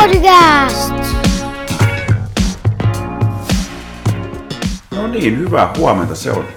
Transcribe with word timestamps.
Podcast! 0.00 0.92
No 4.90 5.06
niin, 5.06 5.38
hyvää 5.38 5.74
huomenta. 5.78 6.14
Se 6.14 6.30
on 6.30 6.48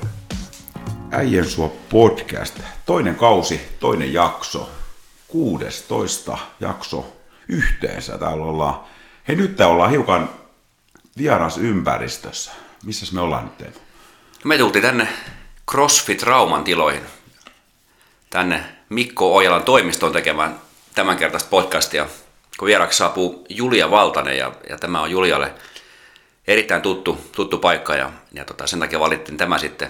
Äijän 1.12 1.46
sua 1.46 1.72
podcast. 1.90 2.60
Toinen 2.86 3.16
kausi, 3.16 3.62
toinen 3.80 4.14
jakso. 4.14 4.70
16 5.28 6.38
jakso 6.60 7.14
yhteensä. 7.48 8.18
Täällä 8.18 8.46
ollaan, 8.46 8.80
hei 9.28 9.36
nyt 9.36 9.56
täällä 9.56 9.74
ollaan 9.74 9.92
hiukan 9.92 10.30
vieras 11.18 11.58
ympäristössä. 11.58 12.52
Missäs 12.86 13.12
me 13.12 13.22
ollaan 13.22 13.44
nyt 13.44 13.58
Teemu? 13.58 13.76
Me 14.44 14.58
tultiin 14.58 14.84
tänne 14.84 15.08
CrossFit 15.72 16.24
Rauman 16.24 16.64
tiloihin. 16.64 17.04
Tänne 18.30 18.64
Mikko 18.90 19.36
Ojalan 19.36 19.64
toimistoon 19.64 20.14
tekemään 20.14 20.60
tämänkertaista 20.96 21.50
podcastia. 21.50 22.06
Kun 22.62 22.66
vieraksi 22.68 22.98
saapuu 22.98 23.46
Julia 23.50 23.92
Valtanen 23.92 24.38
ja, 24.38 24.52
ja 24.70 24.78
tämä 24.78 25.02
on 25.02 25.12
Julialle 25.12 25.54
erittäin 26.48 26.82
tuttu, 26.82 27.22
tuttu 27.36 27.58
paikka 27.58 27.96
ja, 27.96 28.12
ja 28.32 28.46
tota, 28.46 28.68
sen 28.68 28.80
takia 28.80 29.00
valittiin 29.00 29.38
tämä 29.38 29.58
sitten 29.58 29.90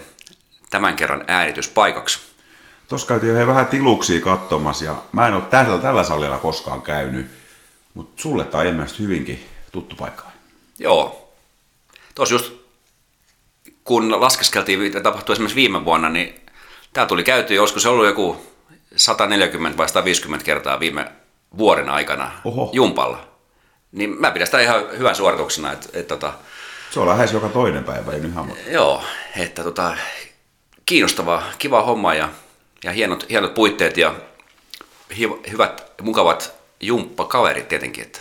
tämän 0.70 0.96
kerran 0.96 1.24
äänityspaikaksi. 1.28 2.20
Tuossa 2.88 3.08
käytiin 3.08 3.36
jo 3.36 3.48
vähän 3.48 3.68
tiluksia 3.68 4.22
katsomassa 4.22 4.86
ja 4.86 4.96
mä 5.12 5.28
en 5.28 5.34
ole 5.34 5.44
tällä, 5.50 5.78
tällä 5.78 6.04
salilla 6.04 6.38
koskaan 6.38 6.82
käynyt, 6.82 7.26
mutta 7.94 8.22
sulle 8.22 8.46
tämä 8.46 8.62
on 8.62 8.68
ilmeisesti 8.68 9.04
hyvinkin 9.04 9.46
tuttu 9.72 9.96
paikka. 9.96 10.24
Joo. 10.80 11.34
Tuossa 12.16 12.36
just 12.36 12.54
kun 13.84 14.22
laskeskeltiin, 14.22 14.80
mitä 14.80 15.02
tapahtui 15.02 15.34
esimerkiksi 15.34 15.56
viime 15.56 15.86
vuonna, 15.86 16.10
niin 16.10 16.42
tämä 16.94 17.06
tuli 17.06 17.24
käyty, 17.24 17.54
joskus 17.54 17.84
se 17.84 17.90
ollut 17.90 18.06
joku 18.06 18.46
140 18.96 19.78
vai 19.78 19.90
150 19.90 20.46
kertaa 20.46 20.80
viime 20.80 21.21
vuoden 21.58 21.90
aikana 21.90 22.32
Oho. 22.46 22.70
jumpalla. 22.74 23.28
Niin 23.92 24.22
mä 24.22 24.32
pidän 24.32 24.48
sitä 24.48 24.60
ihan 24.60 24.82
hyvän 24.98 25.16
suorituksena, 25.16 25.72
että, 25.72 25.90
että, 25.94 26.16
tota, 26.16 26.28
että 26.28 26.94
Se 26.94 27.00
on 27.00 27.08
lähes 27.08 27.34
joka 27.34 27.50
toinen 27.50 27.84
päivä, 27.84 28.12
ei 28.12 28.20
nyt 28.20 28.32
ihan. 28.32 28.54
Joo, 28.68 29.04
että 29.38 29.64
tota, 29.64 29.98
kiinnostavaa, 30.86 31.44
kiva 31.58 31.84
homma 31.84 32.14
ja, 32.14 32.30
ja 32.84 32.92
hienot, 32.92 33.30
hienot 33.30 33.54
puitteet 33.54 33.98
ja 33.98 34.16
hi, 35.18 35.30
hyvät, 35.52 35.92
mukavat 36.02 36.54
jumppakaverit 36.80 37.68
tietenkin. 37.68 38.04
Että 38.04 38.20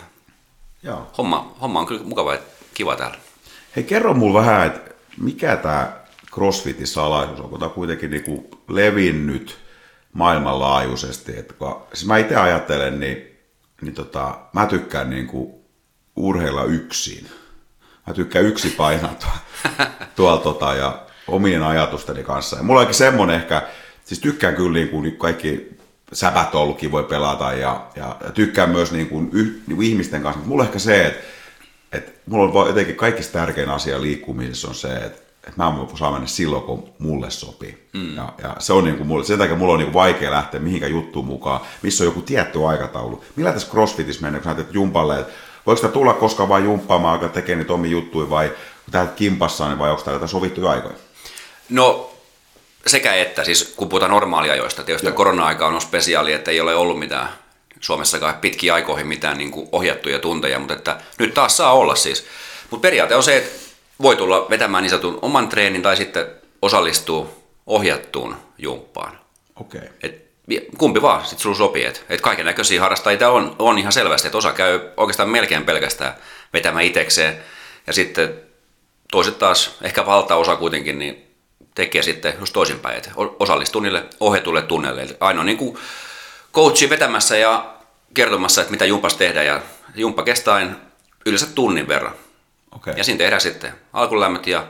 Joo. 0.82 1.10
homma, 1.18 1.54
homma 1.60 1.80
on 1.80 1.86
kyllä 1.86 2.02
mukava 2.04 2.32
ja 2.32 2.40
kiva 2.74 2.96
täällä. 2.96 3.16
Hei, 3.76 3.84
kerro 3.84 4.14
mulle 4.14 4.38
vähän, 4.38 4.66
että 4.66 4.90
mikä 5.20 5.56
tämä 5.56 5.92
CrossFitin 6.32 6.86
salaisuus 6.86 7.40
on, 7.40 7.50
kun 7.50 7.58
tämä 7.58 7.68
on 7.68 7.74
kuitenkin 7.74 8.10
niinku 8.10 8.48
levinnyt 8.68 9.58
maailmanlaajuisesti. 10.12 11.38
Että 11.38 11.54
kun, 11.54 11.82
siis 11.92 12.06
mä 12.06 12.18
itse 12.18 12.36
ajattelen, 12.36 13.00
niin, 13.00 13.38
niin 13.82 13.94
tota, 13.94 14.38
mä 14.52 14.66
tykkään 14.66 15.10
niinku 15.10 15.64
urheilla 16.16 16.64
yksin. 16.64 17.26
Mä 18.06 18.14
tykkään 18.14 18.44
yksi 18.44 18.70
painaa 18.70 19.14
tuolla, 19.14 19.38
tuolla 20.16 20.40
tota, 20.40 20.74
ja 20.74 21.02
omien 21.28 21.62
ajatusteni 21.62 22.22
kanssa. 22.22 22.56
Ja 22.56 22.62
mulla 22.62 22.80
onkin 22.80 22.94
semmoinen 22.94 23.36
ehkä, 23.36 23.68
siis 24.04 24.20
tykkään 24.20 24.56
kyllä 24.56 24.72
niin 24.72 24.88
kuin 24.88 25.16
kaikki 25.16 25.80
säpät 26.12 26.54
on 26.54 26.62
ollutkin 26.62 26.92
voi 26.92 27.04
pelata 27.04 27.52
ja, 27.52 27.86
ja, 27.96 28.16
ja 28.24 28.30
tykkään 28.30 28.70
myös 28.70 28.92
niin 28.92 29.08
kuin, 29.08 29.30
yh, 29.32 29.62
niin 29.66 29.76
kuin 29.76 29.88
ihmisten 29.88 30.22
kanssa. 30.22 30.38
Mutta 30.38 30.48
mulla 30.48 30.64
ehkä 30.64 30.78
se, 30.78 31.06
että, 31.06 31.22
että 31.92 32.12
mulla 32.26 32.60
on 32.60 32.68
jotenkin 32.68 32.96
kaikista 32.96 33.32
tärkein 33.32 33.70
asia 33.70 34.02
liikkumisessa 34.02 34.68
on 34.68 34.74
se, 34.74 34.94
että, 34.94 35.29
että 35.48 35.62
mä 35.62 35.72
saan 35.98 36.12
mennä 36.12 36.26
silloin, 36.28 36.62
kun 36.62 36.88
mulle 36.98 37.30
sopii. 37.30 37.88
Mm. 37.92 38.16
Ja, 38.16 38.32
ja, 38.42 38.56
se 38.58 38.72
on 38.72 38.84
niin 38.84 38.96
kuin 38.96 39.06
mulle, 39.06 39.24
sen 39.24 39.38
takia 39.38 39.56
mulla 39.56 39.72
on 39.72 39.78
niin 39.78 39.92
kuin 39.92 40.02
vaikea 40.02 40.30
lähteä 40.30 40.60
mihinkään 40.60 40.92
juttuun 40.92 41.26
mukaan, 41.26 41.60
missä 41.82 42.04
on 42.04 42.06
joku 42.06 42.20
tietty 42.20 42.66
aikataulu. 42.66 43.24
Millä 43.36 43.52
tässä 43.52 43.68
CrossFitissä 43.70 44.22
mennään, 44.22 44.42
kun 44.42 44.44
sä 44.44 44.50
ajattelet 44.50 44.74
jumpalle, 44.74 45.20
että 45.20 45.32
voiko 45.66 45.76
sitä 45.76 45.92
tulla 45.92 46.12
koskaan 46.12 46.48
vain 46.48 46.64
jumppaamaan, 46.64 47.14
joka 47.14 47.34
tekee 47.34 47.56
niitä 47.56 47.72
omia 47.72 47.90
juttuja, 47.90 48.30
vai 48.30 48.48
kun 48.48 48.92
tää 48.92 49.06
kimpassa, 49.06 49.68
niin 49.68 49.78
vai 49.78 49.90
onko 49.90 50.02
täällä 50.02 50.26
sovittuja 50.26 50.70
aikoja? 50.70 50.94
No 51.68 52.10
sekä 52.86 53.14
että, 53.14 53.44
siis 53.44 53.74
kun 53.76 53.88
puhutaan 53.88 54.10
normaaliajoista, 54.10 54.84
tietysti 54.84 55.06
Joo. 55.06 55.16
korona-aika 55.16 55.66
on 55.66 55.80
spesiaali, 55.80 56.32
että 56.32 56.50
ei 56.50 56.60
ole 56.60 56.74
ollut 56.74 56.98
mitään 56.98 57.28
Suomessakaan 57.80 58.34
pitkiä 58.34 58.74
aikoihin 58.74 59.06
mitään 59.06 59.38
niin 59.38 59.50
kuin 59.50 59.68
ohjattuja 59.72 60.18
tunteja, 60.18 60.58
mutta 60.58 60.74
että 60.74 61.00
nyt 61.18 61.34
taas 61.34 61.56
saa 61.56 61.72
olla 61.72 61.94
siis. 61.94 62.26
Mutta 62.70 62.82
periaate 62.82 63.16
on 63.16 63.22
se, 63.22 63.36
että 63.36 63.69
voi 64.02 64.16
tulla 64.16 64.46
vetämään 64.50 64.82
niin 64.82 64.90
sanotun 64.90 65.18
oman 65.22 65.48
treenin 65.48 65.82
tai 65.82 65.96
sitten 65.96 66.26
osallistuu 66.62 67.30
ohjattuun 67.66 68.36
jumppaan. 68.58 69.18
Okei. 69.56 69.80
Okay. 69.80 69.90
Et 70.02 70.30
kumpi 70.78 71.02
vaan 71.02 71.20
sitten 71.20 71.38
sulla 71.38 71.56
sopii. 71.56 71.84
Että 71.84 72.00
et 72.08 72.20
kaiken 72.20 72.46
näköisiä 72.46 72.80
harrastajia 72.80 73.30
on, 73.30 73.56
on 73.58 73.78
ihan 73.78 73.92
selvästi, 73.92 74.28
että 74.28 74.38
osa 74.38 74.52
käy 74.52 74.80
oikeastaan 74.96 75.28
melkein 75.28 75.64
pelkästään 75.64 76.14
vetämään 76.52 76.84
itekseen. 76.84 77.36
Ja 77.86 77.92
sitten 77.92 78.34
toiset 79.10 79.38
taas, 79.38 79.76
ehkä 79.82 80.06
valtaosa 80.06 80.56
kuitenkin, 80.56 80.98
niin 80.98 81.26
tekee 81.74 82.02
sitten 82.02 82.34
just 82.40 82.52
toisinpäin, 82.52 82.96
että 82.96 83.10
osallistuu 83.38 83.80
niille 83.80 84.04
ohjatulle 84.20 84.62
tunneille. 84.62 85.02
Eli 85.02 85.16
aina 85.20 85.40
on 85.40 85.46
niin 85.46 85.58
kuin 85.58 85.78
coachi 86.54 86.90
vetämässä 86.90 87.36
ja 87.36 87.74
kertomassa, 88.14 88.60
että 88.60 88.70
mitä 88.70 88.84
jumpas 88.84 89.16
tehdään. 89.16 89.46
Ja 89.46 89.62
jumppa 89.94 90.22
kestää 90.22 90.74
yleensä 91.26 91.46
tunnin 91.46 91.88
verran. 91.88 92.14
Okay. 92.72 92.94
Ja 92.96 93.04
siinä 93.04 93.18
tehdään 93.18 93.40
sitten 93.40 93.72
alkulämmöt 93.92 94.46
ja 94.46 94.66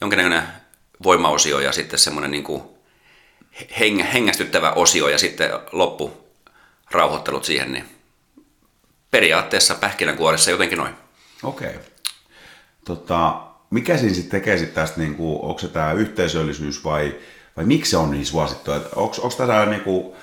jonkinnäköinen 0.00 0.42
voimaosio 1.02 1.60
ja 1.60 1.72
sitten 1.72 1.98
semmoinen 1.98 2.30
niin 2.30 2.44
kuin 2.44 2.62
heng, 3.80 4.02
hengästyttävä 4.12 4.70
osio 4.70 5.08
ja 5.08 5.18
sitten 5.18 5.50
loppu 5.72 6.24
rauhoittelut 6.90 7.44
siihen, 7.44 7.72
niin 7.72 7.84
periaatteessa 9.10 9.74
pähkinänkuoressa 9.74 10.50
jotenkin 10.50 10.78
noin. 10.78 10.94
Okei. 11.42 11.68
Okay. 11.68 11.80
Tota, 12.84 13.40
mikä 13.70 13.96
siinä 13.96 14.14
sitten 14.14 14.40
tekee 14.40 14.58
sit 14.58 14.74
tästä, 14.74 15.00
niin 15.00 15.14
kuin, 15.14 15.42
onko 15.42 15.58
se 15.58 15.68
tämä 15.68 15.92
yhteisöllisyys 15.92 16.84
vai, 16.84 17.14
vai 17.56 17.64
miksi 17.64 17.90
se 17.90 17.96
on 17.96 18.10
niin 18.10 18.26
suosittu? 18.26 18.70
Onko, 18.70 19.16
onko 19.22 19.34
tässä 19.36 19.66
niin 19.66 19.80
kuin, 19.80 20.14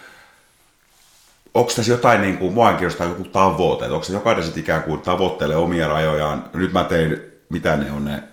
onko 1.54 1.72
tässä 1.76 1.92
jotain, 1.92 2.22
niin 2.22 2.38
kuin, 2.38 2.54
mua 2.54 2.74
kiinnostaa 2.74 3.08
joku 3.08 3.24
tavoite, 3.24 3.86
että 3.86 3.94
onko 3.94 4.04
se 4.04 4.14
jokainen 4.14 4.44
sitten 4.44 4.64
ikään 4.64 4.84
kuin 4.84 5.02
tavoittelee 5.02 5.56
omia 5.56 5.88
rajojaan, 5.88 6.50
nyt 6.54 6.74
mä 6.74 6.84
tein, 6.84 7.22
mitä 7.50 7.76
ne 7.76 7.92
on 7.92 8.06
ne 8.06 8.24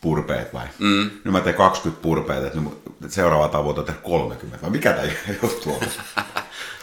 purpeet 0.00 0.54
vai? 0.54 0.66
Mm. 0.78 1.10
Nyt 1.24 1.32
mä 1.32 1.40
tein 1.40 1.56
20 1.56 2.02
purpeet, 2.02 2.44
että 2.44 2.58
seuraava 3.08 3.48
tavoite 3.48 3.80
on 3.80 3.86
tehdä 3.86 4.00
30, 4.02 4.62
vai 4.62 4.70
mikä 4.70 4.92
tämä 4.92 5.08
juttu 5.42 5.74
on? 5.74 5.80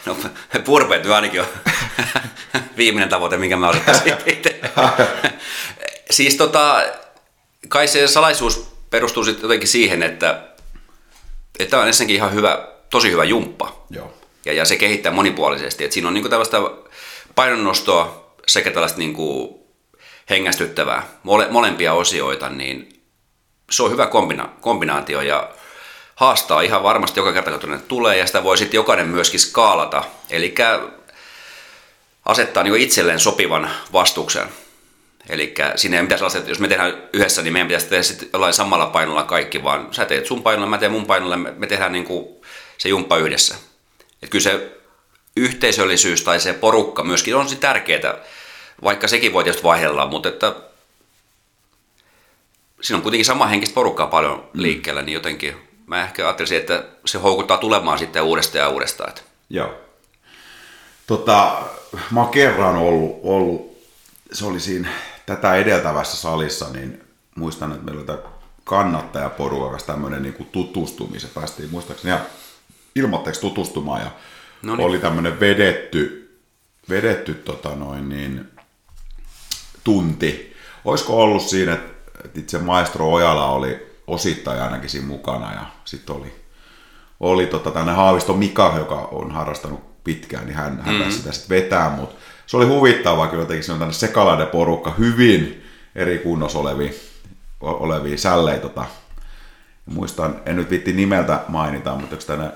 No 0.06 0.16
purpeet 0.64 1.06
ainakin 1.06 1.40
on 1.40 1.46
viimeinen 2.76 3.08
tavoite, 3.08 3.36
minkä 3.36 3.56
mä 3.56 3.70
itse. 4.26 4.60
siis 6.10 6.36
tota, 6.36 6.82
kai 7.68 7.88
se 7.88 8.06
salaisuus 8.06 8.68
perustuu 8.90 9.24
sitten 9.24 9.42
jotenkin 9.42 9.68
siihen, 9.68 10.02
että, 10.02 10.42
että 11.58 11.70
tämä 11.70 11.80
on 11.80 11.86
ensinnäkin 11.86 12.16
ihan 12.16 12.34
hyvä, 12.34 12.68
tosi 12.90 13.10
hyvä 13.10 13.24
jumppa. 13.24 13.86
Joo. 13.90 14.15
Ja, 14.46 14.52
ja 14.52 14.64
se 14.64 14.76
kehittää 14.76 15.12
monipuolisesti. 15.12 15.84
Et 15.84 15.92
siinä 15.92 16.08
on 16.08 16.14
niinku 16.14 16.28
tällaista 16.28 16.70
painonnostoa 17.34 18.34
sekä 18.46 18.70
tällaista 18.70 18.98
niinku 18.98 19.56
hengästyttävää, 20.30 21.08
mole, 21.22 21.46
molempia 21.50 21.92
osioita, 21.92 22.48
niin 22.48 23.02
se 23.70 23.82
on 23.82 23.90
hyvä 23.90 24.06
kombina, 24.06 24.48
kombinaatio 24.60 25.20
ja 25.20 25.50
haastaa 26.14 26.60
ihan 26.60 26.82
varmasti 26.82 27.20
joka 27.20 27.32
kerta, 27.32 27.58
kun 27.58 27.80
tulee, 27.88 28.16
ja 28.16 28.26
sitä 28.26 28.44
voi 28.44 28.58
sitten 28.58 28.78
jokainen 28.78 29.08
myöskin 29.08 29.40
skaalata. 29.40 30.04
Eli 30.30 30.54
asettaa 32.24 32.62
niinku 32.62 32.76
itselleen 32.76 33.20
sopivan 33.20 33.70
vastuksen. 33.92 34.48
Eli 35.28 35.54
siinä 35.76 35.96
ei 35.96 36.02
mitään 36.02 36.18
sellaista, 36.18 36.38
että 36.38 36.50
jos 36.50 36.60
me 36.60 36.68
tehdään 36.68 37.02
yhdessä, 37.12 37.42
niin 37.42 37.52
meidän 37.52 37.68
pitäisi 37.68 37.86
tehdä 37.86 38.02
sitten 38.02 38.28
jollain 38.32 38.54
samalla 38.54 38.86
painolla 38.86 39.22
kaikki, 39.22 39.64
vaan 39.64 39.88
sä 39.90 40.04
teet 40.04 40.26
sun 40.26 40.42
painolla, 40.42 40.70
mä 40.70 40.78
teen 40.78 40.92
mun 40.92 41.06
painolla, 41.06 41.36
me, 41.36 41.66
tehdään 41.66 41.92
niinku 41.92 42.44
se 42.78 42.88
jumppa 42.88 43.16
yhdessä. 43.16 43.54
Et 44.26 44.30
kyllä 44.30 44.42
se 44.42 44.78
yhteisöllisyys 45.36 46.22
tai 46.22 46.40
se 46.40 46.52
porukka 46.52 47.04
myöskin 47.04 47.36
on 47.36 47.48
se 47.48 47.56
tärkeää, 47.56 48.14
vaikka 48.82 49.08
sekin 49.08 49.32
voi 49.32 49.44
tietysti 49.44 49.62
vaihdella, 49.62 50.06
mutta 50.06 50.28
että 50.28 50.54
siinä 52.80 52.96
on 52.96 53.02
kuitenkin 53.02 53.24
samanhenkistä 53.24 53.74
porukkaa 53.74 54.06
paljon 54.06 54.48
liikkeellä, 54.54 55.02
niin 55.02 55.14
jotenkin 55.14 55.56
mä 55.86 56.02
ehkä 56.02 56.24
ajattelisin, 56.24 56.58
että 56.58 56.84
se 57.04 57.18
houkuttaa 57.18 57.58
tulemaan 57.58 57.98
sitten 57.98 58.22
uudestaan 58.22 58.62
ja 58.62 58.68
uudestaan. 58.68 59.08
Että 59.08 59.22
Joo. 59.50 59.74
Tota, 61.06 61.62
mä 62.10 62.20
oon 62.20 62.30
kerran 62.30 62.76
ollut, 62.76 63.20
ollut, 63.22 63.78
se 64.32 64.46
oli 64.46 64.60
siinä 64.60 64.88
tätä 65.26 65.54
edeltävässä 65.54 66.16
salissa, 66.16 66.68
niin 66.72 67.04
muistan, 67.34 67.72
että 67.72 67.84
meillä 67.84 67.98
oli 67.98 68.06
tämä 68.06 68.18
kannattajaporukas 68.64 69.84
tämmöinen 69.84 70.22
niin 70.22 70.48
tutustumis, 70.52 71.22
ja 71.22 71.28
päästiin 71.34 71.70
muistaakseni 71.70 72.14
ihan 72.14 72.26
ilmoitteeksi 72.96 73.40
tutustumaan, 73.40 74.00
ja 74.00 74.10
No 74.62 74.76
niin. 74.76 74.86
oli 74.86 74.98
tämmöinen 74.98 75.40
vedetty, 75.40 76.30
vedetty 76.88 77.34
tota 77.34 77.68
noin 77.74 78.08
niin, 78.08 78.48
tunti. 79.84 80.56
Olisiko 80.84 81.22
ollut 81.22 81.42
siinä, 81.42 81.72
että 81.72 82.40
itse 82.40 82.58
maestro 82.58 83.12
Ojala 83.12 83.46
oli 83.46 83.86
osittain 84.06 84.62
ainakin 84.62 84.90
siinä 84.90 85.06
mukana, 85.06 85.52
ja 85.52 85.66
sitten 85.84 86.16
oli 86.16 86.46
oli 87.20 87.46
tota, 87.46 87.70
tänne 87.70 87.92
Haavisto 87.92 88.34
Mika, 88.34 88.74
joka 88.78 89.08
on 89.12 89.30
harrastanut 89.30 90.04
pitkään, 90.04 90.46
niin 90.46 90.56
hän, 90.56 90.82
hän 90.82 90.94
mm-hmm. 90.94 91.10
sitä 91.10 91.32
sitten 91.32 91.56
vetää, 91.56 91.90
mutta 91.90 92.16
se 92.46 92.56
oli 92.56 92.66
huvittavaa 92.66 93.26
kyllä 93.26 93.42
jotenkin, 93.42 93.64
se 93.64 93.72
on 93.72 93.78
tänne 93.78 93.94
sekalainen 93.94 94.46
porukka, 94.46 94.94
hyvin 94.98 95.64
eri 95.94 96.18
kunnossa 96.18 96.58
olevia, 96.58 96.92
olevia 97.60 98.18
sällejä. 98.18 98.58
Tota. 98.58 98.84
Muistan, 99.86 100.40
en 100.46 100.56
nyt 100.56 100.70
vitti 100.70 100.92
nimeltä 100.92 101.40
mainita, 101.48 101.94
mutta 101.94 102.14
yksi 102.14 102.26
tänne 102.26 102.50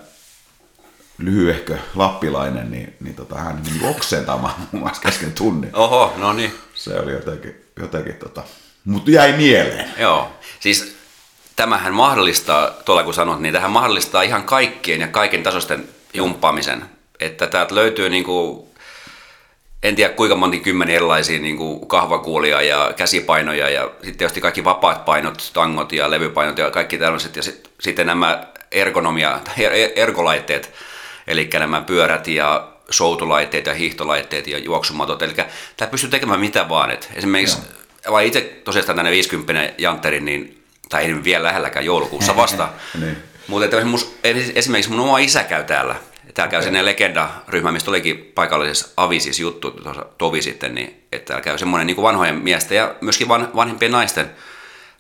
lyhyehkö 1.21 1.79
lappilainen, 1.95 2.71
niin, 2.71 2.97
niin 3.01 3.15
tota, 3.15 3.35
hän 3.35 3.63
meni 3.65 3.91
oksentamaan 3.91 4.55
muun 4.73 4.83
muassa 4.83 5.03
kesken 5.03 5.33
tunnin. 5.33 5.71
Oho, 5.77 6.15
no 6.17 6.33
niin. 6.33 6.55
Se 6.75 7.01
oli 7.01 7.13
jotenkin, 7.13 7.65
jotenkin 7.81 8.15
tota, 8.15 8.43
mutta 8.85 9.11
jäi 9.11 9.33
mieleen. 9.33 9.91
Joo, 9.99 10.33
siis 10.61 10.97
tämähän 11.57 11.95
mahdollistaa, 11.95 12.71
tuolla 12.85 13.03
kun 13.03 13.15
sanot, 13.15 13.41
niin 13.41 13.55
tähän 13.55 13.71
mahdollistaa 13.71 14.23
ihan 14.23 14.43
kaikkien 14.43 15.01
ja 15.01 15.09
kaiken 15.09 15.43
tasoisten 15.43 15.89
jumppaamisen. 16.15 16.85
Että 17.21 17.47
täältä 17.47 17.75
löytyy 17.75 18.11
niin 18.11 18.25
kuin, 18.25 18.67
en 19.83 19.97
tiedä 19.97 20.15
kuinka 20.15 20.37
monta 20.37 20.57
kymmeniä 20.57 20.97
erilaisia 20.97 21.41
niin 21.41 21.57
kuin 21.57 21.89
kahvakuulia 21.89 22.63
ja 22.63 22.93
käsipainoja 22.97 23.71
ja 23.71 23.83
sitten 23.85 24.17
tietysti 24.17 24.41
kaikki 24.41 24.65
vapaat 24.65 25.05
painot, 25.05 25.51
tangot 25.53 25.93
ja 25.93 26.11
levypainot 26.11 26.59
ja 26.59 26.71
kaikki 26.71 26.99
tällaiset. 26.99 27.37
Ja 27.37 27.43
sit, 27.43 27.71
sitten 27.81 28.07
nämä 28.07 28.47
ergonomia, 28.71 29.41
er, 29.59 29.73
ergolaitteet, 29.97 30.73
eli 31.31 31.51
nämä 31.59 31.81
pyörät 31.81 32.29
ja 32.29 32.69
soutulaitteet 32.91 33.67
ja 33.67 33.75
hiihtolaitteet 33.75 34.47
ja 34.47 34.59
juoksumatot. 34.59 35.23
Eli 35.23 35.35
tämä 35.77 35.91
pystyy 35.91 36.11
tekemään 36.11 36.41
mitä 36.41 36.69
vaan. 36.69 36.91
Et 36.91 37.11
esimerkiksi, 37.15 37.59
Joo. 38.05 38.13
vai 38.15 38.27
itse 38.27 38.41
tosiaan 38.41 38.97
tänne 38.97 39.11
50 39.11 39.73
jantteri, 39.79 40.21
niin, 40.21 40.65
tai 40.89 41.05
ei 41.05 41.25
vielä 41.25 41.45
lähelläkään 41.45 41.85
joulukuussa 41.85 42.37
vasta. 42.37 42.69
niin. 43.01 43.17
Mutta 43.47 43.77
esimerkiksi 44.55 44.91
mun 44.91 45.01
oma 45.01 45.19
isä 45.19 45.43
käy 45.43 45.65
täällä. 45.65 45.95
Täällä 46.35 46.51
käy 46.51 46.59
okay. 46.59 46.67
sinne 46.67 46.85
legenda-ryhmä, 46.85 47.73
mistä 47.73 47.91
olikin 47.91 48.33
paikallisessa 48.35 48.89
Avisis 48.97 49.41
juttu 49.41 49.71
tuossa 49.71 50.07
tovi 50.19 50.43
sitten, 50.43 50.75
niin 50.75 51.05
että 51.13 51.27
täällä 51.27 51.43
käy 51.43 51.59
semmoinen 51.59 51.87
niin 51.87 52.03
vanhojen 52.03 52.35
miesten 52.35 52.77
ja 52.77 52.95
myöskin 53.01 53.29
van, 53.29 53.51
vanhempien 53.57 53.93
naisten 53.93 54.31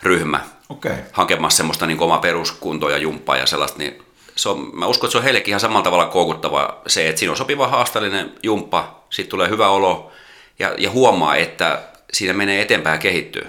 ryhmä 0.02 0.40
okay. 0.68 0.94
hakemassa 1.12 1.56
semmoista 1.56 1.86
niin 1.86 2.00
omaa 2.00 2.18
peruskuntoa 2.18 2.90
ja 2.90 2.98
jumppaa 2.98 3.36
ja 3.36 3.46
sellaista, 3.46 3.78
niin 3.78 4.02
se 4.40 4.48
on, 4.48 4.70
mä 4.72 4.86
uskon, 4.86 5.08
että 5.08 5.12
se 5.12 5.18
on 5.18 5.24
heillekin 5.24 5.50
ihan 5.50 5.60
samalla 5.60 5.82
tavalla 5.82 6.06
koukuttava 6.06 6.80
se, 6.86 7.08
että 7.08 7.18
siinä 7.18 7.30
on 7.30 7.36
sopiva 7.36 7.68
haasteellinen 7.68 8.32
jumppa, 8.42 9.04
siitä 9.10 9.30
tulee 9.30 9.48
hyvä 9.48 9.68
olo 9.68 10.12
ja, 10.58 10.74
ja 10.78 10.90
huomaa, 10.90 11.36
että 11.36 11.82
siinä 12.12 12.34
menee 12.34 12.62
eteenpäin 12.62 12.94
ja 12.94 13.00
kehittyy. 13.00 13.46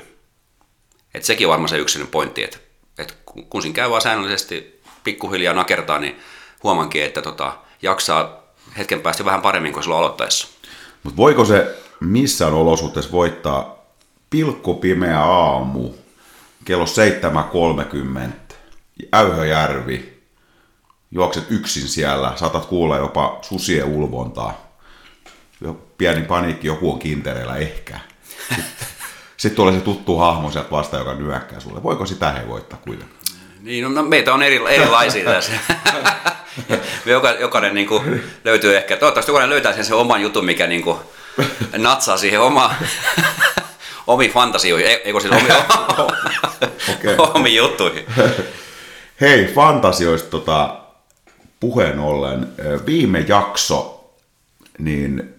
Et 1.14 1.24
sekin 1.24 1.48
on 1.48 1.52
varmaan 1.52 1.70
se 1.70 1.78
yksilön 1.78 2.08
pointti, 2.08 2.44
että, 2.44 2.58
että 2.98 3.14
kun 3.50 3.62
siinä 3.62 3.76
käy 3.76 3.90
vaan 3.90 4.02
säännöllisesti 4.02 4.82
pikkuhiljaa 5.04 5.54
nakertaa, 5.54 6.00
niin 6.00 6.20
huomankin, 6.64 7.04
että 7.04 7.22
tota, 7.22 7.58
jaksaa 7.82 8.44
hetken 8.78 9.02
päästä 9.02 9.26
vähän 9.26 9.42
paremmin 9.42 9.74
kuin 9.74 9.84
silloin 9.84 10.00
aloittaessa. 10.00 10.48
Mutta 11.04 11.18
voiko 11.18 11.46
se 11.46 11.76
missään 12.00 12.54
olosuhteessa 12.54 13.12
voittaa 13.12 13.86
pilkkopimeä 14.30 15.24
aamu 15.24 15.90
kello 16.66 16.86
7.30 16.86 18.56
Äyhöjärvi, 19.14 20.11
juokset 21.12 21.44
yksin 21.50 21.88
siellä, 21.88 22.34
saatat 22.36 22.66
kuulla 22.66 22.98
jopa 22.98 23.40
susien 23.42 23.86
ulvontaa. 23.86 24.72
Pieni 25.98 26.22
paniikki, 26.22 26.68
joku 26.68 26.92
on 26.92 27.00
kintereillä 27.00 27.56
ehkä. 27.56 28.00
Sitten, 28.50 28.66
sitten 29.38 29.56
tulee 29.56 29.74
se 29.74 29.82
tuttu 29.82 30.18
hahmo 30.18 30.52
sieltä 30.52 30.72
vasta, 30.72 30.98
joka 30.98 31.14
nyökkää 31.14 31.60
sulle. 31.60 31.84
Voiko 31.84 32.06
sitä 32.06 32.32
he 32.32 32.48
voittaa 32.48 32.80
kuitenkaan? 32.84 33.22
Niin, 33.62 33.94
no, 33.94 34.04
meitä 34.04 34.34
on 34.34 34.44
eri, 34.44 34.62
erilaisia 34.70 35.26
tässä. 35.26 35.52
Me 37.06 37.12
joka, 37.12 37.32
jokainen 37.32 37.74
niin 37.74 37.88
kuin, 37.88 38.24
löytyy 38.44 38.78
ehkä, 38.78 38.98
toivottavasti 38.98 39.32
jokainen 39.32 39.50
löytää 39.50 39.74
sen, 39.74 39.86
sen 39.86 39.96
oman 39.96 40.22
jutun, 40.22 40.46
mikä 40.46 40.68
niin 40.68 40.82
kuin, 40.82 40.98
natsaa 41.78 42.18
siihen 42.18 42.42
oma, 42.42 42.76
omi 44.08 44.30
fantasioihin, 44.36 44.88
eikö 44.88 45.20
siis 45.20 45.34
omi, 45.34 45.50
okay. 46.94 47.16
omi 47.18 47.56
juttuihin. 47.56 48.06
Hei, 49.22 49.46
fantasioista 49.46 50.30
tota, 50.30 50.81
puheen 51.62 52.00
ollen, 52.00 52.48
viime 52.86 53.26
jakso, 53.28 54.10
niin 54.80 55.34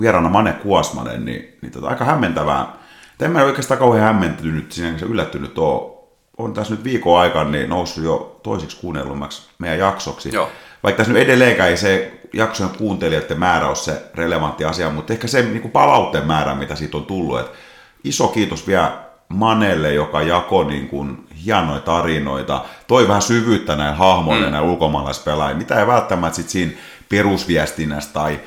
vieraana 0.00 0.28
Mane 0.28 0.52
Kuosmanen, 0.52 1.24
niin, 1.24 1.58
niin 1.62 1.72
tota, 1.72 1.88
aika 1.88 2.04
hämmentävää. 2.04 2.72
En 3.20 3.30
mä 3.30 3.44
oikeastaan 3.44 3.78
kauhean 3.78 4.04
hämmentynyt, 4.04 4.72
sinänsä 4.72 5.06
yllättynyt 5.06 5.58
ole. 5.58 5.94
On 6.38 6.54
tässä 6.54 6.74
nyt 6.74 6.84
viikon 6.84 7.20
aikana 7.20 7.50
niin 7.50 7.68
noussut 7.68 8.04
jo 8.04 8.40
toiseksi 8.42 8.80
kuunnellummaksi 8.80 9.48
meidän 9.58 9.78
jaksoksi. 9.78 10.30
Joo. 10.32 10.48
Vaikka 10.82 10.96
tässä 10.96 11.12
nyt 11.12 11.22
edelleenkään 11.22 11.68
ei 11.68 11.76
se 11.76 12.20
jaksojen 12.32 12.76
kuuntelijoiden 12.78 13.38
määrä 13.38 13.66
ole 13.66 13.76
se 13.76 14.02
relevantti 14.14 14.64
asia, 14.64 14.90
mutta 14.90 15.12
ehkä 15.12 15.26
se 15.26 15.42
niin 15.42 15.60
kuin 15.60 15.72
palautteen 15.72 16.26
määrä, 16.26 16.54
mitä 16.54 16.74
siitä 16.74 16.96
on 16.96 17.04
tullut. 17.06 17.40
Et 17.40 17.50
iso 18.04 18.28
kiitos 18.28 18.66
vielä 18.66 19.03
Manelle, 19.28 19.94
joka 19.94 20.22
jako 20.22 20.64
niin 20.64 20.88
kuin 20.88 21.26
hienoja 21.44 21.80
tarinoita, 21.80 22.64
toi 22.86 23.08
vähän 23.08 23.22
syvyyttä 23.22 23.76
näin 23.76 23.96
hahmoille, 23.96 24.46
mm. 24.46 24.52
näin 24.52 24.64
ulkomaalaispelaajille, 24.64 25.58
mitä 25.58 25.80
ei 25.80 25.86
välttämättä 25.86 26.36
sit 26.36 26.48
siinä 26.48 26.72
perusviestinnässä 27.08 28.12
tai, 28.12 28.40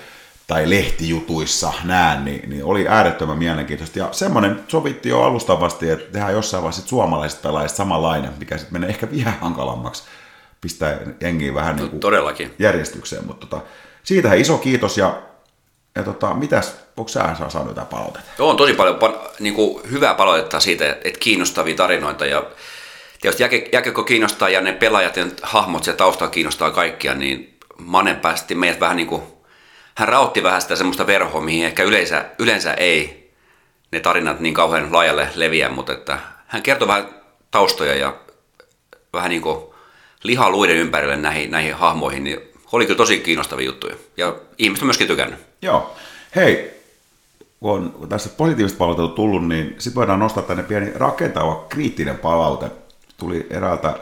tai 0.48 0.70
lehtijutuissa 0.70 1.74
näe, 1.84 2.20
niin, 2.22 2.50
niin, 2.50 2.64
oli 2.64 2.88
äärettömän 2.88 3.38
mielenkiintoista. 3.38 4.00
Ja 4.00 4.10
semmoinen 4.12 4.64
sovittiin 4.68 5.10
jo 5.10 5.24
alustavasti, 5.24 5.90
että 5.90 6.12
tehdään 6.12 6.34
jossain 6.34 6.64
vaiheessa 6.64 6.88
suomalaiset 6.88 7.42
pelaajat 7.42 7.72
samanlainen, 7.72 8.32
mikä 8.40 8.58
sitten 8.58 8.74
menee 8.74 8.90
ehkä 8.90 9.12
vielä 9.12 9.34
hankalammaksi 9.42 10.04
pistää 10.62 10.98
jengiin 11.22 11.54
vähän 11.54 11.76
niin 11.76 11.90
kuin 11.90 12.00
Todellakin. 12.00 12.54
järjestykseen. 12.60 13.28
Mutta 13.28 13.48
tota, 13.48 13.66
siitä 14.04 14.34
iso 14.34 14.58
kiitos 14.58 14.98
ja, 14.98 15.22
ja 15.98 16.04
tota, 16.04 16.34
mitäs, 16.34 16.76
onko 16.98 17.10
sä 17.10 17.36
saanut 17.50 17.70
jotain 17.70 17.88
palautetta? 17.88 18.32
Joo, 18.38 18.50
on 18.50 18.58
tosi 18.58 18.74
paljon 18.74 19.00
niin 19.40 19.54
kuin 19.54 19.92
hyvää 19.92 20.14
palautetta 20.14 20.60
siitä, 20.60 20.90
että 20.90 21.20
kiinnostavia 21.20 21.76
tarinoita 21.76 22.26
ja 22.26 22.44
tietysti 23.22 23.44
jääkiekko 23.74 24.04
kiinnostaa 24.04 24.50
ja 24.50 24.62
ne 24.62 24.74
pelaajat 24.74 25.18
ja 25.18 25.26
hahmot 25.42 25.88
ja 25.88 25.94
taustalla 25.94 26.32
kiinnostaa 26.32 26.72
kaikkia, 26.72 27.16
niin 27.16 27.58
Mane 27.78 28.14
päästi 28.14 28.56
meidät 28.56 28.80
vähän 28.80 28.98
niin 28.98 29.08
kuin, 29.08 29.24
hän 29.96 30.08
rautti 30.08 30.44
vähän 30.44 30.62
sitä 30.62 30.76
semmoista 30.76 31.08
verhoa, 31.08 31.42
mihin 31.42 31.66
ehkä 31.66 31.84
yleensä, 31.84 32.26
yleensä 32.40 32.74
ei 32.74 33.32
ne 33.92 34.00
tarinat 34.00 34.40
niin 34.40 34.54
kauhean 34.54 34.94
laajalle 34.94 35.30
leviä, 35.36 35.70
mutta 35.70 35.94
että 35.94 36.20
hän 36.48 36.62
kertoi 36.62 36.88
vähän 36.88 37.10
taustoja 37.52 37.96
ja 37.96 38.16
vähän 39.14 39.30
niin 39.30 39.42
kuin 39.42 39.60
lihaa 40.24 40.50
luiden 40.50 40.76
ympärille 40.76 41.16
näihin, 41.16 41.52
näihin 41.52 41.74
hahmoihin, 41.76 42.24
niin 42.24 42.40
oli 42.72 42.86
kyllä 42.86 42.98
tosi 42.98 43.20
kiinnostavia 43.20 43.66
juttuja. 43.66 43.96
Ja 44.18 44.36
ihmiset 44.58 44.82
on 44.82 44.88
myöskin 44.88 45.08
tykännyt. 45.08 45.40
Joo. 45.62 45.96
Hei, 46.36 46.82
kun 47.60 47.96
on 48.02 48.10
tässä 48.10 48.30
positiivista 48.30 48.78
palautetta 48.78 49.16
tullut, 49.16 49.48
niin 49.48 49.76
sitten 49.78 49.96
voidaan 49.96 50.20
nostaa 50.20 50.44
tänne 50.44 50.64
pieni 50.64 50.92
rakentava 50.96 51.66
kriittinen 51.70 52.18
palaute 52.18 52.72
tuli 53.18 53.48
eräältä 53.50 54.00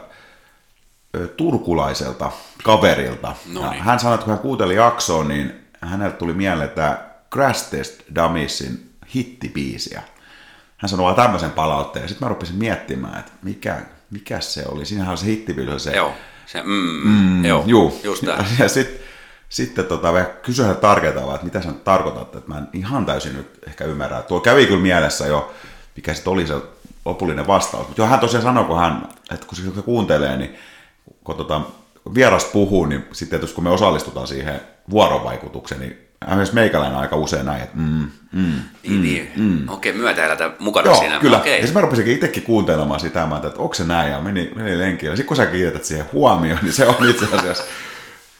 turkulaiselta 1.36 2.32
kaverilta. 2.64 3.34
No 3.52 3.70
niin. 3.70 3.82
Hän 3.82 4.00
sanoi, 4.00 4.14
että 4.14 4.24
kun 4.24 4.32
hän 4.32 4.42
kuunteli 4.42 4.74
jaksoa, 4.74 5.24
niin 5.24 5.54
hänelle 5.80 6.12
tuli 6.12 6.32
mieleen 6.32 6.70
tämä 6.70 6.98
Crash 7.32 7.70
Test 7.70 8.00
Dummiesin 8.14 8.90
hittibiisiä. 9.14 10.02
Hän 10.76 10.88
sanoi 10.88 11.04
vaan 11.04 11.16
tämmöisen 11.16 11.50
palautteen. 11.50 12.08
Sitten 12.08 12.26
mä 12.26 12.28
rupesin 12.28 12.56
miettimään, 12.56 13.18
että 13.18 13.32
mikä, 13.42 13.80
mikä 14.10 14.40
se 14.40 14.64
oli. 14.68 14.86
Siinähän 14.86 15.10
oli 15.10 15.18
se 15.18 15.26
hittibiisi. 15.26 15.80
Se, 15.80 15.96
joo, 15.96 16.14
se 16.46 16.62
mm, 16.62 17.00
mm, 17.04 17.44
joo, 17.44 17.64
juu. 17.66 18.00
just 18.04 18.24
tämä. 18.24 18.36
Ja, 18.58 18.64
ja 18.64 18.68
sitten 18.68 19.06
sitten 19.48 19.84
tota, 19.84 20.24
kysyin 20.42 20.68
hän 20.68 20.76
tarkentavaa, 20.76 21.34
että 21.34 21.44
mitä 21.44 21.62
sä 21.62 21.72
tarkoitat, 21.72 22.34
että 22.34 22.52
mä 22.52 22.58
en 22.58 22.68
ihan 22.72 23.06
täysin 23.06 23.36
nyt 23.36 23.58
ehkä 23.66 23.84
ymmärrä. 23.84 24.22
Tuo 24.22 24.40
kävi 24.40 24.66
kyllä 24.66 24.82
mielessä 24.82 25.26
jo, 25.26 25.54
mikä 25.96 26.14
sitten 26.14 26.32
oli 26.32 26.46
se 26.46 26.54
lopullinen 27.04 27.46
vastaus. 27.46 27.88
Mutta 27.88 28.06
hän 28.06 28.20
tosiaan 28.20 28.42
sanoi, 28.42 28.64
kun 28.64 28.78
hän, 28.78 29.08
että 29.30 29.46
kun 29.46 29.58
se 29.74 29.82
kuuntelee, 29.82 30.36
niin 30.36 30.56
kun 31.24 31.36
tota, 31.36 31.60
vieras 32.14 32.44
puhuu, 32.44 32.86
niin 32.86 33.04
sitten 33.12 33.40
kun 33.54 33.64
me 33.64 33.70
osallistutaan 33.70 34.26
siihen 34.26 34.60
vuorovaikutukseen, 34.90 35.80
niin 35.80 36.05
myös 36.34 36.52
meikäläinen 36.52 36.98
aika 36.98 37.16
usein 37.16 37.46
näin, 37.46 37.62
että 37.62 37.76
mm, 37.76 38.10
mm, 38.32 38.52
niin, 38.82 39.02
niin. 39.02 39.30
mm. 39.36 39.68
Okei, 39.68 39.90
okay, 39.90 40.02
myötä 40.02 40.50
mukana 40.58 40.86
Joo, 40.86 40.98
siinä. 40.98 41.18
kyllä. 41.18 41.36
Okay. 41.36 41.52
Ja 41.52 41.56
sitten 41.56 41.74
mä 41.74 41.80
rupesinkin 41.80 42.14
itsekin 42.14 42.42
kuuntelemaan 42.42 43.00
sitä, 43.00 43.26
mä 43.26 43.36
että 43.36 43.60
onko 43.60 43.74
se 43.74 43.84
näin, 43.84 44.12
ja 44.12 44.20
meni, 44.20 44.52
meni 44.54 44.78
lenkille. 44.78 45.16
Sitten 45.16 45.28
kun 45.28 45.36
sä 45.36 45.46
kiinnität 45.46 45.84
siihen 45.84 46.06
huomioon, 46.12 46.58
niin 46.62 46.72
se 46.72 46.86
on 46.86 47.08
itse 47.10 47.26
asiassa, 47.32 47.64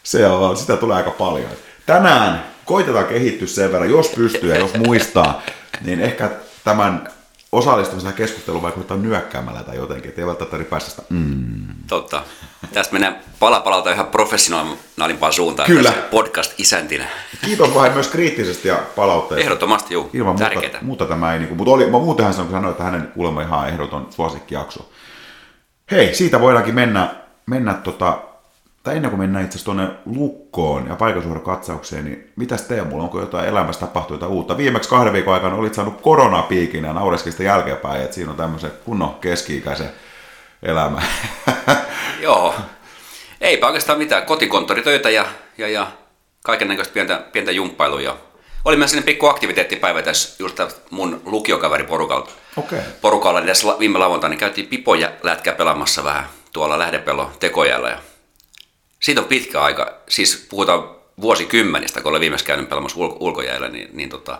se 0.03 0.27
on, 0.27 0.57
sitä 0.57 0.77
tulee 0.77 0.97
aika 0.97 1.11
paljon. 1.11 1.51
Tänään 1.87 2.43
koitetaan 2.65 3.07
kehittyä 3.07 3.49
sen 3.49 3.73
verran, 3.73 3.91
jos 3.91 4.09
pystyy 4.09 4.51
ja 4.51 4.59
jos 4.59 4.75
muistaa, 4.75 5.43
niin 5.85 6.01
ehkä 6.01 6.31
tämän 6.65 7.09
osallistumisen 7.53 8.13
keskusteluun 8.13 8.63
vaikuttaa 8.63 8.97
nyökkäämällä 8.97 9.63
tai 9.63 9.77
jotenkin, 9.77 10.09
että 10.09 10.21
ei 10.21 10.27
välttämättä 10.27 10.71
päästä 10.71 10.91
sitä 10.91 11.03
mm. 11.11 11.67
Totta. 11.89 12.23
Tästä 12.73 12.93
mennään 12.93 13.21
pala 13.39 13.61
palalta 13.61 13.93
ihan 13.93 14.07
professionaalimpaan 14.07 15.33
suuntaan 15.33 15.67
Kyllä. 15.67 15.93
podcast-isäntinä. 16.11 17.07
Kiitos 17.45 17.75
vähän 17.75 17.93
myös 17.93 18.09
kriittisesti 18.09 18.69
ja 18.69 18.79
palautteesta. 18.97 19.45
Ehdottomasti, 19.45 19.95
juu. 19.95 20.11
Ilman 20.13 20.37
Tärkeätä. 20.37 20.67
muuta, 20.67 20.85
muuta 20.85 21.07
tämä 21.07 21.33
ei, 21.33 21.39
niin 21.39 21.49
kuin, 21.49 21.59
mutta 21.59 21.71
oli, 21.71 21.87
muutenhan 21.91 22.35
sanoi, 22.35 22.71
että 22.71 22.85
hänen 22.85 23.13
kuulemma 23.15 23.43
ihan 23.43 23.69
ehdoton 23.69 24.07
suosikkijakso. 24.11 24.91
Hei, 25.91 26.15
siitä 26.15 26.41
voidaankin 26.41 26.75
mennä, 26.75 27.15
mennä 27.47 27.75
tota, 27.75 28.19
tai 28.87 28.97
ennen 28.97 29.11
kuin 29.11 29.21
mennään 29.21 29.45
itse 29.45 29.65
tuonne 29.65 29.89
lukkoon 30.05 30.87
ja 30.87 30.97
paikasuorakatsaukseen, 30.97 32.05
niin 32.05 32.33
mitäs 32.37 32.63
Teemulla, 32.63 33.03
onko 33.03 33.21
jotain 33.21 33.49
elämässä 33.49 33.81
tapahtunut 33.81 34.21
jotain 34.21 34.33
uutta? 34.33 34.57
Viimeksi 34.57 34.89
kahden 34.89 35.13
viikon 35.13 35.35
aikana 35.35 35.57
olit 35.57 35.75
saanut 35.75 36.01
koronapiikin 36.01 36.85
ja 36.85 36.93
naureskista 36.93 37.43
jälkeenpäin, 37.43 38.03
että 38.03 38.15
siinä 38.15 38.31
on 38.31 38.37
tämmöisen 38.37 38.71
kunnon 38.85 39.15
keski-ikäisen 39.15 39.91
elämä. 40.63 41.03
Joo, 42.23 42.55
eipä 43.41 43.67
oikeastaan 43.67 43.99
mitään. 43.99 44.23
Kotikonttoritöitä 44.23 45.11
ja, 45.11 45.27
ja, 45.59 45.69
ja 45.69 45.87
kaiken 46.45 46.69
näköistä 46.69 46.95
pientä, 46.95 47.23
pientä 47.33 47.53
jumppailuja. 47.53 48.17
Oli 48.65 48.77
myös 48.77 48.91
sellainen 48.91 49.07
pikku 49.07 49.27
aktiviteettipäivä 49.27 50.03
tässä 50.03 50.37
just 50.39 50.61
mun 50.91 51.23
lukiokaveri 51.25 51.85
porukalla. 51.85 52.29
Okei. 52.57 52.81
Porukalla 53.01 53.41
niin 53.41 53.49
tässä 53.49 53.79
viime 53.79 53.99
lauantaina 53.99 54.31
niin 54.31 54.41
käytiin 54.41 54.67
pipoja 54.67 55.11
lätkää 55.23 55.55
pelaamassa 55.55 56.05
vähän 56.05 56.25
tuolla 56.53 56.79
lähdepello 56.79 57.31
tekojällä. 57.41 57.89
Ja 57.89 57.99
siitä 59.07 59.21
on 59.21 59.29
pitkä 59.29 59.63
aika, 59.63 59.95
siis 60.09 60.47
puhutaan 60.51 60.91
vuosikymmenistä, 61.21 62.01
kun 62.01 62.11
olen 62.11 62.21
viimeksi 62.21 62.45
käynyt 62.45 62.69
pelaamassa 62.69 63.01
ulko- 63.01 63.17
ulkojäällä, 63.21 63.69
niin, 63.69 63.89
niin 63.93 64.09
tota, 64.09 64.39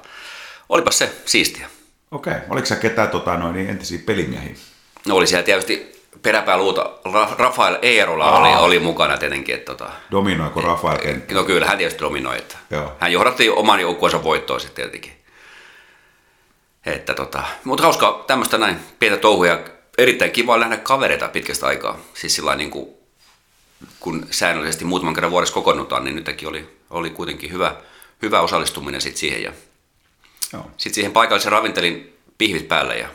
olipas 0.69 0.99
se 0.99 1.13
siistiä. 1.25 1.67
Okei. 2.11 2.35
Oliko 2.51 2.67
sä 2.67 2.77
ketään 2.77 3.09
tota, 3.09 3.37
noin, 3.37 3.55
niin 3.55 3.71
entisiä 3.71 3.99
pelimiehiä? 4.07 4.55
No 5.07 5.17
oli 5.17 5.27
siellä 5.27 5.43
tietysti 5.43 6.03
peräpääluuta, 6.23 6.91
Ra- 7.09 7.39
Rafael 7.39 7.79
Eerola 7.83 8.39
oli, 8.39 8.49
Aa. 8.49 8.61
oli 8.61 8.79
mukana 8.79 9.17
tietenkin. 9.19 9.55
Että, 9.55 9.73
tota, 9.75 9.91
Dominoiko 10.11 10.61
Rafael 10.61 10.99
Kenttä? 10.99 11.35
no 11.35 11.45
kyllä, 11.45 11.67
hän 11.67 11.79
tietysti 11.79 12.01
dominoi. 12.01 12.39
Että 12.39 12.57
Joo. 12.71 12.93
hän 12.99 13.13
johdatti 13.13 13.49
oman 13.49 13.81
joukkueensa 13.81 14.25
voittoon 14.25 14.61
sitten 14.61 14.85
tietenkin. 14.85 15.13
Että 16.87 17.15
tota, 17.15 17.43
mutta 17.65 17.83
hauskaa 17.83 18.25
tämmöistä 18.27 18.59
näin 18.59 18.77
pientä 18.99 19.19
touhuja. 19.19 19.61
Erittäin 19.99 20.31
kiva 20.31 20.59
nähdä 20.59 20.77
kavereita 20.77 21.29
pitkästä 21.29 21.67
aikaa. 21.67 21.99
Siis 22.15 22.35
sillä 22.35 22.55
niin 22.57 22.71
kuin, 22.71 22.96
kun 24.01 24.27
säännöllisesti 24.31 24.85
muutaman 24.85 25.15
kerran 25.15 25.33
vuodessa 25.33 25.55
kokoonnutaan, 25.55 26.05
niin 26.05 26.15
nytkin 26.17 26.49
oli, 26.49 26.79
oli 26.91 27.11
kuitenkin 27.11 27.53
hyvä, 27.53 27.77
hyvä 28.23 28.41
osallistuminen 28.41 29.01
sit 29.01 29.17
siihen. 29.17 29.43
Ja 29.43 29.53
Joo. 30.53 30.71
sitten 30.77 30.95
siihen 30.95 31.13
paikallisen 31.13 31.53
ravintelin 31.53 32.19
pihvit 32.39 32.69
päälle 32.69 32.99
ja 32.99 33.09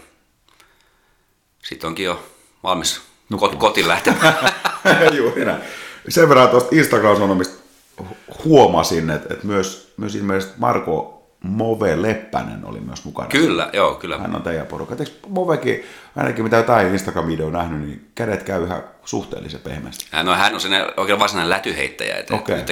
sitten 1.64 1.88
onkin 1.88 2.06
jo 2.06 2.26
valmis 2.64 3.02
kot- 3.36 3.56
kotiin 3.56 3.88
lähtemään. 3.88 4.36
Juuri 5.18 5.46
näin. 5.46 5.62
Sen 6.10 6.30
verran 6.30 6.50
tuosta 6.50 6.70
Instagram-sanomista 6.72 7.64
hu- 8.02 8.44
huomasin, 8.44 9.10
että, 9.10 9.34
että 9.34 9.48
myös, 9.48 9.94
myös 9.98 10.16
ilmeisesti 10.16 10.54
Marko 10.58 11.21
Move 11.44 12.02
Leppänen 12.02 12.66
oli 12.66 12.80
myös 12.80 13.06
mukana. 13.06 13.30
kyllä, 13.30 13.70
joo, 13.74 13.96
kyllä. 13.96 14.18
Hän 14.18 14.36
on 14.36 14.42
teidän 14.42 14.68
porukka. 14.68 14.96
Eikö 15.00 15.12
Movekin, 15.28 15.84
ainakin 16.16 16.44
mitä 16.44 16.58
jotain 16.58 16.88
Instagram-video 16.88 17.50
nähnyt, 17.50 17.82
niin 17.82 18.12
kädet 18.16 18.44
käy 18.44 18.66
ihan 18.66 18.84
suhteellisen 19.06 19.60
pehmeästi. 19.60 20.06
Hän 20.12 20.30
on, 20.30 20.38
hän 20.38 20.54
on 20.54 20.62
sellainen 20.62 20.94
oikein 20.98 21.20
varsinainen 21.20 21.50
lätyheittäjä, 21.50 22.16
että 22.16 22.36
okay. 22.36 22.64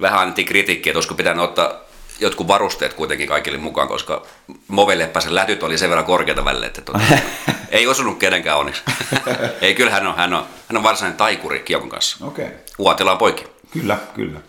vähän 0.00 0.20
annettiin 0.20 0.46
kritiikkiä, 0.46 0.90
että 0.90 0.98
olisiko 0.98 1.14
pitänyt 1.14 1.44
ottaa 1.44 1.80
jotkut 2.20 2.48
varusteet 2.48 2.94
kuitenkin 2.94 3.28
kaikille 3.28 3.58
mukaan, 3.58 3.88
koska 3.88 4.22
Moveleppäsen 4.68 5.34
lätyt 5.34 5.62
oli 5.62 5.78
sen 5.78 5.90
verran 5.90 6.04
korkeita 6.04 6.44
välillä, 6.44 6.66
että 6.66 6.80
tota, 6.80 7.00
ei 7.70 7.86
osunut 7.86 8.18
kenenkään 8.18 8.58
onneksi. 8.58 8.82
ei, 9.60 9.74
kyllä 9.74 9.90
hän 9.90 10.06
on, 10.06 10.16
hän 10.16 10.34
on, 10.34 10.46
hän 10.68 10.76
on 10.76 10.82
varsinainen 10.82 11.18
taikuri 11.18 11.60
kiekon 11.60 11.88
kanssa. 11.88 12.26
Okei. 12.26 12.48
Uotila 12.78 13.12
on 13.12 13.18
poikki. 13.18 13.44
Kyllä, 13.70 13.98
kyllä. 14.14 14.40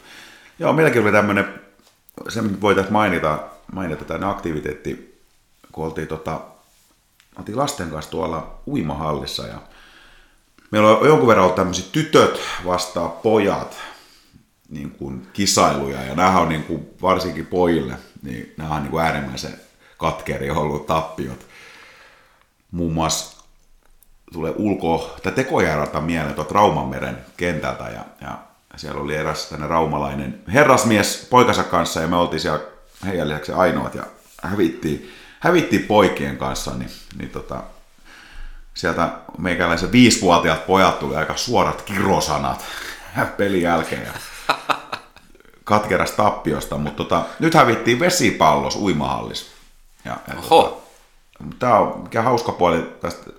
Joo, 0.60 0.74
meilläkin 0.74 1.02
oli 1.02 1.12
tämmöinen, 1.12 1.63
se 2.30 2.42
mitä 2.42 2.62
voitaisiin 2.62 2.94
mainita, 2.94 3.40
mainita 3.74 4.06
tänne 4.06 4.28
aktiviteetti, 4.28 5.20
kun 5.72 5.86
oltiin, 5.86 6.08
tota, 6.08 6.42
oltiin 7.40 7.58
lasten 7.58 7.90
kanssa 7.90 8.12
tuolla 8.12 8.60
uimahallissa 8.68 9.48
ja 9.48 9.58
meillä 10.72 10.90
on 10.98 11.08
jonkun 11.08 11.28
verran 11.28 11.44
ollut 11.44 11.56
tämmöisiä 11.56 11.86
tytöt 11.92 12.40
vastaa 12.66 13.10
pojat 13.10 13.78
niin 14.70 14.92
kuin 14.92 15.28
kisailuja 15.34 16.04
ja 16.04 16.16
nämä 16.16 16.40
on 16.40 16.50
niin 16.50 16.64
kuin, 16.64 16.90
varsinkin 17.02 17.46
pojille, 17.46 17.96
niin 18.22 18.54
nämä 18.58 18.76
on 18.76 18.82
niin 18.82 18.92
kuin 18.92 19.04
äärimmäisen 19.04 19.60
katkeri 19.98 20.52
ollut 20.52 20.86
tappiot. 20.86 21.48
Muun 22.72 22.94
muassa 22.94 23.44
tulee 24.34 24.54
ulko- 24.58 25.16
tai 25.24 25.32
tekojärjeltä 25.32 26.02
mieleen 26.02 26.36
tuolta 26.36 26.54
Raumanmeren 26.54 27.18
kentältä 27.38 27.84
ja, 27.84 28.06
ja 28.22 28.38
siellä 28.76 29.02
oli 29.02 29.16
eräs 29.16 29.50
tänne 29.50 29.68
raumalainen 29.68 30.42
herrasmies 30.54 31.28
poikansa 31.30 31.64
kanssa 31.64 32.02
ja 32.02 32.08
me 32.08 32.16
oltiin 32.16 32.40
siellä 32.40 32.60
heidän 33.06 33.30
lisäksi 33.30 33.52
ainoat 33.52 33.96
ja 33.96 34.04
hävittiin, 34.44 35.12
hävittiin 35.40 35.84
poikien 35.84 36.38
kanssa, 36.38 36.72
niin, 36.74 36.92
niin 37.18 37.30
tota, 37.30 37.64
sieltä 38.74 39.10
meikäläisen 39.38 39.92
viisivuotiaat 39.92 40.68
pojat 40.68 41.00
tuli 41.00 41.16
aika 41.16 41.38
suorat 41.38 41.82
kirosanat 41.82 42.66
pelin 43.38 43.62
jälkeen 43.62 44.06
ja 44.06 44.14
katkeras 45.64 46.12
tappiosta, 46.12 46.78
mutta 46.78 47.04
tota, 47.04 47.26
nyt 47.40 47.54
hävittiin 47.54 48.00
vesipallos 48.00 48.76
uimahallis. 48.76 49.52
Ja, 50.06 50.18
ja 50.28 50.34
Oho. 50.40 50.84
Tämä 51.60 51.78
on 51.78 52.00
mikä 52.04 52.22
hauska 52.22 52.52
puoli 52.52 52.96
tästä, 53.02 53.32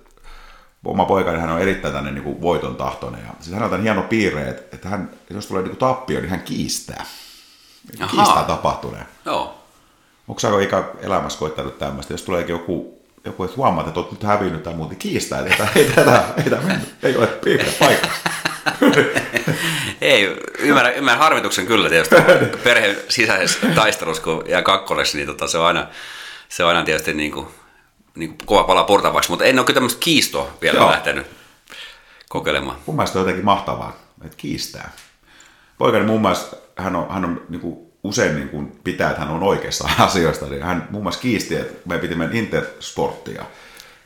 oma 0.85 1.05
poikani 1.05 1.39
hän 1.39 1.49
on 1.49 1.61
erittäin 1.61 1.93
tänne 1.93 2.11
niin 2.11 2.23
kuin 2.23 2.41
voiton 2.41 2.75
tahtoinen. 2.75 3.21
Ja 3.21 3.33
siis 3.39 3.55
hän 3.55 3.73
on 3.73 3.81
hieno 3.81 4.01
piirre, 4.01 4.49
että, 4.49 4.75
että 4.75 4.89
hän, 4.89 5.09
jos 5.29 5.47
tulee 5.47 5.63
niin 5.63 5.69
kuin 5.69 5.79
tappio, 5.79 6.19
niin 6.19 6.29
hän 6.29 6.41
kiistää. 6.41 7.05
Ahaa. 7.99 8.15
Kiistää 8.15 8.43
tapahtuneen. 8.43 9.05
Joo. 9.25 9.61
Onko 10.27 10.39
sä 10.39 10.61
ikä 10.61 10.83
elämässä 11.01 11.39
koittanut 11.39 11.79
tämmöistä, 11.79 12.13
jos 12.13 12.21
tuleekin 12.21 12.53
joku, 12.53 13.01
joku 13.25 13.43
että 13.43 13.57
huomaat, 13.57 13.87
että 13.87 13.99
olet 13.99 14.11
nyt 14.11 14.23
hävinnyt 14.23 14.63
tai 14.63 14.73
muuta, 14.73 14.89
niin 14.89 14.99
kiistää, 14.99 15.39
että 15.39 15.67
ei, 15.75 15.83
ei, 15.83 15.91
tätä, 15.91 16.23
ei, 16.37 16.43
tätä 16.43 16.61
mennyt, 16.61 16.95
ei 17.03 17.17
ole 17.17 17.27
piirre 17.27 17.71
paikka. 17.79 18.07
Ei, 20.01 20.37
ymmärrän, 20.59 20.93
ymmärrän 20.93 21.23
harmituksen 21.23 21.65
kyllä 21.65 21.89
tietysti 21.89 22.15
perheen 22.63 22.97
sisäisessä 23.09 23.67
taistelussa, 23.75 24.23
kun 24.23 24.43
jää 24.47 24.61
kakkoneksi, 24.61 25.17
niin 25.17 25.27
tota, 25.27 25.47
se, 25.47 25.57
on 25.57 25.65
aina, 25.65 25.87
se 26.49 26.63
on 26.63 26.69
aina 26.69 26.83
tietysti 26.83 27.13
niin 27.13 27.31
kuin, 27.31 27.47
niin 28.15 28.29
kuin 28.29 28.45
kova 28.45 28.63
pala 28.63 28.83
portavaksi, 28.83 29.29
mutta 29.29 29.45
en 29.45 29.59
ole 29.59 29.65
kyllä 29.65 29.75
tämmöistä 29.75 29.99
kiistoa 29.99 30.49
vielä 30.61 30.79
Joo. 30.79 30.91
lähtenyt 30.91 31.27
kokeilemaan. 32.29 32.77
Mun 32.85 32.95
mielestä 32.95 33.19
on 33.19 33.21
jotenkin 33.21 33.45
mahtavaa, 33.45 33.95
että 34.25 34.37
kiistää. 34.37 34.91
Poikani 35.77 36.05
mun 36.05 36.21
mielestä, 36.21 36.57
hän 36.75 36.95
on, 36.95 37.09
hän 37.09 37.25
on 37.25 37.45
niin 37.49 37.61
kuin 37.61 37.77
usein 38.03 38.35
niin 38.35 38.49
kuin 38.49 38.79
pitää, 38.83 39.09
että 39.09 39.21
hän 39.21 39.31
on 39.33 39.43
oikeassa 39.43 39.89
asioista, 39.99 40.45
niin 40.45 40.63
hän 40.63 40.87
muun 40.91 41.03
muassa 41.03 41.21
kiisti, 41.21 41.55
että 41.55 41.73
me 41.85 41.97
piti 41.97 42.15
mennä 42.15 42.37
Intersporttia. 42.37 43.45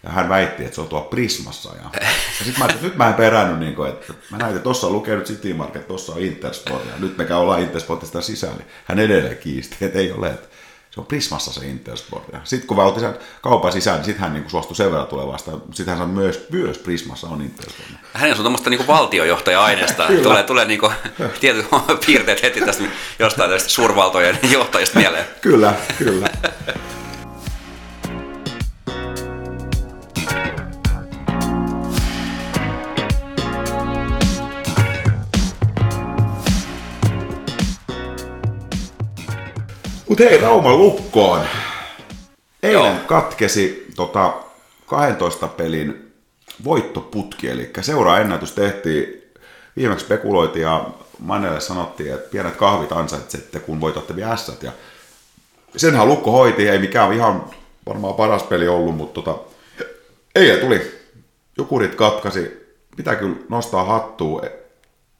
Ja 0.04 0.10
hän 0.10 0.30
väitti, 0.30 0.64
että 0.64 0.76
se 0.76 0.82
on 0.82 0.88
tuolla 0.88 1.08
Prismassa. 1.08 1.70
Ja, 1.76 1.90
ja 2.02 2.10
sitten 2.44 2.60
mä 2.60 2.66
ajattelin, 2.66 2.76
että 2.76 2.88
nyt 2.88 2.96
mä 2.96 3.08
en 3.08 3.14
perännyt, 3.14 3.60
niin 3.60 3.76
kuin, 3.76 3.90
että 3.90 4.14
mä 4.32 4.38
näin, 4.38 4.52
että 4.52 4.64
tuossa 4.64 4.88
on 4.88 4.94
lukenut 4.94 5.26
City 5.26 5.54
Market, 5.54 5.88
tuossa 5.88 6.14
on 6.14 6.22
Intersport. 6.22 6.86
Ja 6.86 6.92
nyt 7.00 7.18
me 7.18 7.36
ollaan 7.36 7.62
Intersportista 7.62 8.22
sisällä. 8.22 8.64
Hän 8.86 9.00
edelleen 9.00 9.38
kiisti, 9.38 9.86
että 9.86 10.00
ei 10.00 10.12
ole, 10.12 10.28
että 10.28 10.48
se 11.00 11.02
on 11.02 11.08
Prismassa 11.08 11.54
se 11.54 11.66
Intersport. 11.66 12.24
Ja 12.34 12.40
sitten 12.44 12.68
kun 12.68 12.78
mä 12.78 12.84
otin 12.84 13.02
sen 13.02 13.18
kaupan 13.42 13.72
sisään, 13.72 13.98
niin 13.98 14.06
sitten 14.06 14.22
hän 14.22 14.34
niin 14.34 14.50
suostui 14.50 14.76
sen 14.76 14.92
verran 14.92 15.08
tulee 15.08 15.28
vastaan. 15.28 15.62
Sitten 15.74 15.98
hän 15.98 15.98
sanoi 15.98 16.24
myös, 16.24 16.48
myös 16.52 16.78
Prismassa 16.78 17.28
on 17.28 17.42
Intersport. 17.42 17.90
Hänen 18.14 18.32
on 18.32 18.38
tuommoista 18.38 18.70
niin 18.70 18.88
valtiojohtaja-aineesta. 18.88 20.08
Tulee, 20.24 20.44
tulee 20.44 20.66
niin 20.66 20.80
kuin, 20.80 20.94
tietyt 21.42 21.66
piirteet 22.06 22.44
heti 22.44 22.62
tästä 22.62 22.84
jostain 23.20 23.50
tästä 23.50 23.70
suurvaltojen 23.70 24.40
johtajista 24.52 25.00
mieleen. 25.00 25.26
Kyllä, 25.42 25.74
kyllä. 25.98 26.30
Mutta 40.10 40.24
hei, 40.24 40.42
Rauman 40.42 40.78
lukkoon. 40.78 41.42
Eilen 42.64 42.96
Joo. 42.96 43.06
katkesi 43.08 43.86
tota, 43.96 44.34
12 44.86 45.48
pelin 45.48 46.14
voittoputki, 46.64 47.50
eli 47.50 47.72
seuraa 47.82 48.20
ennätys 48.20 48.52
tehtiin. 48.52 49.32
Viimeksi 49.78 50.06
spekuloitiin 50.06 50.64
ja 50.64 50.90
Manelle 51.20 51.60
sanottiin, 51.60 52.14
että 52.14 52.30
pienet 52.32 52.56
kahvit 52.56 52.92
ansaitsette, 52.92 53.60
kun 53.60 53.82
voitatte 53.82 54.16
vielä 54.16 54.32
ässät. 54.32 54.64
Ja 54.64 54.72
senhän 55.76 56.08
Lukko 56.08 56.32
hoiti, 56.32 56.70
ei 56.70 56.80
mikään 56.80 57.14
ihan 57.14 57.46
varmaan 57.88 58.14
paras 58.16 58.44
peli 58.44 58.68
ollut, 58.68 58.96
mutta 58.96 59.22
tota, 59.22 59.40
eilen 60.36 60.60
tuli. 60.60 61.00
Jukurit 61.58 61.96
katkasi. 61.96 62.70
Pitää 62.98 63.16
kyllä 63.16 63.36
nostaa 63.50 63.84
hattua 63.84 64.42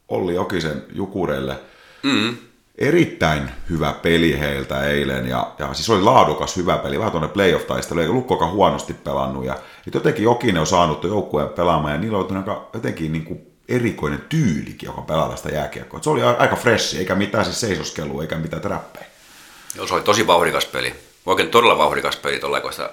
Olli 0.08 0.34
Jokisen 0.34 0.84
Jukureille. 0.94 1.56
Mm. 2.02 2.36
Erittäin 2.78 3.50
hyvä 3.70 3.92
peli 4.02 4.40
heiltä 4.40 4.84
eilen 4.84 5.28
ja, 5.28 5.52
ja 5.58 5.74
siis 5.74 5.90
oli 5.90 6.02
laadukas 6.02 6.56
hyvä 6.56 6.78
peli, 6.78 6.98
vähän 6.98 7.10
tuonne 7.10 7.28
playoff-taistelu, 7.28 8.00
eikä 8.00 8.12
Lukkokaan 8.12 8.52
huonosti 8.52 8.94
pelannut 8.94 9.44
ja 9.44 9.58
jotenkin 9.94 10.24
Jokinen 10.24 10.60
on 10.60 10.66
saanut 10.66 11.04
joukkueen 11.04 11.48
pelaamaan 11.48 11.94
ja 11.94 12.00
niillä 12.00 12.18
on 12.18 12.36
aika 12.36 12.68
jotenkin 12.74 13.12
niin 13.12 13.24
kuin 13.24 13.50
erikoinen 13.68 14.24
tyylikin, 14.28 14.86
joka 14.86 15.02
pelaa 15.02 15.36
sitä 15.36 15.48
jääkiekkoa. 15.48 16.02
Se 16.02 16.10
oli 16.10 16.22
aika 16.22 16.56
freshi, 16.56 16.98
eikä 16.98 17.14
mitään 17.14 17.44
siis 17.44 17.60
seisoskelua, 17.60 18.22
eikä 18.22 18.36
mitään 18.36 18.62
träppejä. 18.62 19.06
Joo, 19.76 19.86
se 19.86 19.94
oli 19.94 20.02
tosi 20.02 20.26
vauhdikas 20.26 20.64
peli. 20.64 20.94
Oikein 21.26 21.48
todella 21.48 21.78
vauhdikas 21.78 22.16
peli 22.16 22.38
tuolla, 22.38 22.60
koska 22.60 22.90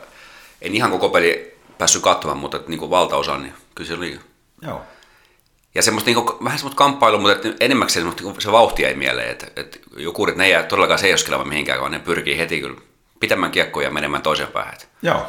en 0.61 0.75
ihan 0.75 0.91
koko 0.91 1.09
peli 1.09 1.57
päässyt 1.77 2.01
katsomaan, 2.01 2.37
mutta 2.37 2.59
niin 2.67 2.79
kuin 2.79 2.91
valtaosa, 2.91 3.37
niin 3.37 3.53
kyllä 3.75 3.87
se 3.87 3.93
oli. 3.93 4.19
Joo. 4.61 4.81
Ja 5.77 5.83
semmoista 5.83 6.09
niin 6.09 6.25
kuin, 6.25 6.43
vähän 6.43 6.59
semmoista 6.59 6.77
kamppailua, 6.77 7.21
mutta 7.21 7.47
enimmäkseen 7.59 8.01
semmoista, 8.01 8.23
niin 8.23 8.41
se 8.41 8.51
vauhti 8.51 8.85
ei 8.85 8.95
mieleen. 8.95 9.29
Että, 9.29 9.47
että 9.55 9.79
jokurit, 9.97 10.35
ne 10.35 10.45
ei 10.45 10.51
jää 10.51 10.63
todellakaan 10.63 10.99
seijoskelemaan 10.99 11.47
mihinkään, 11.47 11.79
vaan 11.79 11.91
ne 11.91 11.99
pyrkii 11.99 12.37
heti 12.37 12.61
kyllä 12.61 12.77
pitämään 13.19 13.51
kiekkoja 13.51 13.87
ja 13.87 13.93
menemään 13.93 14.23
toiseen 14.23 14.51
päähän. 14.51 14.77
Joo. 15.01 15.25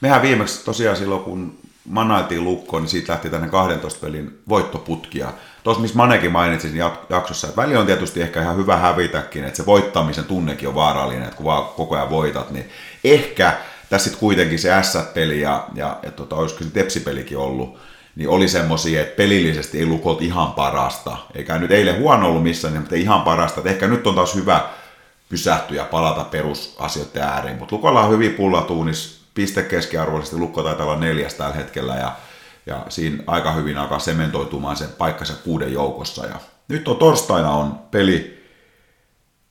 Mehän 0.00 0.22
viimeksi 0.22 0.64
tosiaan 0.64 0.96
silloin, 0.96 1.22
kun 1.22 1.58
manailtiin 1.84 2.44
lukkoon, 2.44 2.82
niin 2.82 2.90
siitä 2.90 3.12
lähti 3.12 3.30
tänne 3.30 3.48
12 3.48 4.00
pelin 4.00 4.38
voittoputkia. 4.48 5.32
Tuossa, 5.64 5.82
missä 5.82 5.96
Manekin 5.96 6.32
mainitsi 6.32 6.78
jaksossa, 7.08 7.48
että 7.48 7.62
väli 7.62 7.76
on 7.76 7.86
tietysti 7.86 8.22
ehkä 8.22 8.42
ihan 8.42 8.56
hyvä 8.56 8.76
hävitäkin, 8.76 9.44
että 9.44 9.56
se 9.56 9.66
voittamisen 9.66 10.24
tunnekin 10.24 10.68
on 10.68 10.74
vaarallinen, 10.74 11.24
että 11.24 11.36
kun 11.36 11.46
vaan 11.46 11.64
koko 11.64 11.94
ajan 11.94 12.10
voitat, 12.10 12.50
niin 12.50 12.70
ehkä 13.04 13.52
tässä 13.90 14.04
sitten 14.04 14.20
kuitenkin 14.20 14.58
se 14.58 14.82
S-peli 14.82 15.40
ja, 15.40 15.66
ja, 15.74 15.98
ja 16.02 16.10
tota, 16.10 16.36
olisiko 16.36 16.64
se 16.64 16.70
Tepsipelikin 16.70 17.38
ollut, 17.38 17.78
niin 18.18 18.28
oli 18.28 18.48
semmoisia, 18.48 19.02
että 19.02 19.16
pelillisesti 19.16 19.78
ei 19.78 19.86
lukot 19.86 20.22
ihan 20.22 20.52
parasta. 20.52 21.16
Eikä 21.34 21.58
nyt 21.58 21.70
eilen 21.70 21.98
huono 21.98 22.26
ollut 22.28 22.42
missään, 22.42 22.74
mutta 22.74 22.94
ei 22.94 23.02
ihan 23.02 23.22
parasta. 23.22 23.60
Että 23.60 23.70
ehkä 23.70 23.88
nyt 23.88 24.06
on 24.06 24.14
taas 24.14 24.34
hyvä 24.34 24.68
pysähtyä 25.28 25.76
ja 25.76 25.84
palata 25.84 26.24
perusasioiden 26.24 27.22
ääreen. 27.22 27.58
Mutta 27.58 27.76
Lukolla 27.76 28.02
on 28.02 28.10
hyvin 28.10 28.34
pullatuunis, 28.34 29.20
piste 29.34 29.62
keskiarvoisesti, 29.62 30.36
Lukko 30.36 30.62
taitaa 30.62 30.86
olla 30.86 30.96
neljäs 30.96 31.34
tällä 31.34 31.54
hetkellä 31.54 31.94
ja, 31.94 32.12
ja 32.66 32.86
siinä 32.88 33.22
aika 33.26 33.52
hyvin 33.52 33.78
alkaa 33.78 33.98
sementoitumaan 33.98 34.76
sen 34.76 34.88
paikkansa 34.98 35.34
kuuden 35.44 35.72
joukossa. 35.72 36.26
Ja 36.26 36.36
nyt 36.68 36.88
on 36.88 36.96
torstaina 36.96 37.50
on 37.50 37.78
peli 37.90 38.38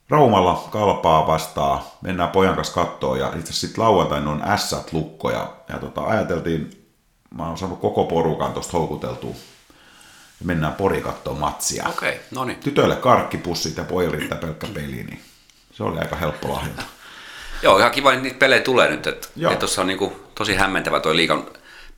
Raumalla 0.10 0.68
kalpaa 0.72 1.28
vastaa, 1.28 1.98
mennään 2.02 2.30
pojan 2.30 2.56
kanssa 2.56 2.74
kattoon 2.74 3.20
ja 3.20 3.34
itse 3.40 3.54
sitten 3.54 3.84
lauantaina 3.84 4.32
on 4.32 4.42
ässät 4.46 4.94
lukko 4.94 5.32
ja, 5.32 5.54
ja 5.70 5.80
tota, 5.80 6.02
ajateltiin, 6.02 6.77
mä 7.36 7.48
oon 7.48 7.58
saanut 7.58 7.82
koko 7.82 8.06
porukan 8.06 8.54
tuosta 8.54 8.78
houkuteltua 8.78 9.36
ja 10.40 10.46
mennään 10.46 10.74
pori 10.74 11.02
kattoon 11.02 11.38
matsia. 11.38 11.86
Okei, 11.90 12.10
okay, 12.10 12.22
no 12.32 12.46
niin. 12.46 12.58
Tytöille 12.58 12.96
karkkipussit 12.96 13.78
ja 13.78 13.84
pojille 13.84 14.18
riittää 14.18 14.38
pelkkä 14.38 14.68
peli, 14.74 15.04
niin 15.04 15.22
se 15.74 15.84
oli 15.84 16.00
aika 16.00 16.16
helppo 16.16 16.54
lahjonta. 16.54 16.84
Joo, 17.62 17.78
ihan 17.78 17.92
kiva, 17.92 18.14
että 18.14 18.24
niitä 18.24 18.40
pelejä 18.40 18.62
tulee 18.62 18.90
nyt. 18.90 19.08
Että 19.08 19.28
et 19.52 19.60
tuossa 19.60 19.82
on 19.82 19.88
niinku 19.88 20.30
tosi 20.36 20.56
hämmentävä 20.56 21.00
tuo 21.00 21.16
liikan 21.16 21.48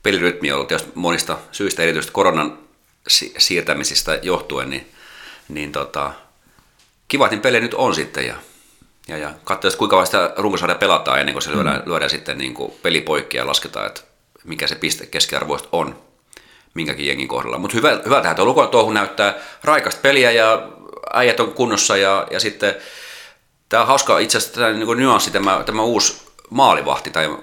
pelirytmi 0.02 0.52
ollut 0.52 0.68
tietysti 0.68 0.92
monista 0.94 1.38
syistä, 1.52 1.82
erityisesti 1.82 2.12
koronan 2.12 2.58
si- 3.08 3.34
siirtämisistä 3.38 4.18
johtuen, 4.22 4.70
niin, 4.70 4.92
niin 5.48 5.72
tota, 5.72 6.12
kiva, 7.08 7.26
että 7.26 7.36
pelejä 7.36 7.60
nyt 7.60 7.74
on 7.74 7.94
sitten. 7.94 8.26
Ja, 8.26 8.34
ja, 9.08 9.18
ja 9.18 9.34
katsotaan, 9.44 9.78
kuinka 9.78 9.90
kauan 9.90 10.06
sitä 10.06 10.34
runkosarja 10.36 10.74
pelataan 10.74 11.20
ennen 11.20 11.32
kuin 11.32 11.42
se 11.42 11.50
lyödään, 11.50 11.82
mm. 11.84 11.90
lyödään 11.90 12.10
sitten 12.10 12.38
niin 12.38 12.54
kuin 12.54 12.72
pelipoikki 12.82 13.36
ja 13.36 13.46
lasketaan, 13.46 13.86
että 13.86 14.00
mikä 14.44 14.66
se 14.66 14.74
piste 14.74 15.06
keskiarvoista 15.06 15.68
on 15.72 15.98
minkäkin 16.74 17.06
jengin 17.06 17.28
kohdalla. 17.28 17.58
Mutta 17.58 17.76
hyvä, 17.76 18.00
hyvä 18.04 18.20
tähän 18.20 18.36
tuo 18.36 18.44
Lukon 18.44 18.68
tuohon 18.68 18.94
näyttää 18.94 19.34
raikasta 19.64 20.00
peliä 20.00 20.30
ja 20.30 20.68
äijät 21.14 21.40
on 21.40 21.52
kunnossa 21.52 21.96
ja, 21.96 22.26
ja 22.30 22.40
sitten 22.40 22.74
Tämä 23.70 23.80
on 23.80 23.86
hauska 23.86 24.18
itse 24.18 24.38
asiassa 24.38 24.60
tämä 24.60 24.72
niin 24.72 24.98
nyanssi, 24.98 25.30
tämä, 25.30 25.62
tämä 25.66 25.82
uusi 25.82 26.22
maalivahti, 26.50 27.10
tai 27.10 27.36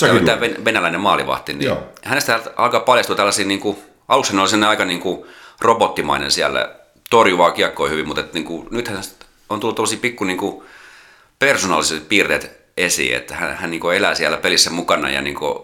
Säkin 0.00 0.24
tämä 0.24 0.40
venäläinen 0.40 1.00
maalivahti, 1.00 1.52
niin 1.52 1.66
Joo. 1.66 1.82
hänestä 2.02 2.40
alkaa 2.56 2.80
paljastua 2.80 3.16
tällaisia, 3.16 3.46
niin 3.46 3.60
kuin, 3.60 3.78
aluksi 4.08 4.32
hän 4.32 4.40
oli 4.40 4.48
sen 4.48 4.64
aika 4.64 4.84
niin 4.84 5.00
kuin, 5.00 5.26
robottimainen 5.60 6.30
siellä, 6.30 6.74
torjuvaa 7.10 7.50
kiekkoa 7.50 7.88
hyvin, 7.88 8.06
mutta 8.06 8.20
että, 8.20 8.34
niin 8.34 8.44
kuin, 8.44 8.68
nythän 8.70 9.02
on 9.48 9.60
tullut 9.60 9.76
tosi 9.76 9.96
pikku 9.96 10.24
niin 10.24 10.38
kuin, 10.38 10.62
persoonalliset 11.38 12.08
piirteet 12.08 12.60
esiin, 12.76 13.16
että 13.16 13.34
hän, 13.34 13.56
hän 13.56 13.70
niin 13.70 13.80
kuin, 13.80 13.96
elää 13.96 14.14
siellä 14.14 14.36
pelissä 14.36 14.70
mukana 14.70 15.10
ja 15.10 15.22
niin 15.22 15.36
kuin, 15.36 15.58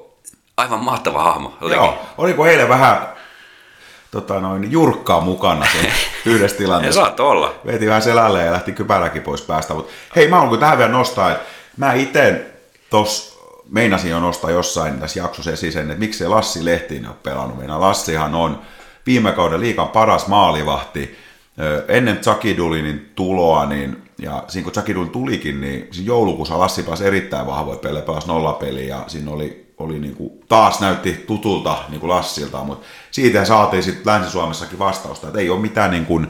aivan 0.56 0.84
mahtava 0.84 1.22
hahmo. 1.22 1.48
Jotenkin. 1.60 1.76
Joo, 1.76 1.98
oliko 2.18 2.44
heille 2.44 2.68
vähän 2.68 3.08
tota 4.10 4.40
noin, 4.40 4.72
jurkkaa 4.72 5.20
mukana 5.20 5.66
sen 5.72 5.92
yhdessä 6.32 6.56
tilanteessa. 6.56 7.00
saattoi 7.00 7.30
olla. 7.30 7.54
Veti 7.66 7.86
vähän 7.86 8.02
selälle 8.02 8.44
ja 8.44 8.52
lähti 8.52 8.72
kypäräkin 8.72 9.22
pois 9.22 9.42
päästä. 9.42 9.74
Mutta 9.74 9.92
hei, 10.16 10.28
mä 10.28 10.40
haluan 10.40 10.58
tähän 10.58 10.78
vielä 10.78 10.92
nostaa, 10.92 11.32
että 11.32 11.44
mä 11.76 11.92
itse 11.92 12.46
tos 12.90 13.34
meinasin 13.70 14.10
jo 14.10 14.20
nostaa 14.20 14.50
jossain 14.50 15.00
tässä 15.00 15.20
jaksossa 15.20 15.50
esiin 15.50 15.72
sen, 15.72 15.90
että 15.90 16.00
miksei 16.00 16.28
Lassi 16.28 16.64
Lehtinen 16.64 17.06
ole 17.10 17.16
pelannut. 17.22 17.58
Meina 17.58 17.80
Lassihan 17.80 18.34
on 18.34 18.62
viime 19.06 19.32
kauden 19.32 19.60
liikan 19.60 19.88
paras 19.88 20.26
maalivahti. 20.26 21.18
Ennen 21.88 22.18
Chakidulinin 22.18 23.12
tuloa, 23.14 23.66
niin, 23.66 24.10
ja 24.18 24.44
siinä 24.48 24.64
kun 24.64 24.72
Chakidulin 24.72 25.10
tulikin, 25.10 25.60
niin 25.60 25.88
siinä 25.90 26.06
joulukuussa 26.06 26.58
Lassi 26.58 26.82
pääsi 26.82 27.06
erittäin 27.06 27.46
vahvoja 27.46 27.78
pelejä, 27.78 28.02
pelasi 28.06 28.28
nollapeliä, 28.28 28.96
ja 28.96 29.04
siinä 29.06 29.30
oli 29.30 29.63
oli 29.78 29.98
niin 29.98 30.16
kuin, 30.16 30.30
taas 30.48 30.80
näytti 30.80 31.24
tutulta 31.26 31.76
niin 31.88 32.00
kuin 32.00 32.10
Lassilta, 32.10 32.58
mutta 32.58 32.86
siitä 33.10 33.44
saatiin 33.44 33.82
sitten 33.82 34.12
Länsi-Suomessakin 34.12 34.78
vastausta, 34.78 35.26
että 35.26 35.40
ei 35.40 35.50
ole 35.50 35.60
mitään 35.60 35.90
niin 35.90 36.06
kuin, 36.06 36.28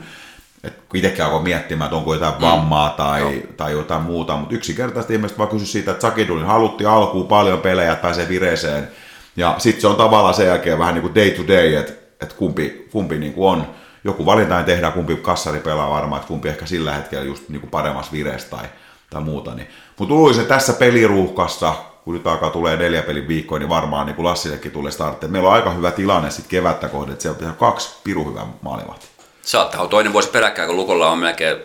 että 0.64 0.83
itsekään 0.94 1.30
alkoi 1.30 1.44
miettimään, 1.44 1.87
että 1.87 1.96
onko 1.96 2.14
jotain 2.14 2.35
mm. 2.35 2.40
vammaa 2.40 2.88
tai, 2.88 3.24
mm. 3.24 3.54
tai 3.57 3.72
jotain 3.72 4.02
muuta, 4.02 4.37
mutta 4.37 4.54
yksinkertaisesti 4.54 5.14
ihmiset 5.14 5.38
vaan 5.38 5.48
kysyi 5.48 5.66
siitä, 5.66 5.90
että 5.90 6.02
Sakidulin 6.02 6.46
halutti 6.46 6.87
alkuun 6.87 7.26
paljon 7.26 7.61
pelejä, 7.61 7.92
että 7.92 8.02
pääsee 8.02 8.28
vireeseen, 8.28 8.88
ja 9.37 9.54
sitten 9.59 9.80
se 9.80 9.88
on 9.88 9.96
tavallaan 9.96 10.35
sen 10.35 10.46
jälkeen 10.46 10.78
vähän 10.78 10.94
niin 10.94 11.02
kuin 11.02 11.14
day 11.14 11.30
to 11.30 11.42
day, 11.48 11.74
että, 11.74 11.92
että 12.20 12.35
kumpi, 12.35 12.88
kumpi 12.92 13.18
niin 13.18 13.33
kuin 13.33 13.48
on, 13.48 13.66
joku 14.04 14.26
valintain 14.26 14.64
tehdään, 14.64 14.92
kumpi 14.92 15.16
kassari 15.16 15.59
pelaa 15.59 15.90
varmaan, 15.90 16.20
että 16.20 16.28
kumpi 16.28 16.48
ehkä 16.48 16.66
sillä 16.66 16.94
hetkellä 16.94 17.24
just 17.24 17.48
niin 17.48 17.61
kuin 17.61 17.70
paremmassa 17.70 18.12
vireessä 18.12 18.50
tai, 18.50 18.64
tai 19.11 19.22
muuta. 19.22 19.54
Niin. 19.54 19.68
Mutta 19.98 20.14
luulisin, 20.14 20.42
että 20.42 20.54
tässä 20.54 20.72
peliruuhkassa, 20.72 21.74
kun 22.04 22.14
nyt 22.14 22.26
alkaa 22.26 22.50
tulee 22.50 22.76
neljä 22.76 23.02
pelin 23.02 23.28
viikkoa, 23.28 23.58
niin 23.58 23.68
varmaan 23.68 24.06
niin 24.06 24.16
kuin 24.16 24.26
Lassillekin 24.26 24.72
tulee 24.72 24.92
startti. 24.92 25.28
Meillä 25.28 25.48
on 25.48 25.54
aika 25.54 25.70
hyvä 25.70 25.90
tilanne 25.90 26.30
sitten 26.30 26.50
kevättä 26.50 26.88
kohden, 26.88 27.12
että 27.12 27.22
siellä 27.22 27.48
on 27.48 27.56
kaksi 27.56 27.94
piru 28.04 28.30
hyvää 28.30 28.46
maalivahtia. 28.62 29.08
Saattaa 29.42 29.80
olla 29.80 29.90
toinen 29.90 30.12
vuosi 30.12 30.28
peräkkäin, 30.28 30.66
kun 30.68 30.76
Lukolla 30.76 31.10
on 31.10 31.18
melkein 31.18 31.56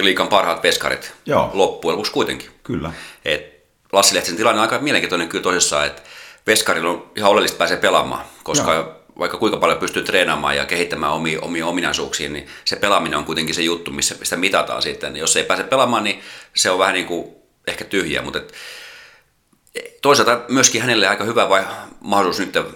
liikan 0.00 0.28
parhaat 0.28 0.62
veskarit 0.62 1.12
Joo. 1.26 1.50
loppujen 1.52 1.92
lopuksi 1.96 2.12
kuitenkin. 2.12 2.50
Kyllä. 2.62 2.92
Et 3.24 3.64
Lassi 3.92 4.14
Lehtisen 4.14 4.36
tilanne 4.36 4.60
on 4.60 4.62
aika 4.62 4.78
mielenkiintoinen 4.78 5.28
kyllä 5.28 5.42
tosissaan, 5.42 5.86
että 5.86 6.02
veskarilla 6.46 6.90
on 6.90 7.10
ihan 7.16 7.30
oleellista 7.30 7.58
pääsee 7.58 7.76
pelaamaan, 7.76 8.24
koska 8.42 8.74
Joo. 8.74 8.92
vaikka 9.18 9.38
kuinka 9.38 9.58
paljon 9.58 9.78
pystyy 9.78 10.02
treenaamaan 10.02 10.56
ja 10.56 10.66
kehittämään 10.66 11.12
omia, 11.12 11.38
omia 11.42 11.66
ominaisuuksia, 11.66 12.30
niin 12.30 12.46
se 12.64 12.76
pelaaminen 12.76 13.18
on 13.18 13.24
kuitenkin 13.24 13.54
se 13.54 13.62
juttu, 13.62 13.90
missä 13.90 14.14
sitä 14.22 14.36
mitataan 14.36 14.82
sitten. 14.82 15.16
Jos 15.16 15.36
ei 15.36 15.44
pääse 15.44 15.62
pelaamaan, 15.62 16.04
niin 16.04 16.20
se 16.54 16.70
on 16.70 16.78
vähän 16.78 16.94
niin 16.94 17.06
kuin 17.06 17.34
ehkä 17.66 17.84
tyhjä, 17.84 18.22
mutta 18.22 18.38
et 18.38 18.52
toisaalta 20.02 20.40
myöskin 20.48 20.80
hänelle 20.80 21.08
aika 21.08 21.24
hyvä 21.24 21.48
vai 21.48 21.64
mahdollisuus 22.00 22.46
nyt 22.46 22.66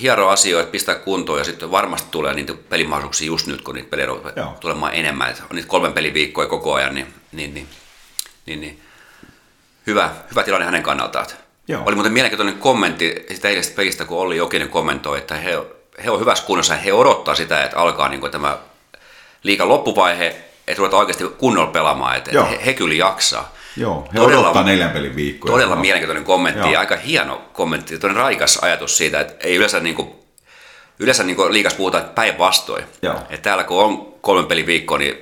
hieroa 0.00 0.32
asioita, 0.32 0.70
pistää 0.70 0.94
kuntoon 0.94 1.38
ja 1.38 1.44
sitten 1.44 1.70
varmasti 1.70 2.08
tulee 2.10 2.34
niitä 2.34 2.54
pelimahdollisuuksia 2.68 3.26
just 3.26 3.46
nyt, 3.46 3.62
kun 3.62 3.74
niitä 3.74 3.90
pelejä 3.90 4.06
rupeaa 4.06 4.56
tulemaan 4.60 4.94
enemmän. 4.94 5.30
Että 5.30 5.42
on 5.50 5.56
niitä 5.56 5.68
kolmen 5.68 5.92
peliviikkoja 5.92 6.48
koko 6.48 6.74
ajan, 6.74 6.94
niin, 6.94 7.14
niin, 7.32 7.54
niin, 7.54 7.68
niin, 8.46 8.60
niin 8.60 8.80
hyvä, 9.86 10.10
hyvä 10.30 10.42
tilanne 10.42 10.64
hänen 10.64 10.82
kannaltaan. 10.82 11.26
Joo. 11.68 11.82
Oli 11.86 11.94
muuten 11.94 12.12
mielenkiintoinen 12.12 12.58
kommentti 12.58 13.26
sitä 13.34 13.48
eilisestä 13.48 13.76
pelistä, 13.76 14.04
kun 14.04 14.18
Olli 14.18 14.36
Jokinen 14.36 14.68
kommentoi, 14.68 15.18
että 15.18 15.34
he, 15.34 15.58
he 16.04 16.10
on 16.10 16.20
hyvässä 16.20 16.44
kunnossa 16.44 16.74
ja 16.74 16.80
he 16.80 16.92
odottaa 16.92 17.34
sitä, 17.34 17.64
että 17.64 17.78
alkaa 17.78 18.08
niin 18.08 18.30
tämä 18.30 18.58
liikan 19.42 19.68
loppuvaihe, 19.68 20.26
että 20.26 20.78
ruvetaan 20.78 21.00
oikeasti 21.00 21.24
kunnolla 21.38 21.70
pelaamaan, 21.70 22.16
että 22.16 22.44
he, 22.44 22.60
he 22.66 22.74
kyllä 22.74 22.94
jaksaa. 22.94 23.52
Joo, 23.76 24.08
he 24.14 24.18
todella, 24.18 24.40
odottaa 24.40 24.62
neljän 24.62 24.90
pelin 24.90 25.16
viikkoja. 25.16 25.52
Todella 25.52 25.76
mielenkiintoinen 25.76 26.24
kommentti 26.24 26.60
Joo. 26.60 26.72
ja 26.72 26.80
aika 26.80 26.96
hieno 26.96 27.42
kommentti, 27.52 27.98
todella 27.98 28.20
raikas 28.20 28.58
ajatus 28.62 28.96
siitä, 28.96 29.20
että 29.20 29.46
ei 29.46 29.56
yleensä, 29.56 29.80
niin 29.80 29.94
kuin, 29.94 30.10
yleensä 30.98 31.24
niin 31.24 31.36
kuin 31.36 31.52
liikas 31.52 31.74
puhutaan 31.74 32.04
päinvastoin. 32.14 32.84
Että 33.30 33.42
täällä 33.42 33.64
kun 33.64 33.84
on 33.84 34.14
kolmen 34.20 34.46
pelin 34.46 34.66
viikko, 34.66 34.98
niin 34.98 35.18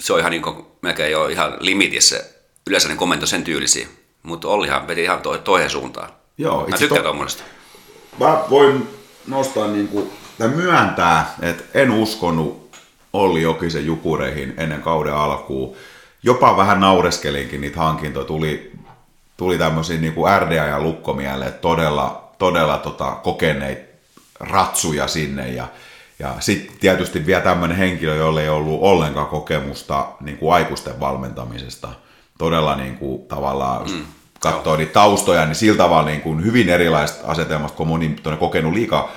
se 0.00 0.12
on 0.12 0.18
ihan 0.20 0.30
niin 0.30 0.42
kuin, 0.42 0.66
melkein 0.82 1.12
jo 1.12 1.28
ihan 1.28 1.56
limitissä. 1.60 2.20
Yleensä 2.66 2.88
ne 2.88 2.96
kommentti 2.96 3.24
on 3.24 3.28
sen 3.28 3.44
tyylisiä, 3.44 3.86
mutta 4.22 4.48
Ollihan 4.48 4.88
veti 4.88 5.02
ihan 5.02 5.20
to, 5.20 5.38
toiseen 5.38 5.70
suuntaan. 5.70 6.08
Joo, 6.38 6.66
Mä 6.68 6.76
tykkään 6.76 7.02
to... 7.02 7.08
tuommoista. 7.08 7.42
Mä 8.20 8.44
voin 8.50 8.88
nostaa 9.26 9.68
niin 9.68 9.88
kuin, 9.88 10.10
tai 10.38 10.48
myöntää, 10.48 11.34
että 11.42 11.64
en 11.74 11.90
uskonut 11.90 12.76
Olli 13.12 13.42
Jokisen 13.42 13.86
jukureihin 13.86 14.54
ennen 14.56 14.82
kauden 14.82 15.14
alkuun 15.14 15.76
jopa 16.24 16.56
vähän 16.56 16.80
naureskelinkin 16.80 17.60
niitä 17.60 17.80
hankintoja. 17.80 18.26
Tuli, 18.26 18.72
tuli 19.36 19.58
tämmöisiä 19.58 20.00
niin 20.00 20.12
kuin 20.12 20.40
RDA 20.40 20.54
ja 20.54 20.80
Lukkomielle 20.80 21.50
todella, 21.50 22.30
todella 22.38 22.78
tota, 22.78 23.10
kokeneita 23.10 23.94
ratsuja 24.40 25.08
sinne 25.08 25.48
ja, 25.48 25.66
ja 26.18 26.34
sitten 26.40 26.76
tietysti 26.80 27.26
vielä 27.26 27.40
tämmöinen 27.40 27.76
henkilö, 27.76 28.16
jolle 28.16 28.42
ei 28.42 28.48
ollut 28.48 28.82
ollenkaan 28.82 29.26
kokemusta 29.26 30.06
niin 30.20 30.38
kuin 30.38 30.54
aikuisten 30.54 31.00
valmentamisesta. 31.00 31.88
Todella 32.38 32.76
niin 32.76 32.96
kuin, 32.96 33.22
tavallaan, 33.22 33.90
mm. 33.90 34.04
katsoo 34.40 34.76
niitä 34.76 34.92
taustoja, 34.92 35.46
niin 35.46 35.54
sillä 35.54 35.78
tavalla 35.78 36.08
niin 36.08 36.20
kuin 36.20 36.44
hyvin 36.44 36.68
erilaista 36.68 37.26
asetelmasta 37.26 37.76
kuin 37.76 37.88
moni 37.88 38.16
kokenut 38.38 38.72
liika 38.72 39.08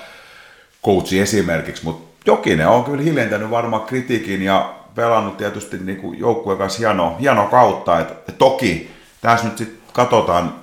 coachi 0.85 1.19
esimerkiksi, 1.19 1.83
mutta 1.83 2.07
Jokinen 2.25 2.67
on 2.67 2.83
kyllä 2.83 3.03
hiljentänyt 3.03 3.49
varmaan 3.49 3.83
kritiikin 3.83 4.41
ja 4.41 4.76
pelannut 4.97 5.37
tietysti 5.37 5.77
niin 5.77 5.97
kuin 5.97 6.19
joukkueen 6.19 6.57
kanssa 6.57 6.79
hieno, 6.79 7.15
hieno 7.19 7.45
kautta. 7.45 7.99
Et, 7.99 8.11
et 8.29 8.37
toki 8.37 8.91
tässä 9.21 9.47
nyt 9.47 9.57
sitten 9.57 9.81
katsotaan 9.93 10.53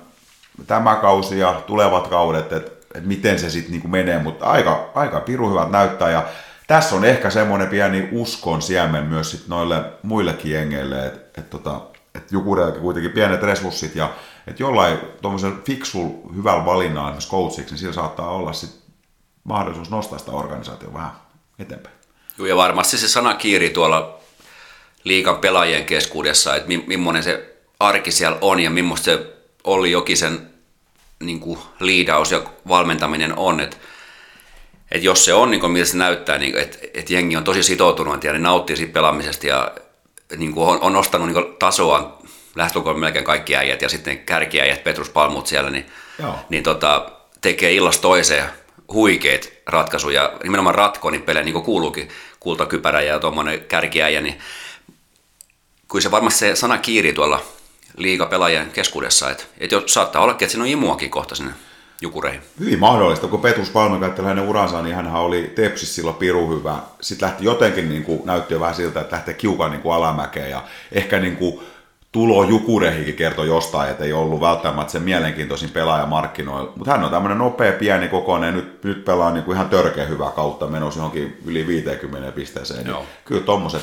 tämä 0.67 0.95
kausi 0.95 1.39
ja 1.39 1.61
tulevat 1.67 2.07
kaudet, 2.07 2.51
että 2.51 2.71
et 2.95 3.05
miten 3.05 3.39
se 3.39 3.49
sitten 3.49 3.71
niin 3.71 3.91
menee, 3.91 4.19
mutta 4.19 4.45
aika, 4.45 4.89
aika 4.95 5.19
piru 5.19 5.49
hyvät 5.49 5.71
näyttää. 5.71 6.09
Ja 6.09 6.25
tässä 6.67 6.95
on 6.95 7.05
ehkä 7.05 7.29
semmoinen 7.29 7.67
pieni 7.67 8.09
uskon 8.11 8.61
siemen 8.61 9.05
myös 9.05 9.31
sit 9.31 9.47
noille 9.47 9.83
muillekin 10.03 10.51
jengeille, 10.51 11.05
että 11.05 11.41
et 11.41 11.49
tota, 11.49 11.81
et 12.15 12.31
Jukurellakin 12.31 12.81
kuitenkin 12.81 13.11
pienet 13.11 13.41
resurssit 13.41 13.95
ja 13.95 14.09
että 14.47 14.63
jollain 14.63 14.97
tuommoisella 15.21 15.57
fiksul 15.65 16.09
hyvällä 16.35 16.65
valinnalla 16.65 17.09
esimerkiksi 17.09 17.31
coachiksi, 17.31 17.73
niin 17.73 17.79
sillä 17.79 17.93
saattaa 17.93 18.29
olla 18.29 18.53
sit 18.53 18.83
mahdollisuus 19.43 19.91
nostaa 19.91 20.19
sitä 20.19 20.31
organisaatiota 20.31 20.93
vähän 20.93 21.11
eteenpäin. 21.59 21.95
Joo, 22.37 22.47
ja 22.47 22.55
varmasti 22.55 22.97
se 22.97 23.07
sana 23.07 23.33
kiiri 23.33 23.69
tuolla 23.69 24.14
liikan 25.05 25.37
pelaajien 25.37 25.85
keskuudessa, 25.85 26.55
että 26.55 26.69
millainen 26.85 27.23
se 27.23 27.55
arki 27.79 28.11
siellä 28.11 28.37
on 28.41 28.59
ja 28.59 28.69
millaista 28.69 29.05
se 29.05 29.19
Olli 29.63 29.91
Jokisen 29.91 30.49
niin 31.19 31.39
kuin 31.39 31.59
liidaus 31.79 32.31
ja 32.31 32.41
valmentaminen 32.67 33.37
on, 33.37 33.59
että 33.59 33.77
et 34.91 35.03
jos 35.03 35.25
se 35.25 35.33
on, 35.33 35.51
niin 35.51 35.61
kuin 35.61 35.71
miltä 35.71 35.89
se 35.89 35.97
näyttää, 35.97 36.37
niin 36.37 36.57
että 36.57 36.77
et 36.93 37.09
jengi 37.09 37.37
on 37.37 37.43
tosi 37.43 37.63
sitoutunut 37.63 38.23
ja 38.23 38.33
ne 38.33 38.39
nauttii 38.39 38.77
siitä 38.77 38.93
pelaamisesta 38.93 39.47
ja 39.47 39.71
niin 40.37 40.51
kuin 40.51 40.67
on, 40.67 40.81
on 40.81 40.93
nostanut 40.93 41.27
niin 41.27 41.55
tasoa 41.59 42.21
lähestulkoon 42.55 42.99
melkein 42.99 43.25
kaikki 43.25 43.55
äijät 43.55 43.81
ja 43.81 43.89
sitten 43.89 44.19
kärkiäijät, 44.19 44.83
Petrus 44.83 45.09
Palmut 45.09 45.47
siellä, 45.47 45.69
niin, 45.69 45.85
niin 46.49 46.63
tota, 46.63 47.11
tekee 47.41 47.73
illasta 47.73 48.01
toiseen 48.01 48.45
huikeet 48.93 49.61
ratkaisuja, 49.65 50.33
nimenomaan 50.43 50.75
ratkonin 50.75 51.21
pelejä, 51.21 51.43
niin 51.43 51.53
kuin 51.53 51.65
kuuluukin, 51.65 52.09
kultakypärä 52.39 53.01
ja 53.01 53.19
tuommoinen 53.19 53.59
kärkiäjä, 53.59 54.21
niin 54.21 54.39
kyllä 55.91 56.03
se 56.03 56.11
varmasti 56.11 56.39
se 56.39 56.55
sana 56.55 56.77
kiiri 56.77 57.13
tuolla 57.13 57.41
liigapelaajien 57.97 58.71
keskuudessa, 58.71 59.29
että, 59.29 59.43
että 59.57 59.75
jos 59.75 59.93
saattaa 59.93 60.21
olla, 60.21 60.31
että 60.31 60.47
siinä 60.47 60.63
on 60.63 60.69
imuakin 60.69 61.09
kohta 61.09 61.35
sinne 61.35 61.51
jukureihin. 62.01 62.41
Hyvin 62.59 62.79
mahdollista, 62.79 63.27
kun 63.27 63.41
Petrus 63.41 63.69
Palme 63.69 63.99
katseli 63.99 64.27
hänen 64.27 64.49
uransa, 64.49 64.81
niin 64.81 64.95
hän 64.95 65.15
oli 65.15 65.51
Tepsis 65.55 65.95
silloin 65.95 66.15
piru 66.15 66.57
hyvä. 66.57 66.77
Sitten 67.01 67.27
lähti 67.27 67.45
jotenkin, 67.45 67.89
niin 67.89 68.03
kuin, 68.03 68.21
näytti 68.25 68.53
jo 68.53 68.59
vähän 68.59 68.75
siltä, 68.75 69.01
että 69.01 69.15
lähtee 69.15 69.33
kiukan 69.33 69.71
niin 69.71 69.81
kuin 69.81 69.95
alamäkeen 69.95 70.49
ja 70.49 70.63
ehkä 70.91 71.19
niin 71.19 71.37
kuin, 71.37 71.59
tulo 72.15 72.43
Jukurehikin 72.43 73.15
kertoi 73.15 73.47
jostain, 73.47 73.91
että 73.91 74.03
ei 74.03 74.13
ollut 74.13 74.41
välttämättä 74.41 74.91
se 74.91 74.99
mielenkiintoisin 74.99 75.69
pelaaja 75.69 76.05
markkinoilla. 76.05 76.73
Mutta 76.75 76.91
hän 76.91 77.03
on 77.03 77.11
tämmöinen 77.11 77.37
nopea, 77.37 77.71
pieni 77.71 78.07
kokoinen, 78.07 78.53
nyt, 78.53 78.83
nyt 78.83 79.05
pelaa 79.05 79.31
niin 79.31 79.43
kuin 79.43 79.55
ihan 79.55 79.69
törkeä 79.69 80.05
hyvää 80.05 80.31
kautta 80.31 80.67
menossa 80.67 80.99
johonkin 80.99 81.37
yli 81.45 81.67
50 81.67 82.31
pisteeseen. 82.31 82.85
Niin 82.85 82.97
kyllä 83.25 83.41
tommoset, 83.41 83.81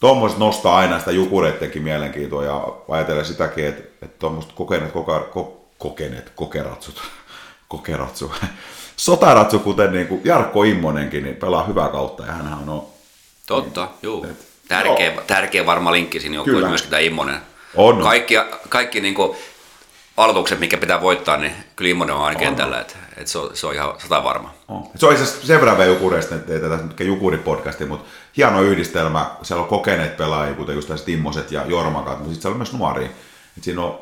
tommoset 0.00 0.38
nostaa 0.38 0.76
aina 0.76 0.98
sitä 0.98 1.10
Jukureittenkin 1.10 1.82
mielenkiintoa 1.82 2.44
ja 2.44 2.64
ajatellen 2.88 3.24
sitäkin, 3.24 3.66
että, 3.66 3.82
että 4.02 4.18
tuommoiset 4.18 4.52
kokeneet, 4.52 4.92
koka, 4.92 5.20
ko, 5.20 5.66
kokeneet 5.78 6.32
kokeratsut, 6.34 7.02
kokeratsu, 7.68 8.32
sotaratsu, 8.96 9.58
kuten 9.58 9.92
niin 9.92 10.06
kuin 10.06 10.20
Jarkko 10.24 10.64
Immonenkin, 10.64 11.22
niin 11.22 11.36
pelaa 11.36 11.64
hyvää 11.64 11.88
kautta 11.88 12.26
ja 12.26 12.32
hän 12.32 12.68
on... 12.68 12.86
Totta, 13.46 13.80
niin, 13.80 13.90
juu. 14.02 14.24
Et, 14.24 14.50
Tärkeä, 14.70 15.14
no. 15.14 15.22
tärkeä 15.26 15.66
varma 15.66 15.92
linkki 15.92 16.20
siinä 16.20 16.34
joukkueessa 16.34 16.68
myöskin 16.68 16.90
tämä 16.90 17.00
Immonen. 17.00 17.40
On. 17.74 18.02
Kaikki, 18.02 18.34
kaikki 18.68 19.00
niin 19.00 19.14
kuin 19.14 19.36
aloitukset, 20.16 20.60
mikä 20.60 20.76
pitää 20.76 21.00
voittaa, 21.00 21.36
niin 21.36 21.52
kyllä 21.76 21.90
Immonen 21.90 22.14
on 22.14 22.24
aina 22.24 22.40
kentällä, 22.40 22.80
että, 22.80 22.96
että 23.16 23.30
se, 23.30 23.38
on, 23.38 23.50
se 23.54 23.66
on 23.66 23.74
ihan 23.74 23.94
sata 23.98 24.24
varma. 24.24 24.54
On. 24.68 24.86
Se 24.96 25.06
on 25.06 25.12
itse 25.12 25.26
sen 25.26 25.60
verran 25.60 25.78
vielä 25.78 25.92
Jukureista, 25.92 26.34
että 26.34 26.52
ei 26.52 26.60
tätä 26.60 26.76
nyt 26.76 27.00
Jukuri-podcasti, 27.00 27.86
mutta 27.86 28.10
hieno 28.36 28.62
yhdistelmä. 28.62 29.30
Siellä 29.42 29.62
on 29.62 29.68
kokeneet 29.68 30.16
pelaajia, 30.16 30.54
kuten 30.54 30.74
just 30.74 30.88
tässä 30.88 31.06
Timmoset 31.06 31.52
ja 31.52 31.66
Jormakat, 31.66 32.18
mutta 32.18 32.24
sitten 32.24 32.42
siellä 32.42 32.54
on 32.54 32.58
myös 32.58 32.72
nuoria. 32.72 33.08
Et 33.56 33.64
siinä 33.64 33.82
on 33.82 34.00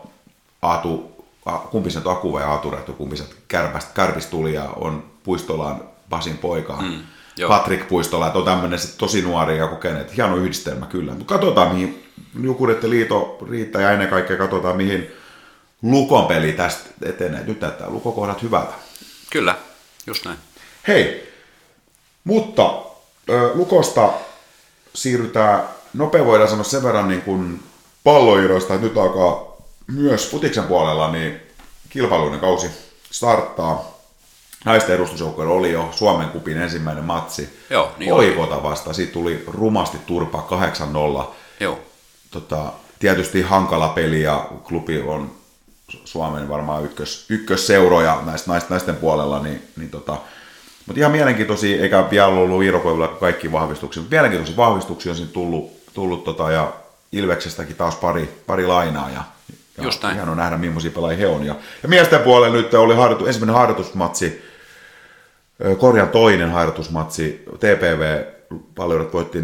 Aatu, 0.62 1.24
kumpi 1.70 1.90
se 1.90 1.98
on 2.04 2.12
Aku 2.12 2.32
vai 2.32 2.42
Aatu 2.42 2.70
Rettu, 2.70 2.92
kumpi 2.92 3.16
se 3.16 3.24
kärpistä 3.94 4.30
tuli 4.30 4.54
ja 4.54 4.64
on 4.76 5.04
Puistolaan 5.24 5.80
Pasin 6.10 6.38
poika. 6.38 6.76
Mm 6.82 6.98
Joo. 7.38 7.48
Patrick 7.48 7.88
Puistola, 7.88 8.26
että 8.26 8.38
on 8.38 8.44
tämmöinen 8.44 8.78
tosi 8.98 9.22
nuori 9.22 9.58
ja 9.58 9.68
kokeneet. 9.68 10.16
Hieno 10.16 10.36
yhdistelmä 10.36 10.86
kyllä. 10.86 11.12
Mutta 11.12 11.34
katsotaan, 11.34 11.74
mihin 11.74 12.04
Jukurit 12.42 12.82
liito 12.82 13.38
riittää 13.50 13.82
ja 13.82 13.90
ennen 13.90 14.08
kaikkea 14.08 14.36
katsotaan, 14.36 14.76
mihin 14.76 15.10
Lukon 15.82 16.26
peli 16.26 16.52
tästä 16.52 16.90
etenee. 17.02 17.44
Nyt 17.44 17.60
näyttää 17.60 17.90
lukokohdat 17.90 18.42
hyvältä. 18.42 18.72
Kyllä, 19.30 19.54
just 20.06 20.24
näin. 20.24 20.38
Hei, 20.88 21.32
mutta 22.24 22.74
Lukosta 23.54 24.10
siirrytään, 24.94 25.62
nopea 25.94 26.24
voidaan 26.24 26.50
sanoa 26.50 26.64
sen 26.64 26.82
verran 26.82 27.08
niin 27.08 27.22
kuin 27.22 27.62
palloiroista, 28.04 28.74
että 28.74 28.86
nyt 28.86 28.96
alkaa 28.96 29.56
myös 29.86 30.30
futiksen 30.30 30.64
puolella 30.64 31.12
niin 31.12 31.40
kilpailuinen 31.90 32.40
kausi 32.40 32.70
starttaa 33.10 33.98
naisten 34.64 34.94
edustusjoukkoilla 34.94 35.54
oli 35.54 35.72
jo 35.72 35.88
Suomen 35.92 36.28
kupin 36.28 36.56
ensimmäinen 36.56 37.04
matsi. 37.04 37.58
Joo, 37.70 37.92
niin 37.98 38.12
Oikota 38.12 38.62
vasta. 38.62 38.92
Siitä 38.92 39.12
tuli 39.12 39.44
rumasti 39.46 39.98
turpaa 40.06 40.48
8-0. 41.20 41.24
Joo. 41.60 41.78
Tota, 42.30 42.72
tietysti 42.98 43.42
hankala 43.42 43.88
peli 43.88 44.22
ja 44.22 44.48
klubi 44.64 45.00
on 45.00 45.30
Suomen 46.04 46.48
varmaan 46.48 46.84
ykkös, 46.84 47.26
ykkösseuroja 47.28 48.22
näistä 48.26 48.50
naisten, 48.50 48.70
naisten 48.70 48.96
puolella, 48.96 49.42
niin, 49.42 49.68
niin 49.76 49.90
tota, 49.90 50.16
mutta 50.88 51.00
ihan 51.00 51.12
mielenkiintoisia, 51.12 51.82
eikä 51.82 52.04
vielä 52.10 52.26
ollut 52.26 52.62
Iirokoivulla 52.62 53.08
kaikki 53.08 53.52
vahvistuksia, 53.52 54.02
mutta 54.02 54.14
mielenkiintoisia 54.14 54.56
vahvistuksia 54.56 55.12
on 55.12 55.16
siinä 55.16 55.32
tullut, 55.32 55.72
tullut 55.94 56.24
tota, 56.24 56.50
ja 56.50 56.72
Ilveksestäkin 57.12 57.76
taas 57.76 57.96
pari, 57.96 58.42
pari 58.46 58.66
lainaa 58.66 59.10
ja, 59.10 59.22
ja 59.78 59.84
Just 59.84 60.02
näin. 60.02 60.14
hienoa 60.14 60.34
nähdä 60.34 60.56
millaisia 60.56 60.90
pelaajia 60.90 61.18
he 61.18 61.26
on. 61.26 61.44
Ja, 61.46 61.54
ja 61.82 61.88
miesten 61.88 62.20
puolella 62.20 62.56
nyt 62.56 62.74
oli 62.74 62.96
harjoitu, 62.96 63.26
ensimmäinen 63.26 63.56
harjoitusmatsi 63.56 64.42
korjan 65.78 66.08
toinen 66.08 66.50
harjoitusmatsi, 66.50 67.44
TPV 67.58 68.24
paljon 68.74 69.12
voitti 69.12 69.38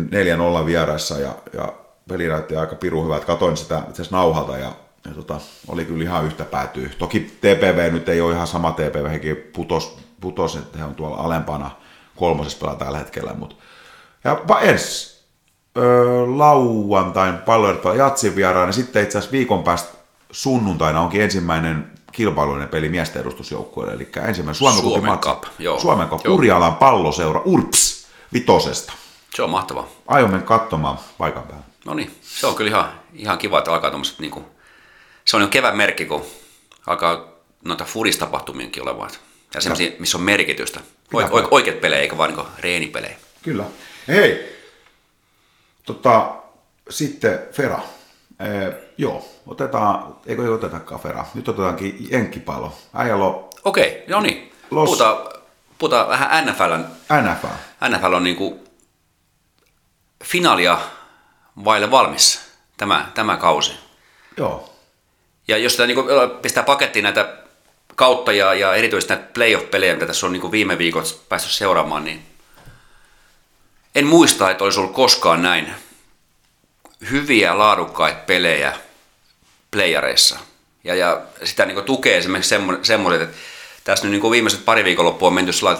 4-0 0.62 0.66
vieraissa 0.66 1.18
ja, 1.18 1.34
ja 1.52 1.72
peli 2.08 2.28
näytti 2.28 2.56
aika 2.56 2.74
piru 2.74 3.04
hyvä, 3.04 3.16
että 3.16 3.26
katoin 3.26 3.56
sitä 3.56 3.82
itse 3.88 4.02
nauhalta 4.10 4.58
ja, 4.58 4.72
ja 5.04 5.14
tota, 5.14 5.40
oli 5.68 5.84
kyllä 5.84 6.04
ihan 6.04 6.24
yhtä 6.24 6.44
päätyy. 6.44 6.90
Toki 6.98 7.20
TPV 7.20 7.92
nyt 7.92 8.08
ei 8.08 8.20
ole 8.20 8.34
ihan 8.34 8.46
sama 8.46 8.72
TPV, 8.72 9.10
hekin 9.10 9.36
putos, 9.36 9.98
putos 10.24 10.56
että 10.56 10.78
he 10.78 10.84
on 10.84 10.94
tuolla 10.94 11.16
alempana 11.16 11.70
kolmosessa 12.16 12.58
pelaa 12.58 12.74
tällä 12.74 12.98
hetkellä, 12.98 13.34
mutta 13.34 13.56
ja 14.24 14.60
ensi 14.60 15.14
lauantain 16.36 17.38
paljon 17.38 17.80
jatsin 17.96 18.36
vieraan, 18.36 18.68
ja 18.68 18.72
sitten 18.72 19.02
itse 19.02 19.18
asiassa 19.18 19.32
viikon 19.32 19.62
päästä 19.62 19.98
sunnuntaina 20.30 21.00
onkin 21.00 21.22
ensimmäinen 21.22 21.90
kilpailuinen 22.12 22.68
peli 22.68 22.88
miesten 22.88 23.22
edustusjoukkueelle, 23.22 23.94
eli 23.94 24.08
ensimmäinen 24.28 24.54
Suomen, 24.54 24.80
Suomen 24.80 25.18
Cup, 25.18 25.44
joo. 25.58 25.78
Suomen 25.78 26.08
Cup, 26.08 26.26
Urjalan 26.26 26.76
palloseura, 26.76 27.42
URPS, 27.44 28.06
vitosesta. 28.32 28.92
Se 29.34 29.42
on 29.42 29.50
mahtavaa. 29.50 29.86
Aion 30.06 30.30
mennä 30.30 30.46
katsomaan 30.46 30.98
paikan 31.18 31.42
päällä. 31.42 31.64
No 31.84 31.94
niin, 31.94 32.18
se 32.22 32.46
on 32.46 32.54
kyllä 32.54 32.68
ihan, 32.68 32.92
ihan 33.12 33.38
kiva, 33.38 33.58
että 33.58 33.72
alkaa 33.72 33.90
tuommoiset, 33.90 34.18
niin 34.18 34.30
kuin, 34.30 34.44
se 35.24 35.36
on 35.36 35.42
jo 35.42 35.48
kevään 35.48 35.76
merkki, 35.76 36.06
kun 36.06 36.22
alkaa 36.86 37.28
noita 37.64 37.84
fudistapahtumienkin 37.84 38.82
olemaan. 38.82 39.10
Ja 39.54 39.60
semmoisia, 39.60 39.90
missä 39.98 40.18
on 40.18 40.24
merkitystä. 40.24 40.80
Oike, 41.12 41.30
oike, 41.32 41.48
oikeat 41.50 41.80
pelejä, 41.80 42.02
eikä 42.02 42.18
vain 42.18 42.36
niin 42.36 42.46
reenipelejä. 42.58 43.16
Kyllä. 43.42 43.64
Hei, 44.08 44.58
tota, 45.84 46.34
sitten 46.90 47.38
Fera. 47.52 47.80
Ee, 48.40 48.72
joo, 48.98 49.28
otetaan, 49.46 50.16
eikö 50.26 50.42
ei 50.42 50.48
oteta 50.48 50.80
kafera, 50.80 51.26
nyt 51.34 51.48
otetaankin 51.48 52.08
jenkkipalo. 52.10 52.78
Äijälo. 52.94 53.50
Okei, 53.64 53.88
okay, 53.88 54.02
no 54.08 54.20
niin. 54.20 54.52
Los... 54.70 54.88
Puhutaan, 54.88 55.16
puhutaan 55.78 56.08
vähän 56.08 56.46
NFLn. 56.46 56.84
NFL. 57.22 57.46
NFL 57.88 58.12
on 58.12 58.24
niin 58.24 58.36
kuin 58.36 58.60
finaalia 60.24 60.78
vaille 61.64 61.90
valmis 61.90 62.40
tämä, 62.76 63.10
tämä 63.14 63.36
kausi. 63.36 63.72
Joo. 64.36 64.74
Ja 65.48 65.56
jos 65.56 65.72
sitä 65.72 65.86
niin 65.86 65.98
pistää 66.42 66.62
pakettiin 66.62 67.02
näitä 67.02 67.43
kautta 67.94 68.32
ja, 68.32 68.54
ja 68.54 68.74
erityisesti 68.74 69.14
näitä 69.14 69.28
playoff-pelejä, 69.34 69.94
mitä 69.94 70.06
tässä 70.06 70.26
on 70.26 70.32
niin 70.32 70.50
viime 70.50 70.78
viikot 70.78 71.22
päässyt 71.28 71.52
seuraamaan, 71.52 72.04
niin 72.04 72.22
en 73.94 74.06
muista, 74.06 74.50
että 74.50 74.64
olisi 74.64 74.80
ollut 74.80 74.94
koskaan 74.94 75.42
näin 75.42 75.74
hyviä, 77.10 77.58
laadukkaita 77.58 78.20
pelejä 78.26 78.76
playareissa. 79.70 80.38
Ja, 80.84 80.94
ja 80.94 81.20
sitä 81.44 81.66
niin 81.66 81.84
tukee 81.84 82.16
esimerkiksi 82.16 82.54
semmoiset, 82.82 83.22
että 83.22 83.36
tässä 83.84 84.06
nyt 84.06 84.22
niin 84.22 84.30
viimeiset 84.30 84.64
pari 84.64 84.84
viikonloppua 84.84 85.28
on 85.28 85.34
menty 85.34 85.52
sillä 85.52 85.76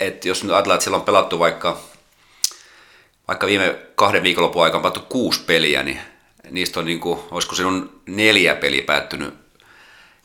että 0.00 0.28
jos 0.28 0.42
nyt 0.42 0.52
ajatellaan, 0.52 0.76
että 0.76 0.84
siellä 0.84 0.96
on 0.96 1.04
pelattu 1.04 1.38
vaikka, 1.38 1.80
vaikka 3.28 3.46
viime 3.46 3.78
kahden 3.94 4.22
viikonlopun 4.22 4.64
aikana 4.64 4.82
pelattu 4.82 5.00
kuusi 5.08 5.40
peliä, 5.44 5.82
niin 5.82 6.00
niistä 6.50 6.80
on, 6.80 6.86
niin 6.86 7.00
kuin, 7.00 7.20
olisiko 7.30 7.54
sinun 7.54 8.02
neljä 8.06 8.54
peliä 8.54 8.82
päättynyt 8.82 9.41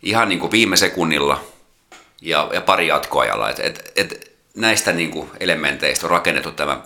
ihan 0.02 0.30
niin 0.30 0.40
kuin 0.40 0.52
viime 0.52 0.78
sekunnilla 0.78 1.44
ja, 2.22 2.50
ja 2.54 2.62
pari 2.62 2.88
jatkoajalla. 2.88 3.50
Et, 3.50 3.60
et, 3.60 3.92
et 3.96 4.38
näistä 4.56 4.94
niin 4.94 5.12
kuin 5.12 5.30
elementeistä 5.40 6.06
on 6.06 6.12
rakennettu 6.12 6.52
tämä 6.52 6.82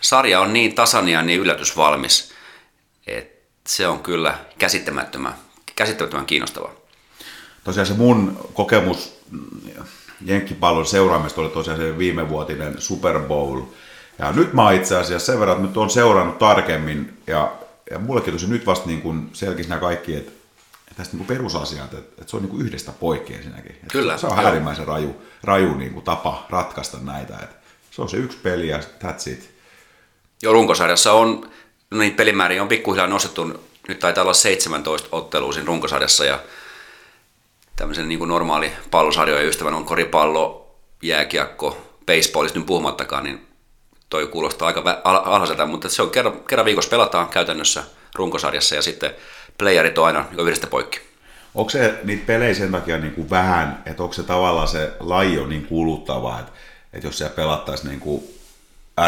sarja 0.00 0.40
on 0.40 0.52
niin 0.52 0.74
tasainen 0.74 1.12
ja 1.12 1.22
niin 1.22 1.40
yllätysvalmis, 1.40 2.32
että 3.06 3.48
se 3.66 3.88
on 3.88 3.98
kyllä 3.98 4.38
käsittämättömän, 4.58 5.34
käsittämättömän 5.76 6.26
kiinnostava. 6.26 6.70
Tosiaan 7.64 7.86
se 7.86 7.94
mun 7.94 8.48
kokemus 8.54 9.18
Jenkkipallon 10.24 10.86
seuraamista 10.86 11.40
oli 11.40 11.50
tosiaan 11.50 11.80
se 11.80 11.98
viimevuotinen 11.98 12.80
Super 12.80 13.20
Bowl. 13.20 13.60
Ja 14.18 14.32
nyt 14.32 14.52
mä 14.52 14.72
itse 14.72 14.96
asiassa 14.96 15.26
sen 15.32 15.40
verran, 15.40 15.56
että 15.56 15.68
nyt 15.68 15.76
on 15.76 15.90
seurannut 15.90 16.38
tarkemmin 16.38 17.18
ja, 17.26 17.52
ja 17.90 17.98
mullekin 17.98 18.32
tosi 18.32 18.46
nyt 18.46 18.66
vasta 18.66 18.86
niin 18.86 19.02
kuin 19.02 19.30
selkisi 19.32 19.68
nämä 19.68 19.80
kaikki, 19.80 20.16
että 20.16 20.32
tästä 20.98 21.16
niin 21.16 21.26
perusasiat, 21.26 21.94
että, 21.94 21.98
että 21.98 22.30
se 22.30 22.36
on 22.36 22.42
niin 22.42 22.50
kuin 22.50 22.66
yhdestä 22.66 22.92
poikki 22.92 23.34
ensinnäkin. 23.34 23.72
Että 23.72 23.86
Kyllä. 23.92 24.18
Se 24.18 24.26
on 24.26 24.38
äärimmäisen 24.38 24.86
raju, 24.86 25.22
raju 25.44 25.74
niin 25.74 25.92
kuin 25.92 26.04
tapa 26.04 26.46
ratkaista 26.50 26.98
näitä. 27.00 27.34
Että 27.42 27.56
se 27.90 28.02
on 28.02 28.08
se 28.08 28.16
yksi 28.16 28.38
peli 28.42 28.68
ja 28.68 28.78
that's 28.78 29.30
it. 29.32 29.50
Jo 30.42 30.52
runkosarjassa 30.52 31.12
on, 31.12 31.50
niin 31.94 32.14
pelimääriä 32.14 32.62
on 32.62 32.68
pikkuhiljaa 32.68 33.06
nostettu, 33.06 33.64
nyt 33.88 33.98
taitaa 33.98 34.22
olla 34.22 34.34
17 34.34 35.08
ottelua 35.12 35.52
siinä 35.52 35.66
runkosarjassa 35.66 36.24
ja 36.24 36.38
tämmöisen 37.76 38.08
niin 38.08 38.18
kuin 38.18 38.28
normaali 38.28 38.72
pallosarjojen 38.90 39.46
ystävän 39.46 39.74
on 39.74 39.84
koripallo, 39.84 40.74
jääkiekko, 41.02 41.78
baseballista 42.06 42.58
nyt 42.58 42.66
puhumattakaan, 42.66 43.24
niin 43.24 43.46
toi 44.10 44.26
kuulostaa 44.26 44.66
aika 44.66 45.00
alhaiselta, 45.04 45.66
mutta 45.66 45.88
se 45.88 46.02
on 46.02 46.10
kerran, 46.10 46.40
kerran 46.40 46.66
viikossa 46.66 46.90
pelataan 46.90 47.28
käytännössä 47.28 47.84
runkosarjassa 48.14 48.74
ja 48.74 48.82
sitten 48.82 49.14
playerit 49.58 49.98
on 49.98 50.06
aina 50.06 50.24
niin 50.30 50.46
yhdestä 50.46 50.66
poikki. 50.66 51.00
Onko 51.54 51.70
se 51.70 51.94
niitä 52.04 52.26
pelejä 52.26 52.54
sen 52.54 52.72
takia 52.72 52.98
niin 52.98 53.12
kuin 53.12 53.30
vähän, 53.30 53.82
että 53.86 54.02
onko 54.02 54.12
se 54.12 54.22
tavallaan 54.22 54.68
se 54.68 54.92
laji 55.00 55.38
on 55.38 55.48
niin 55.48 55.66
kuluttava, 55.66 56.38
että, 56.40 56.52
että 56.92 57.06
jos 57.06 57.18
siellä 57.18 57.34
pelattaisiin 57.34 57.88
niin 57.88 58.00
kuin 58.00 58.22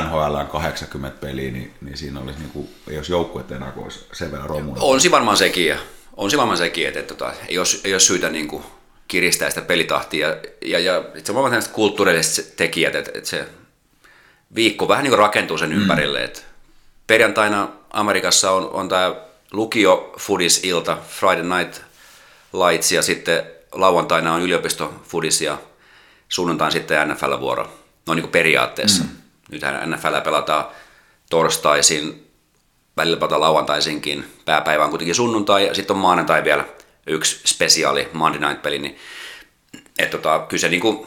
NHL 0.02 0.36
80 0.52 1.20
peliä, 1.20 1.50
niin, 1.50 1.74
niin 1.80 1.96
siinä 1.96 2.20
olisi, 2.20 2.38
niin 2.38 2.50
kuin, 2.50 2.68
jos 2.90 3.08
joukkueet 3.08 3.52
enää 3.52 3.72
olisi 3.76 4.06
sen 4.12 4.32
verran 4.32 4.50
romuna. 4.50 4.80
On 4.82 5.00
se 5.00 5.10
varmaan 5.10 5.36
sekin, 5.36 5.66
ja 5.66 5.78
on 6.16 6.30
se 6.30 6.36
varmaan 6.36 6.58
sekin, 6.58 6.88
että, 6.88 7.00
että 7.00 7.14
tota, 7.14 7.32
ei, 7.48 7.58
ole, 7.58 7.66
ei 7.84 7.94
ole 7.94 8.00
syytä 8.00 8.28
niin 8.28 8.48
kuin 8.48 8.62
kiristää 9.08 9.48
sitä 9.48 9.62
pelitahtia. 9.62 10.28
Ja, 10.28 10.36
ja, 10.64 10.78
ja 10.78 11.04
se 11.24 11.32
on 11.32 11.42
varmaan 11.42 11.62
kulttuurilliset 11.72 12.56
tekijät, 12.56 12.94
että, 12.94 13.10
että 13.14 13.30
se 13.30 13.48
viikko 14.54 14.88
vähän 14.88 15.04
niin 15.04 15.10
kuin 15.10 15.18
rakentuu 15.18 15.58
sen 15.58 15.70
mm. 15.70 15.76
ympärille. 15.76 16.24
Että 16.24 16.40
perjantaina 17.06 17.68
Amerikassa 17.90 18.50
on, 18.50 18.70
on 18.70 18.88
tämä 18.88 19.14
lukio 19.52 20.14
Foodies 20.18 20.64
ilta, 20.64 20.98
Friday 21.08 21.58
Night 21.58 21.82
Lights, 22.52 22.92
ja 22.92 23.02
sitten 23.02 23.42
lauantaina 23.72 24.34
on 24.34 24.42
yliopisto 24.42 24.94
Foodies 25.04 25.40
ja 25.40 25.58
sunnuntain 26.28 26.72
sitten 26.72 27.08
NFL-vuoro. 27.08 27.68
No 28.06 28.14
niin 28.14 28.22
kuin 28.22 28.32
periaatteessa. 28.32 29.04
Mm. 29.04 29.10
Nythän 29.50 29.90
NFL 29.90 30.20
pelataan 30.24 30.64
torstaisin, 31.30 32.30
välillä 32.96 33.16
pelataan 33.16 33.40
lauantaisinkin, 33.40 34.24
pääpäivä 34.44 34.84
on 34.84 34.90
kuitenkin 34.90 35.14
sunnuntai, 35.14 35.66
ja 35.66 35.74
sitten 35.74 35.94
on 35.94 36.02
maanantai 36.02 36.44
vielä 36.44 36.64
yksi 37.06 37.40
spesiaali 37.44 38.08
Monday 38.12 38.40
Night-peli, 38.40 38.78
niin 38.78 38.96
että 39.98 40.18
tota, 40.18 40.38
kyllä 40.48 40.60
se 40.60 40.68
niin 40.68 40.80
kuin, 40.80 41.06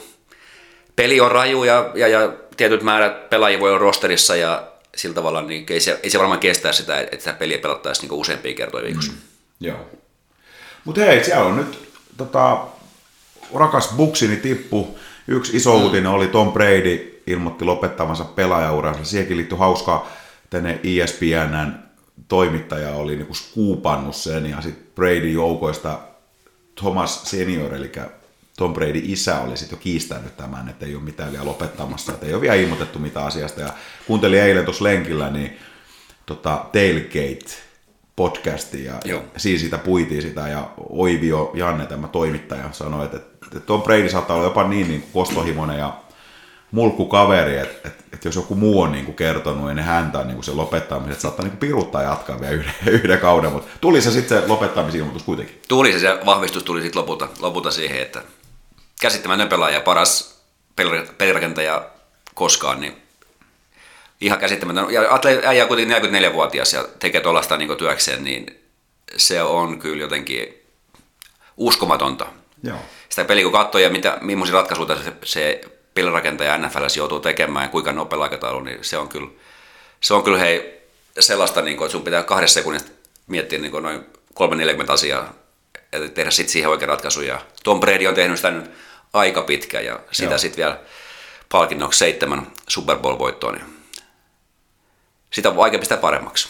peli 0.96 1.20
on 1.20 1.32
raju 1.32 1.64
ja, 1.64 1.92
ja, 1.96 2.08
ja 2.08 2.34
tietyt 2.58 2.84
määrät 2.84 3.30
pelaajia 3.30 3.60
voi 3.60 3.70
olla 3.70 3.80
rosterissa 3.80 4.36
ja 4.36 4.73
sillä 4.96 5.16
tavalla 5.16 5.42
niin 5.42 5.66
ei, 5.70 5.80
se, 5.80 6.00
ei 6.04 6.10
se 6.10 6.20
varmaan 6.20 6.40
kestää 6.40 6.72
sitä, 6.72 7.00
että 7.00 7.18
sitä 7.18 7.34
peliä 7.34 7.58
pelattaisiin 7.58 8.10
niin 8.10 8.20
useampia 8.20 8.56
kertoja 8.56 8.86
viikossa. 8.86 9.12
Mm, 9.12 9.18
joo. 9.60 9.90
Mutta 10.86 11.02
hei, 11.02 11.24
siellä 11.24 11.44
on 11.44 11.58
nyt 11.58 11.90
tota, 12.18 12.68
rakas 13.54 13.94
buksini 13.98 14.36
tippu. 14.36 14.98
Yksi 15.28 15.58
iso 15.58 15.78
mm. 15.78 15.84
uutinen 15.84 16.08
oli 16.08 16.28
Tom 16.28 16.54
Brady 16.54 17.22
ilmoitti 17.28 17.66
lopettavansa 17.66 18.24
pelaajauransa. 18.24 19.06
Siihenkin 19.06 19.38
liittyi 19.38 19.58
hauskaa, 19.58 20.12
tänne 20.50 20.80
ESPNn 20.84 21.74
toimittaja 22.28 22.96
oli 22.96 23.16
niinku 23.16 23.34
skuupannut 23.34 24.16
sen 24.16 24.46
ja 24.46 24.62
sitten 24.62 24.88
Brady 24.96 25.30
joukoista 25.30 26.00
Thomas 26.76 27.24
Senior, 27.24 27.74
eli 27.74 27.92
Tom 28.58 28.74
Brady 28.74 29.02
isä 29.04 29.40
oli 29.40 29.58
sitten 29.58 29.78
jo 29.78 29.82
kiistänyt 29.84 30.38
tämän, 30.38 30.70
että 30.70 30.86
ei 30.86 30.96
ole 30.96 31.04
mitään 31.04 31.32
vielä 31.32 31.46
lopettamassa, 31.46 32.12
että 32.12 32.26
ei 32.26 32.34
ole 32.34 32.42
vielä 32.42 32.56
ilmoitettu 32.56 33.00
mitään 33.00 33.26
asiasta. 33.26 33.62
Ja 33.62 33.70
kuuntelin 34.08 34.42
eilen 34.42 34.66
tuossa 34.66 34.84
lenkillä, 34.84 35.30
niin 35.30 35.58
tota, 36.26 36.66
Tailgate 36.74 37.56
podcasti 38.16 38.86
ja, 38.86 38.94
ja 39.06 39.22
siinä 39.38 39.60
sitä 39.60 39.78
puitiin 39.78 40.22
sitä 40.22 40.48
ja 40.48 40.70
Oivio 40.90 41.52
Janne, 41.54 41.86
tämä 41.86 42.08
toimittaja, 42.08 42.72
sanoi, 42.72 43.06
että, 43.06 43.18
että 43.18 43.60
Tom 43.60 43.82
Brady 43.82 44.10
saattaa 44.10 44.36
olla 44.36 44.46
jopa 44.46 44.68
niin, 44.68 44.88
niin 44.88 45.04
kostohimoinen 45.14 45.78
ja 45.78 45.94
mulkkukaveri, 46.72 47.58
että, 47.58 47.90
että, 47.90 48.04
että 48.14 48.28
jos 48.28 48.36
joku 48.36 48.56
muu 48.56 48.82
on 48.82 48.92
niin 48.92 49.06
kuin 49.06 49.16
kertonut 49.16 49.70
ennen 49.70 49.86
häntä 49.86 50.24
niin 50.24 50.36
kuin 50.36 50.44
se 50.44 50.52
lopettamisen, 50.52 51.12
että 51.12 51.22
saattaa 51.22 51.44
niin 51.44 51.52
kuin 51.52 51.60
piruttaa 51.60 52.04
jatkaa 52.04 52.40
vielä 52.40 52.54
yhden, 52.54 52.74
yhden 53.04 53.20
kauden, 53.20 53.52
mutta 53.52 53.70
tuli 53.82 54.02
se 54.02 54.12
sitten 54.12 54.42
se 54.42 54.48
lopettamisilmoitus 54.48 55.24
kuitenkin? 55.24 55.62
Tuli 55.68 55.92
se, 55.92 56.00
se 56.00 56.20
vahvistus 56.26 56.64
tuli 56.64 56.82
sitten 56.82 57.02
lopulta, 57.02 57.28
lopulta 57.40 57.72
siihen, 57.72 58.02
että 58.02 58.22
käsittämätön 59.04 59.50
pelaaja, 59.50 59.82
paras 59.82 60.42
pelirakentaja 61.18 61.90
koskaan, 62.34 62.82
niin 62.82 63.02
ihan 64.22 64.40
käsittämätön. 64.40 64.94
Ja 64.94 65.02
äijä 65.46 65.64
on 65.64 65.68
kuitenkin 65.68 65.98
44-vuotias 65.98 66.74
ja 66.74 66.86
tekee 67.00 67.22
tuollaista 67.22 67.58
niin 67.58 67.78
työkseen, 67.78 68.24
niin 68.24 68.64
se 69.18 69.44
on 69.44 69.80
kyllä 69.80 70.02
jotenkin 70.02 70.64
uskomatonta. 71.58 72.26
Joo. 72.64 72.78
Sitä 73.10 73.26
peliä 73.26 73.44
kun 73.44 73.52
katsoo 73.52 73.82
ja 73.82 73.90
mitä, 73.90 74.18
millaisia 74.22 74.56
ratkaisuja 74.56 74.96
se, 74.96 75.14
se 75.24 75.62
pelirakentaja 75.94 76.58
NFLs 76.58 76.98
joutuu 76.98 77.20
tekemään, 77.20 77.70
kuinka 77.70 77.92
nopea 77.92 78.20
aikataulu, 78.20 78.60
niin 78.60 78.84
se 78.84 78.98
on 78.98 79.10
kyllä, 79.10 79.30
se 80.02 80.14
on 80.14 80.24
kyllä 80.24 80.38
hei, 80.38 80.82
sellaista, 81.20 81.62
niin 81.62 81.78
kuin, 81.78 81.86
että 81.86 81.92
sun 81.92 82.04
pitää 82.04 82.24
kahdessa 82.24 82.54
sekunnissa 82.54 82.88
miettiä 83.28 83.60
niin 83.60 83.72
kuin 83.72 83.84
noin 83.84 84.06
340 84.34 84.94
asiaa 84.94 85.34
ja 85.92 86.10
tehdä 86.10 86.32
sitten 86.32 86.52
siihen 86.52 86.70
oikea 86.70 86.88
ratkaisu. 86.88 87.22
Ja 87.22 87.42
Tom 87.64 87.80
Brady 87.80 88.08
on 88.08 88.16
tehnyt 88.16 88.38
sitä 88.38 88.52
nyt 88.52 88.72
aika 89.14 89.42
pitkä 89.42 89.80
ja 89.80 90.00
sitä 90.12 90.38
sitten 90.38 90.58
vielä 90.58 90.80
palkinnoksi 91.50 92.00
seitsemän 92.00 92.48
Super 92.68 92.98
Bowl-voittoa, 92.98 93.52
niin 93.52 93.66
sitä 95.32 95.50
on 95.50 95.56
vaikea 95.56 95.80
pistää 95.80 95.98
paremmaksi. 95.98 96.48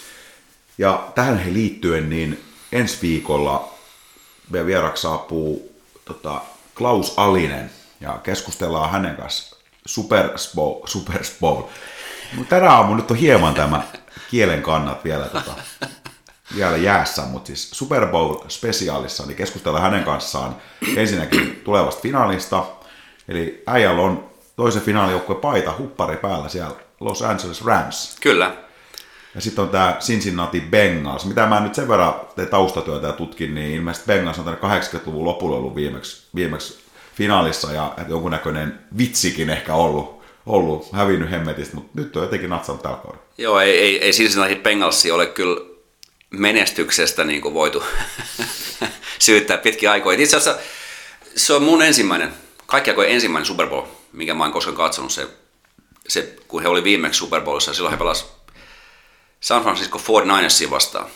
Ja 0.77 1.07
tähän 1.15 1.37
he 1.37 1.53
liittyen, 1.53 2.09
niin 2.09 2.43
ensi 2.71 2.97
viikolla 3.01 3.73
meidän 4.49 4.67
vieraksi 4.67 5.01
saapuu 5.01 5.75
tota, 6.05 6.41
Klaus 6.77 7.13
Alinen 7.17 7.71
ja 8.01 8.19
keskustellaan 8.23 8.91
hänen 8.91 9.15
kanssa 9.15 9.55
Super 9.85 10.29
Bowl. 10.55 10.87
Super 10.87 11.21
Bowl. 11.39 11.61
Tänä 12.49 12.71
aamu 12.71 12.95
nyt 12.95 13.11
on 13.11 13.17
hieman 13.17 13.53
tämä 13.53 13.83
kielen 14.31 14.61
kannat 14.61 15.03
vielä, 15.03 15.25
tota, 15.25 15.53
vielä 16.55 16.77
jäässä, 16.77 17.21
mutta 17.21 17.47
siis 17.47 17.69
Super 17.71 18.07
Bowl 18.07 18.35
spesiaalissa 18.47 19.25
niin 19.25 19.35
keskustellaan 19.35 19.83
hänen 19.83 20.03
kanssaan 20.03 20.55
ensinnäkin 20.95 21.61
tulevasta 21.63 22.01
finaalista. 22.01 22.65
Eli 23.27 23.63
äijällä 23.67 24.01
on 24.01 24.29
toisen 24.55 24.81
finaalijoukkueen 24.81 25.41
paita, 25.41 25.73
huppari 25.77 26.17
päällä 26.17 26.49
siellä 26.49 26.75
Los 26.99 27.21
Angeles 27.21 27.65
Rams. 27.65 28.17
Kyllä. 28.21 28.55
Ja 29.35 29.41
sitten 29.41 29.63
on 29.63 29.69
tämä 29.69 29.97
Cincinnati 29.99 30.61
Bengals. 30.61 31.25
Mitä 31.25 31.45
mä 31.45 31.59
nyt 31.59 31.75
sen 31.75 31.87
verran 31.87 32.13
taustatyötä 32.49 33.07
ja 33.07 33.13
tutkin, 33.13 33.55
niin 33.55 33.71
ilmeisesti 33.71 34.07
Bengals 34.07 34.39
on 34.39 34.45
tänne 34.45 34.59
80-luvun 34.59 35.25
lopulla 35.25 35.57
ollut 35.57 35.75
viimeksi, 35.75 36.27
viimeksi 36.35 36.83
finaalissa 37.15 37.71
ja 37.71 37.93
jonkunnäköinen 38.07 38.79
vitsikin 38.97 39.49
ehkä 39.49 39.75
ollut, 39.75 40.21
ollut 40.45 40.91
hävinnyt 40.91 41.31
hemmetistä, 41.31 41.75
mutta 41.75 41.91
nyt 41.93 42.15
on 42.15 42.23
jotenkin 42.23 42.49
natsannut 42.49 42.81
tällä 42.81 42.97
kaudella. 42.97 43.23
Joo, 43.37 43.59
ei, 43.59 43.79
ei, 43.79 44.03
ei 44.03 44.11
Cincinnati 44.11 44.55
Bengalsi 44.55 45.11
ole 45.11 45.25
kyllä 45.25 45.72
menestyksestä 46.33 47.23
niin 47.23 47.41
kuin 47.41 47.53
voitu 47.53 47.83
syyttää 49.19 49.57
pitkin 49.57 49.89
aikoja. 49.89 50.19
Itse 50.19 50.37
asiassa 50.37 50.61
se 51.35 51.53
on 51.53 51.63
mun 51.63 51.81
ensimmäinen, 51.81 52.33
kaikki 52.65 52.89
aikojen 52.89 53.11
ensimmäinen 53.11 53.45
Super 53.45 53.67
Bowl, 53.67 53.85
minkä 54.13 54.33
mä 54.33 54.43
oon 54.43 54.53
koskaan 54.53 54.77
katsonut. 54.77 55.11
Se, 55.11 55.27
se, 56.07 56.35
kun 56.47 56.61
he 56.61 56.67
oli 56.67 56.83
viimeksi 56.83 57.17
Super 57.17 57.41
Bowlissa, 57.41 57.73
silloin 57.73 57.91
he 57.91 57.97
pelasivat 57.97 58.31
San 59.39 59.63
Francisco 59.63 59.97
49ersia 59.97 60.69
vastaan. 60.69 61.07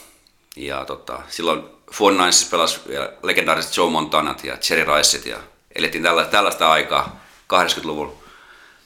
Ja 0.56 0.84
tota, 0.84 1.22
silloin 1.28 1.62
49ers 1.90 2.50
pelasi 2.50 2.80
vielä 2.88 3.12
legendaariset 3.22 3.76
Joe 3.76 3.90
Montanat 3.90 4.44
ja 4.44 4.58
Jerry 4.70 4.96
Riceit 4.96 5.26
ja 5.26 5.38
elettiin 5.74 6.02
tällä, 6.02 6.24
tällaista 6.24 6.72
aikaa 6.72 7.24
80-luvun 7.54 8.18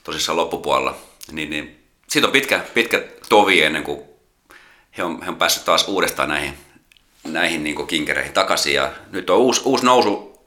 tosissaan 0.05 0.37
loppupuolella. 0.37 0.97
Niin, 1.33 1.51
niin, 1.51 1.85
siitä 2.09 2.27
on 2.27 2.33
pitkä, 2.33 2.61
pitkä 2.75 3.05
tovi 3.29 3.63
ennen 3.63 3.83
kuin 3.83 4.12
he 4.99 5.03
on, 5.03 5.23
he 5.23 5.29
on 5.29 5.37
päässyt 5.37 5.65
taas 5.65 5.89
uudestaan 5.89 6.29
näihin, 6.29 6.55
näihin 7.25 7.65
niin 7.65 7.87
kinkereihin 7.87 8.33
takaisin. 8.33 8.75
Ja 8.75 8.93
nyt 9.11 9.31
on 9.31 9.39
uusi, 9.39 9.63
uusi 9.65 9.85
nousu 9.85 10.45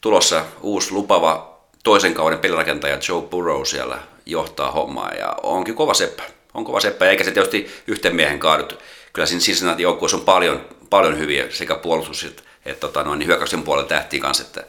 tulossa, 0.00 0.44
uusi 0.60 0.92
lupava 0.92 1.60
toisen 1.84 2.14
kauden 2.14 2.38
pelirakentaja 2.38 2.98
Joe 3.08 3.22
Burrow 3.22 3.64
siellä 3.64 3.98
johtaa 4.26 4.70
hommaa 4.70 5.10
ja 5.10 5.36
onkin 5.42 5.74
kova 5.74 5.94
seppä. 5.94 6.22
On 6.54 6.64
kova 6.64 6.80
seppä, 6.80 7.10
eikä 7.10 7.24
se 7.24 7.30
tietysti 7.30 7.82
yhten 7.86 8.16
miehen 8.16 8.38
kaadut. 8.38 8.78
Kyllä 9.12 9.26
siinä 9.26 9.40
Cincinnati 9.40 9.82
joukkueessa 9.82 10.16
on 10.16 10.24
paljon, 10.24 10.66
paljon 10.90 11.18
hyviä 11.18 11.50
sekä 11.50 11.74
puolustus 11.74 12.24
että, 12.24 12.42
että 12.66 12.80
tota, 12.80 13.02
noin, 13.02 13.18
niin 13.18 13.26
hyökkäyksen 13.26 13.62
puolella 13.62 13.88
tähtiä 13.88 14.20
kanssa, 14.20 14.44
että, 14.44 14.64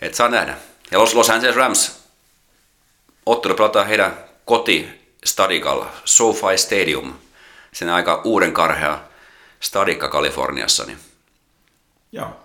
että 0.00 0.16
saa 0.16 0.28
nähdä. 0.28 0.56
Ja 0.90 0.98
Los, 0.98 1.14
Los 1.14 1.30
Angeles 1.30 1.56
Rams 1.56 1.98
ottelu 3.26 3.54
pelataan 3.54 3.86
heidän 3.86 4.24
kotistadikalla, 4.44 5.90
SoFi 6.04 6.56
Stadium– 6.58 7.12
sen 7.74 7.88
aika 7.88 8.20
uuden 8.24 8.52
karhea 8.52 9.00
stadikka 9.60 10.08
Kaliforniassa. 10.08 10.84
Niin 10.84 10.98
Joo. 12.12 12.36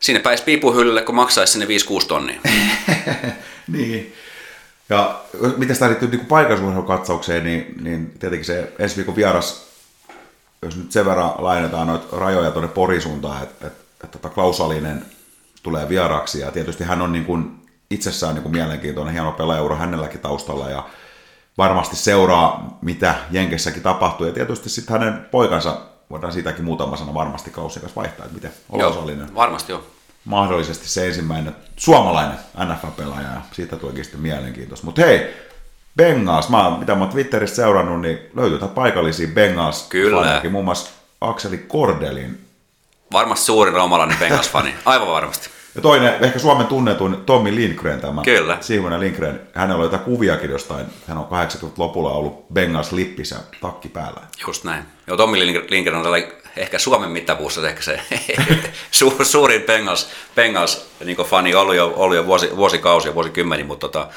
Sinne 0.00 0.20
pääsi 0.20 0.44
piipuhyllylle, 0.44 1.02
kun 1.02 1.14
maksaisi 1.14 1.52
sinne 1.52 1.66
5-6 2.02 2.06
tonnia. 2.06 2.40
niin. 3.72 4.14
Ja 4.88 5.20
miten 5.56 5.78
tämä 5.78 5.88
liittyy 5.88 6.08
niin 6.08 6.26
paikallisuuskatsaukseen, 6.26 7.44
niin, 7.44 7.74
niin 7.80 8.10
tietenkin 8.18 8.44
se 8.44 8.72
ensi 8.78 8.96
viikon 8.96 9.16
vieras, 9.16 9.66
jos 10.62 10.76
nyt 10.76 10.92
sen 10.92 11.06
verran 11.06 11.32
lainetaan 11.38 11.86
noita 11.86 12.16
rajoja 12.16 12.50
tuonne 12.50 12.68
Porisuuntaan, 12.68 13.42
että, 13.42 13.66
että, 13.66 13.84
että, 14.04 14.18
että 14.18 14.28
Klaus 14.28 14.60
Alinen 14.60 15.06
tulee 15.62 15.88
vieraaksi 15.88 16.40
ja 16.40 16.50
tietysti 16.50 16.84
hän 16.84 17.02
on 17.02 17.12
niin 17.12 17.24
kuin 17.24 17.60
itsessään 17.90 18.34
niin 18.34 18.42
kuin 18.42 18.52
mielenkiintoinen, 18.52 19.12
hieno 19.12 19.32
pelaaja 19.32 19.76
hänelläkin 19.76 20.20
taustalla 20.20 20.70
ja 20.70 20.88
varmasti 21.60 21.96
seuraa, 21.96 22.78
mitä 22.82 23.14
Jenkessäkin 23.30 23.82
tapahtuu 23.82 24.26
ja 24.26 24.32
tietysti 24.32 24.68
sitten 24.68 25.00
hänen 25.00 25.26
poikansa, 25.30 25.76
voidaan 26.10 26.32
siitäkin 26.32 26.64
muutama 26.64 26.96
sana 26.96 27.14
varmasti 27.14 27.50
Klausin 27.50 27.82
kanssa 27.82 28.00
vaihtaa, 28.00 28.24
että 28.24 28.34
miten 28.34 28.52
Olosallinen. 28.70 29.34
Varmasti 29.34 29.72
joo. 29.72 29.82
Mahdollisesti 30.24 30.88
se 30.88 31.06
ensimmäinen 31.06 31.56
suomalainen 31.76 32.38
NFL-pelaaja 32.58 33.28
ja 33.28 33.40
siitä 33.52 33.76
tulikin 33.76 34.04
sitten 34.04 34.20
mielenkiintoista. 34.20 34.86
Mutta 34.86 35.02
hei, 35.02 35.34
Bengals, 35.96 36.48
mä, 36.48 36.76
mitä 36.78 36.94
mä 36.94 37.00
oon 37.00 37.10
Twitterissä 37.10 37.56
seurannut, 37.56 38.00
niin 38.00 38.18
löytyy 38.36 38.68
paikallisia 38.68 39.28
Bengals. 39.34 39.86
Kyllä. 39.88 40.42
Muun 40.50 40.64
muassa 40.64 40.90
Akseli 41.20 41.58
Kordelin. 41.58 42.46
Varmasti 43.12 43.46
suurin 43.46 43.74
romalainen 43.74 44.18
Bengals-fani, 44.18 44.74
aivan 44.84 45.08
varmasti. 45.08 45.50
Ja 45.74 45.80
toinen, 45.80 46.24
ehkä 46.24 46.38
Suomen 46.38 46.66
tunnetun 46.66 47.22
Tommi 47.26 47.54
Lindgren, 47.54 48.00
tämä 48.00 48.22
Kyllä. 48.22 48.58
Simonen 48.60 49.00
Lindgren, 49.00 49.40
hänellä 49.54 49.78
on 49.78 49.84
jotain 49.84 50.02
kuviakin 50.02 50.50
jostain, 50.50 50.86
hän 51.06 51.18
on 51.18 51.24
80-luvulla 51.24 52.10
ollut 52.10 52.48
Bengals 52.52 52.92
lippissä 52.92 53.36
takki 53.60 53.88
päällä. 53.88 54.20
Just 54.46 54.64
näin. 54.64 54.84
Joo, 55.06 55.16
Tommi 55.16 55.40
Lindgren 55.68 55.96
on 55.96 56.02
tällä 56.02 56.18
ehkä 56.56 56.78
Suomen 56.78 57.10
mittapuussa 57.10 57.68
ehkä 57.68 57.82
se 57.82 58.00
su, 58.90 59.16
suurin 59.22 59.62
Bengals, 59.62 60.10
Bengals 60.34 60.90
niin 61.04 61.16
fani 61.16 61.54
ollut 61.54 61.74
jo, 61.74 61.92
ollut 61.96 62.16
jo 62.16 62.26
vuosi, 62.26 62.56
vuosikausia, 62.56 63.14
vuosikymmeni, 63.14 63.64
mutta 63.64 63.88
tota, 63.88 64.08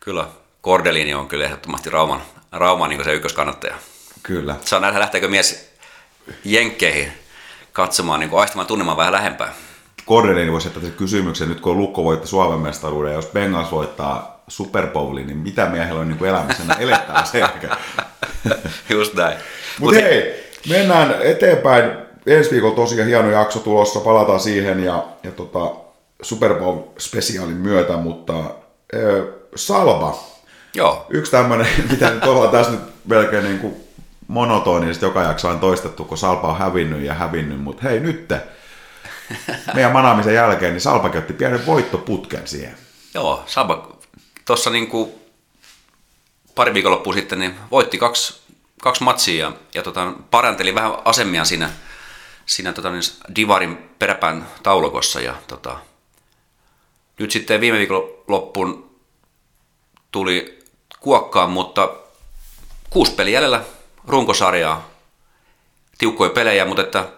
kyllä 0.00 0.28
Kordelini 0.60 1.14
on 1.14 1.28
kyllä 1.28 1.44
ehdottomasti 1.44 1.90
Rauman, 1.90 2.22
Rauman 2.52 2.90
niin 2.90 3.04
se 3.04 3.14
ykköskannattaja. 3.14 3.74
Kyllä. 4.22 4.56
Saa 4.64 4.80
nähdä, 4.80 5.00
lähteekö 5.00 5.28
mies 5.28 5.70
jenkkeihin 6.44 7.12
katsomaan, 7.72 8.20
niin 8.20 8.30
aistamaan 8.32 8.66
tunnemaan 8.66 8.96
vähän 8.96 9.12
lähempää. 9.12 9.52
Kordelini 10.08 10.52
voisi 10.52 10.68
jättää 10.68 10.90
kysymyksen, 10.90 11.48
nyt 11.48 11.60
kun 11.60 11.78
Lukko 11.78 12.04
voitti 12.04 12.28
Suomen 12.28 12.60
mestaruuden, 12.60 13.10
ja 13.10 13.16
jos 13.16 13.26
Bengals 13.26 13.72
voittaa 13.72 14.42
Super 14.48 14.86
Bowlin, 14.86 15.26
niin 15.26 15.38
mitä 15.38 15.66
miehellä 15.66 16.00
on 16.00 16.08
niin 16.08 16.24
elämässä 16.24 16.62
elettää 16.78 17.24
sen 17.24 17.38
jälkeen? 17.38 17.72
Just 18.90 19.14
näin. 19.14 19.36
Mutta 19.78 19.96
Mut 19.96 20.04
hei, 20.04 20.44
mennään 20.68 21.14
eteenpäin. 21.22 21.92
Ensi 22.26 22.50
viikolla 22.50 22.74
tosiaan 22.74 23.08
hieno 23.08 23.30
jakso 23.30 23.58
tulossa, 23.58 24.00
palataan 24.00 24.40
siihen 24.40 24.84
ja, 24.84 25.04
ja 25.22 25.32
tota, 25.32 25.70
Super 26.22 26.54
Bowl-spesiaalin 26.54 27.56
myötä, 27.56 27.96
mutta 27.96 28.38
äh, 28.38 29.24
Salva. 29.54 30.18
Joo. 30.74 31.06
Yksi 31.10 31.32
tämmöinen, 31.32 31.66
mitä 31.90 32.10
nyt 32.10 32.24
ollaan 32.24 32.50
tässä 32.50 32.72
nyt 32.72 32.80
melkein 33.04 33.44
niin 33.44 33.58
kuin 33.58 33.76
monotonisesti 34.28 35.04
joka 35.04 35.22
jakso 35.22 35.48
on 35.48 35.60
toistettu, 35.60 36.04
kun 36.04 36.18
Salpa 36.18 36.48
on 36.48 36.58
hävinnyt 36.58 37.02
ja 37.02 37.14
hävinnyt, 37.14 37.60
mutta 37.60 37.82
hei 37.82 38.00
nyt 38.00 38.28
meidän 39.74 39.92
manaamisen 39.92 40.34
jälkeen, 40.34 40.72
niin 40.72 40.80
Salpa 40.80 41.18
otti 41.18 41.32
pienen 41.32 41.66
voittoputken 41.66 42.48
siihen. 42.48 42.76
Joo, 43.14 43.44
Salpa 43.46 43.88
tuossa 44.44 44.70
niin 44.70 44.86
kuin 44.86 45.10
pari 46.54 46.74
viikonloppua 46.74 47.12
sitten 47.12 47.38
niin 47.38 47.54
voitti 47.70 47.98
kaksi, 47.98 48.40
kaksi 48.82 49.04
matsia 49.04 49.46
ja, 49.46 49.52
ja 49.74 49.82
tota, 49.82 50.12
paranteli 50.30 50.74
vähän 50.74 50.92
asemia 51.04 51.44
siinä, 51.44 51.70
siinä 52.46 52.72
tota, 52.72 52.90
niin 52.90 53.02
Divarin 53.36 53.90
peräpään 53.98 54.48
taulukossa. 54.62 55.20
Ja, 55.20 55.34
tota, 55.46 55.78
nyt 57.18 57.30
sitten 57.30 57.60
viime 57.60 57.78
viikonloppuun 57.78 58.90
tuli 60.12 60.58
kuokkaan, 61.00 61.50
mutta 61.50 61.88
kuusi 62.90 63.12
peli 63.12 63.32
jäljellä 63.32 63.62
runkosarjaa, 64.06 64.88
tiukkoja 65.98 66.30
pelejä, 66.30 66.64
mutta 66.64 66.82
että 66.82 67.08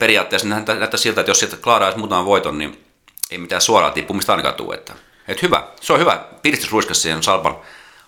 periaatteessa 0.00 0.48
näyttää, 0.48 0.74
näyttää 0.74 0.98
siltä, 0.98 1.20
että 1.20 1.30
jos 1.30 1.38
sieltä 1.38 1.56
klaaraisi 1.56 1.98
muutaman 1.98 2.26
voiton, 2.26 2.58
niin 2.58 2.84
ei 3.30 3.38
mitään 3.38 3.60
suoraa 3.60 3.90
tippumista 3.90 4.32
ainakaan 4.32 4.54
tule. 4.54 4.74
Että, 4.74 4.92
että 5.28 5.46
hyvä, 5.46 5.64
se 5.80 5.92
on 5.92 6.00
hyvä 6.00 6.24
piristysruiskas 6.42 7.02
siihen 7.02 7.22
Salpan 7.22 7.56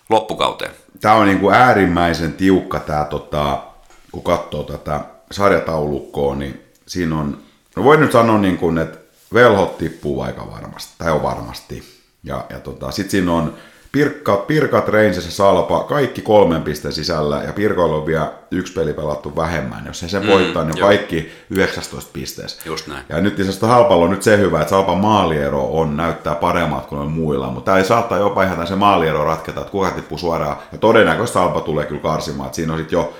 loppukauteen. 0.09 0.71
Tämä 1.01 1.15
on 1.15 1.25
niin 1.25 1.39
kuin 1.39 1.55
äärimmäisen 1.55 2.33
tiukka 2.33 2.79
tämä, 2.79 3.05
tota, 3.05 3.63
kun 4.11 4.23
katsoo 4.23 4.63
tätä 4.63 4.99
sarjataulukkoa, 5.31 6.35
niin 6.35 6.61
siinä 6.87 7.19
on, 7.19 7.37
no 7.75 7.83
voin 7.83 7.99
nyt 7.99 8.11
sanoa 8.11 8.37
niin 8.37 8.57
kuin, 8.57 8.77
että 8.77 8.97
velhot 9.33 9.77
tippuu 9.77 10.21
aika 10.21 10.51
varmasti, 10.51 10.93
tai 10.97 11.11
on 11.11 11.23
varmasti. 11.23 11.83
Ja, 12.23 12.45
ja 12.49 12.59
tota, 12.59 12.91
sitten 12.91 13.11
siinä 13.11 13.33
on 13.33 13.53
Pirkka, 13.93 14.37
Pirkat, 14.37 14.87
Rangers 14.87 15.25
ja 15.25 15.31
Salpa, 15.31 15.83
kaikki 15.83 16.21
kolmen 16.21 16.61
pisteen 16.61 16.93
sisällä, 16.93 17.43
ja 17.47 17.53
Pirkoilla 17.53 17.95
on 17.95 18.05
vielä 18.05 18.31
yksi 18.51 18.73
peli 18.73 18.93
pelattu 18.93 19.35
vähemmän. 19.35 19.85
Jos 19.85 20.01
he 20.01 20.07
sen 20.07 20.23
mm, 20.23 20.29
voittaa, 20.29 20.63
niin 20.63 20.77
jo. 20.77 20.85
kaikki 20.85 21.31
19 21.49 22.11
pisteessä. 22.13 22.61
Just 22.65 22.87
näin. 22.87 23.03
Ja 23.09 23.21
nyt 23.21 23.39
itse 23.39 23.67
Halpalla 23.67 24.03
on 24.03 24.11
nyt 24.11 24.23
se 24.23 24.37
hyvä, 24.37 24.61
että 24.61 24.69
Salpan 24.69 24.97
maaliero 24.97 25.63
on, 25.63 25.97
näyttää 25.97 26.35
paremmat 26.35 26.85
kuin 26.85 27.11
muilla, 27.11 27.49
mutta 27.49 27.65
tämä 27.65 27.77
ei 27.77 27.85
saattaa 27.85 28.17
jopa 28.17 28.43
ihan 28.43 28.67
se 28.67 28.75
maaliero 28.75 29.23
ratketa, 29.23 29.59
että 29.59 29.71
kuka 29.71 29.91
tippuu 29.91 30.17
suoraan. 30.17 30.57
Ja 30.71 30.77
todennäköisesti 30.77 31.33
Salpa 31.33 31.61
tulee 31.61 31.85
kyllä 31.85 32.01
karsimaan, 32.01 32.47
että 32.47 32.55
siinä 32.55 32.73
on 32.73 32.79
sitten 32.79 32.97
jo 32.97 33.13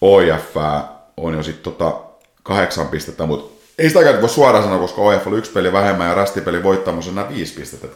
OIF 0.00 0.56
on 1.16 1.34
jo 1.34 1.42
sitten 1.42 1.72
tota 1.72 1.96
kahdeksan 2.42 2.88
pistettä, 2.88 3.26
mutta 3.26 3.64
ei 3.78 3.88
sitäkään 3.88 4.20
voi 4.20 4.28
suoraan 4.28 4.64
sanoa, 4.64 4.78
koska 4.78 5.00
OIF 5.00 5.26
oli 5.26 5.38
yksi 5.38 5.52
peli 5.52 5.72
vähemmän 5.72 6.08
ja 6.08 6.14
rastipeli 6.14 6.62
voittamassa 6.62 7.12
nämä 7.12 7.28
viisi 7.28 7.54
pistettä 7.54 7.88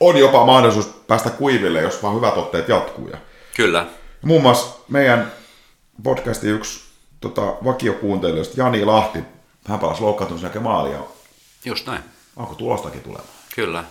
on 0.00 0.16
jopa 0.16 0.46
mahdollisuus 0.46 0.86
päästä 0.86 1.30
kuiville, 1.30 1.80
jos 1.80 2.02
vaan 2.02 2.16
hyvät 2.16 2.36
otteet 2.36 2.68
jatkuu. 2.68 3.08
Ja 3.08 3.18
Kyllä. 3.56 3.86
Muun 4.22 4.42
muassa 4.42 4.78
meidän 4.88 5.32
podcastin 6.02 6.50
yksi 6.50 6.80
tota, 7.20 7.42
vakiokuuntelijoista, 7.42 8.54
Jani 8.56 8.84
Lahti, 8.84 9.18
hän 9.68 9.78
palasi 9.78 10.02
loukkaantumisen 10.02 10.46
jälkeen 10.46 10.62
maalia. 10.62 10.98
Just 11.64 11.86
näin. 11.86 12.00
Onko 12.36 12.54
tulostakin 12.54 13.00
tulemaan? 13.00 13.28
Kyllä. 13.54 13.84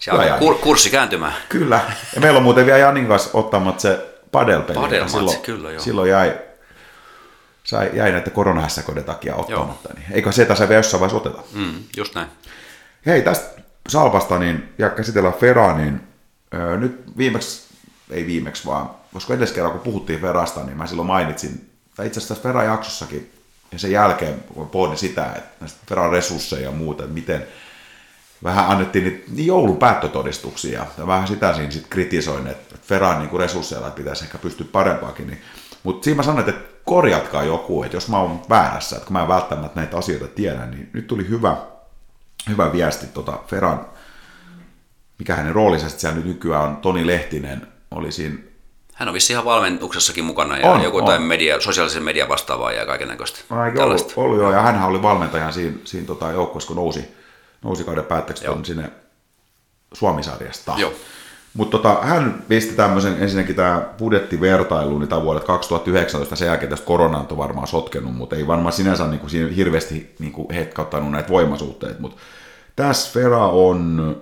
Se 0.00 0.12
on 0.12 0.20
kur- 0.20 0.58
kurssi 0.62 0.90
kääntymään. 0.90 1.34
Kyllä. 1.48 1.80
Ja 2.14 2.20
meillä 2.20 2.36
on 2.36 2.42
muuten 2.42 2.66
vielä 2.66 2.78
Janin 2.78 3.06
kanssa 3.06 3.30
ottamat 3.32 3.80
se 3.80 4.06
padelpeli. 4.32 4.78
Padelmatsi, 4.78 5.16
silloin, 5.16 5.40
kyllä 5.40 5.70
joo. 5.70 5.82
Silloin 5.82 6.10
jäi, 6.10 6.34
sai, 7.64 7.90
jäi 7.92 8.12
näiden 8.12 8.32
koronahässäköiden 8.32 9.04
takia 9.04 9.34
ottamatta. 9.34 9.88
Niin 9.94 10.06
eikö 10.12 10.32
se 10.32 10.44
tässä 10.44 10.68
vielä 10.68 10.78
jossain 10.78 11.00
vaiheessa 11.00 11.28
oteta? 11.28 11.42
Mm, 11.52 11.74
just 11.96 12.14
näin. 12.14 12.28
Hei, 13.06 13.22
tästä 13.22 13.61
Salpasta 13.88 14.38
niin, 14.38 14.68
ja 14.78 14.90
käsitellään 14.90 15.34
Feraa, 15.34 15.76
niin 15.76 16.00
öö, 16.54 16.76
nyt 16.76 17.02
viimeksi, 17.16 17.74
ei 18.10 18.26
viimeksi 18.26 18.66
vaan, 18.66 18.90
koska 19.12 19.34
edes 19.34 19.52
kerran 19.52 19.72
kun 19.72 19.80
puhuttiin 19.80 20.20
Ferasta, 20.20 20.64
niin 20.64 20.76
mä 20.76 20.86
silloin 20.86 21.06
mainitsin, 21.06 21.70
tai 21.96 22.06
itse 22.06 22.20
asiassa 22.20 22.42
Feran 22.42 22.66
jaksossakin, 22.66 23.32
ja 23.72 23.78
sen 23.78 23.90
jälkeen 23.90 24.44
pohdin 24.72 24.98
sitä, 24.98 25.26
että 25.26 25.50
näistä 25.60 25.78
Feran 25.88 26.10
resursseja 26.10 26.62
ja 26.62 26.70
muuta, 26.70 27.02
että 27.02 27.14
miten 27.14 27.46
vähän 28.44 28.68
annettiin 28.68 29.04
niitä, 29.04 29.24
niin 29.32 29.46
joulun 29.46 29.76
päättötodistuksia, 29.76 30.86
ja 30.98 31.06
vähän 31.06 31.28
sitä 31.28 31.54
siinä 31.54 31.70
sitten 31.70 31.90
kritisoin, 31.90 32.46
että 32.46 32.76
Feran 32.82 33.18
niin 33.18 33.40
resursseilla 33.40 33.90
pitäisi 33.90 34.24
ehkä 34.24 34.38
pystyä 34.38 34.66
parempaakin, 34.72 35.26
niin, 35.26 35.42
mutta 35.82 36.04
siinä 36.04 36.16
mä 36.16 36.22
sanoin, 36.22 36.48
että 36.48 36.72
korjatkaa 36.84 37.42
joku, 37.42 37.82
että 37.82 37.96
jos 37.96 38.08
mä 38.08 38.18
oon 38.18 38.42
väärässä, 38.48 38.96
että 38.96 39.06
kun 39.06 39.12
mä 39.12 39.22
en 39.22 39.28
välttämättä 39.28 39.80
näitä 39.80 39.96
asioita 39.96 40.28
tiedä, 40.28 40.66
niin 40.66 40.90
nyt 40.92 41.06
tuli 41.06 41.28
hyvä 41.28 41.56
hyvä 42.48 42.72
viesti 42.72 43.06
tota 43.06 43.38
Feran, 43.46 43.86
mikä 45.18 45.36
hänen 45.36 45.54
roolinsa 45.54 45.88
siellä 45.88 46.16
nyt 46.16 46.26
nykyään 46.26 46.62
on, 46.62 46.76
Toni 46.76 47.06
Lehtinen 47.06 47.66
oli 47.90 48.12
siinä 48.12 48.38
hän 48.94 49.08
on 49.08 49.14
vissi 49.14 49.32
ihan 49.32 49.44
valmennuksessakin 49.44 50.24
mukana 50.24 50.58
ja 50.58 50.70
on, 50.70 50.82
joku 50.82 50.98
on. 50.98 51.22
media, 51.22 51.60
sosiaalisen 51.60 52.02
median 52.02 52.28
vastaavaa 52.28 52.72
ja 52.72 52.86
kaiken 52.86 53.08
näköistä. 53.08 53.38
Ollut, 53.84 54.12
ollut 54.16 54.38
joo, 54.38 54.52
ja 54.52 54.62
hän 54.62 54.82
oli 54.82 55.02
valmentajan 55.02 55.52
siinä, 55.52 55.76
siinä 55.84 56.06
tota 56.06 56.30
joukkueessa, 56.30 56.68
kun 56.68 56.76
nousi, 56.76 57.14
nousi 57.62 57.84
kauden 57.84 58.04
päätteeksi 58.04 58.44
sinne 58.64 58.90
Suomisarjasta. 59.92 60.74
Joo. 60.76 60.92
Mutta 61.54 61.78
tota, 61.78 61.98
hän 62.02 62.44
pisti 62.48 62.74
tämmöisen, 62.74 63.16
ensinnäkin 63.20 63.56
tämä 63.56 63.82
budjettivertailu, 63.98 65.06
tämä 65.06 65.22
vuodet 65.22 65.44
2019, 65.44 66.36
sen 66.36 66.46
jälkeen 66.46 66.70
tästä 66.70 66.86
korona 66.86 67.24
on 67.30 67.36
varmaan 67.36 67.66
sotkenut, 67.66 68.14
mutta 68.14 68.36
ei 68.36 68.46
varmaan 68.46 68.72
sinänsä 68.72 69.06
niin 69.06 69.20
kuin, 69.20 69.50
hirveästi 69.50 70.14
niin 70.18 70.32
kuin 70.32 70.52
hetkauttanut 70.54 71.10
näitä 71.10 71.28
voimasuhteita, 71.28 72.00
mutta 72.00 72.16
tässä 72.76 73.12
Fera 73.12 73.46
on 73.46 74.16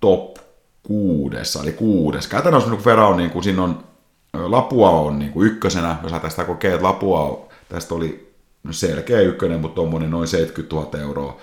top 0.00 0.36
kuudessa, 0.82 1.62
eli 1.62 1.72
kuudes. 1.72 2.26
Käytännössä 2.26 2.70
niin 2.70 2.82
Fera 2.82 3.08
on, 3.08 3.16
niin 3.16 3.30
kuin, 3.30 3.44
siinä 3.44 3.62
on, 3.62 3.84
Lapua 4.32 4.90
on 4.90 5.18
niin 5.18 5.32
kuin 5.32 5.46
ykkösenä, 5.46 5.96
jos 6.02 6.12
tästä 6.22 6.44
kokee, 6.44 6.74
että 6.74 6.86
Lapua 6.86 7.48
tästä 7.68 7.94
oli 7.94 8.34
selkeä 8.70 9.20
ykkönen, 9.20 9.60
mutta 9.60 9.74
tuommoinen 9.74 10.10
noin 10.10 10.28
70 10.28 10.76
000 10.76 10.98
euroa 10.98 11.40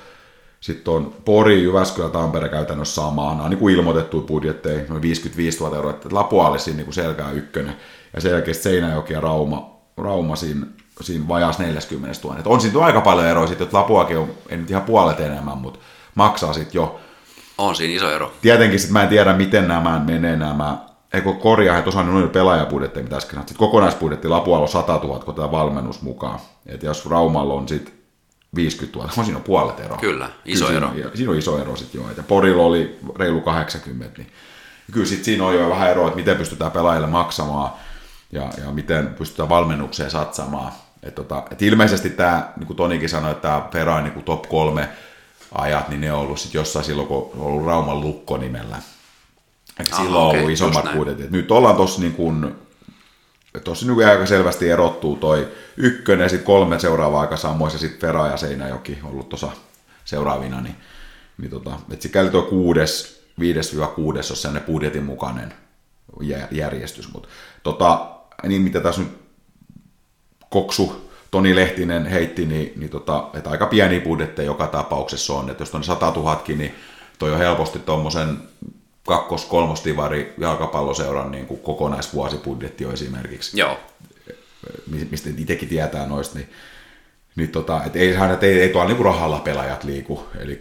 sitten 0.61 0.93
on 0.93 1.13
Pori, 1.25 1.63
Jyväskylä, 1.63 2.09
Tampere 2.09 2.49
käytännössä 2.49 2.95
samaa. 2.95 3.31
Nämä 3.31 3.43
on 3.43 3.49
niin 3.49 3.69
ilmoitettu 3.69 4.21
budjetteja, 4.21 4.83
noin 4.89 5.01
55 5.01 5.59
000 5.63 5.75
euroa. 5.75 5.91
Että 5.91 6.09
Lapua 6.11 6.47
oli 6.47 6.59
siinä 6.59 6.83
niin 6.83 6.93
selkää 6.93 7.31
ykkönen. 7.31 7.77
Ja 8.13 8.21
sen 8.21 8.31
jälkeen 8.31 8.55
Seinäjoki 8.55 9.13
ja 9.13 9.21
Rauma, 9.21 9.69
Rauma 9.97 10.35
siinä 10.35 10.65
siinä 11.01 11.27
vajaas 11.27 11.59
40 11.59 12.19
000. 12.23 12.39
Et 12.39 12.47
on 12.47 12.61
siitä 12.61 12.85
aika 12.85 13.01
paljon 13.01 13.27
eroa 13.27 13.47
sitten, 13.47 13.65
että 13.65 13.77
Lapuakin 13.77 14.17
on, 14.17 14.29
ei 14.49 14.57
nyt 14.57 14.69
ihan 14.69 14.83
puolet 14.83 15.19
enemmän, 15.19 15.57
mutta 15.57 15.79
maksaa 16.15 16.53
sitten 16.53 16.79
jo. 16.79 16.99
On 17.57 17.75
siinä 17.75 17.95
iso 17.95 18.11
ero. 18.11 18.31
Tietenkin 18.41 18.79
sitten 18.79 18.93
mä 18.93 19.03
en 19.03 19.09
tiedä, 19.09 19.33
miten 19.33 19.67
nämä 19.67 20.01
menee 20.05 20.35
nämä, 20.35 20.77
eikö 21.13 21.33
korjaa, 21.33 21.77
että 21.77 21.89
osaan 21.89 22.13
noin 22.13 22.29
pelaajabudjetteja, 22.29 23.03
mitä 23.03 23.17
äsken 23.17 23.39
Sitten 23.39 23.57
kokonaisbudjetti 23.57 24.27
Lapualla 24.27 24.63
on 24.63 24.69
100 24.69 24.99
000, 25.03 25.19
kun 25.19 25.35
tämä 25.35 25.51
valmennus 25.51 26.01
mukaan. 26.01 26.39
Et 26.65 26.83
jos 26.83 27.09
Raumalla 27.09 27.53
on 27.53 27.67
sitten 27.67 28.00
50 28.55 28.99
000, 28.99 29.11
on 29.17 29.25
siinä 29.25 29.37
on 29.37 29.43
puolet 29.43 29.79
eroa. 29.79 29.97
Kyllä, 29.97 30.29
iso 30.45 30.65
Kyllä 30.65 30.77
ero. 30.77 30.89
Siinä 30.93 31.07
on, 31.07 31.17
siinä 31.17 31.31
on 31.31 31.37
iso 31.37 31.61
ero 31.61 31.75
sitten 31.75 32.01
jo. 32.01 32.07
Ja 32.17 32.23
Porilla 32.23 32.63
oli 32.63 32.99
reilu 33.15 33.41
80, 33.41 34.17
niin 34.17 34.31
kyllä 34.91 35.05
sitten 35.05 35.25
siinä 35.25 35.45
on 35.45 35.55
jo 35.55 35.69
vähän 35.69 35.91
eroa, 35.91 36.07
että 36.07 36.15
miten 36.15 36.37
pystytään 36.37 36.71
pelaajille 36.71 37.07
maksamaan 37.07 37.71
ja, 38.31 38.49
ja 38.65 38.71
miten 38.71 39.07
pystytään 39.07 39.49
valmennukseen 39.49 40.11
satsamaan. 40.11 40.71
Et 41.03 41.15
tota, 41.15 41.43
et 41.51 41.61
ilmeisesti 41.61 42.09
tämä, 42.09 42.53
niin 42.57 42.67
kuin 42.67 42.77
Tonikin 42.77 43.09
sanoi, 43.09 43.31
että 43.31 43.41
tämä 43.41 43.67
Ferrain 43.71 44.03
niin 44.03 44.23
top 44.23 44.49
kolme 44.49 44.89
ajat, 45.51 45.89
niin 45.89 46.01
ne 46.01 46.13
on 46.13 46.19
ollut 46.19 46.39
sitten 46.39 46.59
jossain 46.59 46.85
silloin, 46.85 47.07
kun 47.07 47.31
on 47.37 47.45
ollut 47.45 47.65
Rauman 47.65 48.01
lukko 48.01 48.37
nimellä. 48.37 48.77
Eli 49.79 49.87
Aha, 49.91 50.03
silloin 50.03 50.23
on 50.23 50.29
okei, 50.29 50.39
ollut 50.39 50.53
isommat 50.53 50.93
budjetit. 50.93 51.31
Nyt 51.31 51.51
ollaan 51.51 51.75
tuossa 51.75 52.01
niin 52.01 52.13
kuin, 52.13 52.55
tuossa 53.59 53.85
niin 53.85 54.07
aika 54.07 54.25
selvästi 54.25 54.69
erottuu 54.69 55.15
toi 55.15 55.47
ykkönen 55.77 56.25
ja 56.25 56.29
sitten 56.29 56.45
kolme 56.45 56.79
seuraavaa 56.79 57.21
aika 57.21 57.37
samoissa, 57.37 57.79
sitten 57.79 57.99
Fera 57.99 58.27
ja 58.27 58.37
Seinäjoki 58.37 58.99
ollut 59.03 59.29
tuossa 59.29 59.51
seuraavina, 60.05 60.61
niin, 60.61 60.75
niin 61.37 61.51
tota, 61.51 61.71
että 61.91 62.03
sikäli 62.03 62.29
tuo 62.29 62.41
kuudes, 62.41 63.23
viides 63.39 63.75
kuudes 63.95 64.31
on 64.31 64.37
sellainen 64.37 64.67
budjetin 64.67 65.03
mukainen 65.03 65.53
jä- 66.21 66.47
järjestys, 66.51 67.13
mutta 67.13 67.29
tota, 67.63 68.11
niin 68.43 68.61
mitä 68.61 68.79
tässä 68.79 69.01
nyt 69.01 69.21
Koksu, 70.49 71.11
Toni 71.31 71.55
Lehtinen 71.55 72.05
heitti, 72.05 72.45
niin, 72.45 72.73
niin 72.75 72.89
tota, 72.89 73.29
että 73.33 73.49
aika 73.49 73.65
pieni 73.65 73.99
budjetti 73.99 74.45
joka 74.45 74.67
tapauksessa 74.67 75.33
on, 75.33 75.49
että 75.49 75.61
jos 75.61 75.75
on 75.75 75.83
100 75.83 76.11
000, 76.15 76.43
niin 76.47 76.75
toi 77.19 77.31
on 77.31 77.37
helposti 77.37 77.79
tuommoisen 77.79 78.37
kakkos 79.05 79.45
kolmostivari 79.45 80.33
jalkapalloseuran 80.37 81.31
niin 81.31 81.45
kuin 81.45 81.59
kokonaisvuosibudjetti 81.59 82.85
on 82.85 82.93
esimerkiksi, 82.93 83.59
Joo, 83.59 83.79
mi- 84.91 85.07
mistä 85.11 85.29
itsekin 85.37 85.69
tietää 85.69 86.05
noista, 86.07 86.37
niin, 86.37 86.49
niin 87.35 87.49
tota, 87.49 87.83
et 87.85 87.95
ei, 87.95 88.07
ei, 88.09 88.17
ei, 88.41 88.61
ei 88.61 88.69
tuolla 88.69 88.87
niinku 88.87 89.03
rahalla 89.03 89.39
pelaajat 89.39 89.83
liiku. 89.83 90.27
Eli 90.39 90.59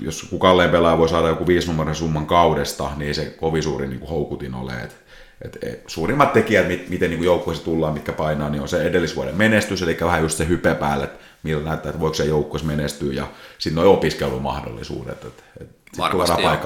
jos 0.00 0.22
kukalleen 0.30 0.70
pelaaja 0.70 0.98
voi 0.98 1.08
saada 1.08 1.28
joku 1.28 1.46
viisinumeroisen 1.46 1.98
summan 1.98 2.26
kaudesta, 2.26 2.90
niin 2.96 3.08
ei 3.08 3.14
se 3.14 3.24
kovin 3.24 3.62
suuri 3.62 3.86
niinku 3.86 4.06
houkutin 4.06 4.54
ole. 4.54 4.72
Et, 4.72 4.96
et, 5.42 5.58
et, 5.62 5.84
suurimmat 5.86 6.32
tekijät, 6.32 6.68
mit, 6.68 6.88
miten 6.88 7.10
niinku 7.10 7.24
joukkueessa 7.24 7.64
tullaan, 7.64 7.94
mitkä 7.94 8.12
painaa, 8.12 8.50
niin 8.50 8.62
on 8.62 8.68
se 8.68 8.82
edellisvuoden 8.82 9.36
menestys, 9.36 9.82
eli 9.82 9.96
vähän 10.00 10.22
just 10.22 10.38
se 10.38 10.48
hype 10.48 10.74
päälle, 10.74 11.04
että 11.04 11.24
millä 11.42 11.68
näyttää, 11.68 11.90
että 11.90 12.00
voiko 12.00 12.14
se 12.14 12.24
joukkueessa 12.24 12.66
menestyä, 12.66 13.12
ja 13.12 13.26
sitten 13.58 13.82
nuo 13.82 13.92
opiskelumahdollisuudet. 13.92 15.24
Et, 15.24 15.44
et 15.60 15.68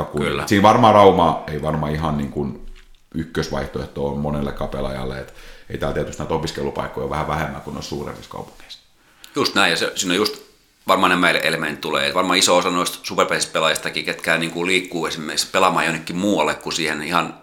kun- 0.05 0.21
kyllä. 0.23 0.47
Siinä 0.47 0.63
varmaan 0.63 0.95
Rauma 0.95 1.45
ei 1.47 1.63
varmaan 1.63 1.93
ihan 1.93 2.17
niin 2.19 2.31
kuin 2.31 2.67
ykkösvaihtoehto 3.15 4.07
on 4.07 4.19
monelle 4.19 4.53
kapelaajalle, 4.53 5.19
että 5.21 5.33
ei 5.71 5.79
täällä 5.79 5.95
tietysti 5.95 6.23
näitä 6.23 6.35
opiskelupaikkoja 6.35 7.05
ole 7.05 7.11
vähän 7.11 7.29
vähemmän 7.29 7.61
kuin 7.61 7.75
noissa 7.75 7.89
suuremmissa 7.89 8.31
kaupungeissa. 8.31 8.79
just 9.37 9.55
näin. 9.55 9.71
Ja 9.71 9.77
se, 9.77 9.93
siinä 9.95 10.13
on 10.13 10.17
just 10.17 10.43
varmaan 10.89 11.11
nämä 11.11 11.31
elementit 11.31 11.81
tulee. 11.81 12.09
Et 12.09 12.15
varmaan 12.15 12.39
iso 12.39 12.57
osa 12.57 12.71
noista 12.71 12.99
superpelaajistakin, 13.03 14.05
ketkä 14.05 14.39
niin 14.39 14.51
kuin 14.51 14.67
liikkuu 14.67 15.07
esimerkiksi 15.07 15.49
pelaamaan 15.53 15.85
jonnekin 15.85 16.17
muualle 16.17 16.55
kuin 16.55 16.73
siihen 16.73 17.03
ihan 17.03 17.35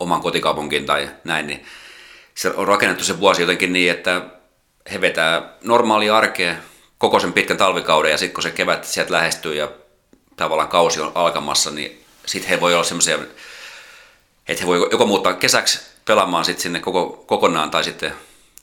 oman 0.00 0.20
kotikaupunkiin 0.20 0.86
tai 0.86 1.10
näin, 1.24 1.46
niin 1.46 1.64
se 2.34 2.50
on 2.50 2.68
rakennettu 2.68 3.04
se 3.04 3.20
vuosi 3.20 3.42
jotenkin 3.42 3.72
niin, 3.72 3.90
että 3.90 4.22
he 4.92 5.00
vetää 5.00 5.42
normaalia 5.64 6.16
arkea 6.16 6.54
koko 6.98 7.20
sen 7.20 7.32
pitkän 7.32 7.56
talvikauden 7.56 8.10
ja 8.10 8.18
sitten 8.18 8.34
kun 8.34 8.42
se 8.42 8.50
kevät 8.50 8.84
sieltä 8.84 9.12
lähestyy 9.12 9.54
ja 9.54 9.68
tavallaan 10.36 10.68
kausi 10.68 11.00
on 11.00 11.12
alkamassa, 11.14 11.70
niin 11.70 12.04
sitten 12.26 12.50
he 12.50 12.60
voi 12.60 12.74
olla 12.74 12.84
semmoisia, 12.84 13.18
että 14.48 14.62
he 14.62 14.66
voi 14.66 14.88
joko 14.90 15.06
muuttaa 15.06 15.34
kesäksi 15.34 15.80
pelaamaan 16.04 16.44
sit 16.44 16.60
sinne 16.60 16.80
koko, 16.80 17.24
kokonaan 17.26 17.70
tai 17.70 17.84
sitten, 17.84 18.14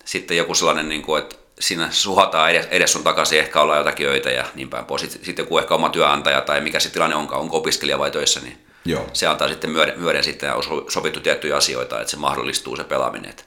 sitten 0.06 0.38
joku 0.38 0.56
sellainen, 0.56 0.90
niin 0.90 1.02
kuin, 1.02 1.24
että 1.24 1.36
siinä 1.60 1.92
suhataan 1.92 2.52
edes, 2.52 2.66
edes 2.72 2.92
sun 2.92 3.04
takaisin, 3.04 3.40
ehkä 3.40 3.62
ollaan 3.62 3.78
jotakin 3.78 4.08
öitä 4.08 4.30
ja 4.30 4.46
niin 4.56 4.70
päin 4.70 4.86
pois. 4.86 5.02
Sitten, 5.02 5.26
sitten 5.26 5.44
joku 5.44 5.58
ehkä 5.58 5.76
oma 5.76 5.90
työnantaja 5.90 6.42
tai 6.42 6.62
mikä 6.62 6.80
se 6.80 6.90
tilanne 6.90 7.16
onkaan, 7.16 7.42
onko 7.42 7.58
opiskelija 7.58 8.00
vai 8.00 8.12
töissä, 8.12 8.40
niin 8.40 8.66
Joo. 8.86 9.10
se 9.14 9.28
antaa 9.28 9.48
sitten 9.48 9.70
myöden, 9.70 10.00
myöden 10.00 10.24
sitten 10.24 10.48
ja 10.48 10.56
on 10.56 10.64
so- 10.64 10.86
sovittu 10.90 11.20
tiettyjä 11.20 11.58
asioita, 11.58 12.02
että 12.02 12.12
se 12.12 12.18
mahdollistuu 12.18 12.76
se 12.76 12.84
pelaaminen. 12.84 13.30
Et, 13.30 13.46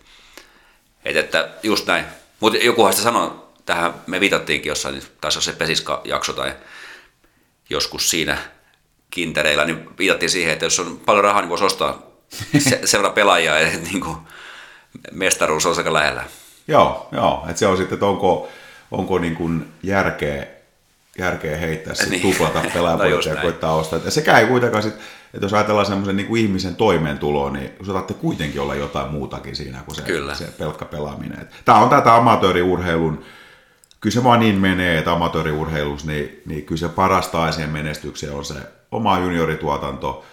et, 1.05 1.17
että 1.17 1.49
just 1.63 1.87
näin. 1.87 2.05
Mutta 2.41 2.59
jokuhan 2.59 2.93
sitä 2.93 3.03
sanoi, 3.03 3.31
tähän 3.67 3.95
me 4.07 4.21
viitattiinkin 4.21 4.71
jossain, 4.71 4.95
niin 4.95 5.05
taisi 5.21 5.39
olla 5.39 5.45
se 5.45 5.53
Pesiska-jakso 5.53 6.33
tai 6.33 6.55
joskus 7.71 8.11
siinä 8.11 8.39
kintereillä, 9.11 9.65
niin 9.65 9.89
viitattiin 9.99 10.31
siihen, 10.31 10.53
että 10.53 10.67
jos 10.67 10.81
on 10.81 11.01
paljon 11.07 11.25
rahaa, 11.25 11.41
niin 11.43 11.49
voisi 11.49 11.65
ostaa 11.65 12.03
se, 12.59 12.81
sen 12.85 12.99
verran 12.99 13.13
pelaajia, 13.15 13.59
että 13.59 13.89
niin 13.91 14.01
kuin 14.01 14.17
mestaruus 15.13 15.67
on 15.67 15.79
aika 15.79 15.93
lähellä. 15.93 16.25
Joo, 16.69 17.09
joo. 17.13 17.45
että 17.49 17.59
se 17.59 17.67
on 17.67 17.77
sitten, 17.77 17.95
että 17.95 18.07
onko, 18.07 18.49
onko 18.91 19.19
niin 19.19 19.37
kuin 19.37 19.69
järkeä, 19.83 20.47
järkeä 21.19 21.57
heittää 21.57 21.95
sitten 21.95 22.11
Niin. 22.11 22.23
tuplata 22.23 22.63
No 22.63 22.71
pelaajapuolta 22.75 23.29
ja 23.29 23.37
koittaa 23.37 23.75
ostaa. 23.75 24.01
Ja 24.05 24.11
sekä 24.11 24.39
ei 24.39 24.47
kuitenkaan 24.47 24.83
sit, 24.83 24.95
että 25.35 25.45
jos 25.45 25.53
ajatellaan 25.53 25.87
semmoisen 25.87 26.17
niin 26.17 26.27
kuin 26.27 26.43
ihmisen 26.43 26.77
toimeentuloa, 26.77 27.51
niin 27.51 27.71
saatatte 27.87 28.15
kuitenkin 28.15 28.61
olla 28.61 28.75
jotain 28.75 29.11
muutakin 29.11 29.57
siinä 29.57 29.83
kuin 29.87 29.97
se, 29.97 30.03
Kyllä. 30.03 30.35
se 30.35 30.45
pelkkä 30.59 30.85
pelaaminen. 30.85 31.49
Tämä 31.65 31.79
on 31.79 31.89
tätä 31.89 32.15
amatööriurheilun, 32.15 33.25
kyllä 34.05 34.15
se 34.15 34.25
vaan 34.25 34.41
niin 34.41 34.61
menee, 34.61 34.99
että 34.99 35.13
amatööriurheilus, 35.13 36.05
niin, 36.05 36.43
niin 36.47 36.67
kyllä 36.67 36.79
se 36.79 36.89
parasta 36.89 37.53
siihen 37.53 37.71
menestykseen 37.71 38.33
on 38.33 38.45
se 38.45 38.55
oma 38.91 39.19
juniorituotanto, 39.19 40.25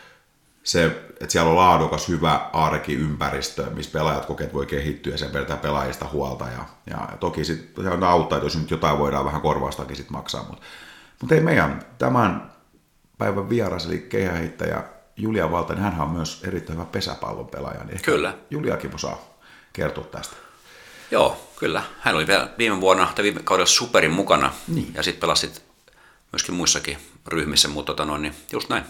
se, 0.63 0.86
että 1.09 1.30
siellä 1.30 1.49
on 1.49 1.55
laadukas, 1.57 2.07
hyvä 2.07 2.49
arkiympäristö, 2.53 3.65
missä 3.69 3.91
pelaajat 3.91 4.26
kokee, 4.26 4.43
että 4.43 4.53
voi 4.53 4.65
kehittyä 4.65 5.13
ja 5.13 5.17
sen 5.17 5.34
verran 5.34 5.59
pelaajista 5.59 6.05
huolta. 6.11 6.45
Ja, 6.45 6.65
ja 6.89 7.07
toki 7.19 7.45
sitten 7.45 7.84
se 7.84 8.05
auttaa, 8.05 8.38
että 8.38 8.45
jos 8.45 8.57
nyt 8.57 8.72
jotain 8.72 8.97
voidaan 8.97 9.26
vähän 9.26 9.41
korvaustakin 9.41 9.95
sit 9.95 10.09
maksaa. 10.09 10.45
Mutta 10.49 10.63
mut 11.22 11.32
ei 11.32 11.41
meidän 11.41 11.86
tämän 11.97 12.51
päivän 13.17 13.49
vieras, 13.49 13.86
eli 13.86 13.99
keihäheittäjä 13.99 14.84
Julia 15.17 15.51
Valtanen, 15.51 15.84
hän 15.84 16.01
on 16.01 16.09
myös 16.09 16.43
erittäin 16.47 16.80
hyvä 16.80 16.89
pesäpallon 16.91 17.47
pelaaja. 17.47 17.84
Niin 17.84 18.01
Kyllä. 18.01 18.38
Juliakin 18.49 18.99
saa 18.99 19.22
kertoa 19.74 20.03
tästä. 20.03 20.36
Joo, 21.11 21.51
kyllä. 21.62 21.84
Hän 21.99 22.16
oli 22.16 22.28
vielä 22.28 22.49
viime 22.57 22.82
vuonna 22.82 23.12
tai 23.16 23.24
viime 23.24 23.41
kaudella 23.43 23.66
superin 23.68 24.12
mukana 24.12 24.53
Niin. 24.68 24.91
ja 24.93 25.03
sitten 25.03 25.22
pelasi 25.22 25.47
sit 25.47 25.62
myöskin 26.32 26.55
muissakin 26.55 26.97
ryhmissä, 27.28 27.68
mutta 27.68 27.93
tota 27.93 28.05
noin, 28.05 28.22
niin 28.22 28.36
just 28.53 28.70
näin. 28.70 28.84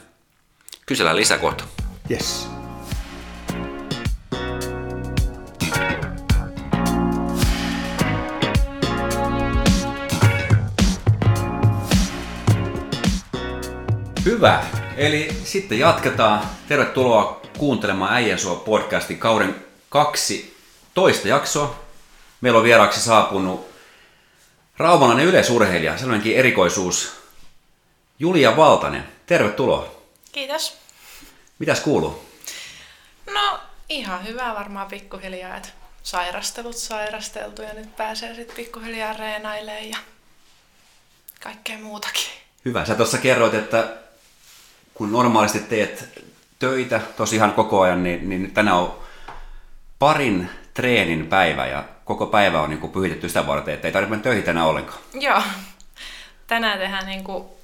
Kysellään 0.85 1.15
lisää 1.15 1.37
kohta. 1.37 1.63
Yes. 2.11 2.47
Hyvä. 14.25 14.63
Eli 14.97 15.29
sitten 15.43 15.79
jatketaan. 15.79 16.41
Tervetuloa 16.67 17.41
kuuntelemaan 17.57 18.13
Äijän 18.13 18.39
Suo 18.39 18.55
podcastin 18.55 19.17
kauden 19.19 19.55
kaksi 19.89 20.57
toista 20.93 21.27
jaksoa. 21.27 21.90
Meillä 22.41 22.57
on 22.57 22.63
vieraaksi 22.63 23.01
saapunut 23.01 23.71
raumalainen 24.77 25.25
yleisurheilija, 25.25 25.97
sellainenkin 25.97 26.37
erikoisuus, 26.37 27.21
Julia 28.19 28.57
Valtanen. 28.57 29.07
Tervetuloa. 29.25 29.95
Kiitos. 30.31 30.77
Mitäs 31.59 31.79
kuuluu? 31.79 32.25
No 33.33 33.59
ihan 33.89 34.27
hyvä 34.27 34.55
varmaan 34.55 34.87
pikkuhiljaa, 34.87 35.57
että 35.57 35.69
sairastelut 36.03 36.75
sairasteltu 36.75 37.61
ja 37.61 37.73
nyt 37.73 37.95
pääsee 37.95 38.35
sitten 38.35 38.55
pikkuhiljaa 38.55 39.13
reenailemaan 39.13 39.89
ja 39.89 39.97
kaikkea 41.43 41.77
muutakin. 41.77 42.23
Hyvä. 42.65 42.85
Sä 42.85 42.95
tuossa 42.95 43.17
kerroit, 43.17 43.53
että 43.53 43.87
kun 44.93 45.11
normaalisti 45.11 45.59
teet 45.59 46.23
töitä 46.59 47.01
tosiaan 47.17 47.53
koko 47.53 47.81
ajan, 47.81 48.03
niin, 48.03 48.29
niin 48.29 48.51
tänään 48.51 48.77
on 48.77 48.99
parin 49.99 50.49
treenin 50.73 51.27
päivä 51.27 51.67
ja 51.67 51.83
koko 52.11 52.25
päivä 52.25 52.61
on 52.61 52.69
niin 52.69 52.79
kuin 52.79 52.91
pyhitetty 52.91 53.27
sitä 53.27 53.47
varten, 53.47 53.73
että 53.73 53.87
ei 53.87 53.91
tarvitse 53.91 54.09
mennä 54.09 54.23
töihin 54.23 54.43
tänään 54.43 54.67
ollenkaan. 54.67 54.99
Joo. 55.13 55.41
Tänään 56.47 56.79
tehdään 56.79 57.05
niinku 57.05 57.57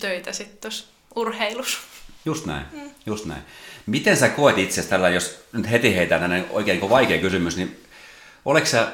töitä 0.00 0.32
sitten 0.32 0.58
tuossa 0.60 0.84
urheilus. 1.14 1.80
Just 2.24 2.46
näin, 2.46 2.66
mm. 2.72 2.90
just 3.06 3.24
näin. 3.24 3.42
Miten 3.86 4.16
sä 4.16 4.28
koet 4.28 4.58
itse 4.58 4.82
tällä, 4.82 5.08
jos 5.08 5.44
nyt 5.52 5.70
heti 5.70 5.96
heitään 5.96 6.20
tänne 6.20 6.44
oikein 6.50 6.80
niin 6.80 6.90
vaikea 6.90 7.20
kysymys, 7.20 7.56
niin 7.56 7.84
oletko 8.44 8.68
sä 8.68 8.92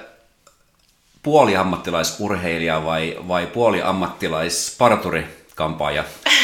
puoli 1.22 1.56
ammattilaisurheilija 1.56 2.84
vai, 2.84 3.16
vai 3.28 3.46
puoli 3.46 3.82
ammattilaisparturikampaaja 3.82 6.04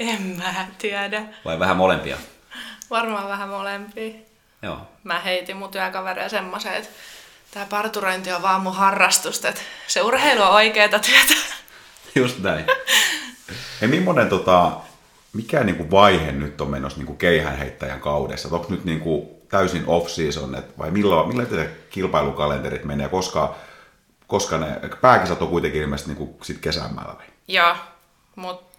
En 0.00 0.22
mä 0.22 0.66
tiedä. 0.78 1.22
vai 1.44 1.58
vähän 1.58 1.76
molempia? 1.76 2.16
Varmaan 2.90 3.28
vähän 3.28 3.48
molempia. 3.48 4.29
Joo, 4.62 4.78
Mä 5.04 5.20
heitin 5.20 5.56
mun 5.56 5.70
työkaveria 5.70 6.28
semmoiseen, 6.28 6.74
että 6.74 6.90
tää 7.50 7.66
parturointi 7.66 8.32
on 8.32 8.42
vaan 8.42 8.60
mun 8.60 8.74
harrastusta, 8.74 9.48
että 9.48 9.60
se 9.86 10.02
urheilu 10.02 10.42
on 10.42 10.50
oikeeta 10.50 10.98
työtä. 10.98 11.34
Just 12.14 12.38
näin. 12.38 12.66
Hei, 13.80 13.88
millainen 13.88 14.28
tota, 14.28 14.72
mikä 15.32 15.64
niinku 15.64 15.90
vaihe 15.90 16.32
nyt 16.32 16.60
on 16.60 16.70
menossa 16.70 16.98
niinku 16.98 17.14
keihäänheittäjän 17.14 18.00
kaudessa? 18.00 18.48
Onko 18.52 18.66
nyt 18.68 18.84
niinku 18.84 19.42
täysin 19.48 19.84
off-season, 19.86 20.54
et 20.58 20.78
vai 20.78 20.90
milloin, 20.90 21.28
milloin 21.28 21.48
te 21.48 21.70
kilpailukalenterit 21.90 22.84
menee, 22.84 23.08
koska, 23.08 23.54
koska 24.26 24.58
ne 24.58 24.80
pääkisat 25.00 25.42
on 25.42 25.48
kuitenkin 25.48 25.82
ilmeisesti 25.82 26.10
niinku 26.10 26.38
sit 26.42 26.58
kesämällä? 26.58 27.14
Joo, 27.48 27.76
mut 28.36 28.70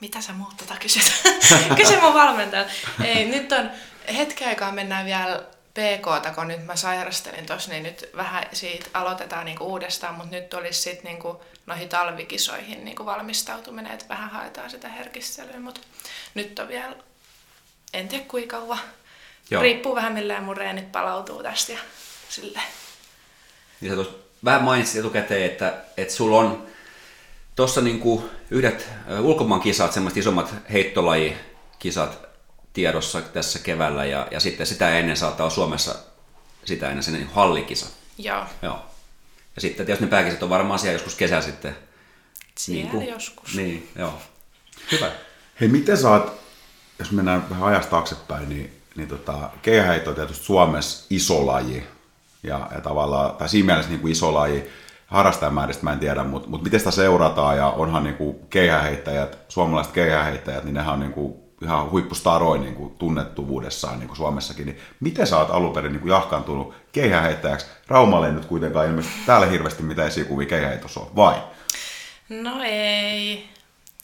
mitä 0.00 0.20
sä 0.20 0.32
muut 0.32 0.56
tota 0.56 0.74
kysyt? 0.80 1.22
Kysy 1.80 2.00
mun 2.00 2.14
valmentajalta. 2.14 2.70
Ei, 3.04 3.24
nyt 3.24 3.52
on 3.52 3.70
hetken 4.16 4.48
aikaa 4.48 4.72
mennään 4.72 5.06
vielä 5.06 5.42
PK, 5.74 6.34
kun 6.34 6.48
nyt 6.48 6.66
mä 6.66 6.76
sairastelin 6.76 7.46
tossa, 7.46 7.70
niin 7.70 7.82
nyt 7.82 8.10
vähän 8.16 8.46
siitä 8.52 8.86
aloitetaan 8.94 9.44
niinku 9.44 9.64
uudestaan, 9.64 10.14
mutta 10.14 10.36
nyt 10.36 10.54
olisi 10.54 10.80
sitten 10.80 11.04
niinku 11.04 11.42
noihin 11.66 11.88
talvikisoihin 11.88 12.84
niinku 12.84 13.06
valmistautuminen, 13.06 13.92
että 13.92 14.08
vähän 14.08 14.30
haetaan 14.30 14.70
sitä 14.70 14.88
herkistelyä, 14.88 15.60
mutta 15.60 15.80
nyt 16.34 16.58
on 16.58 16.68
vielä, 16.68 16.96
en 17.92 18.08
tiedä 18.08 18.24
kuinka 18.28 18.56
kauan. 18.56 18.78
Joo. 19.50 19.62
Riippuu 19.62 19.94
vähän 19.94 20.12
milleen 20.12 20.42
mun 20.42 20.56
reenit 20.56 20.92
palautuu 20.92 21.42
tästä 21.42 21.72
ja 21.72 21.78
silleen. 22.28 22.66
Niin 23.80 23.90
sä 23.90 23.94
tuossa 23.94 24.14
vähän 24.44 24.62
mainitsit 24.62 25.00
etukäteen, 25.00 25.44
että, 25.44 25.74
että 25.96 26.14
sulla 26.14 26.38
on 26.38 26.66
tuossa 27.56 27.80
niinku 27.80 28.30
yhdet 28.50 28.88
ulkomaan 29.20 29.60
kisat, 29.60 29.92
semmoiset 29.92 30.16
isommat 30.16 30.54
heittolajikisat 30.72 32.27
tiedossa 32.72 33.20
tässä 33.20 33.58
keväällä 33.58 34.04
ja, 34.04 34.28
ja 34.30 34.40
sitten 34.40 34.66
sitä 34.66 34.98
ennen 34.98 35.16
saattaa 35.16 35.44
olla 35.44 35.54
Suomessa 35.54 35.94
sitä 36.64 36.88
ennen 36.88 37.02
sen 37.02 37.14
niinku 37.14 37.34
hallikisa. 37.34 37.86
Joo, 38.18 38.44
Joo. 38.62 38.78
Ja 39.56 39.60
sitten 39.60 39.86
tietysti 39.86 40.04
ne 40.04 40.10
pääkisat 40.10 40.42
on 40.42 40.50
varmaan 40.50 40.78
siellä 40.78 40.94
joskus 40.94 41.14
kesällä 41.14 41.42
sitten. 41.42 41.76
siellä 42.58 42.92
Niinku- 42.92 43.10
joskus. 43.10 43.56
Niin, 43.56 43.88
joo. 43.98 44.18
Hyvä. 44.92 45.10
Hei, 45.60 45.68
miten 45.68 45.96
sä 45.96 46.10
oot, 46.10 46.40
jos 46.98 47.12
mennään 47.12 47.50
vähän 47.50 47.68
ajasta 47.68 47.90
taaksepäin, 47.90 48.48
niin, 48.48 48.82
niin 48.96 49.08
tota, 49.08 49.50
keihäheitto 49.62 50.10
on 50.10 50.16
tietysti 50.16 50.44
Suomessa 50.44 51.06
iso 51.10 51.46
laji. 51.46 51.86
Ja, 52.42 52.68
ja 52.74 52.80
tavallaan, 52.80 53.36
tai 53.36 53.48
siinä 53.48 53.66
mielessä 53.66 53.90
niin 53.90 54.00
kuin 54.00 54.12
iso 54.12 54.34
laji, 54.34 54.70
harrastajamääristä 55.06 55.84
mä 55.84 55.92
en 55.92 55.98
tiedä, 55.98 56.24
mutta, 56.24 56.48
mutta 56.48 56.64
miten 56.64 56.80
sitä 56.80 56.90
seurataan, 56.90 57.56
ja 57.56 57.70
onhan 57.70 58.04
niin 58.04 58.16
kuin 58.16 58.36
keihäheittäjät, 58.50 59.38
suomalaiset 59.48 59.92
keihäheittäjät, 59.92 60.64
niin 60.64 60.74
nehän 60.74 60.94
on 60.94 61.00
niin 61.00 61.12
kuin 61.12 61.47
ihan 61.62 61.90
huippustaroin 61.90 62.60
niin 62.60 62.74
kuin 62.74 62.94
tunnettuvuudessaan 62.94 63.98
niin 63.98 64.08
kuin 64.08 64.16
Suomessakin. 64.16 64.66
Niin 64.66 64.80
miten 65.00 65.26
sä 65.26 65.38
oot 65.38 65.50
alun 65.50 65.72
perin 65.72 65.92
niin 65.92 66.00
kuin 66.00 66.10
jahkantunut 66.10 66.74
keihäheittäjäksi? 66.92 67.66
Raumalle 67.86 68.32
nyt 68.32 68.44
kuitenkaan 68.44 68.86
ilmeisesti 68.86 69.20
täällä 69.26 69.46
hirveästi 69.46 69.82
mitään 69.82 70.08
esikuvia 70.08 70.48
keihäheitossa 70.48 71.00
ole, 71.00 71.08
vai? 71.16 71.42
No 72.28 72.62
ei. 72.64 73.48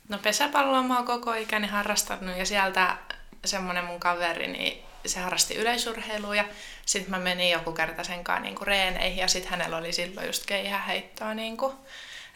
No 0.08 0.18
pesäpalloa 0.18 0.82
mä 0.82 0.96
oon 0.96 1.06
koko 1.06 1.34
ikäni 1.34 1.66
harrastanut 1.66 2.36
ja 2.36 2.46
sieltä 2.46 2.96
semmonen 3.44 3.84
mun 3.84 4.00
kaveri, 4.00 4.46
niin 4.46 4.84
se 5.06 5.20
harrasti 5.20 5.54
yleisurheilua 5.54 6.34
ja 6.34 6.44
sitten 6.86 7.10
mä 7.10 7.18
menin 7.18 7.50
joku 7.50 7.72
kerta 7.72 8.04
sen 8.04 8.24
kanssa 8.24 8.42
niinku 8.42 8.64
reeneihin 8.64 9.18
ja 9.18 9.28
sitten 9.28 9.50
hänellä 9.50 9.76
oli 9.76 9.92
silloin 9.92 10.26
just 10.26 10.46
keihäheittoa 10.46 11.34
niinku 11.34 11.74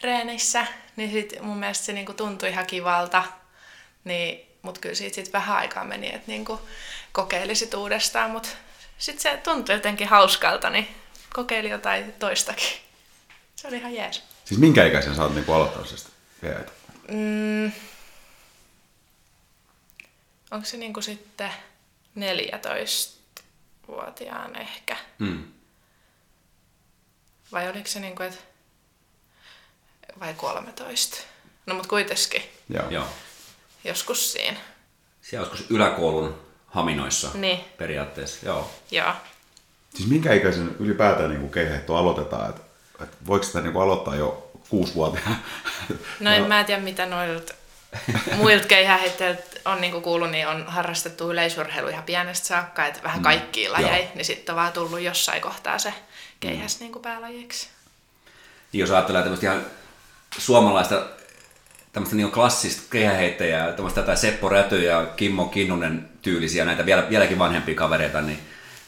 reenissä. 0.03 0.65
Niin 0.95 1.11
sit 1.11 1.33
mun 1.41 1.57
mielestä 1.57 1.85
se 1.85 1.93
niinku 1.93 2.13
tuntui 2.13 2.49
ihan 2.49 2.65
kivalta. 2.65 3.23
Niin, 4.03 4.48
mut 4.69 4.79
kyllä 4.79 4.95
siitä 4.95 5.15
sit 5.15 5.33
vähän 5.33 5.57
aikaa 5.57 5.83
meni, 5.83 6.07
että 6.07 6.27
niinku 6.27 6.61
kokeilisit 7.11 7.73
uudestaan, 7.73 8.31
mut 8.31 8.57
sitten 8.97 9.21
se 9.21 9.37
tuntui 9.37 9.75
jotenkin 9.75 10.07
hauskalta, 10.07 10.69
niin 10.69 10.87
kokeili 11.33 11.69
jotain 11.69 12.13
toistakin. 12.13 12.69
Se 13.55 13.67
oli 13.67 13.77
ihan 13.77 13.93
jees. 13.93 14.23
Siis 14.45 14.59
minkä 14.59 14.85
ikäisen 14.85 15.15
sä 15.15 15.23
oot 15.23 15.35
niin 15.35 15.45
kuin 15.45 15.55
aloittanut 15.55 15.89
sitä 15.89 16.09
keihäheittoa? 16.41 16.75
Mm. 17.07 17.71
Onko 20.51 20.65
se 20.65 20.77
niinku 20.77 21.01
sitten 21.01 21.51
14-vuotiaan 22.19 24.55
ehkä? 24.55 24.97
Mm. 25.19 25.43
Vai 27.51 27.69
oliko 27.69 27.87
se 27.87 27.99
niinku, 27.99 28.23
et... 28.23 28.45
vai 30.19 30.33
13? 30.33 31.17
No 31.65 31.75
mut 31.75 31.87
kuitenkin, 31.87 32.41
Joo. 32.69 32.89
Joo. 32.89 33.07
Joskus 33.83 34.31
siinä. 34.31 34.57
Siellä 35.21 35.47
joskus 35.47 35.71
yläkoulun 35.71 36.41
haminoissa 36.67 37.29
Niin. 37.33 37.59
periaatteessa. 37.77 38.45
Joo. 38.45 38.71
Joo. 38.91 39.13
Siis 39.95 40.09
minkä 40.09 40.33
ikäisen 40.33 40.75
ylipäätään 40.79 41.29
niin 41.29 41.51
keihäheitto 41.51 41.95
aloitetaan? 41.95 42.49
Että 42.49 42.61
et 43.03 43.09
voiko 43.27 43.45
sitä 43.45 43.61
niin 43.61 43.73
kuin 43.73 43.83
aloittaa 43.83 44.15
jo 44.15 44.51
kuusivuotiaana? 44.69 45.35
No 46.19 46.31
en 46.31 46.43
mä 46.47 46.63
tiedä 46.63 46.81
mitä 46.81 47.05
noilta 47.05 47.53
muilta 48.35 48.67
keihäheittäjiltä 48.67 49.43
on 49.65 49.81
niinku 49.81 50.01
kuullut, 50.01 50.31
niin 50.31 50.47
on 50.47 50.65
harrastettu 50.67 51.31
yleisurheilu 51.31 51.87
ihan 51.87 52.03
pienestä 52.03 52.47
saakka, 52.47 52.85
että 52.85 53.03
vähän 53.03 53.21
kaikkia 53.21 53.73
lajeja, 53.73 53.97
joo. 53.97 54.07
niin 54.15 54.25
sitten 54.25 54.53
on 54.53 54.61
vaan 54.61 54.73
tullut 54.73 54.99
jossain 54.99 55.41
kohtaa 55.41 55.77
se 55.77 55.93
keihäs 56.39 56.79
niinku 56.79 56.99
päälajiksi. 56.99 57.67
Niin 58.71 58.79
jos 58.79 58.91
ajattelee 58.91 59.21
tämmöistä 59.21 59.45
ihan 59.45 59.65
suomalaista 60.37 61.05
tämmöistä 61.91 62.15
niin 62.15 62.31
klassista 62.31 62.81
keihäheittäjää, 62.91 63.71
tämmöistä 63.71 64.01
tätä 64.01 64.15
Seppo 64.15 64.49
Räty 64.49 64.81
ja 64.83 65.05
Kimmo 65.15 65.45
Kinnunen 65.45 66.09
tyylisiä, 66.21 66.65
näitä 66.65 66.85
vielä, 66.85 67.09
vieläkin 67.09 67.39
vanhempia 67.39 67.75
kavereita, 67.75 68.21
niin, 68.21 68.39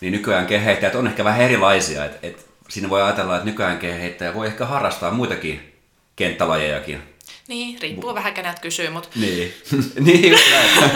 niin 0.01 0.13
nykyään 0.13 0.45
keihäheittäjät 0.47 0.95
on 0.95 1.07
ehkä 1.07 1.23
vähän 1.23 1.41
erilaisia. 1.41 2.05
Et, 2.05 2.19
et 2.23 2.45
siinä 2.69 2.89
voi 2.89 3.01
ajatella, 3.01 3.35
että 3.35 3.45
nykyään 3.49 3.77
keihäheittäjä 3.77 4.33
voi 4.33 4.47
ehkä 4.47 4.65
harrastaa 4.65 5.11
muitakin 5.11 5.73
kenttälajejakin. 6.15 7.01
Niin, 7.47 7.81
riippuu 7.81 8.15
vähän 8.15 8.33
keneltä 8.33 8.61
kysyy, 8.61 8.89
mutta 8.89 9.09
Niin, 9.15 9.53
niin. 9.99 10.35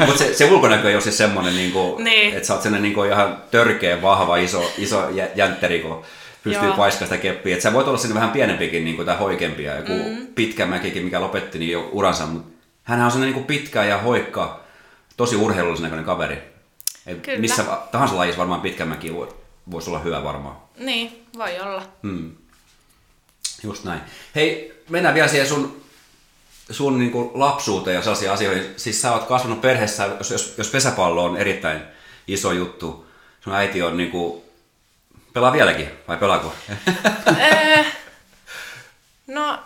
Mutta 0.05 0.17
se, 0.17 0.33
se 0.33 0.45
ulkonäkö 0.45 0.89
ei 0.89 0.95
ole 0.95 1.01
siis 1.01 1.17
semmoinen, 1.17 1.55
niinku, 1.55 1.97
Niin. 1.99 2.33
että 2.35 2.47
sä 2.47 2.53
oot 2.53 2.61
sellainen 2.61 2.83
niinku 2.83 3.03
ihan 3.03 3.43
törkeä, 3.51 4.01
vahva, 4.01 4.37
iso, 4.37 4.71
iso 4.77 5.09
jä- 5.09 5.29
jäntteri, 5.35 5.79
kun 5.79 6.05
pystyy 6.45 6.67
Joo. 6.67 6.77
paiskaa 6.77 7.07
sitä 7.07 7.17
keppiä. 7.17 7.55
Et 7.55 7.61
sä 7.61 7.73
voit 7.73 7.87
olla 7.87 7.97
sinne 7.97 8.15
vähän 8.15 8.31
pienempikin 8.31 8.85
niinku, 8.85 9.03
tai 9.05 9.17
hoikempi. 9.17 9.63
ja 9.63 9.75
Joku 9.75 9.93
mm. 9.93 10.27
Pitkämäkikin, 10.35 11.03
mikä 11.03 11.21
lopetti 11.21 11.59
niin 11.59 11.71
jo 11.71 11.89
uransa, 11.91 12.25
mutta 12.25 12.49
hänhän 12.83 13.05
on 13.05 13.11
sellainen 13.11 13.33
niinku 13.35 13.47
pitkä 13.47 13.83
ja 13.83 13.97
hoikka, 13.97 14.59
tosi 15.17 15.35
urheilullisen 15.35 15.83
näköinen 15.83 16.05
kaveri. 16.05 16.37
Et 17.07 17.21
Kyllä. 17.21 17.39
missä 17.39 17.63
tahansa 17.91 18.15
lajissa 18.17 18.39
varmaan 18.39 18.61
Pitkämäki 18.61 19.13
voi- 19.13 19.35
voisi 19.71 19.89
olla 19.89 19.99
hyvä 19.99 20.23
varmaan. 20.23 20.55
niin, 20.79 21.25
voi 21.37 21.59
olla. 21.59 21.83
Hmm. 22.03 22.31
Just 23.63 23.83
näin. 23.83 24.01
Hei, 24.35 24.73
mennään 24.89 25.15
vielä 25.15 25.27
siihen 25.27 25.47
sun, 25.47 25.81
sun 26.71 26.99
niin 26.99 27.11
kuin 27.11 27.31
lapsuuteen 27.33 27.95
ja 27.95 28.01
sellaisiin 28.01 28.31
asioihin. 28.31 28.65
Siis 28.77 29.01
sä 29.01 29.11
oot 29.13 29.23
kasvanut 29.23 29.61
perheessä, 29.61 30.09
jos, 30.17 30.31
jos, 30.31 30.53
jos 30.57 30.69
pesäpallo 30.69 31.23
on 31.25 31.37
erittäin 31.37 31.81
iso 32.27 32.51
juttu. 32.51 33.05
Sun 33.41 33.53
äiti 33.55 33.81
on 33.81 33.97
niin 33.97 34.11
kuin, 34.11 34.41
pelaa 35.35 35.53
vieläkin, 35.53 35.89
vai 36.07 36.17
pelaako? 36.17 36.53
Öö, 37.27 37.83
no, 39.37 39.59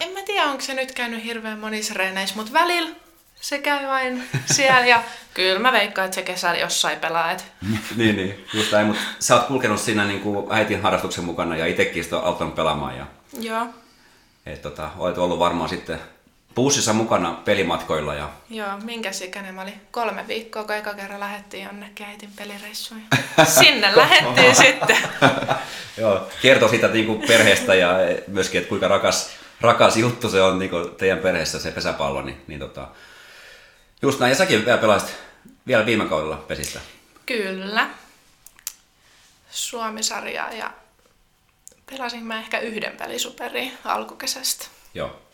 en 0.00 0.10
mä 0.12 0.22
tiedä, 0.26 0.46
onko 0.46 0.60
se 0.60 0.74
nyt 0.74 0.92
käynyt 0.92 1.24
hirveän 1.24 1.58
monissa 1.58 1.94
reeneissä, 1.94 2.36
mutta 2.36 2.52
välillä 2.52 2.90
se 3.40 3.58
käy 3.58 3.86
aina 3.86 4.24
siellä. 4.46 4.86
Ja 4.86 5.02
kyllä 5.34 5.58
mä 5.58 5.72
veikkaan, 5.72 6.04
että 6.04 6.14
se 6.14 6.22
kesällä 6.22 6.60
jossain 6.60 6.98
pelaa. 6.98 7.30
Et 7.30 7.44
niin, 7.96 8.16
niin, 8.16 8.46
just 8.54 8.72
näin. 8.72 8.86
Mutta 8.86 9.02
sä 9.18 9.36
oot 9.36 9.46
kulkenut 9.46 9.80
siinä 9.80 10.04
niin 10.04 10.20
kuin 10.20 10.52
äitin 10.52 10.82
harrastuksen 10.82 11.24
mukana 11.24 11.56
ja 11.56 11.66
itsekin 11.66 12.04
sitä 12.04 12.18
auttanut 12.18 12.54
pelaamaan. 12.54 12.96
Ja, 12.96 13.06
joo, 13.40 13.66
et, 14.46 14.62
tota, 14.62 14.90
olet 14.98 15.18
ollut 15.18 15.38
varmaan 15.38 15.68
sitten 15.68 16.00
bussissa 16.58 16.92
mukana 16.92 17.32
pelimatkoilla 17.44 18.14
ja 18.14 18.30
joo, 18.50 18.68
minkäs 18.84 19.22
ikäinen 19.22 19.54
mä 19.54 19.62
olin? 19.62 19.80
Kolme 19.90 20.24
viikkoa, 20.28 20.64
kun 20.64 20.74
eka 20.74 20.94
kerran 20.94 21.20
lähdettiin 21.20 21.64
jonnekin 21.64 22.06
äitin 22.06 22.30
pelireissuun. 22.36 23.00
Sinne 23.60 23.96
lähettiin 23.96 24.54
sitten. 24.66 24.96
Joo, 25.96 26.28
kertoo 26.42 26.68
siitä 26.68 26.88
niin 26.88 27.06
kuin 27.06 27.22
perheestä 27.26 27.74
ja 27.74 27.90
myöskin, 28.26 28.58
että 28.58 28.68
kuinka 28.68 28.88
rakas, 28.88 29.30
rakas 29.60 29.96
juttu 29.96 30.30
se 30.30 30.42
on 30.42 30.58
niin 30.58 30.70
kuin 30.70 30.94
teidän 30.94 31.18
perheessä 31.18 31.58
se 31.58 31.70
pesäpallo. 31.70 32.22
Niin, 32.22 32.40
niin 32.46 32.60
tota, 32.60 32.88
just 34.02 34.20
näin. 34.20 34.30
Ja 34.30 34.36
säkin 34.36 34.64
vielä 34.64 34.78
pelasit 34.78 35.16
vielä 35.66 35.86
viime 35.86 36.04
kaudella 36.04 36.36
pesistä. 36.36 36.80
Kyllä. 37.26 37.88
Suomisarjaa 39.50 40.52
ja 40.52 40.70
pelasin 41.90 42.24
mä 42.24 42.38
ehkä 42.38 42.58
yhden 42.58 42.96
pelisuperiin 42.96 43.72
alkukesästä. 43.84 44.66
Joo. 44.94 45.27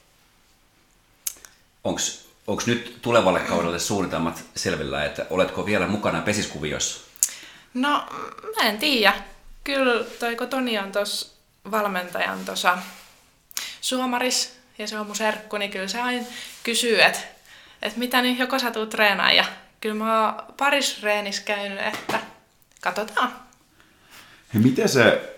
Onks, 1.84 2.28
onks 2.46 2.66
nyt 2.66 2.98
tulevalle 3.02 3.40
kaudelle 3.40 3.78
suunnitelmat 3.78 4.44
selvillä, 4.56 5.04
että 5.04 5.26
oletko 5.30 5.66
vielä 5.66 5.86
mukana 5.86 6.20
pesiskuviossa? 6.20 7.00
No, 7.74 8.06
mä 8.56 8.68
en 8.68 8.78
tiedä. 8.78 9.14
Kyllä 9.64 10.04
toi 10.04 10.36
Toni 10.50 10.78
on 10.78 10.92
tos 10.92 11.34
valmentajan 11.70 12.44
tuossa 12.44 12.78
Suomaris, 13.80 14.56
ja 14.78 14.88
se 14.88 14.98
on 14.98 15.06
mun 15.06 15.16
serkku, 15.16 15.56
niin 15.56 15.70
kyllä 15.70 15.88
se 15.88 16.00
aina 16.00 16.26
kysyy, 16.62 17.02
että 17.02 17.18
et 17.82 17.96
mitä 17.96 18.22
nyt 18.22 18.38
joko 18.38 18.58
sä 18.58 18.70
tuut 18.70 18.90
treenaan, 18.90 19.36
ja 19.36 19.44
kyllä 19.80 19.94
mä 19.94 20.24
oon 20.24 20.54
paris 20.56 21.02
reenissä 21.02 21.42
käynyt, 21.42 21.80
että 21.80 22.20
katsotaan. 22.80 23.32
Hei, 24.54 24.62
miten 24.62 24.88
se, 24.88 25.33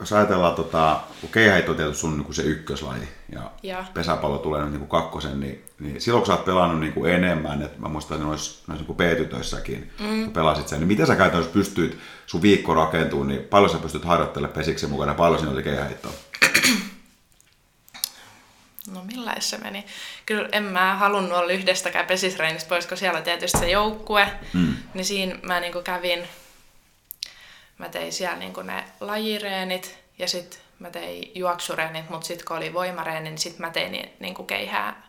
jos 0.00 0.12
ajatellaan, 0.12 0.54
tota, 0.54 1.00
kun 1.20 1.30
keihäit 1.30 1.68
on 1.68 1.76
tietysti 1.76 2.00
sun 2.00 2.18
niin 2.18 2.34
se 2.34 2.42
ykköslaji 2.42 3.08
ja, 3.32 3.50
Ja. 3.62 3.84
pesäpallo 3.94 4.38
tulee 4.38 4.64
nyt 4.64 4.72
niin 4.72 4.88
kakkosen, 4.88 5.40
niin, 5.40 5.64
niin 5.80 6.00
silloin 6.00 6.20
kun 6.22 6.26
sä 6.26 6.32
oot 6.32 6.44
pelannut 6.44 6.80
niin 6.80 6.92
kuin 6.92 7.12
enemmän, 7.12 7.62
että 7.62 7.80
mä 7.80 7.88
muistan 7.88 8.20
noissa, 8.20 8.64
noissa 8.66 8.86
niin 8.86 8.96
B-tytöissäkin, 8.96 9.90
mm. 10.00 10.24
kun 10.24 10.32
pelasit 10.32 10.68
sen, 10.68 10.78
niin 10.78 10.88
miten 10.88 11.06
sä 11.06 11.16
käytännössä 11.16 11.52
pystyit, 11.52 11.98
sun 12.26 12.42
viikko 12.42 12.74
rakentuu, 12.74 13.24
niin 13.24 13.44
paljon 13.44 13.70
sä 13.70 13.78
pystyt 13.78 14.04
harjoittelemaan 14.04 14.58
pesiksen 14.58 14.90
mukana, 14.90 15.14
paljon 15.14 15.38
siinä 15.38 15.52
oli 15.52 15.62
keihäittoa? 15.62 16.12
No 18.94 19.04
millä 19.04 19.34
se 19.38 19.58
meni? 19.58 19.86
Kyllä 20.26 20.48
en 20.52 20.62
mä 20.62 20.94
halunnut 20.94 21.38
olla 21.38 21.52
yhdestäkään 21.52 22.06
pesisreinistä 22.06 22.68
pois, 22.68 22.86
kun 22.86 22.96
siellä 22.96 23.18
on 23.18 23.24
tietysti 23.24 23.58
se 23.58 23.70
joukkue. 23.70 24.28
Mm. 24.52 24.74
Niin 24.94 25.04
siinä 25.04 25.38
mä 25.42 25.60
niinku 25.60 25.82
kävin, 25.82 26.28
mä 27.78 27.88
tein 27.88 28.12
siellä 28.12 28.36
niinku 28.36 28.62
ne 28.62 28.84
lajireenit 29.00 29.98
ja 30.18 30.28
sitten 30.28 30.60
mä 30.78 30.90
tein 30.90 31.32
juoksureenit, 31.34 32.10
mutta 32.10 32.26
sitten 32.26 32.46
kun 32.46 32.56
oli 32.56 32.72
voimareeni, 32.72 33.28
niin 33.30 33.38
sitten 33.38 33.66
mä 33.66 33.72
tein 33.72 33.92
ni- 33.92 34.12
niinku 34.20 34.42
keihää 34.42 35.08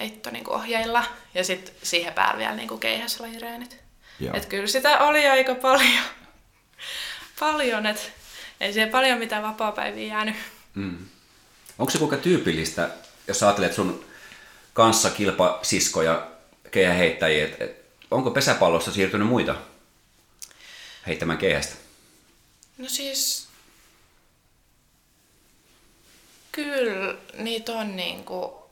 heitto 0.00 0.30
niinku 0.30 0.52
ohjeilla 0.52 1.04
ja 1.34 1.44
sitten 1.44 1.74
siihen 1.82 2.12
päällä 2.12 2.38
vielä 2.38 2.54
niinku 2.54 2.78
keihäslajireenit. 2.78 3.76
Joo. 4.20 4.36
Et 4.36 4.46
kyllä 4.46 4.66
sitä 4.66 4.98
oli 4.98 5.26
aika 5.26 5.54
paljon, 5.54 6.04
paljon 7.40 7.86
että 7.86 8.02
ei 8.60 8.72
siihen 8.72 8.90
paljon 8.90 9.18
mitään 9.18 9.42
vapaa-päiviä 9.42 10.06
jäänyt. 10.08 10.36
Onko 11.78 11.90
se 11.90 11.98
kuinka 11.98 12.16
tyypillistä, 12.16 12.88
jos 13.28 13.42
ajattelet 13.42 13.74
sun 13.74 14.04
kanssa 14.72 15.10
kilpasiskoja, 15.10 16.26
keihäheittäjiä, 16.70 17.48
onko 18.10 18.30
pesäpallosta 18.30 18.92
siirtynyt 18.92 19.28
muita 19.28 19.54
heittämään 21.06 21.38
keihästä? 21.38 21.74
No 22.78 22.88
siis... 22.88 23.48
Kyllä 26.52 27.14
niitä 27.38 27.72
on 27.72 27.96
niinku 27.96 28.66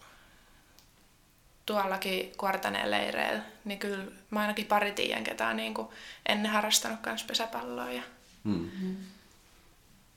tuollakin 1.67 2.33
Kuortaneen 2.37 2.91
leireillä, 2.91 3.43
niin 3.65 3.79
kyllä 3.79 4.05
mä 4.31 4.41
ainakin 4.41 4.67
pari 4.67 4.93
tiedän, 4.93 5.25
ketä 5.25 5.49
on 5.49 5.57
niinku 5.57 5.93
ennen 6.29 6.53
harrastanut 6.53 7.01
kans 7.01 7.25
pesäpalloa. 7.25 7.93
Ja... 7.93 8.03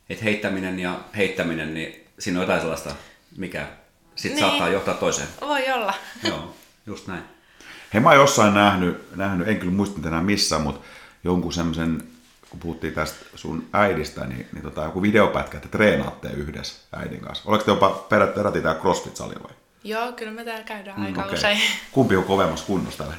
Et 0.10 0.24
heittäminen 0.24 0.80
ja 0.80 1.00
heittäminen, 1.18 1.74
niin 1.74 2.08
siinä 2.20 2.40
on 2.40 2.44
jotain 2.44 2.62
sellaista, 2.62 2.96
mikä 3.38 3.68
sitten 4.16 4.36
Niin. 4.36 4.50
saattaa 4.50 4.70
johtaa 4.70 4.94
toiseen. 4.94 5.28
Voi 5.42 5.72
olla. 5.72 5.94
Joo, 6.24 6.56
just 6.86 7.08
näin. 7.08 7.24
Hei, 7.94 8.02
mä 8.02 8.10
oon 8.10 8.18
jossain 8.18 8.54
nähnyt, 8.54 9.16
nähnyt 9.16 9.48
en 9.48 9.60
kyllä 9.60 9.72
muista 9.74 10.08
enää 10.08 10.22
missään, 10.22 10.62
mutta 10.62 10.88
jonkun 11.28 11.54
semmoisen, 11.54 12.04
kun 12.50 12.60
puhuttiin 12.60 12.94
tästä 12.94 13.26
sun 13.36 13.68
äidistä, 13.74 14.26
niin, 14.26 14.48
niin 14.54 14.64
tota, 14.64 14.84
joku 14.84 15.02
videopätkä, 15.02 15.58
että 15.58 15.70
treenaatte 15.70 16.30
yhdessä 16.30 16.76
äidin 16.96 17.22
kanssa. 17.22 17.44
Oliko 17.50 17.64
te 17.64 17.72
jopa 17.72 17.90
perät, 17.90 18.36
peräti 18.36 18.62
tää 18.62 18.74
CrossFit-sali 18.74 19.44
vai? 19.44 19.52
Joo, 19.84 20.12
kyllä 20.12 20.32
me 20.32 20.44
täällä 20.46 20.64
käydään 20.64 21.02
aika 21.02 21.22
okei. 21.22 21.34
usein. 21.34 21.62
Kumpi 21.92 22.16
on 22.16 22.24
kovemmassa 22.24 22.66
kunnossa 22.66 23.04
tällä? 23.04 23.18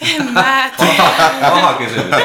En 0.00 0.32
mä 0.32 0.70
tiedä. 0.78 1.30
Paha 1.40 1.74
kysymys. 1.74 2.16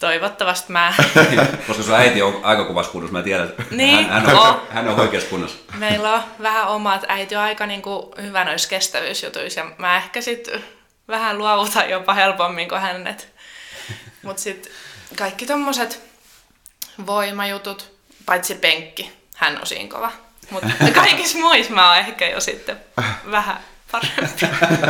Toivottavasti 0.00 0.72
mä. 0.72 0.94
Koska 1.66 1.82
sun 1.82 1.94
äiti 1.94 2.22
on 2.22 2.40
aika 2.42 2.64
kovassa 2.64 2.92
kunnossa, 2.92 3.12
mä 3.12 3.22
tiedän. 3.22 3.48
että 3.48 3.64
Niin, 3.70 4.06
hän, 4.06 4.26
hän, 4.26 4.36
on, 4.36 4.48
on. 4.48 4.60
hän 4.70 4.88
on 4.88 5.00
oikeassa 5.00 5.28
kunnossa. 5.28 5.58
Meillä 5.78 6.14
on 6.14 6.22
vähän 6.42 6.68
omat, 6.68 7.04
äiti 7.08 7.36
on 7.36 7.42
aika 7.42 7.66
niinku 7.66 8.14
hyvä 8.22 8.44
noissa 8.44 8.68
kestävyysjutuissa 8.68 9.60
ja 9.60 9.66
mä 9.78 9.96
ehkä 9.96 10.20
sit 10.20 10.48
vähän 11.08 11.38
luovutan 11.38 11.90
jopa 11.90 12.14
helpommin 12.14 12.68
kuin 12.68 12.80
hänet. 12.80 13.32
Mut 14.22 14.38
sit 14.38 14.72
kaikki 15.18 15.46
tommoset 15.46 16.02
voimajutut, 17.06 17.96
paitsi 18.26 18.54
penkki, 18.54 19.12
hän 19.36 19.58
on 19.60 19.66
siinä 19.66 19.88
kova. 19.88 20.12
Mutta 20.50 20.68
kaikissa 20.94 21.38
muissa 21.38 21.72
mä 21.72 21.88
oon 21.88 21.98
ehkä 21.98 22.28
jo 22.28 22.40
sitten 22.40 22.80
vähän 23.30 23.64
parempi. 23.92 24.46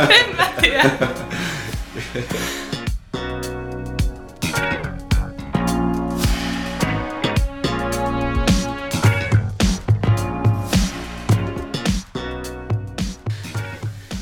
en 0.19 0.35
mä 0.35 0.49
tiedä. 0.61 0.89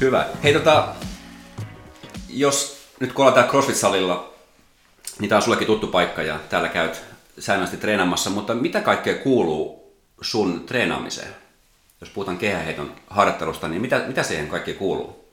Hyvä. 0.02 0.26
Hei 0.44 0.54
tota, 0.54 0.96
jos 2.34 2.78
nyt 3.00 3.14
kun 3.14 3.28
ollaan 3.28 3.50
CrossFit-salilla, 3.50 4.34
niin 5.20 5.30
tää 5.30 5.38
on 5.38 5.42
sullekin 5.42 5.68
tuttu 5.68 5.88
paikka 5.88 6.22
ja 6.22 6.40
täällä 6.50 6.70
käyt 6.70 7.02
säännöllisesti 7.40 7.82
treenaamassa, 7.82 8.30
mutta 8.30 8.54
mitä 8.54 8.82
kaikkea 8.82 9.16
kuuluu 9.16 9.96
sun 10.22 10.66
treenaamiseen? 10.66 11.36
Jos 12.02 12.10
puhutaan 12.10 12.38
kehäheiton 12.38 12.96
harjoittelusta, 13.10 13.68
niin 13.68 13.82
mitä, 13.82 14.00
mitä 14.08 14.24
siihen 14.24 14.48
kaikki 14.48 14.74
kuuluu? 14.74 15.32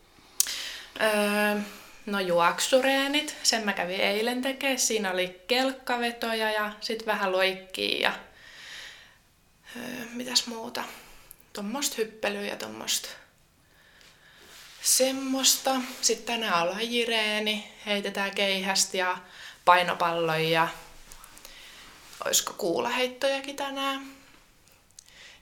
Öö, 1.01 1.61
no 2.07 2.20
juoksureenit, 2.20 3.36
sen 3.42 3.64
mä 3.64 3.72
kävin 3.72 4.01
eilen 4.01 4.42
tekemään. 4.42 4.78
Siinä 4.78 5.11
oli 5.11 5.40
kelkkavetoja 5.49 6.51
ja 6.51 6.72
sitten 6.80 7.07
vähän 7.07 7.32
loikkia 7.32 8.09
ja 8.09 8.12
öö, 9.76 9.82
mitäs 10.12 10.46
muuta. 10.46 10.84
Tuommoista 11.53 11.96
hyppelyä 11.99 12.42
ja 12.42 12.57
tuommoista 12.57 13.09
semmoista. 14.89 15.80
Sitten 16.01 16.41
tänään 16.41 16.62
on 16.62 16.74
lajireeni, 16.74 17.72
heitetään 17.86 18.34
keihästi 18.34 18.99
ja 18.99 19.18
painopalloja 19.64 20.49
ja 20.49 20.68
olisiko 22.24 22.53
kuulaheittojakin 22.59 23.57
tänään. 23.57 24.12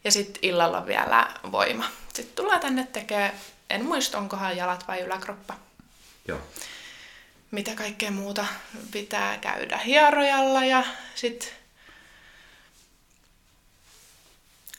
Ja 0.04 0.12
sitten 0.12 0.38
illalla 0.42 0.78
on 0.78 0.86
vielä 0.86 1.34
voima. 1.52 1.90
Sitten 2.14 2.44
tulee 2.44 2.58
tänne 2.58 2.86
tekee, 2.92 3.34
en 3.70 3.84
muista 3.84 4.18
onkohan 4.18 4.56
jalat 4.56 4.88
vai 4.88 5.00
yläkroppa. 5.00 5.54
Joo. 6.28 6.40
Mitä 7.50 7.74
kaikkea 7.74 8.10
muuta 8.10 8.46
pitää 8.90 9.38
käydä 9.38 9.78
hierojalla 9.78 10.64
ja 10.64 10.84
sitten 11.14 11.48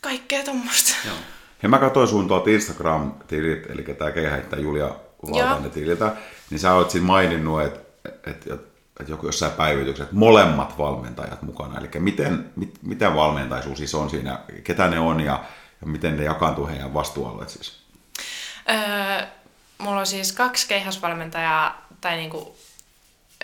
kaikkea 0.01 0.43
tuommoista. 0.43 0.93
Joo. 1.05 1.17
Ja 1.63 1.69
mä 1.69 1.77
katsoin 1.77 2.07
sun 2.07 2.27
tuolta 2.27 2.49
Instagram-tilit, 2.49 3.69
eli 3.69 3.83
tämä 3.83 4.11
keihäittäjä 4.11 4.61
Julia 4.61 4.95
Valtainen 5.31 5.71
tililtä, 5.71 6.11
niin 6.49 6.59
sä 6.59 6.73
oot 6.73 6.91
siinä 6.91 7.07
maininnut, 7.07 7.61
että 7.61 7.79
et, 8.05 8.47
et, 8.47 8.61
et 8.99 9.09
joku 9.09 9.25
jossain 9.25 9.51
päivityksessä, 9.51 10.03
että 10.03 10.15
molemmat 10.15 10.77
valmentajat 10.77 11.41
mukana. 11.41 11.79
Eli 11.79 11.89
miten, 11.99 12.49
mit, 12.55 12.79
miten 12.81 13.15
valmentaisuus 13.15 13.77
siis 13.77 13.95
on 13.95 14.09
siinä, 14.09 14.39
ketä 14.63 14.87
ne 14.87 14.99
on 14.99 15.19
ja, 15.19 15.43
ja 15.81 15.87
miten 15.87 16.17
ne 16.17 16.23
jakaantuu 16.23 16.67
heidän 16.67 16.93
vastuualueet 16.93 17.49
siis? 17.49 17.81
Öö, 18.69 19.27
mulla 19.77 19.99
on 19.99 20.07
siis 20.07 20.31
kaksi 20.31 20.67
keihäsvalmentajaa, 20.67 21.87
tai 22.01 22.15
niinku 22.15 22.55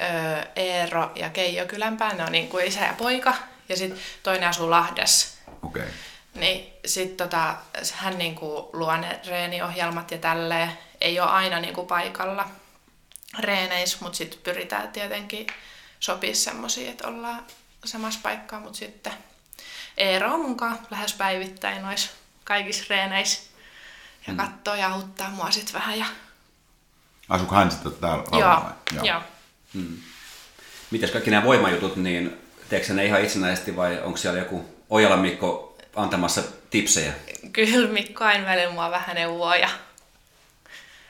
öö, 0.02 0.42
Eero 0.56 1.12
ja 1.16 1.30
Keijo 1.30 1.66
Kylänpää, 1.66 2.14
ne 2.14 2.24
on 2.24 2.32
niinku 2.32 2.58
isä 2.58 2.86
ja 2.86 2.94
poika, 2.98 3.34
ja 3.70 3.78
sitten 3.78 4.00
toinen 4.24 4.50
asuu 4.50 4.70
Lahdessa. 4.70 5.38
Okei. 5.64 5.82
Okay. 5.82 5.94
Niin 6.34 6.74
sit 6.86 7.18
tota, 7.18 7.56
hän 7.94 8.18
niinku 8.18 8.70
luo 8.74 8.98
ne 8.98 9.20
reeniohjelmat 9.28 10.12
ja 10.12 10.18
tälleen. 10.18 10.72
Ei 11.02 11.20
ole 11.20 11.30
aina 11.30 11.60
niinku 11.60 11.86
paikalla 11.86 12.50
reeneissä, 13.40 13.98
mutta 14.02 14.18
sitten 14.18 14.40
pyritään 14.44 14.92
tietenkin 14.92 15.48
sopii 16.00 16.36
semmosia, 16.36 16.92
että 16.92 17.08
ollaan 17.08 17.46
samassa 17.86 18.20
paikkaa, 18.24 18.60
mutta 18.60 18.78
sitten 18.78 19.14
Eero 19.98 20.34
on 20.34 20.50
mukaan 20.50 20.80
lähes 20.92 21.14
päivittäin 21.14 21.82
noissa 21.82 22.12
kaikissa 22.44 22.84
reeneissä. 22.90 23.42
Ja 24.28 24.34
katsoo 24.36 24.76
ja 24.76 24.94
auttaa 24.94 25.30
mua 25.30 25.52
sitten 25.52 25.74
vähän. 25.74 26.00
Ja... 26.00 26.06
Asuuko 27.30 27.56
hän 27.56 27.72
sitten 27.72 27.92
täällä 27.94 28.24
Joo, 28.32 28.42
Raumalla? 28.42 28.76
joo. 29.04 29.22
Mites 30.92 31.12
kaikki 31.12 31.32
nämä 31.32 31.44
voimajutut, 31.44 31.96
niin 31.96 32.38
teekö 32.70 32.94
ne 32.94 33.06
ihan 33.06 33.24
itsenäisesti 33.24 33.76
vai 33.76 34.02
onko 34.02 34.18
siellä 34.18 34.40
joku 34.40 34.84
Ojala 34.90 35.18
Mikko 35.18 35.73
antamassa 35.96 36.42
tipsejä? 36.70 37.14
Kyllä 37.54 37.88
Mikko 37.88 38.24
aina 38.24 38.46
välillä 38.46 38.74
mua 38.74 38.92
vähän 38.92 39.16
neuvoo 39.16 39.54
ja 39.54 39.70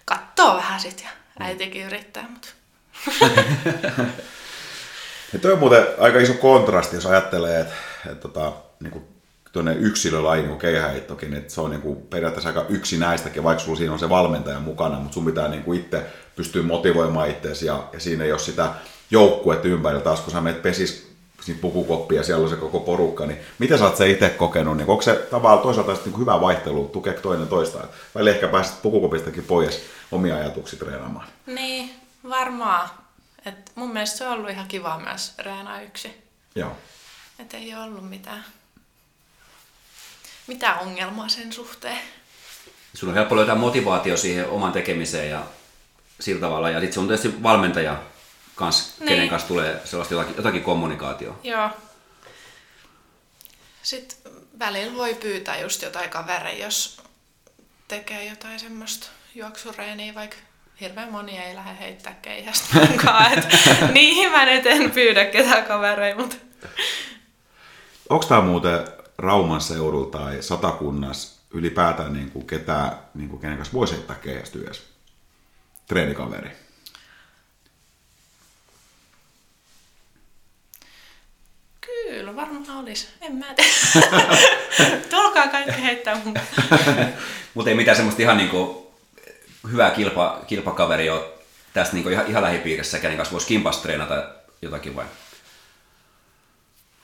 katsoo 0.06 0.56
vähän 0.56 0.80
sit 0.80 1.04
ja 1.04 1.10
äitikin 1.40 1.86
yrittää, 1.86 2.28
mutta 2.30 2.50
Ja 5.34 5.40
toi 5.40 5.54
on 5.54 5.60
muuten 5.60 5.86
aika 6.00 6.20
iso 6.20 6.34
kontrasti, 6.34 6.96
jos 6.96 7.06
ajattelee, 7.06 7.60
että, 7.60 7.74
että 8.06 8.22
tota, 8.22 8.54
niin 8.80 8.92
kuin 8.92 9.04
tuonne 9.52 9.74
yksilölaji, 9.74 10.44
niin 10.44 10.60
keihäheittokin, 10.60 11.34
että 11.34 11.54
se 11.54 11.62
on 11.62 11.72
niin 11.72 11.82
kuin 11.82 11.98
periaatteessa 11.98 12.50
aika 12.50 12.66
yksinäistäkin, 12.70 13.44
vaikka 13.44 13.64
sulla 13.64 13.78
siinä 13.78 13.94
on 13.94 14.00
se 14.00 14.10
valmentaja 14.10 14.60
mukana, 14.60 15.00
mutta 15.00 15.14
sun 15.14 15.26
pitää 15.26 15.48
niin 15.48 15.64
kuin 15.64 15.80
itse 15.80 16.04
pystyä 16.36 16.64
motivoimaan 16.64 17.30
itseäsi 17.30 17.66
ja, 17.66 17.90
ja 17.94 18.00
siinä 18.00 18.24
ei 18.24 18.32
ole 18.32 18.40
sitä 18.40 18.74
joukkuetta 19.12 19.68
ympärillä. 19.68 20.04
Taas 20.04 20.22
kun 20.22 20.32
sä 20.34 20.42
menet 20.42 20.62
pesis 20.62 21.13
siinä 21.46 21.62
pukukoppia 21.62 22.20
ja 22.20 22.24
siellä 22.24 22.44
on 22.44 22.50
se 22.50 22.56
koko 22.56 22.80
porukka, 22.80 23.26
niin 23.26 23.40
miten 23.60 23.78
sä 23.78 23.86
oot 23.86 23.98
se 23.98 24.10
itse 24.10 24.30
kokenut? 24.30 24.78
Niin 24.78 24.90
onko 24.90 25.02
se 25.02 25.14
tavallaan 25.14 25.64
toisaalta 25.64 25.96
sitten 25.96 26.14
niin 26.14 26.22
hyvä 26.22 26.42
vaihtelu, 26.42 26.88
tukeeko 26.88 27.22
toinen 27.22 27.48
toista? 27.48 27.88
Vai 28.16 28.30
ehkä 28.30 28.48
pääsit 28.48 28.82
pukukopistakin 28.82 29.44
pois 29.44 29.82
omia 30.12 30.36
ajatuksia 30.36 30.80
treenaamaan? 30.80 31.28
niin, 31.46 31.92
varmaan. 32.30 32.90
Et 33.46 33.72
mun 33.76 33.94
mielestä 33.94 34.18
se 34.18 34.28
on 34.28 34.34
ollut 34.34 34.50
ihan 34.50 34.68
kiva 34.68 35.00
myös 35.00 35.34
reenaa 35.38 35.82
yksi. 35.82 36.24
Joo. 36.56 36.72
Et 37.40 37.54
ei 37.54 37.76
ole 37.76 37.84
ollut 37.84 38.10
mitään, 38.10 38.46
mitään 40.48 40.80
ongelmaa 40.80 41.30
sen 41.30 41.54
suhteen. 41.54 41.98
Sulla 42.94 43.12
on 43.12 43.16
helppo 43.16 43.36
löytää 43.36 43.56
motivaatio 43.56 44.18
siihen 44.18 44.50
oman 44.50 44.72
tekemiseen 44.72 45.30
ja 45.30 45.44
sillä 46.20 46.42
tavalla. 46.42 46.70
Ja 46.70 46.80
sitten 46.80 46.94
se 46.94 47.00
on 47.00 47.08
tietysti 47.08 47.44
valmentaja 47.44 48.04
kanssa, 48.56 48.94
niin. 49.00 49.08
kenen 49.08 49.30
kanssa 49.30 49.48
tulee 49.48 49.82
sellaista 49.86 50.14
jotakin, 50.14 50.36
jotakin 50.38 50.64
kommunikaatioa. 50.64 51.40
Joo. 51.44 51.70
Sitten 53.84 54.18
välillä 54.60 54.98
voi 54.98 55.14
pyytää 55.16 55.60
just 55.60 55.82
jotain 55.82 56.10
kavereja, 56.10 56.66
jos 56.66 57.02
tekee 57.88 58.26
jotain 58.26 58.60
semmoista 58.60 59.08
juoksureeniä, 59.36 60.16
vaikka 60.16 60.38
hirveän 60.82 61.12
moni 61.12 61.38
ei 61.38 61.56
lähde 61.56 61.80
heittää 61.80 62.16
keihästä 62.22 62.80
mukaan. 62.92 63.34
Et 63.34 63.48
niihin 63.94 64.32
mä 64.32 64.46
nyt 64.46 64.66
en 64.66 64.92
pyydä 64.92 65.26
ketään 65.26 65.66
kavereja, 65.66 66.16
mutta... 66.16 66.36
Onko 68.10 68.26
tämä 68.26 68.42
muuten 68.42 68.88
Rauman 69.18 69.62
seudulla 69.62 70.12
tai 70.12 70.42
Satakunnassa 70.42 71.42
ylipäätään 71.54 72.14
niin 72.14 72.32
kuin 72.32 72.48
ketään, 72.48 72.92
niin 73.14 73.30
kuin 73.30 73.42
kenen 73.42 73.58
kanssa 73.58 73.74
voisi 73.74 73.94
heittää 73.94 74.16
keihästä 74.16 74.60
yhdessä? 74.60 74.84
Treenikaveri. 75.88 76.63
Kyllä, 82.34 82.48
varmaan 82.48 82.80
olisi. 82.80 83.08
En 83.22 83.36
mä 83.36 83.46
tiedä. 83.56 84.08
Tulkaa 85.10 85.48
kaikki 85.48 85.82
heittää 85.82 86.22
mun. 86.24 86.34
Mutta 87.54 87.70
ei 87.70 87.76
mitään 87.76 87.98
semmoista 87.98 88.22
ihan 88.22 88.38
niinku 88.38 88.92
hyvää 89.72 89.92
kilpa, 89.92 90.40
kilpakaveri 90.48 91.10
ole 91.10 91.26
tästä 91.74 91.94
niinku 91.94 92.10
ihan, 92.10 92.28
ihan 92.28 92.44
lähipiirissä, 92.44 93.00
kenen 93.00 93.18
kanssa 93.18 93.32
voisi 93.32 93.48
kimpas 93.48 93.78
treenata 93.78 94.30
jotakin 94.62 94.96
vai? 94.96 95.06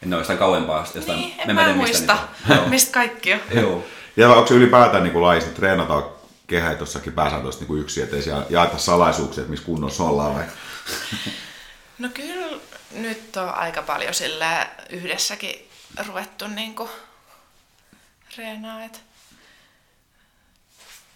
En 0.04 0.14
ole 0.14 0.20
jostain 0.20 0.40
kauempaa. 0.40 0.88
Jostain, 0.96 1.20
Niin, 1.20 1.34
en 1.40 1.56
mä 1.56 1.74
muista, 1.74 2.18
Niitä. 2.50 2.62
mistä 2.70 2.92
kaikki 2.92 3.34
on. 3.34 3.40
Joo. 3.54 3.84
Ja 4.18 4.30
onko 4.30 4.48
se 4.48 4.54
ylipäätään 4.54 5.04
niin 5.04 5.22
lajista 5.22 5.52
treenataan 5.52 6.04
kehä 6.48 6.76
tuossakin 6.76 7.14
pääsääntöisesti 7.14 7.66
niin 7.70 7.82
yksi, 7.82 8.02
ettei 8.02 8.22
siellä 8.22 8.46
jaeta 8.50 8.78
salaisuuksia, 8.78 9.42
että 9.42 9.52
missä 9.52 9.66
kunnossa 9.66 10.04
ollaan 10.04 10.36
vai? 10.36 10.44
No 12.00 12.10
kyllä 12.14 12.60
nyt 12.92 13.38
on 13.38 13.54
aika 13.54 13.82
paljon 13.82 14.14
sillä 14.14 14.68
yhdessäkin 14.90 15.70
ruvettu 16.08 16.48
niinku 16.48 16.90
reenaa. 18.38 18.84
Et 18.84 19.02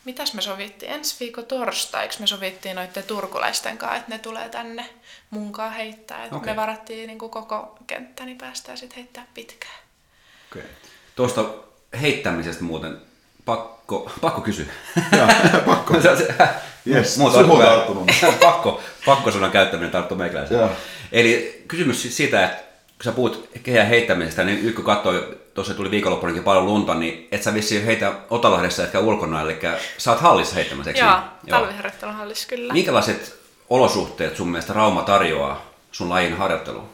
mitäs 0.06 0.34
me 0.34 0.42
sovittiin? 0.42 0.92
Ensi 0.92 1.16
viikon 1.20 1.46
torstaiksi 1.46 2.20
me 2.22 2.28
sovittiin 2.28 2.76
noiden 2.76 3.04
turkulaisten 3.04 3.78
kanssa, 3.78 3.96
että 3.98 4.12
ne 4.12 4.20
tulee 4.20 4.50
tänne 4.50 4.90
munkaan 5.30 5.74
heittää. 5.74 6.26
Et 6.26 6.34
Okei. 6.34 6.54
Me 6.54 6.56
varattiin 6.56 7.08
niinku 7.08 7.30
koko 7.30 7.78
kenttä, 7.88 8.26
niin 8.26 8.38
päästään 8.38 8.78
sitten 8.78 8.96
heittää 8.96 9.26
pitkään. 9.34 9.80
Okay. 10.52 10.64
Tuosta 11.16 11.46
heittämisestä 12.02 12.64
muuten 12.64 13.02
pakko, 13.46 14.12
pakko 14.22 14.42
kysyä. 14.42 14.66
Joo, 15.18 15.28
pakko. 15.66 15.94
Se 16.02 16.10
on 16.10 16.18
se- 16.18 16.36
Yes, 16.88 17.18
Muuta 17.18 17.38
on 17.38 17.60
tarttunut. 17.60 18.12
pakko, 18.40 18.82
pakko 19.06 19.32
sanan 19.32 19.52
käyttäminen 19.52 19.92
tarttuu 19.92 20.18
meikäläisen. 20.18 20.70
Eli 21.14 21.64
kysymys 21.68 22.02
siis 22.02 22.18
siitä, 22.18 22.46
että 22.46 22.58
kun 22.88 23.04
sä 23.04 23.12
puhut 23.12 23.50
kehän 23.64 23.88
heittämisestä, 23.88 24.44
niin 24.44 24.60
Ykkönen 24.60 24.86
katsoi, 24.86 25.38
tuossa 25.54 25.74
tuli 25.74 25.92
viikonloppunakin 25.92 26.44
paljon 26.44 26.66
lunta, 26.66 26.96
niin 26.96 27.28
et 27.32 27.44
sä 27.44 27.54
vissiin 27.54 27.86
heitä 27.86 28.14
Otalahdessa 28.30 28.84
etkä 28.84 29.00
ulkona, 29.00 29.42
eli 29.42 29.60
sä 29.98 30.12
oot 30.12 30.22
hallissa 30.22 30.56
heittämässä, 30.56 30.92
eikö 30.92 31.00
Joo, 31.00 31.20
niin? 31.20 31.50
talviharjoitteluhallissa 31.50 32.48
kyllä. 32.48 32.74
Minkälaiset 32.74 33.40
olosuhteet 33.70 34.38
sun 34.38 34.50
mielestä 34.50 34.74
Rauma 34.74 35.02
tarjoaa 35.02 35.66
sun 35.92 36.10
lajin 36.10 36.38
harjoitteluun? 36.38 36.90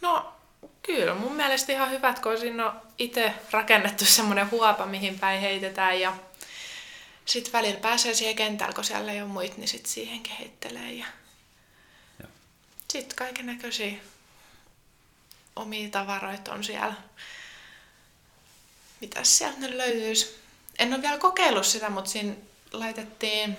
No 0.00 0.32
kyllä, 0.82 1.14
mun 1.14 1.36
mielestä 1.36 1.72
ihan 1.72 1.90
hyvät, 1.90 2.18
kun 2.18 2.38
siinä 2.38 2.66
on 2.66 2.72
itse 2.98 3.32
rakennettu 3.50 4.04
semmoinen 4.04 4.50
huopa, 4.50 4.86
mihin 4.86 5.18
päin 5.18 5.40
heitetään 5.40 6.00
ja 6.00 6.12
sitten 7.24 7.52
välillä 7.52 7.80
pääsee 7.80 8.14
siihen 8.14 8.36
kentällä, 8.36 8.72
kun 8.72 8.84
siellä 8.84 9.12
ei 9.12 9.22
ole 9.22 9.30
muita, 9.30 9.54
niin 9.56 9.68
sitten 9.68 9.92
siihenkin 9.92 10.36
heittelee 10.38 10.92
ja. 10.92 11.06
Sitten 12.98 13.16
kaiken 13.16 13.46
näköisiä 13.46 13.92
omia 15.56 15.88
tavaroita 15.88 16.52
on 16.52 16.64
siellä. 16.64 16.94
Mitäs 19.00 19.38
sieltä 19.38 19.58
nyt 19.58 19.70
löytyisi? 19.70 20.38
En 20.78 20.94
ole 20.94 21.02
vielä 21.02 21.18
kokeillut 21.18 21.66
sitä, 21.66 21.90
mutta 21.90 22.10
siinä 22.10 22.34
laitettiin 22.72 23.58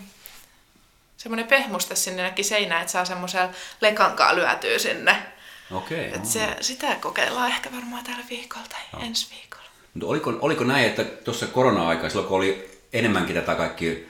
semmoinen 1.18 1.48
pehmuste 1.48 1.96
sinne 1.96 2.24
ainakin 2.24 2.46
seinään, 2.46 2.82
että 2.82 2.92
saa 2.92 3.06
semmoisella 3.06 3.54
lekankaa 3.82 4.36
lyötyä 4.36 4.80
sinne. 4.80 5.24
Okei. 5.72 6.16
Et 6.16 6.26
se, 6.26 6.58
sitä 6.62 6.96
kokeillaan 6.96 7.52
ehkä 7.52 7.72
varmaan 7.72 8.04
tällä 8.04 8.26
viikolla 8.30 8.66
tai 8.68 9.06
ensi 9.06 9.28
viikolla. 9.32 9.66
Mutta 9.94 10.08
oliko, 10.08 10.34
oliko 10.42 10.64
näin, 10.64 10.86
että 10.86 11.04
tuossa 11.04 11.48
korona-aikaa, 11.48 12.10
silloin 12.10 12.28
kun 12.28 12.38
oli 12.38 12.80
enemmänkin 12.94 13.36
tätä 13.36 13.56
kaikki 13.56 14.10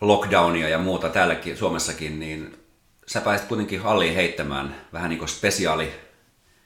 lockdownia 0.00 0.68
ja 0.68 0.78
muuta 0.78 1.08
täälläkin 1.08 1.56
Suomessakin, 1.56 2.20
niin 2.20 2.57
sä 3.08 3.20
pääsit 3.20 3.48
kuitenkin 3.48 3.80
halliin 3.82 4.14
heittämään 4.14 4.76
vähän 4.92 5.10
niin 5.10 5.18
kuin 5.18 5.28
spesiaali 5.28 5.92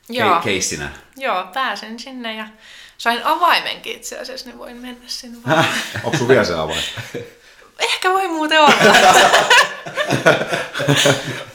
Joo. 0.09 0.40
keissinä. 0.40 0.90
Joo, 1.16 1.47
pääsin 1.55 1.99
sinne 1.99 2.36
ja 2.36 2.47
sain 2.99 3.20
avaimenkin 3.24 3.97
itse 3.97 4.18
asiassa, 4.18 4.47
niin 4.47 4.59
voin 4.59 4.76
mennä 4.76 5.05
sinne 5.07 5.38
vaan. 5.47 5.64
Onko 6.05 6.18
sun 6.18 6.28
vielä 6.28 6.45
se 6.45 6.55
avain? 6.55 6.82
Ehkä 7.78 8.11
voi 8.11 8.28
muuten 8.28 8.61
olla. 8.61 8.74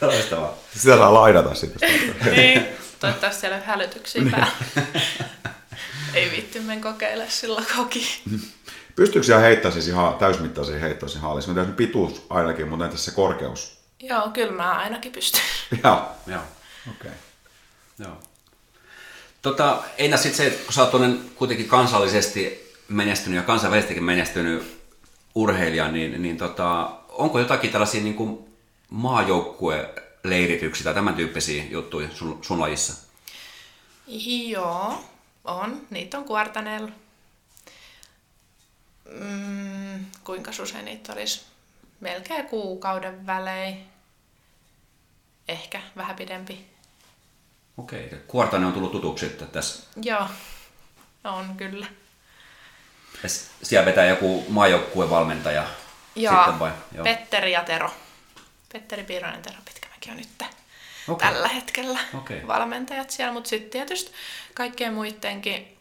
Loistavaa. 0.00 0.54
Sitä 0.76 0.96
saa 0.96 1.14
lainata 1.14 1.54
sitten. 1.54 1.90
niin. 2.36 2.66
Toivottavasti 3.00 3.40
siellä 3.40 3.56
on 3.56 3.62
hälytyksiä 3.62 4.22
päällä. 4.30 4.52
Ei 6.14 6.30
viitti 6.30 6.60
men 6.60 6.80
kokeile 6.80 7.26
sillä 7.28 7.62
koki. 7.76 8.22
Pystyykö 8.96 9.26
siellä 9.26 9.42
heittää 9.42 9.70
siis 9.70 9.88
ihan 9.88 10.14
täysmittaisia 10.14 10.78
heittoisia 10.78 11.20
hallissa? 11.20 11.52
Mitä 11.52 11.72
pituus 11.72 12.26
ainakin, 12.30 12.68
mutta 12.68 12.84
entäs 12.84 13.04
se 13.04 13.10
korkeus? 13.10 13.77
Joo, 14.00 14.30
kyllä 14.30 14.52
mä 14.52 14.72
ainakin 14.72 15.12
pystyn. 15.12 15.42
Joo. 15.84 16.08
Joo. 16.26 16.42
Okei. 16.90 17.10
Joo. 17.98 18.22
Tota, 19.42 19.82
entä 19.98 20.16
sitten 20.16 20.50
se, 20.50 20.58
kun 20.64 20.72
sä 20.72 20.82
oot 20.82 20.92
kuitenkin 21.34 21.68
kansallisesti 21.68 22.72
menestynyt 22.88 23.36
ja 23.36 23.42
kansainvälisestikin 23.42 24.04
menestynyt 24.04 24.78
urheilija, 25.34 25.88
niin, 25.88 26.22
niin 26.22 26.36
tota, 26.36 26.90
onko 27.08 27.38
jotakin 27.38 27.70
tällaisia 27.70 28.02
niin 28.02 28.14
kuin 28.14 28.48
maajoukkueleirityksiä 28.90 30.84
tai 30.84 30.94
tämän 30.94 31.14
tyyppisiä 31.14 31.64
juttuja 31.70 32.08
sun, 32.14 32.38
sun 32.42 32.60
lajissa? 32.60 33.08
Joo, 34.46 35.04
on. 35.44 35.86
Niitä 35.90 36.18
on 36.18 36.24
kuartanella. 36.24 36.90
Mm, 39.20 40.04
kuinka 40.24 40.50
usein 40.62 40.84
niitä 40.84 41.12
olisi? 41.12 41.40
Melkein 42.00 42.48
kuukauden 42.48 43.26
välein. 43.26 43.86
Ehkä 45.48 45.82
vähän 45.96 46.16
pidempi. 46.16 46.66
Okei, 47.78 48.06
okay. 48.06 48.18
Kuortanen 48.18 48.66
on 48.66 48.72
tullut 48.72 48.92
tutuksi 48.92 49.26
sitten 49.28 49.48
tässä. 49.48 49.86
Joo, 50.02 50.28
on 51.24 51.54
kyllä. 51.56 51.86
Ja 53.22 53.28
Siellä 53.62 53.86
vetää 53.86 54.04
joku 54.06 54.44
maajoukkuevalmentaja 54.48 55.66
Joo, 56.16 56.34
sitten 56.34 56.58
vai? 56.58 56.72
Joo. 56.92 57.04
Petteri 57.04 57.52
ja 57.52 57.64
Tero. 57.64 57.90
Petteri 58.72 59.04
Piironen 59.04 59.42
Tero 59.42 59.56
Pitkämäki 59.64 60.10
on 60.10 60.16
nyt 60.16 60.28
Okei. 61.08 61.28
tällä 61.28 61.48
hetkellä 61.48 61.98
Okei. 62.14 62.46
valmentajat 62.46 63.10
siellä, 63.10 63.32
mutta 63.32 63.50
sitten 63.50 63.70
tietysti 63.70 64.12
kaikkien 64.54 64.94
muidenkin 64.94 65.78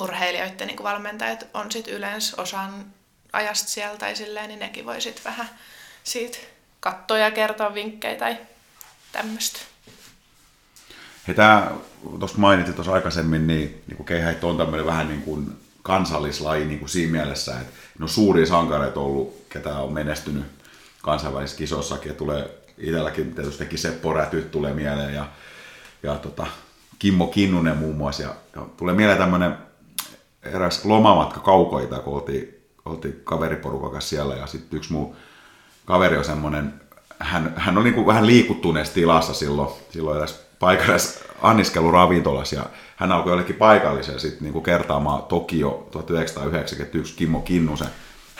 urheilijoiden 0.00 0.66
niin 0.66 0.82
valmentajat 0.82 1.46
on 1.54 1.72
sitten 1.72 1.94
yleensä 1.94 2.42
osan 2.42 2.86
ajasta 3.32 3.68
siellä 3.68 3.98
tai 3.98 4.16
silleen, 4.16 4.48
niin 4.48 4.60
nekin 4.60 4.86
voi 4.86 5.00
sitten 5.00 5.24
vähän 5.24 5.48
siitä 6.04 6.38
katsoa 6.80 7.18
ja 7.18 7.30
kertoa 7.30 7.74
vinkkejä 7.74 8.18
tai 8.18 8.36
tämmöistä. 9.12 9.58
Hei, 11.28 11.34
tää, 11.34 11.70
tuossa 12.18 12.38
mainitsit 12.38 12.74
tuossa 12.74 12.92
aikaisemmin, 12.92 13.46
niin, 13.46 13.82
niin 13.86 13.96
kuin 13.96 14.06
keihäit 14.06 14.44
on 14.44 14.56
tämmöinen 14.56 14.86
vähän 14.86 15.08
niin 15.08 15.22
kuin 15.22 15.56
kansallislaji 15.82 16.64
niin 16.64 16.78
kuin 16.78 16.88
siinä 16.88 17.12
mielessä, 17.12 17.60
että 17.60 17.72
ne 17.98 18.02
on 18.02 18.08
suuria 18.08 18.46
sankareita 18.46 19.00
ollut, 19.00 19.46
ketä 19.48 19.76
on 19.76 19.92
menestynyt 19.92 20.44
kansainvälisissä 21.02 21.58
kisossakin, 21.58 22.08
ja 22.08 22.14
tulee 22.14 22.50
itselläkin 22.78 23.34
tietysti 23.34 23.76
Seppo 23.76 24.12
Räty 24.12 24.42
tulee 24.42 24.74
mieleen, 24.74 25.14
ja, 25.14 25.28
ja 26.02 26.14
tota, 26.14 26.46
Kimmo 26.98 27.26
Kinnunen 27.26 27.76
muun 27.76 27.96
muassa, 27.96 28.22
ja, 28.22 28.34
ja 28.56 28.66
tulee 28.76 28.94
mieleen 28.94 29.18
tämmöinen 29.18 29.56
eräs 30.42 30.84
lomamatka 30.84 31.40
kaukoita, 31.40 31.98
kun 31.98 32.14
oltiin, 32.14 32.61
oltiin 32.84 33.20
kaveriporukan 33.24 33.90
kanssa 33.90 34.10
siellä, 34.10 34.34
ja 34.34 34.46
sitten 34.46 34.76
yksi 34.76 34.92
muu 34.92 35.16
kaveri 35.84 36.16
on 36.16 36.24
semmoinen, 36.24 36.74
hän, 37.18 37.54
hän 37.56 37.78
on 37.78 37.84
niin 37.84 37.94
kuin 37.94 38.06
vähän 38.06 38.26
liikuttuneessa 38.26 38.94
tilassa 38.94 39.34
silloin, 39.34 39.70
silloin 39.90 40.18
edes 40.18 40.46
paikallisessa 40.58 41.20
anniskeluravintolassa 41.42 42.56
ja 42.56 42.66
hän 42.96 43.12
alkoi 43.12 43.32
jollekin 43.32 43.56
paikalliseen 43.56 44.20
sitten 44.20 44.42
niin 44.42 44.52
kuin 44.52 44.62
kertaamaan 44.62 45.22
Tokio 45.22 45.88
1991 45.90 47.14
Kimmo 47.16 47.40
Kinnusen 47.40 47.88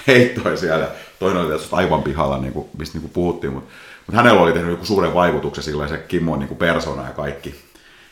heittoi 0.07 0.57
siellä. 0.57 0.91
Toinen 1.19 1.43
oli 1.43 1.49
tietysti 1.49 1.77
aivan 1.77 2.03
pihalla, 2.03 2.39
niin 2.39 2.53
kuin, 2.53 2.69
mistä 2.79 2.95
niin 2.95 3.03
kuin 3.03 3.13
puhuttiin, 3.13 3.53
mutta, 3.53 3.73
mutta 4.07 4.17
hänellä 4.17 4.41
oli 4.41 4.53
tehnyt 4.53 4.71
joku 4.71 4.85
suuren 4.85 5.15
vaikutuksen 5.15 5.65
silloin 5.65 5.89
se 5.89 5.99
Kimmon 5.99 6.39
niin 6.39 6.49
kuin 6.49 6.59
persona 6.59 7.07
ja 7.07 7.13
kaikki. 7.13 7.55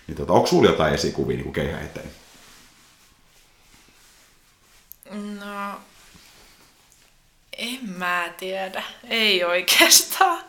Niin 0.07 0.17
tota, 0.17 0.33
onko 0.33 0.47
sulla 0.47 0.71
jotain 0.71 0.95
esikuvia 0.95 1.37
niin 1.37 1.53
keihäiteen? 1.53 2.11
No, 5.41 5.81
en 7.61 7.79
mä 7.97 8.29
tiedä. 8.39 8.83
Ei 9.09 9.45
oikeastaan. 9.45 10.43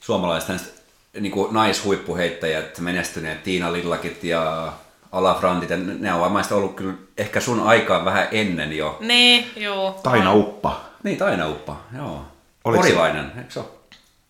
Suomalaiset 0.00 0.84
niin 1.20 1.32
kuin 1.32 1.54
naishuippuheittäjät, 1.54 2.78
menestyneet 2.78 3.42
Tiina 3.42 3.72
Lillakit 3.72 4.24
ja 4.24 4.72
Ala 5.12 5.34
Frantit, 5.40 5.70
ja 5.70 5.76
ne 5.76 6.12
on 6.14 6.20
varmaan 6.20 6.44
ollut 6.50 6.76
kyllä 6.76 6.94
ehkä 7.18 7.40
sun 7.40 7.60
aikaan 7.66 8.04
vähän 8.04 8.28
ennen 8.32 8.72
jo. 8.76 8.96
Niin, 9.00 9.50
juu. 9.56 9.92
Taina 10.02 10.32
Uppa. 10.34 10.84
Niin, 11.02 11.18
Taina 11.18 11.48
Uppa, 11.48 11.80
joo. 11.96 12.26
Oliko 12.64 12.82
se- 12.82 12.88
Porilainen, 12.88 13.32
eikö 13.38 13.50
se 13.50 13.58
ole? 13.60 13.68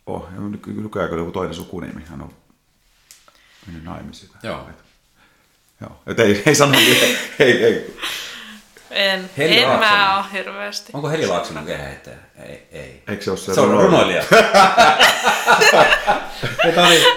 Oh, 0.07 0.27
ja 0.35 0.41
nyky- 0.41 0.73
nykyään 0.83 1.09
kun 1.09 1.19
joku 1.19 1.31
toinen 1.31 1.55
sukunimi, 1.55 2.03
hän 2.07 2.23
on 2.23 2.33
mennyt 3.67 3.85
naimisiin. 3.85 4.31
Joo. 4.43 4.69
Joo. 5.81 6.03
Et 6.07 6.19
ei, 6.21 6.43
ei 6.47 6.55
sano 6.55 6.73
niin, 6.73 6.97
ei, 7.39 7.65
ei. 7.65 7.97
En, 8.95 9.31
Heli 9.39 9.63
en 9.63 9.69
mä 9.69 10.17
oo 10.17 10.25
hirveästi. 10.33 10.93
Onko 10.95 11.09
Heli 11.09 11.27
Laaksonen 11.27 11.67
kehäheittäjä? 11.67 12.17
Ei, 12.43 12.69
ei. 12.73 13.03
Eikö 13.09 13.25
se 13.25 13.31
ole 13.31 13.39
se, 13.39 13.55
Se 13.55 13.61
on 13.61 13.71
runoilija. 13.71 14.23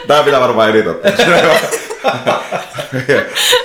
Tää 0.07 0.23
pitää 0.23 0.39
varmaan 0.39 0.69
editoida. 0.69 0.99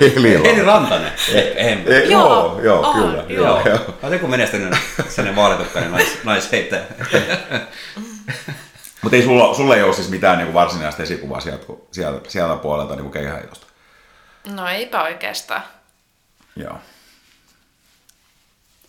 Hililla. 0.01 0.47
Heli 0.47 0.61
Rantanen. 0.61 1.11
Ei, 1.33 1.41
ei. 1.41 2.11
Joo, 2.11 2.59
joo, 2.61 2.61
joo, 2.61 2.79
on, 2.89 2.95
kyllä. 2.95 3.23
joo. 3.27 3.61
Joo, 3.65 3.77
joo. 4.01 4.19
Kun 4.19 4.29
menestynyt 4.29 4.75
sellainen 5.09 5.35
vaalitukkainen 5.35 5.91
nais, 5.91 6.17
naisheittäjä. 6.23 6.83
Mutta 9.01 9.15
ei 9.15 9.23
sulla, 9.23 9.53
sulla 9.53 9.75
ei 9.75 9.83
ole 9.83 9.93
siis 9.93 10.09
mitään 10.09 10.37
niin 10.37 10.53
varsinaista 10.53 11.03
esikuvaa 11.03 11.39
sieltä, 11.39 11.65
sieltä, 11.91 12.29
sieltä 12.29 12.55
puolelta 12.55 12.95
niin 12.95 13.11
keihäheitosta. 13.11 13.67
No 14.55 14.67
eipä 14.67 15.03
oikeastaan. 15.03 15.63
Joo. 16.55 16.77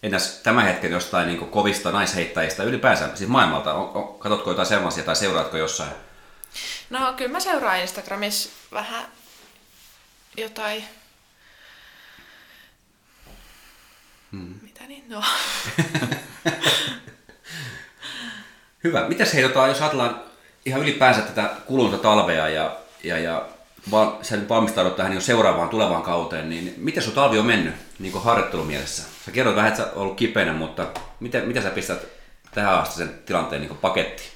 Entäs 0.05 0.41
tämän 0.43 0.67
hetken 0.67 0.93
jostain 0.93 1.29
niin 1.29 1.51
kovista 1.51 1.93
naisheittäjistä 1.93 2.63
ylipäänsä, 2.63 3.11
siis 3.15 3.31
maailmalta, 3.31 3.75
on, 3.75 3.91
on, 3.95 4.19
katsotko 4.19 4.51
jotain 4.51 4.67
sellaisia 4.67 5.05
tai 5.05 5.17
seuraatko 5.17 5.57
jossain? 5.57 5.91
No 6.91 7.13
kyllä 7.13 7.33
mä 7.33 7.41
seuraan 7.41 7.81
Instagramissa 7.81 8.51
vähän 8.73 9.07
jotain... 10.37 10.85
Hmm. 14.31 14.55
Mitä 14.63 14.85
niin 14.87 15.15
on? 15.15 15.25
Hyvä. 18.85 19.09
Mitäs 19.09 19.35
hei, 19.35 19.43
tota, 19.43 19.67
jos 19.67 19.81
ajatellaan 19.81 20.21
ihan 20.67 20.83
ylipäänsä 20.83 21.21
tätä 21.21 21.51
kulunta 21.67 21.99
talvea 21.99 22.49
ja, 22.49 22.77
ja, 23.05 23.19
ja 23.19 23.49
val, 23.91 24.13
sä 24.23 24.37
nyt 24.37 24.49
valmistaudut 24.49 24.97
tähän 24.97 25.13
niin 25.13 25.23
seuraavaan 25.23 25.69
tulevaan 25.69 26.03
kauteen, 26.03 26.51
niin 26.51 26.75
miten 26.77 27.03
sun 27.03 27.13
talvi 27.13 27.39
on 27.39 27.47
mennyt 27.47 27.75
niin 27.99 28.23
harjoittelumielessä? 28.23 29.14
Sä 29.25 29.31
kerroit 29.31 29.57
vähän, 29.57 29.73
että 29.73 29.85
sä 29.85 29.93
ollut 29.95 30.17
kipeänä, 30.17 30.53
mutta 30.53 30.87
miten, 31.21 31.49
mitä 31.49 31.63
sä 31.63 31.71
pistät 31.71 32.07
tähän 32.51 32.79
asti 32.79 32.95
sen 32.95 33.23
tilanteen 33.27 33.63
niin 33.63 33.77
pakettiin? 33.77 34.31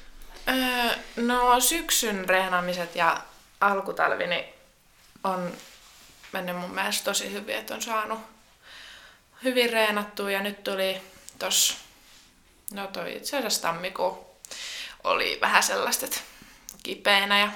Öö, 0.49 0.95
no 1.17 1.61
syksyn 1.61 2.29
reenaamiset 2.29 2.97
ja 2.97 3.23
alkutalvi 3.61 4.27
niin 4.27 4.45
on 5.25 5.53
mennyt 6.33 6.57
mun 6.57 6.71
mielestä 6.71 7.05
tosi 7.05 7.33
hyvin, 7.33 7.57
että 7.57 7.75
on 7.75 7.83
saanut 7.83 8.19
hyvin 9.45 9.71
reenattua 9.71 10.31
ja 10.31 10.43
nyt 10.43 10.65
tuli 10.65 11.03
tos, 11.39 11.77
no 12.73 12.87
toi 12.87 13.17
itse 13.17 13.37
asiassa 13.37 13.63
tammikuu 13.63 14.29
oli 15.05 15.39
vähän 15.41 15.63
sellaista, 15.63 16.07
että 16.07 16.21
kipeänä 16.83 17.41
ja 17.41 17.51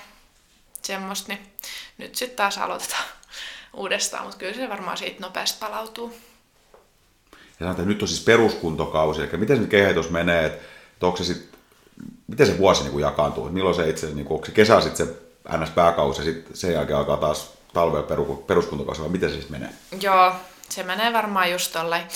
semmoista, 0.82 1.28
niin 1.28 1.52
nyt 1.98 2.14
sitten 2.14 2.36
taas 2.36 2.58
aloitetaan 2.58 3.04
uudestaan, 3.72 4.24
mutta 4.24 4.38
kyllä 4.38 4.54
se 4.54 4.68
varmaan 4.68 4.96
siitä 4.96 5.20
nopeasti 5.20 5.58
palautuu. 5.60 6.31
Ja 7.62 7.66
sanotaan, 7.66 7.84
että 7.84 7.94
nyt 7.94 8.02
on 8.02 8.08
siis 8.08 8.24
peruskuntokausi, 8.24 9.22
eli 9.22 9.36
miten 9.36 9.56
se 9.56 9.60
nyt 9.60 9.70
keihäitos 9.70 10.10
menee, 10.10 10.46
että, 10.46 10.64
että 10.92 11.06
onko 11.06 11.18
se 11.18 11.24
sit, 11.24 11.48
miten 12.26 12.46
se 12.46 12.58
vuosi 12.58 12.82
niin 12.82 12.92
kuin 12.92 13.02
jakaantuu, 13.02 13.44
että 13.44 13.54
milloin 13.54 13.74
se 13.74 13.88
itse, 13.88 14.06
niin 14.06 14.24
kuin, 14.24 14.36
onko 14.36 14.46
se 14.46 14.52
kesä 14.52 14.80
sitten 14.80 15.06
se 15.06 15.12
NS-pääkausi 15.56 16.20
ja 16.20 16.24
sitten 16.24 16.56
sen 16.56 16.72
jälkeen 16.72 16.98
alkaa 16.98 17.16
taas 17.16 17.52
talvella 17.72 18.06
peru, 18.06 18.44
peruskuntokausi, 18.46 19.02
vai 19.02 19.08
miten 19.08 19.30
se 19.30 19.34
siis 19.34 19.48
menee? 19.48 19.68
Joo, 20.00 20.32
se 20.68 20.82
menee 20.82 21.12
varmaan 21.12 21.50
just 21.50 21.72
tolleen. 21.72 22.08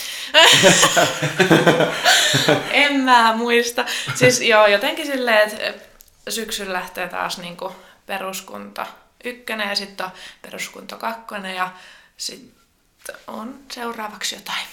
en 2.70 3.00
mä 3.00 3.36
muista. 3.36 3.84
Siis 4.14 4.40
joo, 4.40 4.66
jotenkin 4.66 5.06
silleen, 5.06 5.50
että 5.58 5.82
syksyllä 6.28 6.72
lähtee 6.72 7.08
taas 7.08 7.38
niinku 7.38 7.72
peruskunta 8.06 8.86
ykkönen 9.24 9.68
ja 9.68 9.74
sitten 9.74 10.06
on 10.06 10.12
peruskunta 10.42 10.96
kakkonen 10.96 11.56
ja 11.56 11.70
sitten 12.16 13.16
on 13.26 13.54
seuraavaksi 13.72 14.34
jotain. 14.34 14.66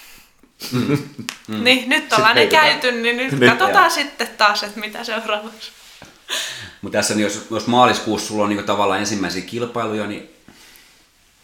Mm. 1.47 1.63
Niin, 1.63 1.89
nyt 1.89 2.13
ollaan 2.13 2.35
ne 2.35 2.41
heitetään. 2.41 2.69
käyty, 2.69 2.91
niin 2.91 3.17
nyt 3.17 3.31
Nyt, 3.31 3.49
katsotaan 3.49 3.83
joo. 3.85 3.89
sitten 3.89 4.27
taas, 4.27 4.63
että 4.63 4.79
mitä 4.79 5.03
seuraavaksi. 5.03 5.71
Mutta 6.81 6.97
tässä, 6.97 7.13
niin 7.15 7.23
jos, 7.23 7.47
jos 7.51 7.67
maaliskuussa 7.67 8.27
sulla 8.27 8.43
on 8.43 8.49
niin 8.49 8.63
tavallaan 8.63 8.99
ensimmäisiä 8.99 9.41
kilpailuja, 9.41 10.07
niin 10.07 10.29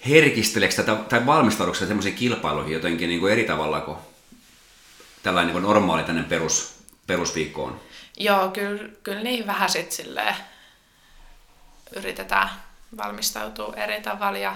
herkisteleekö 0.10 0.76
tätä, 0.76 0.96
tai 0.96 1.26
valmistaudutko 1.26 1.86
semmoisiin 1.86 2.16
kilpailuihin 2.16 2.74
jotenkin 2.74 3.10
niin 3.10 3.20
kuin 3.20 3.34
eri 3.34 3.44
tavalla 3.44 3.82
kuin 3.82 3.98
tällainen 5.24 5.48
niin 5.48 5.62
kuin 5.62 5.74
normaali 5.74 6.04
tänne 6.04 6.24
perus, 6.24 6.74
perusviikko 7.08 7.64
on? 7.64 7.82
Joo, 8.18 8.48
kyllä, 8.48 8.90
kyllä 9.04 9.24
niin 9.24 9.48
vähän 9.48 9.70
sitten 9.70 9.96
silleen 9.96 10.36
yritetään 11.96 12.50
valmistautua 12.98 13.74
eri 13.76 14.02
tavalla 14.02 14.38
ja 14.38 14.56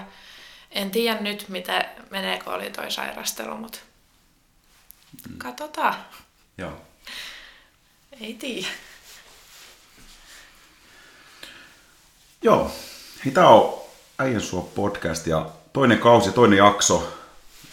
en 0.70 0.90
tiedä 0.90 1.20
nyt, 1.20 1.48
miten 1.48 1.84
menee, 2.10 2.38
kun 2.38 2.54
oli 2.54 2.70
toi 2.70 2.90
sairastelu, 2.90 3.56
mutta 3.56 3.78
katsotaan. 5.38 5.94
Joo. 6.58 6.80
Ei 8.20 8.34
tiedä. 8.34 8.68
Joo, 12.42 12.70
on 13.48 13.84
Äijän 14.18 14.40
Suo 14.40 14.62
podcast 14.74 15.26
ja 15.26 15.50
toinen 15.72 15.98
kausi, 15.98 16.32
toinen 16.32 16.56
jakso, 16.56 17.14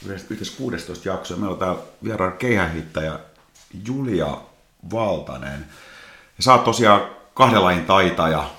yhteensä 0.08 0.58
16 0.58 1.10
jaksoa. 1.10 1.38
Meillä 1.38 1.54
on 1.54 1.60
täällä 1.60 1.82
vieraan 2.04 2.38
keihähittäjä 2.38 3.20
Julia 3.88 4.38
Valtanen. 4.92 5.66
Ja 6.38 6.44
sä 6.44 6.54
oot 6.54 6.64
tosiaan 6.64 7.02
kahden 7.34 7.64
lajin 7.64 7.86
taitaja, 7.86 8.50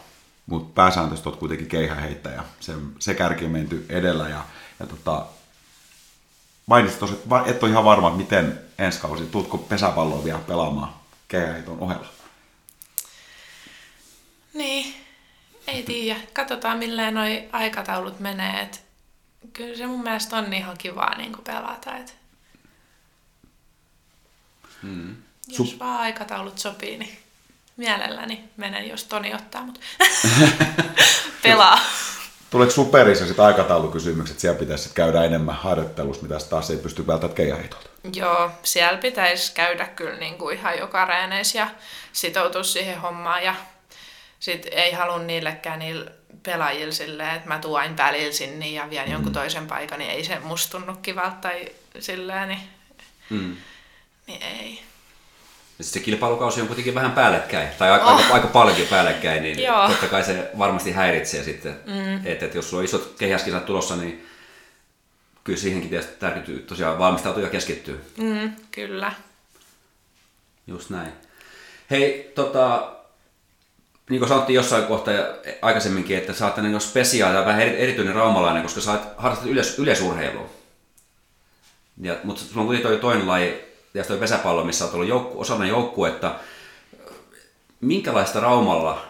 mutta 0.47 0.74
pääsääntöisesti 0.74 1.28
oot 1.28 1.39
kuitenkin 1.39 1.66
keihäheittäjä. 1.66 2.45
Se, 2.61 2.72
se 2.99 3.14
kärki 3.14 3.45
on 3.45 3.51
menty 3.51 3.87
edellä 3.89 4.28
ja, 4.28 4.45
ja 4.80 4.87
tota, 4.87 5.26
mainitsit 6.67 6.99
tuossa, 6.99 7.17
että 7.17 7.51
et 7.51 7.63
ole 7.63 7.71
ihan 7.71 7.85
varma, 7.85 8.09
että 8.09 8.19
miten 8.19 8.61
ensi 8.79 9.01
kausi, 9.01 9.25
tuutko 9.25 9.59
pesäpalloa 9.59 10.25
vielä 10.25 10.39
pelaamaan 10.39 10.95
keihäheiton 11.29 11.79
ohella? 11.81 12.07
Niin, 14.55 14.95
ei 15.67 15.83
tiedä. 15.83 16.21
Katsotaan, 16.33 16.79
milleen 16.79 17.15
noi 17.15 17.49
aikataulut 17.53 18.21
menee. 18.21 18.61
Et 18.63 18.83
kyllä 19.53 19.77
se 19.77 19.87
mun 19.87 20.03
mielestä 20.03 20.37
on 20.37 20.53
ihan 20.53 20.79
kivaa 20.79 21.17
niin 21.17 21.33
pelata. 21.45 21.97
Et 21.97 22.15
Mm. 24.83 25.17
jos 25.59 25.79
vaan 25.79 26.01
aikataulut 26.01 26.59
sopii, 26.59 26.99
niin 26.99 27.19
mielelläni 27.77 28.45
menen, 28.57 28.89
jos 28.89 29.05
Toni 29.05 29.35
ottaa 29.35 29.63
mut 29.65 29.81
pelaa. 31.43 31.79
Tuleeko 32.53 32.73
superissa 32.73 33.27
sitten 33.27 33.45
aikataulukysymykset, 33.45 34.41
siellä 34.41 34.59
pitäisi 34.59 34.91
käydä 34.95 35.25
enemmän 35.25 35.55
harjoittelussa, 35.55 36.23
mitä 36.23 36.39
taas 36.51 36.71
ei 36.71 36.77
pysty 36.77 37.07
välttämättä 37.07 37.37
keihäheitolta? 37.37 37.91
Joo, 38.15 38.51
siellä 38.63 38.99
pitäisi 38.99 39.55
käydä 39.55 39.87
kyllä 39.87 40.17
niin 40.17 40.39
kuin 40.39 40.59
ihan 40.59 40.79
joka 40.79 41.05
reeneissä 41.05 41.59
ja 41.59 41.69
sitoutua 42.13 42.63
siihen 42.63 43.01
hommaan. 43.01 43.45
Ja 43.45 43.55
sit 44.41 44.67
ei 44.71 44.93
halua 44.93 45.19
niillekään 45.19 45.79
niillä 45.79 46.11
pelaajilla 46.43 46.93
silleen, 46.93 47.35
että 47.35 47.49
mä 47.49 47.59
tuon 47.59 47.81
aina 47.81 47.97
välillä 47.97 48.33
sinne 48.33 48.69
ja 48.69 48.91
vien 48.91 49.07
mm. 49.07 49.13
jonkun 49.13 49.33
toisen 49.33 49.67
paikan, 49.67 49.99
niin 49.99 50.11
ei 50.11 50.25
se 50.25 50.39
musta 50.39 50.79
tunnu 50.79 50.97
kivalta 51.03 51.37
tai 51.41 51.69
silleen, 52.01 52.49
niin, 52.49 52.61
Mm. 53.31 53.57
niin 54.27 54.43
ei. 54.43 54.83
Se 55.83 56.01
kilpailukausi 56.01 56.61
on 56.61 56.66
kuitenkin 56.66 56.95
vähän 56.95 57.12
päällekkäin, 57.12 57.68
tai 57.78 57.91
aika, 57.91 58.05
oh. 58.05 58.16
aika, 58.16 58.35
aika 58.35 58.47
paljonkin 58.47 58.87
päällekkäin, 58.87 59.43
niin 59.43 59.62
Joo. 59.62 59.89
totta 59.89 60.07
kai 60.07 60.24
se 60.24 60.51
varmasti 60.59 60.93
häiritsee 60.93 61.45
sitten. 61.45 61.76
Mm. 61.87 62.26
Että 62.26 62.47
et 62.47 62.55
jos 62.55 62.70
sulla 62.70 62.80
on 62.80 62.85
isot 62.85 63.14
kehäskisat 63.18 63.66
tulossa, 63.66 63.97
niin 63.97 64.26
kyllä 65.45 65.59
siihenkin 65.59 66.01
täytyy 66.18 66.59
tosiaan 66.59 66.99
valmistautua 66.99 67.43
ja 67.43 67.49
keskittyä. 67.49 67.95
Mm, 68.16 68.53
kyllä. 68.70 69.12
Just 70.66 70.91
näin. 70.91 71.12
Hei, 71.91 72.33
tota, 72.35 72.93
niin 74.11 74.18
kuin 74.18 74.28
sanottiin 74.28 74.55
jossain 74.55 74.85
kohtaa 74.85 75.14
aikaisemminkin, 75.62 76.18
että 76.18 76.33
sä 76.33 76.45
oot 76.45 76.55
tämmöinen 76.55 76.80
spesiaali 76.80 77.37
ja 77.37 77.45
vähän 77.45 77.61
eri- 77.61 77.80
erityinen 77.80 78.14
raumalainen, 78.14 78.62
koska 78.62 78.80
sä 78.80 78.91
oot 78.91 79.03
harrastat 79.16 79.49
yleis, 79.49 79.78
yleisurheilua. 79.78 80.51
Ja, 82.01 82.16
mutta 82.24 82.43
sulla 82.43 82.61
on 82.61 82.66
kuitenkin 82.66 82.91
toi 82.91 83.01
toinen 83.01 83.26
laji, 83.26 83.72
ja 83.95 84.05
toi 84.05 84.16
pesäpallo, 84.16 84.64
missä 84.64 84.84
olet 84.84 84.95
ollut 84.95 85.09
joukku, 85.09 85.40
osana 85.40 85.66
joukkuetta. 85.66 86.34
Minkälaista 87.80 88.40
Raumalla 88.40 89.07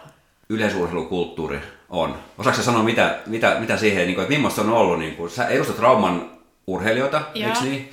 yleisurheilukulttuuri 0.49 1.61
on. 1.89 2.19
Osaatko 2.39 2.63
sanoa, 2.63 2.83
mitä, 2.83 3.19
mitä, 3.27 3.57
mitä 3.61 3.77
siihen, 3.77 4.07
niin 4.07 4.15
kuin, 4.15 4.23
että 4.23 4.35
millaista 4.35 4.63
on 4.63 4.71
ollut? 4.71 4.99
Niin 4.99 5.17
kuin, 5.17 5.31
sä 5.31 5.49
edustat 5.49 5.79
Rauman 5.79 6.31
urheilijoita, 6.67 7.23
Joo. 7.35 7.49
eikö 7.49 7.61
niin? 7.61 7.93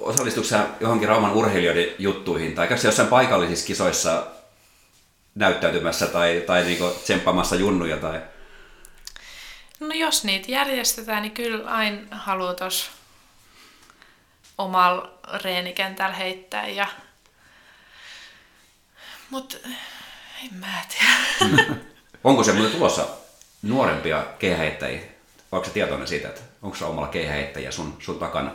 Osallistuiko 0.00 0.48
sä 0.48 0.66
johonkin 0.80 1.08
Rauman 1.08 1.32
urheilijoiden 1.32 1.86
juttuihin, 1.98 2.54
tai 2.54 2.68
käykö 2.68 2.86
jossain 2.86 3.08
paikallisissa 3.08 3.66
kisoissa 3.66 4.26
näyttäytymässä 5.34 6.06
tai, 6.06 6.42
tai 6.46 6.64
niin 6.64 6.78
kuin, 6.78 6.92
tsemppaamassa 7.02 7.56
junnuja? 7.56 7.96
Tai... 7.96 8.20
No 9.80 9.94
jos 9.94 10.24
niitä 10.24 10.52
järjestetään, 10.52 11.22
niin 11.22 11.32
kyllä 11.32 11.70
aina 11.70 11.98
haluaa 12.10 12.54
tuossa 12.54 12.90
omalla 14.60 15.18
reenikentällä 15.44 16.14
heittää. 16.14 16.68
Ja... 16.68 16.86
Mutta 19.30 19.56
en 20.44 20.54
mä 20.54 20.84
tiedä. 20.88 21.74
Onko 22.24 22.44
se 22.44 22.52
muuten 22.52 22.72
tulossa 22.72 23.08
nuorempia 23.62 24.26
keihäittäjiä? 24.38 25.02
Onko 25.52 25.64
se 25.64 25.70
tietoinen 25.72 26.08
siitä, 26.08 26.28
että 26.28 26.40
onko 26.62 26.76
se 26.76 26.84
omalla 26.84 27.08
keihäittäjiä 27.08 27.72
sun, 27.72 27.96
sun 28.00 28.18
takana? 28.18 28.54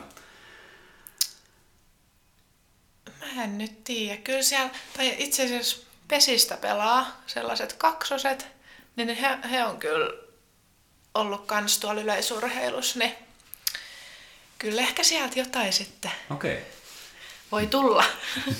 Mä 3.36 3.44
en 3.44 3.58
nyt 3.58 3.84
tiedä. 3.84 4.22
Kyllä 4.22 4.42
siellä, 4.42 4.70
tai 4.98 5.16
itse 5.18 5.46
asiassa 5.46 5.78
pesistä 6.08 6.58
pelaa 6.58 7.22
sellaiset 7.28 7.74
kaksoset, 7.74 8.48
niin 8.96 9.16
he, 9.16 9.38
he 9.52 9.66
on 9.66 9.78
kyllä 9.78 10.26
ollut 11.14 11.46
kans 11.46 11.80
tuolla 11.80 12.02
yleisurheilussa, 12.02 13.00
niin 13.00 13.25
kyllä 14.66 14.82
ehkä 14.82 15.04
sieltä 15.04 15.40
jotain 15.40 15.74
sitten 15.74 16.12
Okei. 16.32 16.54
Okay. 16.54 16.64
voi 17.52 17.68
tulla. 17.68 18.04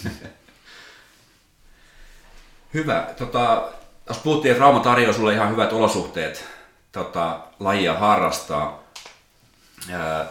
Hyvä. 2.74 3.14
Tota, 3.18 3.72
jos 4.08 4.18
puhuttiin, 4.18 4.52
että 4.52 4.62
Rauma 4.62 4.80
tarjoaa 4.80 5.14
sulle 5.14 5.34
ihan 5.34 5.52
hyvät 5.52 5.74
olosuhteet 5.74 6.46
tota, 6.92 7.40
lajia 7.60 7.94
harrastaa. 7.94 8.84
Ää, 9.92 10.26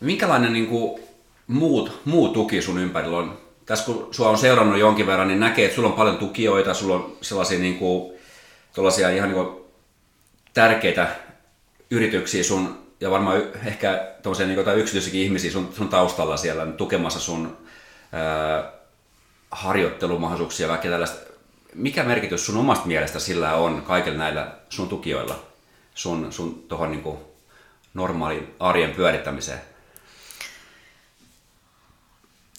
minkälainen 0.00 0.52
niin 0.52 0.66
kuin, 0.66 1.02
muut, 1.46 2.00
muu 2.04 2.28
tuki 2.28 2.62
sun 2.62 2.78
ympärillä 2.78 3.18
on? 3.18 3.38
Tässä 3.66 3.84
kun 3.84 4.08
sua 4.10 4.28
on 4.28 4.38
seurannut 4.38 4.78
jonkin 4.78 5.06
verran, 5.06 5.28
niin 5.28 5.40
näkee, 5.40 5.64
että 5.64 5.74
sulla 5.74 5.88
on 5.88 5.94
paljon 5.94 6.18
tukijoita, 6.18 6.74
sulla 6.74 6.94
on 6.94 7.16
sellaisia 7.20 7.58
niin 7.58 7.78
kuin, 7.78 8.12
ihan 9.14 9.28
niin 9.28 9.44
kuin, 9.44 9.64
tärkeitä 10.54 11.16
yrityksiä 11.90 12.44
sun, 12.44 12.83
ja 13.00 13.10
varmaan 13.10 13.42
ehkä 13.64 14.08
tommosia, 14.22 14.46
niin 14.46 14.64
kuin, 14.64 14.78
yksityisiäkin 14.78 15.20
ihmisiä 15.20 15.52
sun, 15.52 15.72
sun 15.76 15.88
taustalla 15.88 16.36
siellä 16.36 16.66
tukemassa 16.66 17.20
sun 17.20 17.58
ää, 18.12 18.72
harjoittelumahdollisuuksia 19.50 20.64
ja 20.64 20.68
kaikkea 20.68 20.90
tällaista. 20.90 21.30
Mikä 21.74 22.02
merkitys 22.02 22.46
sun 22.46 22.56
omasta 22.56 22.86
mielestä 22.86 23.18
sillä 23.18 23.54
on 23.54 23.82
kaikilla 23.82 24.18
näillä 24.18 24.52
sun 24.68 24.88
tukijoilla 24.88 25.54
sun, 25.94 26.32
sun 26.32 26.64
tuohon 26.68 26.90
niin 26.90 27.18
normaaliin 27.94 28.54
arjen 28.60 28.90
pyörittämiseen? 28.90 29.60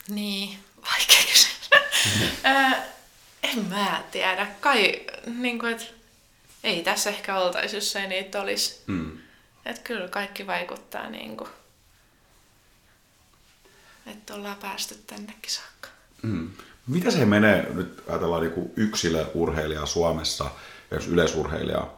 Niin, 0.10 0.60
vaikea 0.78 1.32
kysymys. 1.32 1.70
En 3.44 3.66
mä 3.66 4.04
tiedä. 4.12 4.48
Kai, 4.60 5.02
niin 5.28 5.60
kuin, 5.60 5.74
et, 5.74 5.94
ei 6.64 6.84
tässä 6.84 7.10
ehkä 7.10 7.38
oltaisi, 7.38 7.78
jos 7.78 7.96
ei 7.96 8.08
niitä 8.08 8.42
olisi. 8.42 8.82
Mm. 8.88 9.18
Että 9.66 9.82
kyllä 9.82 10.08
kaikki 10.08 10.48
vaikuttaa 10.48 11.10
niin 11.10 11.38
kuin, 11.38 11.50
että 14.08 14.34
ollaan 14.34 14.58
päästy 14.58 14.96
tännekin 15.08 15.52
saakka. 15.52 15.90
Mm. 16.22 16.50
Mitä 16.88 17.12
se 17.12 17.26
menee, 17.26 17.74
nyt 17.74 18.04
ajatellaan 18.08 18.42
niin 18.42 18.72
yksilöurheilijaa 18.76 19.86
Suomessa 19.86 20.52
jos 20.92 21.08
yleisurheilijaa, 21.08 21.98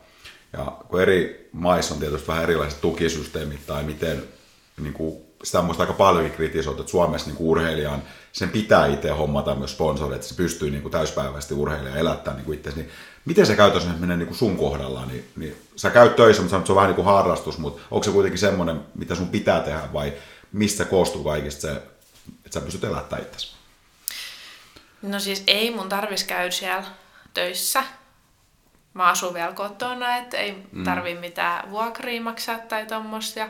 ja 0.53 0.77
kun 0.87 1.01
eri 1.01 1.49
maissa 1.51 1.93
on 1.93 1.99
tietysti 1.99 2.27
vähän 2.27 2.43
erilaiset 2.43 2.81
tukisysteemit 2.81 3.65
tai 3.65 3.83
miten, 3.83 4.23
niin 4.77 4.93
kuin, 4.93 5.17
sitä 5.43 5.59
on 5.59 5.75
aika 5.79 5.93
paljonkin 5.93 6.35
kritisoitu, 6.35 6.81
että 6.81 6.91
Suomessa 6.91 7.29
niin 7.29 7.37
urheilijan, 7.39 8.03
sen 8.31 8.49
pitää 8.49 8.87
itse 8.87 9.09
hommata 9.09 9.55
myös 9.55 9.71
sponsorit, 9.71 10.15
että 10.15 10.27
se 10.27 10.35
pystyy 10.35 10.71
niin 10.71 10.81
kuin 10.81 10.91
täyspäiväisesti 10.91 11.53
urheilija 11.53 11.95
elättämään 11.95 12.43
niin 12.45 12.53
itse. 12.53 12.71
Niin 12.75 12.89
miten 13.27 13.45
se 13.45 13.55
käytännössä 13.55 13.89
nyt 13.89 13.99
menee 13.99 14.17
niin 14.17 14.27
kuin 14.27 14.37
sun 14.37 14.57
kohdalla? 14.57 15.05
Niin, 15.05 15.31
niin, 15.35 15.55
sä 15.75 15.89
käyt 15.89 16.15
töissä, 16.15 16.41
mutta 16.41 16.51
sanot, 16.51 16.61
että 16.61 16.67
se 16.67 16.71
on 16.71 16.75
vähän 16.75 16.87
niin 16.87 16.95
kuin 16.95 17.05
harrastus, 17.05 17.57
mutta 17.57 17.81
onko 17.91 18.03
se 18.03 18.11
kuitenkin 18.11 18.39
semmoinen, 18.39 18.81
mitä 18.95 19.15
sun 19.15 19.29
pitää 19.29 19.59
tehdä 19.59 19.93
vai 19.93 20.13
mistä 20.51 20.85
koostuu 20.85 21.23
kaikista 21.23 21.61
se, 21.61 21.71
että 22.45 22.59
sä 22.59 22.61
pystyt 22.61 22.83
elättämään 22.83 23.27
itsesi? 23.27 23.55
No 25.01 25.19
siis 25.19 25.43
ei 25.47 25.71
mun 25.71 25.89
tarvis 25.89 26.23
käydä 26.23 26.51
siellä 26.51 26.83
töissä. 27.33 27.83
Mä 28.93 29.03
asun 29.03 29.33
vielä 29.33 29.51
kotona, 29.51 30.17
että 30.17 30.37
ei 30.37 30.63
tarvi 30.83 31.15
mitään 31.15 31.71
vuokria 31.71 32.21
maksaa 32.21 32.59
tai 32.59 32.85
tommosta. 32.85 33.39
Ja 33.39 33.49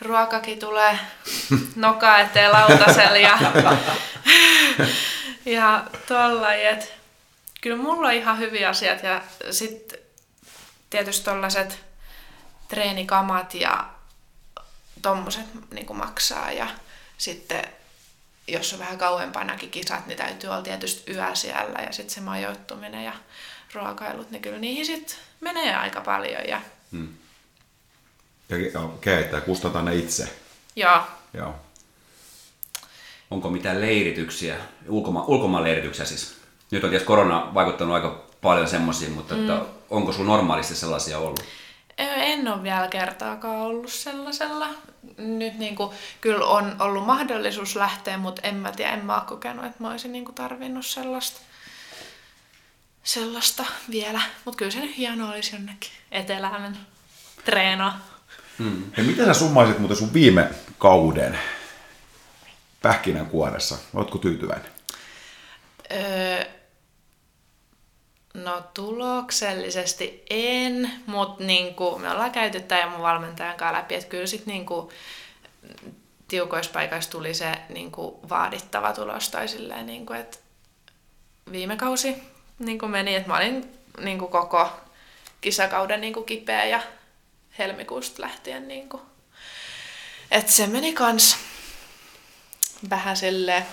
ruokakin 0.00 0.58
tulee 0.58 0.98
noka 1.76 2.18
eteen 2.18 2.52
lautasella 2.52 3.16
ja, 3.16 3.38
ja 5.56 5.84
tollain, 6.08 6.66
et 6.66 6.97
kyllä 7.60 7.76
mulla 7.76 8.08
on 8.08 8.14
ihan 8.14 8.38
hyviä 8.38 8.68
asiat 8.68 9.02
ja 9.02 9.22
sitten 9.50 9.98
tietysti 10.90 11.24
tollaset 11.24 11.78
treenikamat 12.68 13.54
ja 13.54 13.88
tommoset 15.02 15.44
niin 15.70 15.96
maksaa 15.96 16.52
ja 16.52 16.68
sitten 17.18 17.64
jos 18.48 18.72
on 18.72 18.78
vähän 18.78 18.98
kauempanakin 18.98 19.70
kisat, 19.70 20.06
niin 20.06 20.18
täytyy 20.18 20.50
olla 20.50 20.62
tietysti 20.62 21.12
yö 21.12 21.34
siellä 21.34 21.82
ja 21.82 21.92
sitten 21.92 22.14
se 22.14 22.20
majoittuminen 22.20 23.04
ja 23.04 23.12
ruokailut, 23.74 24.30
niin 24.30 24.42
kyllä 24.42 24.58
niihin 24.58 24.86
sitten 24.86 25.16
menee 25.40 25.74
aika 25.74 26.00
paljon. 26.00 26.48
Ja, 26.48 26.60
Mm. 26.90 27.14
Ja 28.48 29.40
kustantaa 29.40 29.82
ne 29.82 29.94
itse. 29.94 30.32
joo, 30.76 31.02
Joo. 31.34 31.54
Onko 33.30 33.50
mitään 33.50 33.80
leirityksiä, 33.80 34.56
ulkoma, 34.88 35.24
ulkomaan 35.24 35.64
leirityksiä 35.64 36.04
siis? 36.04 36.37
Nyt 36.70 36.84
on 36.84 36.90
tietysti 36.90 37.06
korona 37.06 37.54
vaikuttanut 37.54 37.94
aika 37.94 38.24
paljon 38.40 38.68
semmoisiin, 38.68 39.12
mutta 39.12 39.34
mm. 39.34 39.40
että 39.40 39.60
onko 39.90 40.12
sulla 40.12 40.30
normaalisti 40.32 40.74
sellaisia 40.74 41.18
ollut? 41.18 41.44
en 41.98 42.48
ole 42.48 42.62
vielä 42.62 42.88
kertaakaan 42.88 43.56
ollut 43.56 43.92
sellaisella. 43.92 44.68
Nyt 45.16 45.58
niin 45.58 45.76
kuin, 45.76 45.90
kyllä 46.20 46.46
on 46.46 46.76
ollut 46.78 47.06
mahdollisuus 47.06 47.76
lähteä, 47.76 48.18
mutta 48.18 48.42
en 48.44 48.54
mä 48.54 48.72
tiedä, 48.72 48.92
en 48.92 49.04
mä 49.04 49.14
ole 49.14 49.24
kokenut, 49.26 49.64
että 49.64 49.82
mä 49.82 49.90
olisin 49.90 50.12
niin 50.12 50.24
kuin 50.24 50.34
tarvinnut 50.34 50.86
sellaista, 50.86 51.40
sellaista 53.04 53.64
vielä. 53.90 54.20
Mutta 54.44 54.58
kyllä 54.58 54.70
se 54.70 54.80
nyt 54.80 54.96
hienoa 54.96 55.30
olisi 55.30 55.56
jonnekin 55.56 55.90
etelään 56.12 56.78
treenaa. 57.44 58.00
Mm. 58.58 58.82
Ja 58.96 59.04
miten 59.04 59.26
sä 59.26 59.34
summaisit 59.34 59.78
muuten 59.78 59.96
sun 59.96 60.14
viime 60.14 60.50
kauden 60.78 61.38
pähkinänkuoressa? 62.82 63.78
Oletko 63.94 64.18
tyytyväinen? 64.18 64.70
Öö, 65.92 66.44
no 68.44 68.62
tuloksellisesti 68.74 70.24
en, 70.30 70.92
mutta 71.06 71.44
niinku, 71.44 71.98
me 71.98 72.10
ollaan 72.10 72.32
käyty 72.32 72.60
tämän 72.60 72.84
ja 72.84 72.90
mun 72.90 73.02
valmentajan 73.02 73.56
kanssa 73.56 73.78
läpi, 73.78 73.94
että 73.94 74.08
kyllä 74.08 74.26
sit 74.26 74.46
niinku, 74.46 74.92
tiukoissa 76.28 76.72
paikoissa 76.72 77.10
tuli 77.10 77.34
se 77.34 77.52
niinku, 77.68 78.20
vaadittava 78.28 78.92
tulos 78.92 79.28
tai 79.28 79.48
silleen, 79.48 79.86
niinku, 79.86 80.12
että 80.12 80.38
viime 81.52 81.76
kausi 81.76 82.22
niinku 82.58 82.88
meni, 82.88 83.14
että 83.14 83.28
mä 83.28 83.36
olin 83.36 83.78
niinku, 84.00 84.28
koko 84.28 84.70
kisakauden 85.40 86.00
niinku, 86.00 86.22
kipeä 86.22 86.64
ja 86.64 86.80
helmikuusta 87.58 88.22
lähtien 88.22 88.68
niinku, 88.68 89.00
että 90.30 90.52
se 90.52 90.66
meni 90.66 90.92
kans 90.92 91.36
vähän 92.90 93.16
silleen 93.16 93.66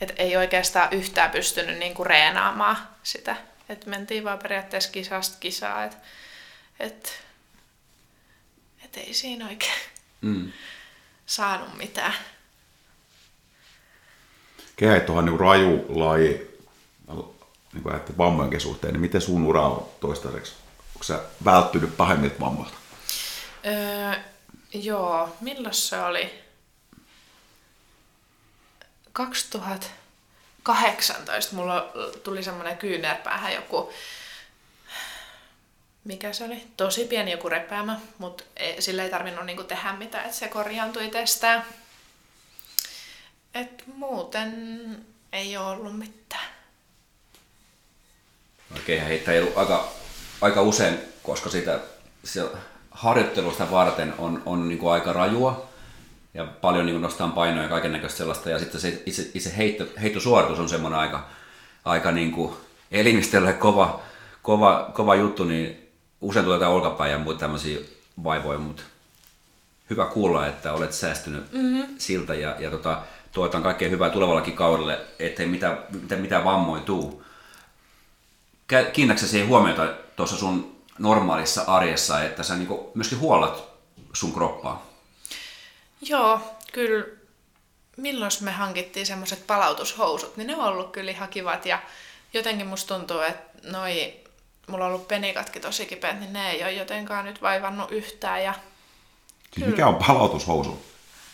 että 0.00 0.14
ei 0.16 0.36
oikeastaan 0.36 0.88
yhtään 0.92 1.30
pystynyt 1.30 1.78
niinku 1.78 2.04
reenaamaan 2.04 2.76
sitä. 3.08 3.36
Et 3.68 3.86
mentiin 3.86 4.24
vaan 4.24 4.38
periaatteessa 4.38 4.90
kisasta 4.90 5.36
kisaa, 5.40 5.84
että 5.84 5.96
et, 6.80 7.22
et 8.84 8.96
ei 8.96 9.14
siinä 9.14 9.46
oikein 9.46 9.80
Mm. 10.20 10.52
saanut 11.26 11.76
mitään. 11.76 12.14
Kehittohan 14.76 15.24
niin 15.24 15.40
raju 15.40 15.86
laji, 15.88 16.58
niin 17.72 17.82
kuin 17.82 18.18
vammojenkin 18.18 18.60
suhteen, 18.60 18.92
niin 18.92 19.00
miten 19.00 19.20
sun 19.20 19.44
ura 19.44 19.62
on 19.68 19.88
toistaiseksi? 20.00 20.52
Onko 20.94 21.02
sä 21.02 21.22
välttynyt 21.44 21.96
pahemmilta 21.96 22.40
vammoilta? 22.40 22.76
Öö, 23.66 24.20
joo, 24.74 25.36
milloin 25.40 25.74
se 25.74 26.00
oli? 26.00 26.42
2018 30.62 31.56
mulla 31.56 31.92
tuli 32.22 32.42
semmoinen 32.42 32.78
kyynärpäähän 32.78 33.54
joku, 33.54 33.92
mikä 36.04 36.32
se 36.32 36.44
oli? 36.44 36.66
Tosi 36.76 37.04
pieni 37.04 37.30
joku 37.30 37.48
repäämä, 37.48 38.00
mutta 38.18 38.44
sillä 38.78 39.04
ei 39.04 39.10
tarvinnut 39.10 39.46
niinku 39.46 39.64
tehdä 39.64 39.92
mitään, 39.92 40.24
että 40.24 40.36
se 40.36 40.48
korjaantui 40.48 41.06
itsestään. 41.06 41.64
Et 43.54 43.84
muuten 43.86 45.06
ei 45.32 45.56
ole 45.56 45.66
ollut 45.66 45.98
mitään. 45.98 46.48
Oikein 48.74 49.02
heittäjä 49.02 49.40
ollut 49.40 49.58
aika 49.58 49.92
aika 50.40 50.62
usein, 50.62 50.98
koska 51.22 51.50
sitä, 51.50 51.80
sitä 52.24 52.48
harjoittelusta 52.90 53.70
varten 53.70 54.14
on, 54.18 54.42
on 54.46 54.68
niin 54.68 54.78
kuin 54.78 54.92
aika 54.92 55.12
rajua 55.12 55.67
ja 56.34 56.44
paljon 56.44 56.86
niin 56.86 56.94
kuin 56.94 57.02
nostaa 57.02 57.28
painoja 57.28 57.62
ja 57.62 57.68
kaiken 57.68 57.92
näköistä 57.92 58.18
sellaista. 58.18 58.50
Ja 58.50 58.58
sitten 58.58 58.80
se 58.80 59.02
itse, 59.06 59.30
itse 59.34 59.56
heitto, 59.56 59.84
heittosuoritus 60.02 60.58
on 60.58 60.68
semmoinen 60.68 60.98
aika, 60.98 61.26
aika 61.84 62.12
niin 62.12 62.32
kuin 62.32 62.52
elimistölle 62.90 63.52
kova, 63.52 64.00
kova, 64.42 64.90
kova 64.94 65.14
juttu, 65.14 65.44
niin 65.44 65.88
usein 66.20 66.44
tulee 66.44 66.56
jotain 66.56 66.72
olkapäin 66.72 67.12
ja 67.12 67.18
muita 67.18 67.40
tämmöisiä 67.40 67.78
vaivoja, 68.24 68.58
mutta 68.58 68.82
hyvä 69.90 70.04
kuulla, 70.04 70.46
että 70.46 70.72
olet 70.72 70.92
säästynyt 70.92 71.52
mm-hmm. 71.52 71.86
siltä 71.98 72.34
ja, 72.34 72.56
ja 72.58 72.70
tota, 72.70 73.02
toivotan 73.32 73.62
kaikkea 73.62 73.88
hyvää 73.88 74.10
tulevallakin 74.10 74.56
kaudelle, 74.56 74.98
ettei 75.18 75.46
mitään, 75.46 75.78
mitään, 76.02 76.20
mitään 76.20 76.44
vammoja 76.44 76.82
tuu. 76.82 77.24
Siihen 79.16 79.48
huomiota 79.48 79.88
tuossa 80.16 80.36
sun 80.36 80.76
normaalissa 80.98 81.62
arjessa, 81.66 82.22
että 82.22 82.42
sä 82.42 82.56
niinku 82.56 82.90
myöskin 82.94 83.18
huollat 83.20 83.64
sun 84.12 84.32
kroppaa? 84.32 84.87
Joo, 86.00 86.40
kyllä. 86.72 87.06
Milloin 87.96 88.32
me 88.40 88.50
hankittiin 88.50 89.06
semmoiset 89.06 89.46
palautushousut, 89.46 90.36
niin 90.36 90.46
ne 90.46 90.56
on 90.56 90.64
ollut 90.64 90.92
kyllä 90.92 91.10
ihan 91.10 91.28
kivat 91.28 91.66
ja 91.66 91.78
jotenkin 92.32 92.66
musta 92.66 92.94
tuntuu, 92.94 93.20
että 93.20 93.70
noi, 93.70 94.14
mulla 94.66 94.84
on 94.84 94.90
ollut 94.90 95.08
penikatkin 95.08 95.62
tosi 95.62 95.86
kipeät, 95.86 96.20
niin 96.20 96.32
ne 96.32 96.50
ei 96.50 96.62
ole 96.62 96.72
jotenkaan 96.72 97.24
nyt 97.24 97.42
vaivannut 97.42 97.92
yhtään. 97.92 98.44
Ja 98.44 98.54
siis 99.54 99.66
mikä 99.66 99.86
on 99.86 99.96
palautushousu? 100.06 100.86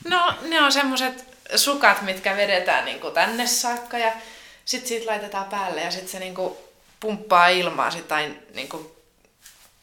No 0.04 0.34
ne 0.42 0.60
on 0.60 0.72
semmoset 0.72 1.24
sukat, 1.56 2.02
mitkä 2.02 2.36
vedetään 2.36 2.84
niin 2.84 3.00
kuin 3.00 3.14
tänne 3.14 3.46
saakka 3.46 3.98
ja 3.98 4.12
sitten 4.64 4.88
siitä 4.88 5.06
laitetaan 5.06 5.46
päälle 5.46 5.80
ja 5.80 5.90
sitten 5.90 6.08
se 6.08 6.18
niin 6.18 6.34
kuin 6.34 6.54
pumppaa 7.00 7.48
ilmaa 7.48 7.90
sitain 7.90 8.42
niin 8.54 8.68
kuin 8.68 8.93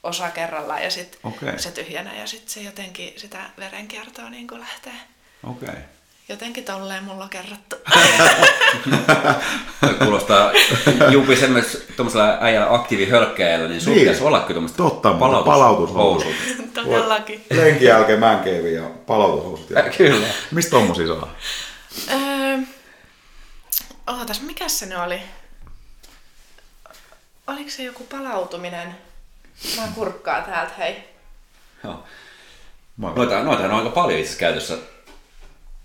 osa 0.04 0.30
kerrallaan 0.30 0.84
ja 0.84 0.89
sitten 0.89 1.20
okay. 1.24 1.60
se 1.60 1.72
tyhjänä 1.72 2.16
ja 2.16 2.28
sitten 2.28 2.49
se 2.49 2.62
jotenkin 2.62 3.14
sitä 3.18 3.38
verenkiertoa 3.58 4.30
niin 4.30 4.47
kuin 4.47 4.62
lähtee. 4.62 4.93
Okei. 5.43 5.70
Okay. 5.70 5.82
Jotenkin 6.30 6.64
tolleen 6.64 7.04
mulla 7.04 7.24
on 7.24 7.30
kerrottu. 7.30 7.76
Kuulostaa 10.04 10.52
Jupi 11.12 11.36
semmoisella 11.36 12.38
äijällä 12.41 12.74
aktiivihölkkäjällä, 12.74 13.68
niin 13.68 13.82
sun 13.82 13.93
niin. 13.93 13.99
pitäisi 13.99 14.24
olla 14.24 14.39
kyllä 14.39 14.54
tuommoista 14.54 14.78
Totta, 14.78 15.14
palautus, 15.14 15.45
palautushousut. 15.45 16.34
Todellakin. 16.74 17.45
Lenkin 17.49 17.88
jälkeen 17.88 18.20
mänkeivin 18.20 18.74
ja 18.74 18.84
palautushousut. 18.84 19.78
Äh, 19.78 19.97
kyllä. 19.97 20.28
Mistä 20.52 20.72
tommosia 20.72 21.08
saa? 21.08 21.36
Öö, 22.12 22.58
ootas, 24.08 24.41
mikä 24.41 24.68
se 24.68 24.86
ne 24.86 25.02
oli? 25.02 25.22
Oliko 27.47 27.70
se 27.70 27.84
joku 27.84 28.04
palautuminen? 28.04 28.95
Mä 29.78 29.88
kurkkaa 29.95 30.41
täältä, 30.41 30.74
hei. 30.78 31.03
Joo. 31.84 32.03
Noita, 32.97 33.43
noita 33.43 33.64
on 33.64 33.72
aika 33.72 33.89
paljon 33.89 34.20
itse 34.20 34.38
käytössä. 34.38 34.78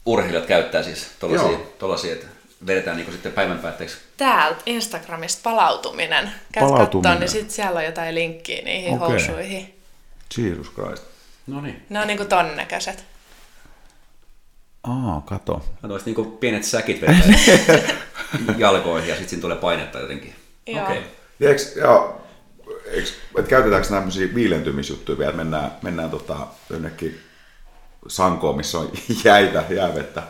Urheilijat 0.07 0.47
käyttää 0.47 0.83
siis 0.83 1.11
tollasia, 1.21 1.59
tollasia 1.79 2.13
että 2.13 2.27
vedetään 2.67 2.97
niin 2.97 3.13
sitten 3.13 3.33
päivän 3.33 3.59
päätteeksi. 3.59 3.97
Täältä 4.17 4.63
Instagramista 4.67 5.41
palautuminen. 5.43 6.31
Käyt 6.53 6.69
palautuminen. 6.69 7.21
niin 7.21 7.29
sitten 7.29 7.51
siellä 7.51 7.79
on 7.79 7.85
jotain 7.85 8.15
linkkiä 8.15 8.63
niihin 8.65 8.95
okay. 8.95 9.09
housuihin. 9.09 9.75
Jesus 10.39 10.71
Christ. 10.71 11.05
No 11.47 11.61
niin. 11.61 11.87
Ne 11.89 12.01
on 12.01 12.07
niinku 12.07 12.25
ton 12.25 12.57
näköiset. 12.57 13.05
Aa, 14.83 15.23
kato. 15.27 15.65
No 15.83 15.93
olisi 15.93 16.07
niinku 16.07 16.25
pienet 16.25 16.65
säkit 16.65 17.01
vetää 17.01 17.23
jalkoihin 18.59 19.09
ja 19.09 19.15
sitten 19.15 19.31
siinä 19.31 19.41
tulee 19.41 19.57
painetta 19.57 19.99
jotenkin. 19.99 20.35
Joo. 20.67 20.83
Okay. 20.83 21.03
Ja, 21.41 21.49
eikö, 21.49 21.63
et 23.39 23.49
käytetäänkö 23.49 23.89
tämmöisiä 23.89 24.35
viilentymisjuttuja 24.35 25.19
vielä, 25.19 25.31
että 25.31 25.43
mennään, 25.43 25.71
mennään 25.83 26.11
tota, 26.11 26.37
jonnekin 26.71 27.21
sankoon, 28.09 28.57
missä 28.57 28.79
on 28.79 28.93
jäitä, 29.25 29.65
jäävettä, 29.71 30.23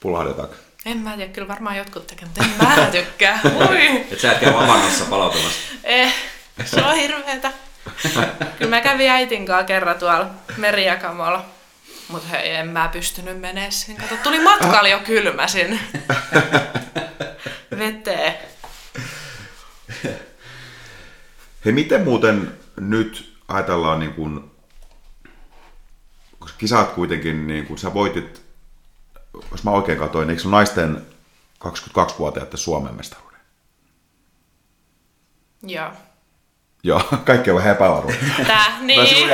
pulahdetaanko? 0.00 0.54
En 0.86 0.98
mä 0.98 1.16
tiedä, 1.16 1.32
kyllä 1.32 1.48
varmaan 1.48 1.76
jotkut 1.76 2.06
tekee, 2.06 2.28
mutta 2.28 2.44
en 2.44 2.66
mä 2.68 2.86
tykkää. 3.02 3.40
Ui. 3.44 4.06
Et 4.10 4.20
sä 4.20 4.32
et 4.32 4.38
käy 4.38 4.54
avannossa 4.54 5.04
palautumassa. 5.04 5.58
Eh, 5.84 6.14
se 6.64 6.84
on 6.84 6.94
hirveetä. 6.94 7.52
Kyllä 8.58 8.70
mä 8.70 8.80
kävin 8.80 9.10
äitin 9.10 9.46
kanssa 9.46 9.64
kerran 9.64 9.98
tuolla 9.98 10.30
merijakamalla. 10.56 11.44
Mutta 12.08 12.28
hei, 12.28 12.50
en 12.50 12.68
mä 12.68 12.88
pystynyt 12.92 13.40
menee 13.40 13.70
sinne. 13.70 14.02
Kato, 14.02 14.22
tuli 14.22 14.40
matkalla 14.40 14.88
jo 14.88 14.98
kylmäsin. 14.98 15.80
Veteen. 17.78 18.34
Hei, 21.64 21.72
miten 21.72 22.04
muuten 22.04 22.52
nyt 22.80 23.34
ajatellaan, 23.48 24.00
niin 24.00 24.14
kun, 24.14 24.50
koska 26.38 26.58
kisat 26.58 26.92
kuitenkin, 26.92 27.46
niin 27.46 27.66
kun 27.66 27.78
sä 27.78 27.94
voitit, 27.94 28.42
jos 29.50 29.64
mä 29.64 29.70
oikein 29.70 29.98
katsoin, 29.98 30.30
eikö 30.30 30.42
naisten 30.48 31.06
22-vuotiaiden 31.64 32.58
Suomen 32.58 32.94
mestaruuden? 32.94 33.40
Joo. 35.62 35.90
Joo, 36.82 37.02
kaikki 37.26 37.50
on 37.50 37.56
vähän 37.56 37.72
epävarmaa. 37.72 38.14
Tää, 38.46 38.78
niin. 38.80 39.30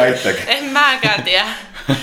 En 0.46 0.64
mäkään 0.64 1.22
tiedä. 1.22 1.46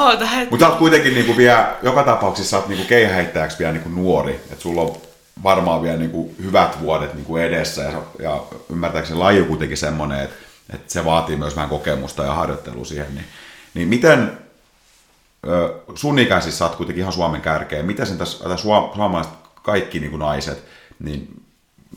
Oota, 0.00 0.28
et... 0.40 0.50
Mutta 0.50 0.66
sä 0.66 0.70
oot 0.70 0.78
kuitenkin 0.78 1.14
niinku 1.14 1.36
vielä, 1.36 1.76
joka 1.82 2.02
tapauksessa 2.02 2.50
sä 2.50 2.56
oot 2.56 2.68
niinku 2.68 2.84
keihäittäjäksi 2.84 3.58
vielä 3.58 3.72
niinku 3.72 3.88
nuori. 3.88 4.32
Että 4.32 4.62
sulla 4.62 4.82
on 4.82 5.09
varmaan 5.42 5.82
vielä 5.82 5.96
niin 5.96 6.10
kuin 6.10 6.36
hyvät 6.42 6.80
vuodet 6.80 7.14
niin 7.14 7.24
kuin 7.24 7.42
edessä 7.42 7.82
ja, 7.82 8.02
ja 8.18 8.42
ymmärtääkseni 8.70 9.18
laji 9.18 9.40
on 9.40 9.46
kuitenkin 9.46 9.76
semmoinen, 9.76 10.20
että, 10.20 10.36
että 10.74 10.92
se 10.92 11.04
vaatii 11.04 11.36
myös 11.36 11.56
vähän 11.56 11.70
kokemusta 11.70 12.24
ja 12.24 12.34
harjoittelua 12.34 12.84
siihen. 12.84 13.14
Niin, 13.14 13.26
niin 13.74 13.88
miten 13.88 14.38
sun 15.94 16.18
ikäisissä 16.18 16.58
sä 16.58 16.64
oot 16.64 16.76
kuitenkin 16.76 17.02
ihan 17.02 17.12
Suomen 17.12 17.40
kärkeä, 17.40 17.82
miten 17.82 18.06
sen 18.06 18.18
tässä, 18.18 18.48
tässä 18.48 18.62
suomalaiset 18.62 19.32
kaikki 19.62 20.00
niin 20.00 20.10
kuin 20.10 20.20
naiset, 20.20 20.64
niin 20.98 21.42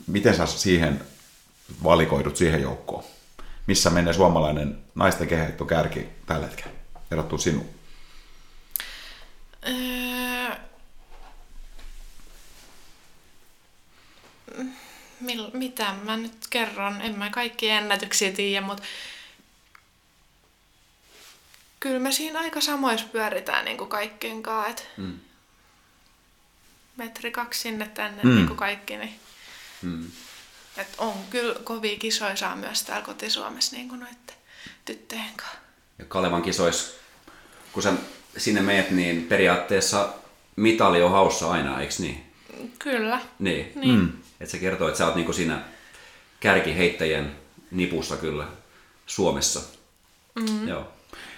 miten 0.06 0.34
sä 0.34 0.46
siihen 0.46 1.00
valikoidut 1.84 2.36
siihen 2.36 2.62
joukkoon? 2.62 3.04
Missä 3.66 3.90
menee 3.90 4.12
suomalainen 4.12 4.78
naisten 4.94 5.28
kehitto 5.28 5.64
kärki 5.64 6.08
tällä 6.26 6.46
hetkellä 6.46 6.72
verrattuna 7.10 7.42
sinuun? 7.42 7.66
Mil, 15.24 15.50
mitä 15.52 15.94
mä 16.02 16.16
nyt 16.16 16.46
kerron, 16.50 17.00
en 17.00 17.18
mä 17.18 17.30
kaikki 17.30 17.68
ennätyksiä 17.68 18.32
tiedä, 18.32 18.66
mutta 18.66 18.82
kyllä 21.80 21.98
me 21.98 22.12
siinä 22.12 22.38
aika 22.38 22.60
samoissa 22.60 23.06
pyöritään 23.12 23.64
niin 23.64 23.76
kuin 23.76 23.90
kaikkien 23.90 24.42
kanssa, 24.42 24.70
että 24.70 24.82
mm. 24.96 25.18
metri 26.96 27.30
kaksi 27.30 27.60
sinne 27.60 27.88
tänne 27.94 28.22
mm. 28.22 28.34
niin 28.34 28.46
kuin 28.46 28.56
kaikki, 28.56 28.96
niin 28.96 29.14
mm. 29.82 30.10
et 30.76 30.94
on 30.98 31.14
kyllä 31.30 31.54
kovia 31.64 31.98
kisoja 31.98 32.36
saa 32.36 32.56
myös 32.56 32.82
täällä 32.82 33.06
kotisuomessa 33.06 33.76
niin 33.76 33.88
kuin 33.88 34.00
noiden 34.00 34.16
tyttöjen 34.84 35.34
kanssa. 35.36 35.58
Ja 35.98 36.04
Kalevan 36.04 36.42
kisoissa, 36.42 36.94
kun 37.72 37.82
sä 37.82 37.92
sinne 38.36 38.60
meet, 38.60 38.90
niin 38.90 39.22
periaatteessa 39.22 40.14
mitali 40.56 41.02
on 41.02 41.10
haussa 41.10 41.50
aina, 41.50 41.80
eikö 41.80 41.94
niin? 41.98 42.32
Kyllä. 42.78 43.20
Niin. 43.38 43.72
niin. 43.74 44.00
Mm. 44.00 44.12
Että 44.44 44.52
se 44.52 44.58
kertoo, 44.58 44.88
että 44.88 44.98
sä 44.98 45.06
oot 45.06 45.14
niinku 45.14 45.32
siinä 45.32 45.60
kärkiheittäjien 46.40 47.36
nipussa 47.70 48.16
kyllä 48.16 48.46
Suomessa. 49.06 49.60
Mm-hmm. 50.34 50.68
Joo. 50.68 50.92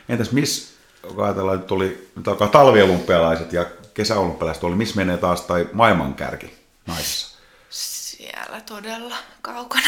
Entäs 0.09 0.33
missä, 0.33 0.75
kun 1.03 1.25
ajatellaan, 1.25 1.61
että 1.61 1.75
oli 1.75 2.11
nyt 2.17 2.29
alkaa 2.29 2.49
talviolympialaiset 2.49 3.53
ja 3.53 3.67
kesäolympialaiset, 3.95 4.65
oli 4.65 4.75
missä 4.75 4.97
menee 4.97 5.17
taas 5.17 5.41
tai 5.41 5.69
maailmankärki 5.73 6.55
naisissa? 6.87 7.39
Siellä 7.71 8.61
todella 8.61 9.17
kaukana. 9.43 9.87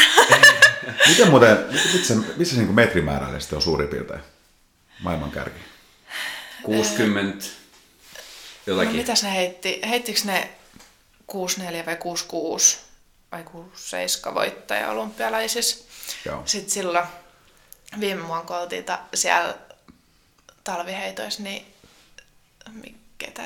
Miten 1.09 1.29
muuten, 1.29 1.57
missä, 1.93 2.15
missä 2.37 2.55
se 2.55 2.61
niin 2.61 2.75
metrimäärällisesti 2.75 3.55
on 3.55 3.61
suurin 3.61 3.87
piirtein 3.87 4.21
maailmankärki? 4.99 5.59
60 6.63 7.45
jotakin. 8.67 8.91
No, 8.91 8.97
mitäs 8.97 9.23
ne 9.23 9.35
heitti? 9.35 9.81
Heittikö 9.89 10.19
ne 10.23 10.49
64 11.27 11.85
vai 11.85 11.95
66 11.95 12.88
vai 13.31 13.43
67 13.43 14.35
voittaja 14.35 14.89
olympialaisissa. 14.89 15.85
Joo. 16.25 16.41
Sitten 16.45 16.71
silloin 16.71 17.05
viime 17.99 18.27
vuonna 18.27 18.45
kun 18.45 18.55
oltiin 18.57 18.83
ta- 18.83 18.99
siellä 19.13 19.53
talviheitoissa, 20.63 21.43
niin 21.43 21.73
ketä, 23.17 23.41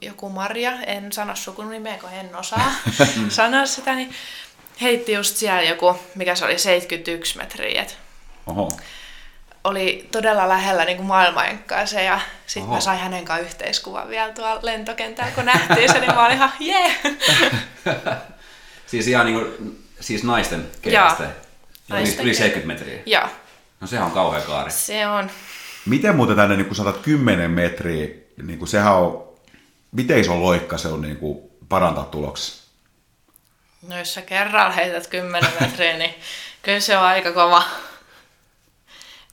joku 0.00 0.28
Maria, 0.28 0.72
en 0.72 1.12
sano 1.12 1.36
sukunimeä, 1.36 1.98
kun 1.98 2.12
en 2.12 2.36
osaa 2.36 2.72
sanoa 3.28 3.66
sitä, 3.66 3.94
niin 3.94 4.14
heitti 4.80 5.12
just 5.12 5.36
siellä 5.36 5.62
joku, 5.62 5.98
mikä 6.14 6.34
se 6.34 6.44
oli, 6.44 6.58
71 6.58 7.36
metriä. 7.36 7.86
Oho. 8.46 8.80
Oli 9.64 10.08
todella 10.12 10.48
lähellä 10.48 10.84
niin 10.84 11.02
maailmanenkaaseen 11.02 12.06
ja 12.06 12.20
sitten 12.46 12.72
mä 12.72 12.80
sain 12.80 12.98
hänen 12.98 13.24
kanssa 13.24 13.46
yhteiskuvan 13.46 14.08
vielä 14.08 14.32
tuolla 14.32 14.58
lentokentällä, 14.62 15.30
kun 15.30 15.44
nähtiin 15.44 15.92
se, 15.92 16.00
niin 16.00 16.14
mä 16.14 16.26
olin 16.26 16.36
ihan 16.36 16.52
jee. 16.60 16.96
Siis 18.90 19.06
ihan 19.08 19.26
niin 19.26 19.38
kuin, 19.38 19.78
siis 20.00 20.24
naisten 20.24 20.70
keihästä. 20.82 21.24
Yli, 21.24 21.32
naisten 21.88 22.24
yli 22.24 22.30
keihä. 22.34 22.44
70 22.46 22.84
metriä. 22.84 23.02
Joo, 23.06 23.28
No 23.80 23.86
sehän 23.86 24.06
on 24.06 24.12
kauhea 24.12 24.40
kaari. 24.40 24.70
se 24.70 25.06
on. 25.06 25.30
Miten 25.86 26.16
muuten 26.16 26.36
tänne 26.36 26.56
niin 26.56 26.74
110 26.74 27.50
metriä, 27.50 28.08
niin 28.42 28.58
kuin 28.58 28.68
sehän 28.68 28.94
on, 28.94 29.28
miten 29.92 30.18
iso 30.18 30.42
loikka 30.42 30.78
se 30.78 30.88
on 30.88 31.02
niin 31.02 31.16
kuin 31.16 31.38
parantaa 31.68 32.04
tuloksessa? 32.04 32.62
No 33.88 33.98
jos 33.98 34.14
sä 34.14 34.22
kerralla 34.22 34.72
heität 34.72 35.06
10 35.06 35.50
metriä, 35.60 35.96
niin 35.98 36.14
kyllä 36.62 36.80
se 36.80 36.96
on 36.96 37.04
aika 37.04 37.32
kova, 37.32 37.62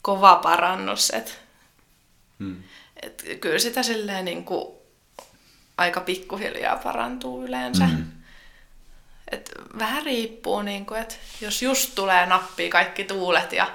kova 0.01 0.35
parannus. 0.35 1.09
Et, 1.09 1.39
Hmm. 2.39 2.63
et 3.03 3.23
kyllä 3.41 3.59
sitä 3.59 3.84
silleen 3.84 4.25
niin 4.25 4.43
kuin 4.45 4.75
aika 5.77 5.99
pikkuhiljaa 6.01 6.75
parantuu 6.75 7.43
yleensä. 7.43 7.84
Mm. 7.85 8.05
Et 9.32 9.52
vähän 9.80 10.04
riippuu, 10.06 10.62
niin 10.62 10.86
kuin, 10.86 11.02
että 11.02 11.16
jos 11.41 11.62
just 11.62 11.95
tulee 11.95 12.26
nappiin 12.26 12.70
kaikki 12.72 13.04
tuulet 13.04 13.52
ja 13.52 13.72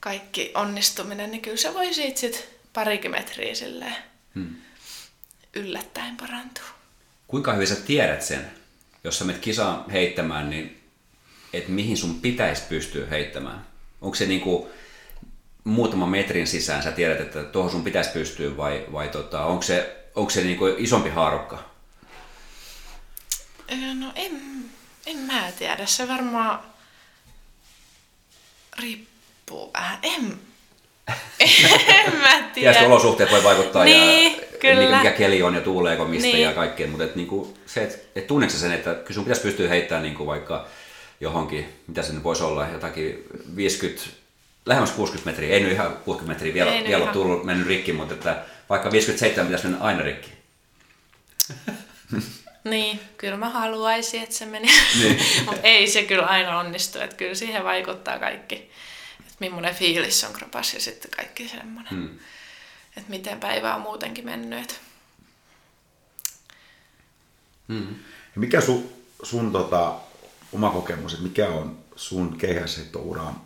kaikki 0.00 0.50
onnistuminen, 0.54 1.30
niin 1.30 1.42
kyllä 1.42 1.56
se 1.56 1.74
voi 1.74 1.94
siitä 1.94 2.20
sit 2.20 2.48
parikin 2.72 3.10
metriä 3.10 3.54
silleen 3.54 3.96
Hmm. 4.34 4.54
yllättäen 5.54 6.16
parantua. 6.16 6.64
Kuinka 7.26 7.52
hyvin 7.52 7.66
sä 7.66 7.76
tiedät 7.76 8.22
sen, 8.22 8.50
jos 9.04 9.18
sä 9.18 9.24
menet 9.24 9.40
kisaan 9.42 9.90
heittämään, 9.90 10.50
niin 10.50 10.82
että 11.52 11.70
mihin 11.70 11.96
sun 11.96 12.20
pitäisi 12.20 12.62
pystyä 12.68 13.06
heittämään? 13.06 13.66
Onko 14.00 14.14
se 14.14 14.26
niinku 14.26 14.70
muutaman 15.64 16.08
metrin 16.08 16.46
sisään 16.46 16.82
sä 16.82 16.92
tiedät, 16.92 17.20
että 17.20 17.42
tuohon 17.44 17.70
sun 17.70 17.84
pitäisi 17.84 18.10
pystyä 18.10 18.56
vai, 18.56 18.86
vai 18.92 19.08
tota, 19.08 19.44
onko 19.44 19.62
se, 19.62 19.96
onko 20.14 20.30
se 20.30 20.42
niinku 20.42 20.66
isompi 20.78 21.10
haarukka? 21.10 21.64
Öö, 23.72 23.94
No 23.94 24.12
en, 24.14 24.40
en 25.06 25.16
mä 25.16 25.52
tiedä. 25.58 25.86
Se 25.86 26.08
varmaan 26.08 26.58
riippuu 28.78 29.70
vähän. 29.74 29.98
En, 30.02 30.38
en 31.88 32.16
mä 32.16 32.32
tiedä. 32.32 32.50
Tietysti 32.54 32.84
olosuhteet 32.84 33.30
voi 33.30 33.44
vaikuttaa 33.44 33.84
Niin, 33.84 34.32
ja 34.36 34.58
kyllä. 34.60 34.80
mikä, 34.84 34.96
mikä 34.96 35.10
keli 35.10 35.42
on 35.42 35.54
ja 35.54 35.60
tuuleeko 35.60 36.04
mistä 36.04 36.28
Niin. 36.28 36.42
ja 36.42 36.52
kaikkea, 36.52 36.86
mutta 36.86 37.04
et 37.04 37.16
niinku 37.16 37.58
se, 37.66 37.82
että 37.82 37.98
et 38.14 38.26
tunneeko 38.26 38.54
sen, 38.54 38.72
että 38.72 38.94
kyllä 38.94 39.14
sun 39.14 39.24
pitäisi 39.24 39.42
pystyä 39.42 39.68
heittämään 39.68 40.02
niinku 40.02 40.26
vaikka 40.26 40.66
johonkin, 41.20 41.68
mitä 41.86 42.02
se 42.02 42.12
nyt 42.12 42.24
voisi 42.24 42.42
olla, 42.42 42.68
jotakin 42.68 43.24
50, 43.56 44.02
lähemmäs 44.66 44.90
60 44.90 45.30
metriä, 45.30 45.54
ei 45.54 45.60
nyt 45.60 45.72
ihan 45.72 45.96
60 46.04 46.32
metriä 46.34 46.54
vielä, 46.54 46.74
Ei 46.74 46.82
vielä 46.84 46.96
ole 46.96 47.02
ihan. 47.02 47.12
tullut, 47.12 47.44
mennyt 47.44 47.66
rikki, 47.66 47.92
mutta 47.92 48.14
että 48.14 48.44
vaikka 48.68 48.92
57 48.92 49.46
pitäisi 49.46 49.66
mennä 49.68 49.84
aina 49.84 50.02
rikki. 50.02 50.30
Niin, 52.64 53.00
kyllä 53.16 53.36
mä 53.36 53.50
haluaisin, 53.50 54.22
että 54.22 54.34
se 54.34 54.46
meni. 54.46 54.68
Niin. 54.98 55.18
Mutta 55.46 55.60
ei 55.62 55.86
se 55.86 56.02
kyllä 56.02 56.26
aina 56.26 56.58
onnistu. 56.58 56.98
Että 57.00 57.16
kyllä 57.16 57.34
siihen 57.34 57.64
vaikuttaa 57.64 58.18
kaikki. 58.18 58.54
Että 59.20 59.34
millainen 59.40 59.74
fiilis 59.74 60.24
on 60.24 60.32
kropas 60.32 60.74
ja 60.74 60.80
sitten 60.80 61.10
kaikki 61.10 61.48
semmoinen. 61.48 61.90
Hmm. 61.90 62.18
Että 62.96 63.10
miten 63.10 63.40
päivä 63.40 63.74
on 63.74 63.80
muutenkin 63.80 64.24
mennyt. 64.24 64.80
Hmm. 67.68 67.88
Ja 68.34 68.40
mikä 68.40 68.60
su, 68.60 69.04
sun 69.22 69.52
tota, 69.52 69.94
oma 70.52 70.70
kokemus, 70.70 71.12
että 71.12 71.24
mikä 71.24 71.48
on 71.48 71.78
sun 71.96 72.38
keihäsheittouraan 72.38 73.40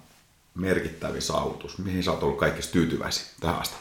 merkittävin 0.55 1.23
saavutus? 1.23 1.79
Mihin 1.79 2.03
sä 2.03 2.11
oot 2.11 2.23
ollut 2.23 2.39
kaikista 2.39 2.73
tyytyväisin 2.73 3.27
tähän 3.41 3.61
asti? 3.61 3.77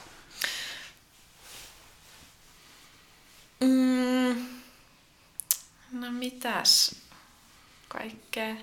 Mm, 3.59 4.45
no 5.95 6.11
mitäs 6.11 6.95
kaikkea? 7.87 8.55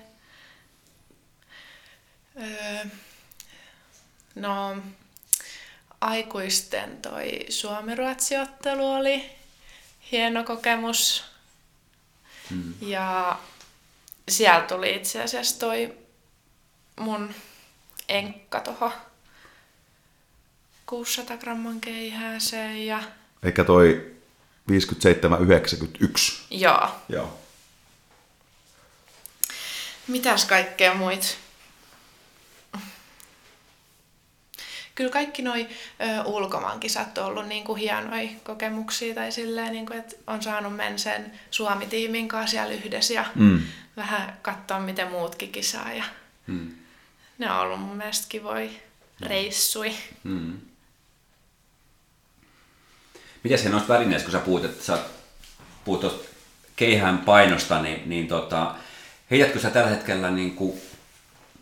Öö, 2.41 2.85
no 4.35 4.77
aikuisten 6.01 7.01
toi 7.01 7.39
suomi-ruotsi-ottelu 7.49 8.91
oli 8.91 9.31
hieno 10.11 10.43
kokemus. 10.43 11.23
Hmm. 12.49 12.73
Ja 12.81 13.39
siellä 14.29 14.61
tuli 14.61 14.95
itse 14.95 15.23
asiassa 15.23 15.59
toi 15.59 15.97
mun 16.99 17.35
enkka 18.09 18.59
toho 18.59 18.91
600 20.85 21.37
gramman 21.37 21.81
keihääseen 21.81 22.85
ja 22.85 23.03
Eikä 23.43 23.63
toi 23.63 24.12
57-91. 24.71 24.73
joo, 26.49 26.89
Joo. 27.09 27.39
Mitäs 30.07 30.45
kaikkea 30.45 30.93
muit? 30.93 31.37
Kyllä 34.95 35.09
kaikki 35.11 35.41
noi 35.41 35.67
ö, 36.01 36.23
ulkomaankisat 36.23 37.17
on 37.17 37.25
ollut 37.25 37.47
niinku 37.47 37.75
hienoja 37.75 38.29
kokemuksia 38.43 39.15
tai 39.15 39.31
silleen, 39.31 39.71
niinku, 39.71 39.93
että 39.93 40.15
on 40.27 40.43
saanut 40.43 40.75
mennä 40.75 40.97
sen 40.97 41.39
Suomi-tiimin 41.51 42.27
kanssa 42.27 42.51
siellä 42.51 42.73
yhdessä 42.73 43.13
ja 43.13 43.25
Mm. 43.35 43.61
vähän 43.97 44.39
katsoa, 44.41 44.79
miten 44.79 45.07
muutkin 45.11 45.51
kisaa. 45.51 45.93
Ja 45.93 46.03
Hmm. 46.47 46.71
ne 47.37 47.51
on 47.51 47.59
ollut 47.59 47.79
mun 47.79 47.97
mielestä 47.97 48.25
kivoja 48.29 48.69
reissui. 49.21 49.93
Hmm. 50.23 50.59
Miten 53.43 53.59
se 53.59 53.69
noista 53.69 53.93
välineistä, 53.93 54.25
kun 54.25 54.39
sä 54.39 54.45
puhut, 54.45 54.65
että 54.65 54.85
sä 54.85 54.97
puhut 55.85 56.25
keihään 56.75 57.17
painosta, 57.17 57.81
niin, 57.81 58.09
niin 58.09 58.27
tota, 58.27 58.75
heitätkö 59.31 59.59
sä 59.59 59.69
tällä 59.69 59.89
hetkellä, 59.89 60.31
niin 60.31 60.55
kuin, 60.55 60.81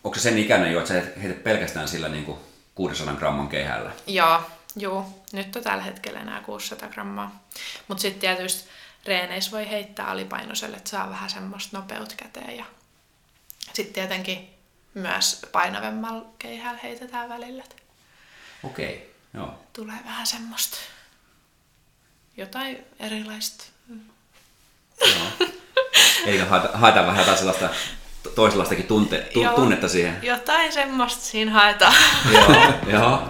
onko 0.04 0.16
se 0.16 0.22
sen 0.22 0.38
ikäinen 0.38 0.72
jo, 0.72 0.80
että 0.80 0.94
sä 0.94 1.04
heität 1.22 1.44
pelkästään 1.44 1.88
sillä 1.88 2.10
niin 2.10 2.26
kuin 2.26 2.38
600 2.76 3.16
gramman 3.16 3.50
keihällä? 3.50 3.92
Joo, 4.08 4.42
juu. 4.76 5.24
Nyt 5.34 5.56
on 5.56 5.64
tällä 5.64 5.84
hetkellä 5.84 6.20
enää 6.20 6.42
600 6.42 6.90
grammaa. 6.90 7.44
Mutta 7.88 8.02
sitten 8.02 8.22
tietysti 8.22 8.70
reeneissä 9.06 9.52
voi 9.52 9.70
heittää 9.70 10.08
alipainoiselle, 10.08 10.78
että 10.78 10.90
saa 10.90 11.10
vähän 11.10 11.30
semmoista 11.30 11.78
nopeut 11.78 12.14
käteen. 12.14 12.58
Ja 12.58 12.66
sitten 13.74 13.94
tietenkin 13.94 14.50
myös 14.94 15.46
painavemmalla 15.52 16.26
keihällä 16.40 16.80
heitetään 16.84 17.30
välillä. 17.30 17.64
Okei, 18.64 18.96
okay. 18.96 19.42
joo. 19.42 19.60
Tulee 19.74 20.00
vähän 20.06 20.28
semmoista 20.28 20.78
jotain 22.38 22.78
erilaista. 23.00 23.64
joo. 25.02 25.48
Eli 26.26 26.38
haeta- 26.40 26.70
haetaan 26.78 27.06
vähän 27.08 27.20
jotain 27.20 27.38
sellaista 27.38 27.70
to- 28.24 28.30
toisenlaistakin 28.30 28.88
tunte, 28.88 29.18
tu, 29.34 29.42
Joo. 29.44 29.54
tunnetta 29.56 29.90
siihen. 29.90 30.20
Jotain 30.22 30.74
semmoista 30.74 31.24
siinä 31.24 31.52
haetaan. 31.52 31.94
joo, 32.34 32.56
joo. 32.88 33.28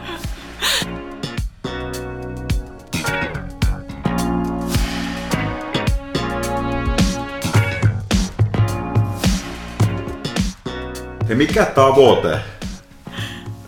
Ja 11.30 11.36
mikä 11.36 11.66
tavoite 11.66 12.40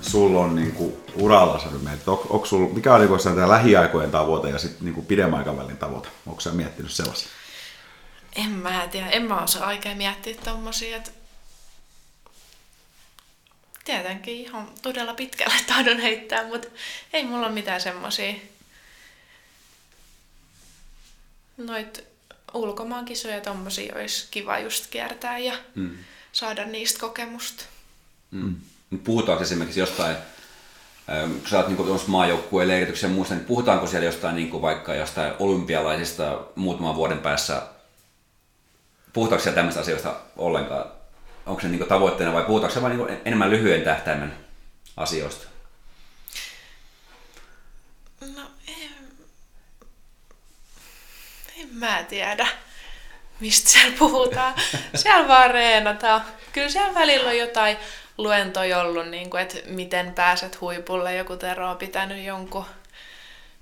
sulla 0.01 0.39
on 0.39 0.55
niinku 0.55 1.02
uralla 1.15 1.60
sä 1.60 1.65
menet? 1.69 2.07
On, 2.07 2.22
onko 2.30 2.45
sul, 2.45 2.68
mikä 2.68 2.94
on 2.94 2.99
niinku 3.02 3.18
tämä 3.18 3.49
lähiaikojen 3.49 4.11
tavoite 4.11 4.49
ja 4.49 4.60
sitten 4.60 4.85
niinku 4.85 5.02
pidemmän 5.02 5.40
aikavälin 5.40 5.77
tavoite? 5.77 6.10
Onko 6.26 6.41
sä 6.41 6.52
miettinyt 6.52 6.91
sellaisia? 6.91 7.30
En 8.35 8.49
mä 8.49 8.88
tiedä, 8.91 9.10
en 9.10 9.23
mä 9.23 9.41
osaa 9.41 9.68
oikein 9.68 9.98
miettiä 9.98 10.35
tommosia, 10.44 10.98
että 10.98 11.11
tietenkin 13.85 14.35
ihan 14.35 14.68
todella 14.81 15.14
pitkälle 15.14 15.56
tahdon 15.68 15.99
heittää, 15.99 16.48
mutta 16.48 16.68
ei 17.14 17.26
mulla 17.26 17.45
ole 17.45 17.53
mitään 17.53 17.81
semmosia 17.81 18.34
noit 21.57 22.03
ulkomaankisoja 22.53 23.41
tommosia 23.41 23.95
olisi 23.95 24.27
kiva 24.31 24.60
just 24.60 24.88
kiertää 24.88 25.38
ja 25.38 25.53
Mm. 25.76 25.98
saada 26.31 26.65
niistä 26.65 26.99
kokemusta. 26.99 27.64
Mm. 28.31 28.56
Mut 28.90 29.03
Puhutaanko 29.03 29.44
esimerkiksi 29.44 29.80
jostain, 29.80 30.15
kun 31.05 31.49
sä 31.49 31.57
oot 31.57 31.67
niin 31.67 31.99
maajoukkueen 32.07 32.67
leirityksen 32.67 33.09
ja 33.09 33.15
muusta, 33.15 33.35
niin 33.35 33.45
puhutaanko 33.45 33.88
siellä 33.88 34.05
jostain 34.05 34.35
niin 34.35 34.61
vaikka 34.61 34.95
jostain 34.95 35.34
olympialaisista 35.39 36.39
muutaman 36.55 36.95
vuoden 36.95 37.19
päässä, 37.19 37.61
puhutaanko 39.13 39.43
siellä 39.43 39.55
tämmöistä 39.55 39.81
asioista 39.81 40.15
ollenkaan? 40.38 40.85
Onko 41.45 41.61
se 41.61 41.67
niin 41.67 41.88
tavoitteena 41.88 42.34
vai 42.34 42.43
puhutaanko 42.43 42.73
se 42.73 42.81
vain 42.81 42.97
niin 42.97 43.17
enemmän 43.25 43.49
lyhyen 43.49 43.81
tähtäimen 43.81 44.34
asioista? 44.97 45.47
No 48.35 48.41
en, 48.67 48.89
en 51.57 51.69
mä 51.71 52.03
tiedä, 52.09 52.47
mistä 53.39 53.69
siellä 53.69 53.97
puhutaan. 53.99 54.53
Siellä 54.95 55.27
vaan 55.27 55.51
reenataan. 55.51 56.21
Kyllä 56.53 56.69
siellä 56.69 56.93
välillä 56.93 57.30
on 57.30 57.38
jotain 57.38 57.77
luentoja 58.18 58.81
ollut, 58.81 59.07
niin 59.07 59.30
kuin, 59.30 59.41
että 59.41 59.57
miten 59.65 60.14
pääset 60.14 60.61
huipulle. 60.61 61.15
Joku 61.15 61.35
Tero 61.35 61.69
on 61.69 61.77
pitänyt 61.77 62.26
jonkun 62.26 62.65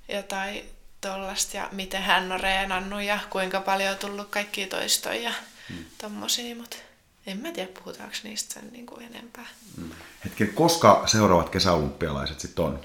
jotain 0.10 0.69
tollasta 1.02 1.57
ja 1.57 1.69
miten 1.72 2.02
hän 2.02 2.32
on 2.32 2.40
reenannut 2.40 3.02
ja 3.02 3.19
kuinka 3.30 3.61
paljon 3.61 3.91
on 3.91 3.98
tullut 3.98 4.28
kaikkia 4.30 4.68
toistoja 4.68 5.22
ja 5.22 5.34
hmm. 5.69 5.86
tommosia. 5.98 6.56
Mutta 6.56 6.78
en 7.28 7.38
mä 7.38 7.52
tiedä 7.52 7.69
puhutaanko 7.80 8.15
niistä 8.23 8.53
sen 8.53 8.69
niin 8.72 8.86
kuin 8.86 9.06
enempää. 9.06 9.48
Hetken, 10.26 10.53
koska 10.53 11.03
seuraavat 11.06 11.49
kesäolympialaiset 11.49 12.40
sitten 12.40 12.65
on? 12.65 12.80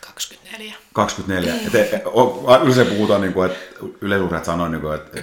24. 0.00 0.74
24. 0.92 1.54
Et, 1.54 1.74
et, 1.74 2.02
o- 2.06 2.58
yleensä 2.62 2.84
puhutaan, 2.84 3.20
niin 3.20 3.32
kuin, 3.32 3.50
että 3.50 3.76
yleisurheilijat 4.00 4.44
sanoo, 4.44 4.68
niin 4.68 4.80
kuin, 4.80 4.94
että 4.94 5.20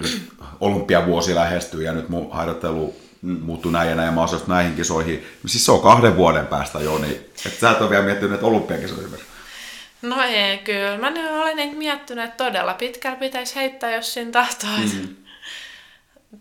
olympiavuosi 0.60 1.36
lähestyy 1.36 1.84
ja 1.84 1.94
nyt 1.94 2.10
mun 2.10 2.32
harjoittelu 2.32 2.96
muuttuu 3.22 3.72
näin 3.72 3.90
ja 3.90 3.96
näin 3.96 4.06
ja 4.06 4.12
mä 4.12 4.24
osallistun 4.24 4.56
näihin 4.56 4.76
kisoihin. 4.76 5.28
Siis 5.46 5.66
se 5.66 5.72
on 5.72 5.82
kahden 5.82 6.18
vuoden 6.18 6.48
päästä 6.48 6.80
jo, 6.80 6.98
niin 6.98 7.16
että 7.46 7.60
sä 7.60 7.72
et 7.72 7.82
ole 7.82 7.90
vielä 7.90 8.04
miettinyt 8.04 8.32
näitä 8.32 8.46
olympiakisoja. 8.46 9.08
No 10.02 10.24
ei, 10.24 10.58
kyllä. 10.58 10.98
Mä 10.98 11.10
nyt 11.10 11.32
olen 11.32 11.56
niin 11.56 11.78
miettinyt, 11.78 12.26
että 12.26 12.44
todella 12.44 12.74
pitkällä 12.74 13.18
pitäisi 13.20 13.56
heittää, 13.56 13.96
jos 13.96 14.14
siinä 14.14 14.32
tahtoo. 14.32 14.70
Mm. 14.94 15.16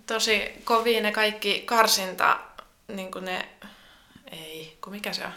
Tosi 0.07 0.53
kovia 0.65 1.01
ne 1.01 1.13
kaikki 1.13 1.63
karsinta, 1.67 2.39
niin 2.89 3.11
kuin 3.11 3.25
ne, 3.25 3.49
ei, 4.33 4.79
kun 4.85 4.93
mikä 4.93 5.13
se 5.13 5.25
on? 5.25 5.33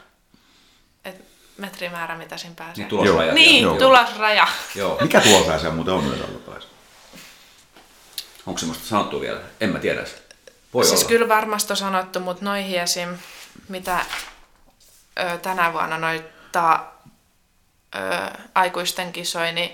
Et 1.05 1.15
metrimäärä, 1.57 2.17
mitä 2.17 2.37
siinä 2.37 2.55
pääsee. 2.55 2.83
Niin 2.83 2.89
tulosraja. 2.89 3.33
Niin, 3.33 3.63
Joo. 3.63 3.77
tulosraja. 3.77 4.47
Joo. 4.75 4.97
Mikä 5.01 5.21
tulossa 5.21 5.59
se 5.59 5.69
muuten 5.69 5.93
on 5.93 6.05
yleisurheilijalla? 6.05 6.67
Onko 8.45 8.57
semmoista 8.57 8.87
sanottu 8.87 9.21
vielä? 9.21 9.39
En 9.61 9.69
mä 9.69 9.79
tiedä. 9.79 10.05
Voi 10.73 10.85
siis 10.85 10.99
olla. 10.99 11.09
kyllä 11.09 11.27
varmasti 11.27 11.73
on 11.73 11.77
sanottu, 11.77 12.19
mutta 12.19 12.45
noihin 12.45 12.79
esim. 12.79 13.09
mitä 13.69 14.05
ö, 15.19 15.37
tänä 15.37 15.73
vuonna 15.73 15.97
noita 15.97 16.79
ö, 17.95 17.99
aikuisten 18.55 19.13
kisoja, 19.13 19.51
niin 19.51 19.71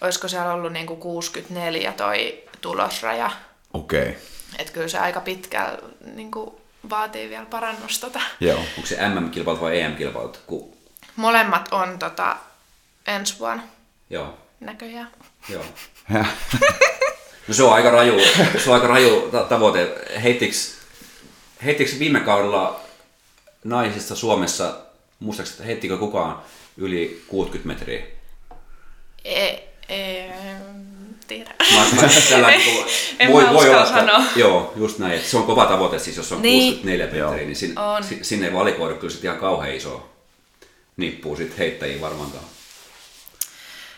olisiko 0.00 0.28
siellä 0.28 0.52
ollut 0.52 0.72
niinku 0.72 0.96
64 0.96 1.92
toi 1.92 2.44
tulosraja. 2.60 3.30
Okei, 3.72 4.08
okay. 4.08 4.14
Että 4.58 4.72
kyllä 4.72 4.88
se 4.88 4.98
aika 4.98 5.20
pitkällä 5.20 5.78
niinku, 6.14 6.60
vaatii 6.90 7.28
vielä 7.28 7.46
parannusta. 7.46 8.06
Tota. 8.06 8.20
joo. 8.40 8.58
Onko 8.58 8.86
se 8.86 9.08
MM-kilpailut 9.08 9.62
vai 9.62 9.80
EM-kilpailut? 9.80 10.40
Ku... 10.46 10.76
Molemmat 11.16 11.68
on 11.70 11.98
tota, 11.98 12.36
ensi 13.06 13.38
vuonna 13.38 13.62
Joo. 14.10 14.38
näköjään. 14.60 15.10
Joo. 15.48 15.64
No 17.48 17.54
se 17.54 17.62
on 17.62 17.72
aika 17.72 17.90
raju, 17.90 18.20
se 18.64 18.70
on 18.70 18.74
aika 18.74 18.86
raju 18.86 19.28
ta- 19.32 19.44
tavoite. 19.44 19.94
Heittiks, 20.22 20.74
heittiks 21.64 21.98
viime 21.98 22.20
kaudella 22.20 22.80
naisista 23.64 24.14
Suomessa, 24.16 24.74
muistaakseni, 25.20 25.56
että 25.56 25.64
heittikö 25.66 25.96
kukaan 25.98 26.42
yli 26.76 27.22
60 27.28 27.68
metriä? 27.68 28.02
Ei, 29.24 29.68
ei, 29.88 30.16
en 30.18 30.56
tiedä. 31.26 31.54
Mä, 31.74 31.86
mä, 32.02 32.08
En 33.20 33.32
mä 33.32 33.50
uskalla 33.50 33.86
sanoa. 33.86 34.22
Joo, 34.36 34.72
just 34.76 34.98
näin. 34.98 35.12
Että 35.14 35.28
se 35.30 35.36
on 35.36 35.44
kova 35.46 35.66
tavoite, 35.66 35.98
siis 35.98 36.16
jos 36.16 36.32
on 36.32 36.42
Niin. 36.42 36.72
64 36.74 37.04
metriä, 37.04 37.22
Joo. 37.22 37.34
niin 37.34 37.56
sin, 37.56 37.78
On. 37.78 38.04
sinne 38.22 38.46
ei 38.46 38.52
valikoida 38.52 38.94
kyllä 38.94 39.12
sit 39.14 39.24
ihan 39.24 39.38
kauhean 39.38 39.74
iso 39.74 40.10
nippuu 40.96 41.36
sit 41.36 41.58
heittäjiin 41.58 42.00
varmaankaan. 42.00 42.44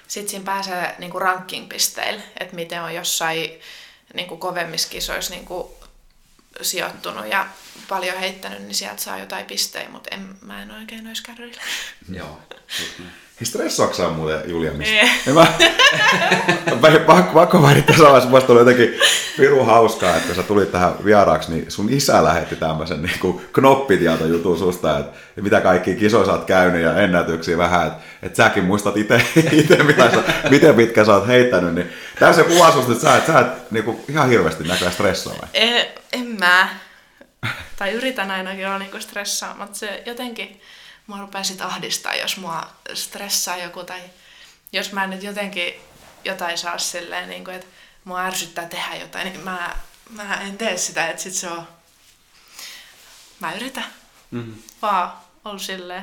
Sitten 0.08 0.30
siinä 0.30 0.44
pääsee 0.44 0.94
niinku 0.98 1.18
ranking-pisteillä, 1.18 2.22
että 2.40 2.54
miten 2.54 2.82
on 2.82 2.94
jossain 2.94 3.60
niinku 4.14 4.36
kovemmissa 4.36 4.88
kisoissa 4.88 5.34
niinku 5.34 5.76
sijoittunut 6.62 7.26
ja 7.26 7.46
paljon 7.88 8.18
heittänyt, 8.18 8.62
niin 8.62 8.74
sieltä 8.74 9.02
saa 9.02 9.18
jotain 9.18 9.46
pistejä, 9.46 9.88
mutta 9.88 10.14
en, 10.14 10.38
mä 10.40 10.62
en 10.62 10.70
oikein 10.70 11.06
olisi 11.06 11.22
kärryillä. 11.22 11.62
Joo. 12.12 12.40
Hei, 13.40 13.46
stressaatko 13.46 13.94
sä 13.96 14.08
muuten 14.08 14.50
Julia 14.50 14.72
mistä? 14.72 14.94
Ei. 14.94 15.32
Mä, 15.32 15.46
pakko, 17.06 17.32
pakko 17.34 17.58
mainita 17.58 17.92
samassa, 17.92 18.28
musta 18.28 18.52
oli 18.52 18.60
jotenkin 18.60 19.00
pirun 19.36 19.66
hauskaa, 19.66 20.16
että 20.16 20.26
kun 20.26 20.36
sä 20.36 20.42
tulit 20.42 20.72
tähän 20.72 21.04
vieraaksi, 21.04 21.52
niin 21.52 21.70
sun 21.70 21.92
isä 21.92 22.24
lähetti 22.24 22.56
tämmöisen 22.56 23.02
niin 23.02 23.18
kuin 23.20 23.40
knoppitieltä 23.52 24.24
jutun 24.24 24.58
susta, 24.58 24.98
että 24.98 25.18
mitä 25.40 25.60
kaikki 25.60 25.94
kisoja 25.94 26.26
sä 26.26 26.32
oot 26.32 26.44
käynyt 26.44 26.82
ja 26.82 26.96
ennätyksiä 26.96 27.58
vähän, 27.58 27.86
että, 27.86 27.98
että 28.22 28.36
säkin 28.36 28.64
muistat 28.64 28.96
itse, 28.96 29.22
ite, 29.52 29.82
mitä 29.82 30.10
sä, 30.10 30.22
miten 30.50 30.74
pitkä 30.74 31.04
sä 31.04 31.14
oot 31.14 31.26
heittänyt, 31.26 31.74
niin 31.74 31.92
täysin 32.18 32.44
kuvaa 32.44 32.72
susta, 32.72 32.92
että 32.92 33.04
sä, 33.04 33.16
et, 33.16 33.26
sä 33.26 33.40
et 33.40 33.70
niin 33.70 33.84
kuin, 33.84 33.98
ihan 34.08 34.28
hirveästi 34.28 34.64
näköjään 34.64 34.94
stressaa 34.94 35.34
vai? 35.40 35.48
En, 35.54 35.86
en 36.12 36.26
mä. 36.38 36.68
Tai 37.76 37.92
yritän 37.92 38.30
ainakin 38.30 38.66
olla 38.66 38.78
niinku 38.78 39.00
stressaamatta. 39.00 39.78
Se 39.78 40.02
jotenkin 40.06 40.60
mua 41.06 41.20
rupeaa 41.20 41.44
sit 41.44 41.60
ahdistaa, 41.60 42.14
jos 42.14 42.36
mua 42.36 42.68
stressaa 42.94 43.56
joku 43.56 43.84
tai 43.84 44.00
jos 44.72 44.92
mä 44.92 45.06
nyt 45.06 45.22
jotenkin 45.22 45.74
jotain 46.24 46.58
saa 46.58 46.78
silleen, 46.78 47.28
niin 47.28 47.44
kuin, 47.44 47.54
että 47.56 47.66
mua 48.04 48.24
ärsyttää 48.24 48.66
tehdä 48.66 48.94
jotain, 48.94 49.32
niin 49.32 49.40
mä, 49.40 49.76
mä 50.10 50.40
en 50.40 50.58
tee 50.58 50.76
sitä, 50.76 51.08
että 51.08 51.22
sit 51.22 51.34
se 51.34 51.50
on... 51.50 51.68
Mä 53.40 53.54
yritän 53.54 53.84
Mm-hmm. 54.30 54.54
vaan 54.82 55.12
olla 55.44 55.58
silleen 55.58 56.02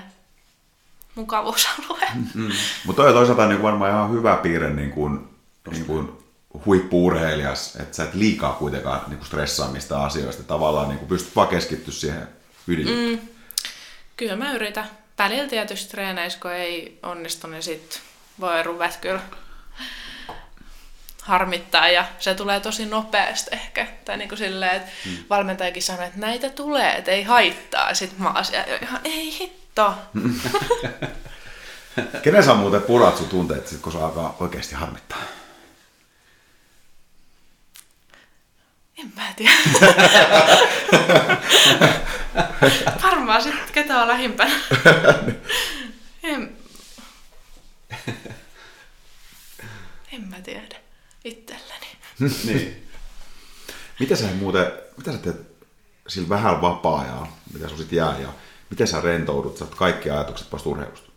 mukavuusalue. 1.15 2.07
Mm. 2.33 2.51
Mutta 2.85 3.01
toi 3.01 3.09
on 3.09 3.15
toisaalta 3.15 3.47
niin 3.47 3.61
varmaan 3.61 3.91
ihan 3.91 4.11
hyvä 4.11 4.35
piirre 4.35 4.69
niin 4.69 4.91
kuin, 4.91 5.29
niin 5.71 5.85
kuin 5.85 6.11
huippu-urheilijas, 6.65 7.75
että 7.75 7.95
sä 7.95 8.03
et 8.03 8.13
liikaa 8.13 8.53
kuitenkaan 8.53 9.01
niin 9.07 9.17
kuin 9.17 9.27
stressaa 9.27 9.71
mistä 9.71 10.03
asioista. 10.03 10.43
Tavallaan 10.43 10.89
niin 10.89 10.99
kuin 10.99 11.09
pystyt 11.09 11.35
vaan 11.35 11.47
keskittyä 11.47 11.93
siihen 11.93 12.27
ydin. 12.67 12.87
Mm. 12.87 13.27
Kyllä 14.17 14.35
mä 14.35 14.53
yritän. 14.53 14.89
Välillä 15.17 15.49
tietysti 15.49 15.91
treeneissä, 15.91 16.39
kun 16.39 16.51
ei 16.51 16.99
onnistu, 17.03 17.47
niin 17.47 17.63
sit 17.63 18.01
voi 18.39 18.63
ruveta 18.63 18.97
kyllä 19.01 19.21
harmittaa 21.23 21.89
ja 21.89 22.05
se 22.19 22.35
tulee 22.35 22.59
tosi 22.59 22.85
nopeasti 22.85 23.49
ehkä. 23.51 23.87
Tai 24.05 24.17
niin 24.17 24.29
kuin 24.29 24.39
silleen, 24.39 24.75
että 24.75 24.91
hmm. 25.05 25.17
valmentajakin 25.29 25.83
sanoo, 25.83 26.05
että 26.05 26.19
näitä 26.19 26.49
tulee, 26.49 26.95
että 26.95 27.11
ei 27.11 27.23
haittaa. 27.23 27.93
Sitten 27.93 28.21
mä 28.21 28.33
jo 28.67 28.77
ihan, 28.81 29.01
ei 29.03 29.39
hitto. 29.39 29.93
Kenen 32.23 32.43
sä 32.43 32.53
muuten 32.53 32.81
purat 32.81 33.17
sun 33.17 33.29
tunteet, 33.29 33.67
sit, 33.67 33.81
kun 33.81 33.91
se 33.91 33.97
alkaa 33.97 34.37
oikeasti 34.39 34.75
harmittaa? 34.75 35.23
En 38.97 39.13
mä 39.15 39.33
tiedä. 39.35 39.53
Varmaan 43.03 43.43
sitten 43.43 43.73
ketä 43.73 44.01
on 44.01 44.07
lähimpänä. 44.07 44.53
en... 46.23 46.57
en 50.11 50.21
mä 50.29 50.41
tiedä 50.43 50.79
itselläni. 51.23 51.87
niin. 52.47 52.89
Mitä 53.99 54.15
sä 54.15 54.25
muuten, 54.25 54.71
mitä 54.97 55.11
sä 55.11 55.17
teet 55.17 55.53
sillä 56.07 56.29
vähän 56.29 56.61
vapaa-ajalla, 56.61 57.27
mitä 57.53 57.69
sun 57.69 57.77
sit 57.77 57.91
jää, 57.91 58.19
ja 58.19 58.33
miten 58.69 58.87
sä 58.87 59.01
rentoudut, 59.01 59.57
sä 59.57 59.65
oot 59.65 59.75
kaikki 59.75 60.09
ajatukset 60.09 60.49
pois 60.49 60.65
urheilusta? 60.65 61.09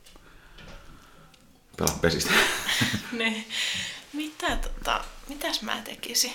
Pelaa 1.76 1.98
pesistä. 2.00 2.30
niin. 3.12 3.48
Mitä 4.12 4.56
tota, 4.56 5.04
mitäs 5.28 5.62
mä 5.62 5.80
tekisin? 5.84 6.32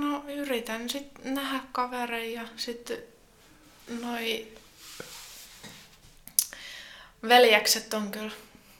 No 0.00 0.24
yritän 0.28 0.90
sitten 0.90 1.34
nähdä 1.34 1.60
kavereja 1.72 2.42
ja 2.42 2.48
sitten 2.56 2.98
noi 4.00 4.48
veljekset 7.28 7.94
on 7.94 8.10
kyllä 8.10 8.30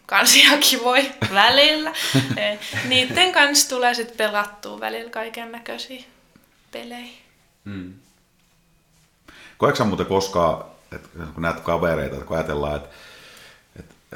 kans 0.07 0.37
ihan 0.37 0.61
kivoi 0.61 1.11
välillä. 1.35 1.91
Eh, 2.37 2.59
Niiden 2.89 3.33
kanssa 3.33 3.69
tulee 3.69 3.95
sitten 3.95 4.17
pelattua 4.17 4.81
välillä 4.81 5.11
kaiken 5.11 5.53
näköisiä 5.53 6.03
pelejä. 6.73 7.13
Mm. 7.65 7.95
Koetko 9.59 9.77
sä 9.77 9.85
muuten 9.85 10.07
koskaan, 10.07 10.65
että 10.93 11.09
kun 11.35 11.43
näet 11.43 11.61
kavereita, 11.61 12.15
että 12.15 12.27
kun 12.27 12.37
ajatellaan, 12.37 12.77
että, 12.77 12.89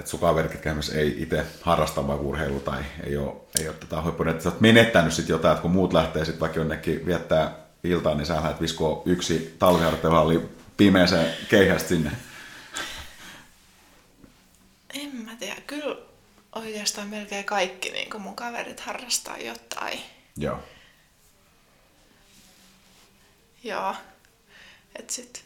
että, 0.00 0.10
sun 0.10 0.20
kaverit, 0.20 0.52
ketkä 0.52 0.74
ei 0.94 1.22
itse 1.22 1.46
harrasta 1.62 2.06
vaikka 2.06 2.26
urheilua 2.26 2.60
tai 2.60 2.84
ei 3.04 3.16
ole, 3.16 3.36
ei 3.60 3.68
ole 3.68 3.76
tätä 3.76 4.02
huippunut, 4.02 4.30
että 4.30 4.44
sä 4.44 4.50
oot 4.50 4.60
menettänyt 4.60 5.12
sit 5.12 5.28
jotain, 5.28 5.52
että 5.52 5.62
kun 5.62 5.70
muut 5.70 5.92
lähtee 5.92 6.24
sitten 6.24 6.40
vaikka 6.40 6.58
jonnekin 6.58 7.06
viettää 7.06 7.52
iltaa, 7.84 8.14
niin 8.14 8.26
sä 8.26 8.34
lähdet 8.34 8.60
viskoa 8.60 9.02
yksi 9.06 9.56
talviharjoitteluhalli 9.58 10.48
pimeäseen 10.76 11.34
keihästä 11.48 11.88
sinne. 11.88 12.10
En 14.94 15.16
mä 15.16 15.36
tiedä, 15.36 15.60
kyllä 15.66 15.96
oikeastaan 16.54 17.08
melkein 17.08 17.44
kaikki 17.44 17.90
niin 17.90 18.22
mun 18.22 18.36
kaverit 18.36 18.80
harrastaa 18.80 19.38
jotain. 19.38 20.00
Joo. 20.36 20.58
Joo. 23.64 23.94
Et 24.96 25.10
sit 25.10 25.44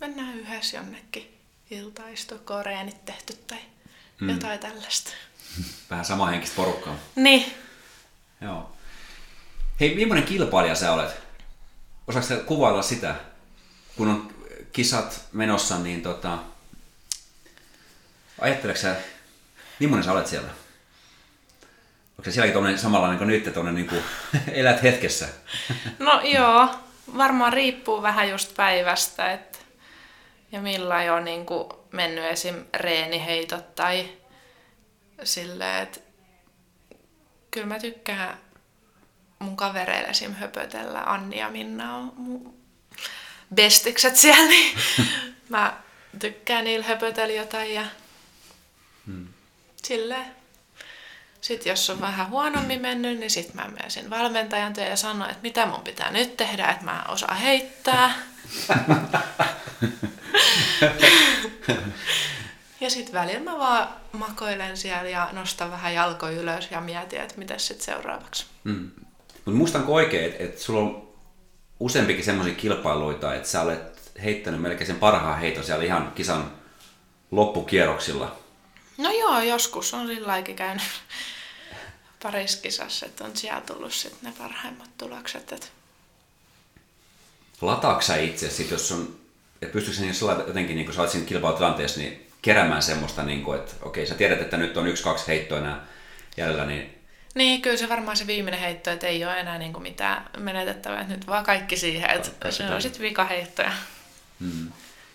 mennään 0.00 0.38
yhdessä 0.38 0.76
jonnekin 0.76 1.38
iltaistu, 1.70 2.38
koreenit 2.44 3.04
tehty 3.04 3.32
tai 3.46 3.58
mm. 4.20 4.30
jotain 4.30 4.58
tällaista. 4.58 5.10
Vähän 5.90 6.04
samanhenkistä 6.04 6.56
porukkaa. 6.56 6.96
Niin. 7.16 7.54
Joo. 8.40 8.72
Hei, 9.80 9.94
millainen 9.94 10.28
kilpailija 10.28 10.74
sä 10.74 10.92
olet? 10.92 11.10
Osaatko 12.06 12.28
sä 12.28 12.36
kuvailla 12.36 12.82
sitä? 12.82 13.14
Kun 13.96 14.08
on 14.08 14.34
kisat 14.72 15.24
menossa, 15.32 15.78
niin 15.78 16.02
tota... 16.02 16.38
Ajatteleeko 18.40 18.80
sä, 18.80 18.96
millainen 19.80 20.04
sä 20.04 20.12
olet 20.12 20.26
siellä? 20.26 20.48
Onko 22.18 22.24
se 22.24 22.30
sielläkin 22.30 22.52
tuommoinen 22.52 22.80
samanlainen 22.80 23.18
kuin 23.18 23.28
nyt, 23.28 23.54
tuonne 23.54 23.72
niin 23.72 23.86
kuin 23.86 24.02
elät 24.52 24.82
hetkessä? 24.82 25.28
No 25.98 26.20
joo, 26.20 26.68
varmaan 27.16 27.52
riippuu 27.52 28.02
vähän 28.02 28.30
just 28.30 28.56
päivästä, 28.56 29.32
että 29.32 29.55
ja 30.52 30.60
milloin 30.60 31.10
on 31.12 31.24
niin 31.24 31.46
kuin 31.46 31.68
mennyt 31.92 32.24
esim. 32.24 32.64
reeniheitot 32.74 33.74
tai 33.74 34.08
silleen, 35.24 35.82
että 35.82 36.00
kyllä 37.50 37.66
mä 37.66 37.78
tykkään 37.78 38.38
mun 39.38 39.56
kavereille 39.56 40.08
esim. 40.08 40.34
höpötellä. 40.34 41.00
Anni 41.00 41.38
ja 41.38 41.48
Minna 41.48 41.96
on 41.96 42.12
mun 42.16 42.54
bestikset 43.54 44.16
siellä, 44.16 44.48
niin 44.48 44.78
mä 45.48 45.82
tykkään 46.18 46.64
niillä 46.64 46.86
höpötellä 46.86 47.34
jotain 47.34 47.74
ja 47.74 47.84
hmm. 49.06 49.28
silleen. 49.82 50.36
Sitten 51.40 51.70
jos 51.70 51.90
on 51.90 52.00
vähän 52.00 52.30
huonommin 52.30 52.80
mennyt, 52.80 53.18
niin 53.18 53.30
sitten 53.30 53.56
mä 53.56 53.68
menen 53.68 53.90
sen 53.90 54.10
valmentajan 54.10 54.72
työ 54.72 54.84
ja 54.84 54.96
sanon, 54.96 55.30
että 55.30 55.42
mitä 55.42 55.66
mun 55.66 55.80
pitää 55.80 56.10
nyt 56.10 56.36
tehdä, 56.36 56.68
että 56.68 56.84
mä 56.84 57.04
osaan 57.08 57.36
heittää. 57.36 58.14
ja 62.80 62.90
sitten 62.90 63.14
välillä 63.14 63.50
mä 63.50 63.58
vaan 63.58 63.88
makoilen 64.12 64.76
siellä 64.76 65.10
ja 65.10 65.28
nostan 65.32 65.70
vähän 65.70 65.94
jalkoja 65.94 66.40
ylös 66.40 66.68
ja 66.70 66.80
mietin, 66.80 67.20
että 67.20 67.38
mitä 67.38 67.58
sitten 67.58 67.84
seuraavaksi. 67.84 68.46
Mm. 68.64 68.90
Mutta 69.34 69.58
muistanko 69.58 69.94
oikein, 69.94 70.24
että, 70.24 70.44
että 70.44 70.62
sulla 70.62 70.80
on 70.80 71.08
useampikin 71.80 72.24
semmoisia 72.24 72.54
kilpailuita, 72.54 73.34
että 73.34 73.48
sä 73.48 73.62
olet 73.62 74.12
heittänyt 74.22 74.60
melkein 74.60 74.86
sen 74.86 74.96
parhaan 74.96 75.40
heiton 75.40 75.64
siellä 75.64 75.84
ihan 75.84 76.12
kisan 76.14 76.52
loppukierroksilla? 77.30 78.36
No 78.98 79.10
joo, 79.10 79.40
joskus 79.40 79.94
on 79.94 80.06
sillä 80.06 80.42
käynyt 80.42 80.82
parissa 82.22 82.62
kisassa, 82.62 83.06
että 83.06 83.24
on 83.24 83.36
siellä 83.36 83.60
tullut 83.60 83.92
sitten 83.92 84.18
ne 84.22 84.32
parhaimmat 84.38 84.90
tulokset. 84.98 85.52
Että... 85.52 85.66
Lataatko 87.60 88.02
sä 88.02 88.16
itse 88.16 88.50
sit, 88.50 88.70
jos 88.70 88.92
on, 88.92 89.16
että 89.62 89.72
pystyykö 89.72 90.12
sä 90.12 90.26
jotenkin, 90.46 90.76
niin 90.76 90.86
kun 90.86 90.94
sä 90.94 91.00
olet 91.00 91.10
siinä 91.10 91.26
kilpailutilanteessa, 91.26 92.00
niin 92.00 92.26
keräämään 92.42 92.82
semmoista, 92.82 93.22
niin 93.22 93.42
kuin, 93.42 93.58
että 93.58 93.72
okei, 93.82 94.06
sä 94.06 94.14
tiedät, 94.14 94.40
että 94.40 94.56
nyt 94.56 94.76
on 94.76 94.86
yksi, 94.86 95.02
kaksi 95.02 95.26
heittoa 95.26 95.58
enää 95.58 95.86
jäljellä, 96.36 96.66
niin 96.66 96.96
niin, 97.36 97.62
kyllä 97.62 97.76
se 97.76 97.88
varmaan 97.88 98.16
se 98.16 98.26
viimeinen 98.26 98.60
heitto, 98.60 98.90
että 98.90 99.06
ei 99.06 99.24
ole 99.24 99.40
enää 99.40 99.58
niin 99.58 99.72
kuin 99.72 99.82
mitään 99.82 100.30
menetettävää. 100.38 101.02
Nyt 101.02 101.26
vaan 101.26 101.44
kaikki 101.44 101.76
siihen, 101.76 102.10
että 102.10 102.50
se 102.50 102.70
on 102.70 102.82
sitten 102.82 103.02
vikaheitto 103.02 103.62
ja 103.62 103.72
mm. 104.40 104.72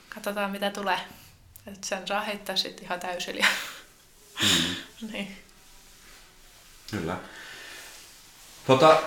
katsotaan 0.10 0.52
mitä 0.52 0.70
tulee. 0.70 1.00
Että 1.68 1.88
sen 1.88 2.08
saa 2.08 2.22
heittää 2.22 2.56
sitten 2.56 2.86
ihan 2.86 3.00
täysillä. 3.00 3.46
Mm. 4.42 4.76
niin. 5.12 5.38
Kyllä. 6.92 7.18
Tota, 8.68 9.02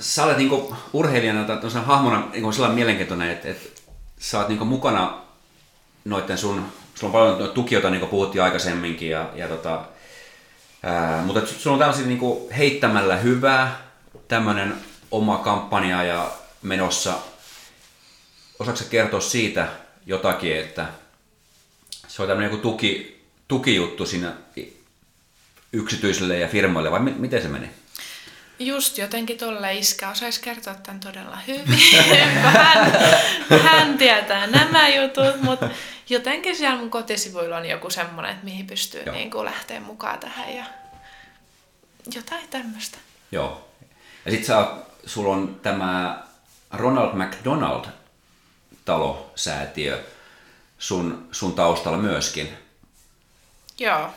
sä 0.00 0.24
olet 0.24 0.36
niinku 0.36 0.76
urheilijana 0.92 1.44
tai 1.44 1.70
hahmona 1.84 2.28
niinku 2.32 2.52
sellainen 2.52 2.74
mielenkiintoinen, 2.74 3.30
että, 3.30 3.48
että 3.48 3.80
sä 4.18 4.38
oot 4.38 4.48
niinku 4.48 4.64
mukana 4.64 5.18
noiden 6.04 6.38
sun, 6.38 6.66
sulla 6.94 7.18
on 7.18 7.36
paljon 7.36 7.50
tukijoita, 7.50 7.90
niin 7.90 8.00
kuin 8.00 8.10
puhuttiin 8.10 8.42
aikaisemminkin, 8.42 9.10
ja, 9.10 9.30
ja 9.34 9.48
tota, 9.48 9.84
ää, 10.82 11.22
mutta 11.22 11.46
sulla 11.46 11.74
on 11.74 11.78
tällaisia 11.78 12.06
niinku 12.06 12.48
heittämällä 12.58 13.16
hyvää, 13.16 13.78
tämmöinen 14.28 14.74
oma 15.10 15.38
kampanja 15.38 16.02
ja 16.04 16.30
menossa. 16.62 17.14
Osaatko 18.58 18.84
kertoa 18.90 19.20
siitä 19.20 19.68
jotakin, 20.06 20.56
että 20.56 20.86
se 22.08 22.22
on 22.22 22.28
tämmöinen 22.28 22.60
tuki, 22.60 23.20
tukijuttu 23.48 24.06
siinä 24.06 24.32
yksityisille 25.72 26.38
ja 26.38 26.48
firmoille, 26.48 26.90
vai 26.90 27.00
miten 27.00 27.42
se 27.42 27.48
meni? 27.48 27.79
Just 28.60 28.98
jotenkin 28.98 29.38
tuolle 29.38 29.74
iskä 29.74 30.10
osaisi 30.10 30.40
kertoa 30.40 30.74
tämän 30.74 31.00
todella 31.00 31.36
hyvin. 31.36 31.78
hän, 32.42 32.92
hän 33.62 33.98
tietää 33.98 34.46
nämä 34.46 34.88
jutut, 34.88 35.42
mutta 35.42 35.70
jotenkin 36.08 36.56
siellä 36.56 36.78
mun 36.78 36.90
kotisivuilla 36.90 37.56
on 37.56 37.66
joku 37.66 37.90
semmoinen, 37.90 38.32
että 38.32 38.44
mihin 38.44 38.66
pystyy 38.66 39.12
niin 39.12 39.30
kuin 39.30 39.44
lähteä 39.44 39.80
mukaan 39.80 40.18
tähän 40.18 40.56
ja 40.56 40.64
jotain 42.14 42.48
tämmöistä. 42.48 42.98
Joo. 43.32 43.68
Ja 44.24 44.30
sit 44.30 44.44
sä, 44.44 44.66
sulla 45.06 45.34
on 45.34 45.60
tämä 45.62 46.22
Ronald 46.70 47.14
McDonald 47.14 47.84
talosäätiö 48.84 50.04
sun, 50.78 51.28
sun 51.32 51.52
taustalla 51.52 51.98
myöskin. 51.98 52.48
Joo. 53.78 54.10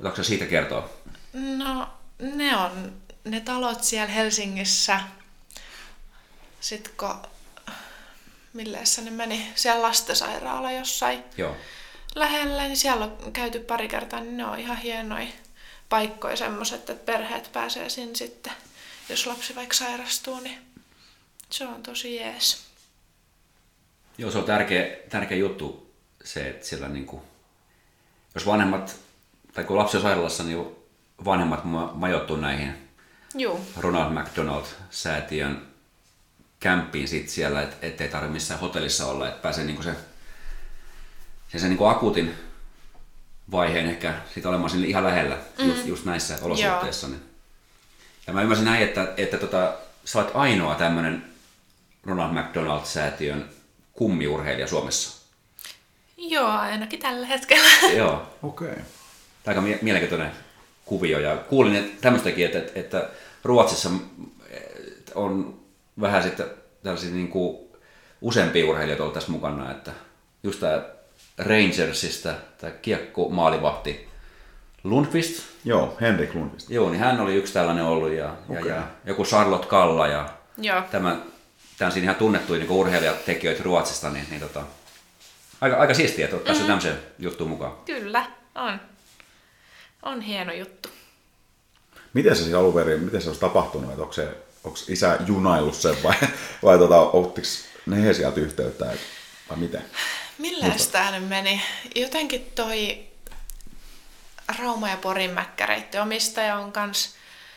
Otatko 0.00 0.22
siitä 0.22 0.46
kertoa? 0.46 0.90
No, 1.32 1.88
ne 2.18 2.56
on 2.56 3.03
ne 3.24 3.40
talot 3.40 3.84
siellä 3.84 4.12
Helsingissä. 4.12 5.00
Sitten 6.60 6.92
kun, 6.96 7.16
milleessä 8.52 9.02
ne 9.02 9.10
meni, 9.10 9.52
siellä 9.54 9.82
lastensairaala 9.82 10.72
jossain 10.72 11.24
Joo. 11.36 11.56
lähellä, 12.14 12.62
niin 12.62 12.76
siellä 12.76 13.04
on 13.04 13.32
käyty 13.32 13.60
pari 13.60 13.88
kertaa, 13.88 14.20
niin 14.20 14.36
ne 14.36 14.46
on 14.46 14.58
ihan 14.58 14.76
hienoja 14.76 15.28
paikkoja 15.88 16.36
semmoiset, 16.36 16.90
että 16.90 17.06
perheet 17.12 17.52
pääsee 17.52 17.88
sinne 17.88 18.14
sitten, 18.14 18.52
jos 19.08 19.26
lapsi 19.26 19.54
vaikka 19.54 19.74
sairastuu, 19.74 20.40
niin 20.40 20.58
se 21.50 21.66
on 21.66 21.82
tosi 21.82 22.16
jees. 22.16 22.64
Joo, 24.18 24.30
se 24.30 24.38
on 24.38 24.44
tärkeä, 24.44 24.96
tärkeä 25.10 25.38
juttu 25.38 25.94
se, 26.24 26.48
että 26.48 26.66
siellä 26.66 26.88
niin 26.88 27.06
kuin, 27.06 27.22
jos 28.34 28.46
vanhemmat 28.46 28.96
tai 29.52 29.64
kun 29.64 29.76
lapsi 29.76 29.96
on 29.96 30.02
sairaalassa, 30.02 30.42
niin 30.42 30.76
vanhemmat 31.24 31.60
majoittuu 31.94 32.36
näihin 32.36 32.83
Joo. 33.34 33.60
Ronald 33.76 34.12
McDonald-säätiön 34.12 35.62
kämppiin 36.60 37.08
sit 37.08 37.28
siellä, 37.28 37.62
et, 37.62 37.76
ettei 37.82 38.08
tarvitse 38.08 38.32
missään 38.32 38.60
hotellissa 38.60 39.06
olla, 39.06 39.28
että 39.28 39.42
pääsee 39.42 39.64
niinku 39.64 39.82
se, 39.82 39.94
se, 41.52 41.58
se 41.58 41.68
niinku 41.68 41.84
akuutin 41.84 42.34
vaiheen 43.50 43.86
ehkä 43.86 44.14
sit 44.34 44.46
olemaan 44.46 44.70
sinne 44.70 44.86
ihan 44.86 45.04
lähellä 45.04 45.38
mm. 45.58 45.68
just, 45.68 45.86
just 45.86 46.04
näissä 46.04 46.38
olosuhteissa. 46.42 47.08
Niin. 47.08 47.22
Ja 48.26 48.32
mä 48.32 48.42
ymmärsin 48.42 48.64
näin, 48.64 48.82
että, 48.82 49.14
että 49.16 49.38
tota, 49.38 49.74
sä 50.04 50.18
olet 50.18 50.30
ainoa 50.34 50.74
tämmöinen 50.74 51.24
Ronald 52.04 52.32
McDonald-säätiön 52.32 53.50
kummiurheilija 53.92 54.66
Suomessa. 54.66 55.24
Joo, 56.16 56.48
ainakin 56.48 57.00
tällä 57.00 57.26
hetkellä. 57.26 57.68
Joo. 57.96 58.36
Okei. 58.42 58.68
Okay 58.68 58.82
aika 59.46 59.60
mielenkiintoinen 59.60 60.30
kuvio. 60.84 61.18
Ja 61.18 61.36
kuulin 61.36 61.98
tämmöistäkin, 62.00 62.46
että, 62.46 62.58
että 62.74 63.08
Ruotsissa 63.44 63.90
on 65.14 65.60
vähän 66.00 66.22
sitten 66.22 66.46
tällaisia 66.82 67.10
niin 67.10 67.28
kuin 67.28 67.58
useampia 68.20 68.66
urheilijoita 68.66 69.02
ollut 69.02 69.14
tässä 69.14 69.32
mukana, 69.32 69.70
että 69.70 69.92
just 70.42 70.60
tämä 70.60 70.82
Rangersista, 71.38 72.34
tämä 72.58 72.72
kiekko 72.72 73.28
maalivahti 73.28 74.08
Lundqvist. 74.84 75.42
Joo, 75.64 75.96
Henrik 76.00 76.34
Lundqvist. 76.34 76.70
Joo, 76.70 76.90
niin 76.90 77.00
hän 77.00 77.20
oli 77.20 77.34
yksi 77.34 77.52
tällainen 77.52 77.84
ollut 77.84 78.12
ja, 78.12 78.34
okay. 78.48 78.68
ja, 78.68 78.74
ja 78.74 78.82
joku 79.04 79.24
Charlotte 79.24 79.66
Kalla 79.66 80.06
ja 80.06 80.28
Joo. 80.58 80.82
tämä, 80.90 81.16
tämä 81.78 81.86
on 81.86 81.92
siinä 81.92 82.04
ihan 82.04 82.16
tunnettuja 82.16 82.60
niin 82.60 82.70
urheilijatekijöitä 82.70 83.62
Ruotsista, 83.62 84.10
niin, 84.10 84.26
niin 84.30 84.40
tota, 84.40 84.62
aika, 85.60 85.76
aika 85.76 85.94
siistiä, 85.94 86.24
että 86.24 86.36
olet 86.36 86.44
päässyt 86.44 86.66
mm-hmm. 86.66 86.80
tämmöiseen 86.80 87.10
juttuun 87.18 87.50
mukaan. 87.50 87.72
Kyllä, 87.86 88.26
on 88.54 88.80
on 90.04 90.20
hieno 90.20 90.52
juttu. 90.52 90.88
Miten 92.14 92.36
se 92.36 92.42
siis 92.42 92.54
alun 92.54 92.74
perin, 92.74 93.00
miten 93.00 93.22
se 93.22 93.28
olisi 93.28 93.40
tapahtunut, 93.40 93.90
että 93.90 94.02
onko, 94.02 94.12
se, 94.12 94.28
onko 94.64 94.78
isä 94.88 95.18
junaillut 95.26 95.74
sen 95.74 96.02
vai, 96.02 96.14
vai 96.62 96.78
tota, 96.78 97.00
ottiko 97.00 97.46
ne 97.86 98.02
he 98.02 98.14
sieltä 98.14 98.40
yhteyttä 98.40 98.84
vai 99.50 99.56
miten? 99.56 99.84
Millä 100.38 100.74
tämä 100.92 101.10
nyt 101.10 101.28
meni? 101.28 101.62
Jotenkin 101.94 102.52
toi 102.54 103.04
Rauma 104.58 104.88
ja 104.88 104.96
Porin 104.96 105.30
mäkkäreiden 105.30 106.02
omistaja 106.02 106.56
on 106.58 106.72
kans 106.72 107.14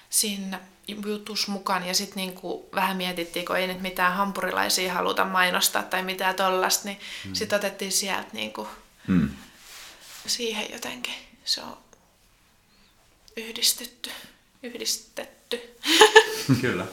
siinä 0.10 0.60
jutus 1.06 1.48
mukaan 1.48 1.88
ja 1.88 1.94
sitten 1.94 2.16
niinku 2.16 2.70
vähän 2.76 2.98
mietittiin, 2.98 3.46
kun 3.46 3.58
ei 3.58 3.68
nyt 3.68 3.82
mitään 3.82 4.14
hampurilaisia 4.14 4.94
haluta 4.94 5.26
mainostaa 5.26 5.84
tai 5.84 6.04
mitään 6.04 6.36
tollasta, 6.36 6.88
niin 6.88 7.00
hmm. 7.24 7.36
sitten 7.36 7.56
otettiin 7.56 7.92
sieltä 7.92 8.30
niinku 8.34 8.68
hmm. 9.08 9.30
siihen 10.28 10.72
jotenkin. 10.72 11.14
Se 11.46 11.62
on 11.62 11.78
yhdistetty. 13.38 14.12
Yhdistetty. 14.64 15.78
Kyllä. 16.62 16.86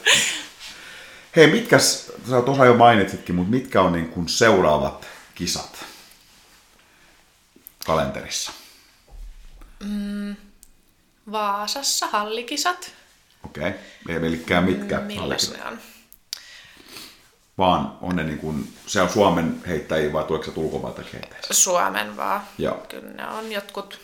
Hei, 1.35 1.47
mitkä, 1.47 1.79
sä 1.79 2.41
tuossa 2.45 2.65
jo 2.65 2.73
mainitsitkin, 2.73 3.35
mutta 3.35 3.51
mitkä 3.51 3.81
on 3.81 3.93
niin 3.93 4.09
kuin 4.09 4.29
seuraavat 4.29 5.07
kisat 5.35 5.85
kalenterissa? 7.85 8.51
Mm, 9.83 10.35
Vaasassa 11.31 12.07
hallikisat. 12.07 12.91
Okei, 13.45 13.69
okay. 13.69 13.79
eli 14.07 14.29
mitkä 14.61 14.99
mm, 14.99 15.05
Milläs 15.05 15.51
ne 15.51 15.65
on? 15.65 15.79
Vaan 17.57 17.97
on 18.01 18.15
ne 18.15 18.23
niin 18.23 18.37
kuin, 18.37 18.73
se 18.87 19.01
on 19.01 19.09
Suomen 19.09 19.63
heittäjiä 19.67 20.13
vai 20.13 20.23
tuleeko 20.23 20.45
se 20.45 20.59
ulkomailta 20.59 21.01
heittäjiä? 21.13 21.41
Suomen 21.51 22.17
vaan. 22.17 22.41
Joo. 22.57 22.85
Kyllä 22.89 23.09
ne 23.09 23.27
on 23.27 23.51
jotkut, 23.51 23.99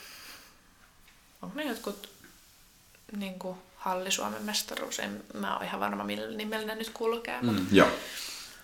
onko 1.42 1.56
ne 1.56 1.64
jotkut 1.64 2.11
niin 3.12 3.40
kuin 3.40 3.58
Halli 3.76 4.12
Suomen 4.12 4.42
mestaruus. 4.44 5.00
En 5.00 5.24
mä 5.34 5.56
oon 5.56 5.66
ihan 5.66 5.80
varma, 5.80 6.04
millä 6.04 6.38
nimellä 6.38 6.68
ne 6.68 6.76
nyt 6.76 6.90
kulkee. 6.90 7.42
Mm. 7.42 7.68
Joo. 7.72 7.90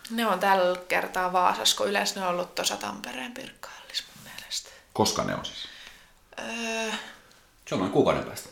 Ne 0.09 0.25
on 0.27 0.39
tällä 0.39 0.79
kertaa 0.87 1.33
Vaasassa, 1.33 1.77
kun 1.77 1.87
yleensä 1.87 2.19
ne 2.19 2.25
on 2.25 2.31
ollut 2.33 2.55
tuossa 2.55 2.77
Tampereen 2.77 3.33
Pirkkahallissa 3.33 4.03
mun 4.15 4.31
mielestä. 4.35 4.69
Koska 4.93 5.23
ne 5.23 5.35
on 5.35 5.45
siis? 5.45 5.67
Öö, 6.39 6.91
Se 7.65 7.75
on 7.75 7.79
noin 7.79 7.91
kuukauden 7.91 8.23
päästä. 8.23 8.49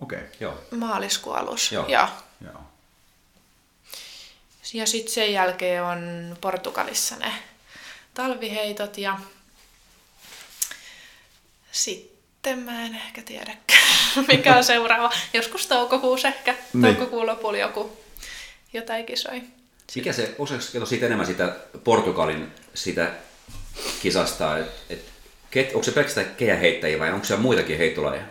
Okei. 0.00 0.18
Okay. 0.18 0.30
Joo. 0.40 0.58
maaliskuun 0.70 1.36
alussa. 1.38 1.74
Joo. 1.74 1.88
Ja, 1.88 2.08
Joo. 2.44 2.62
ja 4.72 4.86
sitten 4.86 5.14
sen 5.14 5.32
jälkeen 5.32 5.82
on 5.82 6.36
Portugalissa 6.40 7.16
ne 7.16 7.32
talviheitot 8.14 8.98
ja 8.98 9.18
sitten 11.72 12.58
mä 12.58 12.82
en 12.86 12.94
ehkä 12.94 13.22
tiedäkään, 13.22 13.81
mikä 14.28 14.56
on 14.56 14.64
seuraava. 14.64 15.10
Joskus 15.32 15.66
toukokuussa 15.66 16.28
ehkä, 16.28 16.54
Niin. 16.72 16.82
toukokuun 16.96 17.26
lopulla 17.26 17.58
joku 17.58 17.96
jotain 18.72 19.06
kisoi. 19.06 19.42
Mikä 19.94 20.12
se, 20.12 20.34
osaako 20.38 20.64
kertoa 20.72 20.86
siitä 20.88 21.06
enemmän 21.06 21.26
siitä 21.26 21.56
Portugalin 21.84 22.52
siitä 22.74 23.10
kisasta, 24.02 24.58
että 24.58 24.72
et, 24.90 25.04
ket, 25.50 25.68
onko 25.68 25.82
se 25.82 25.92
pelkästään 25.92 26.34
kehäheittäjiä 26.36 26.98
vai 26.98 27.12
onko 27.12 27.24
siellä 27.26 27.42
muitakin 27.42 27.78
heittolajeja? 27.78 28.24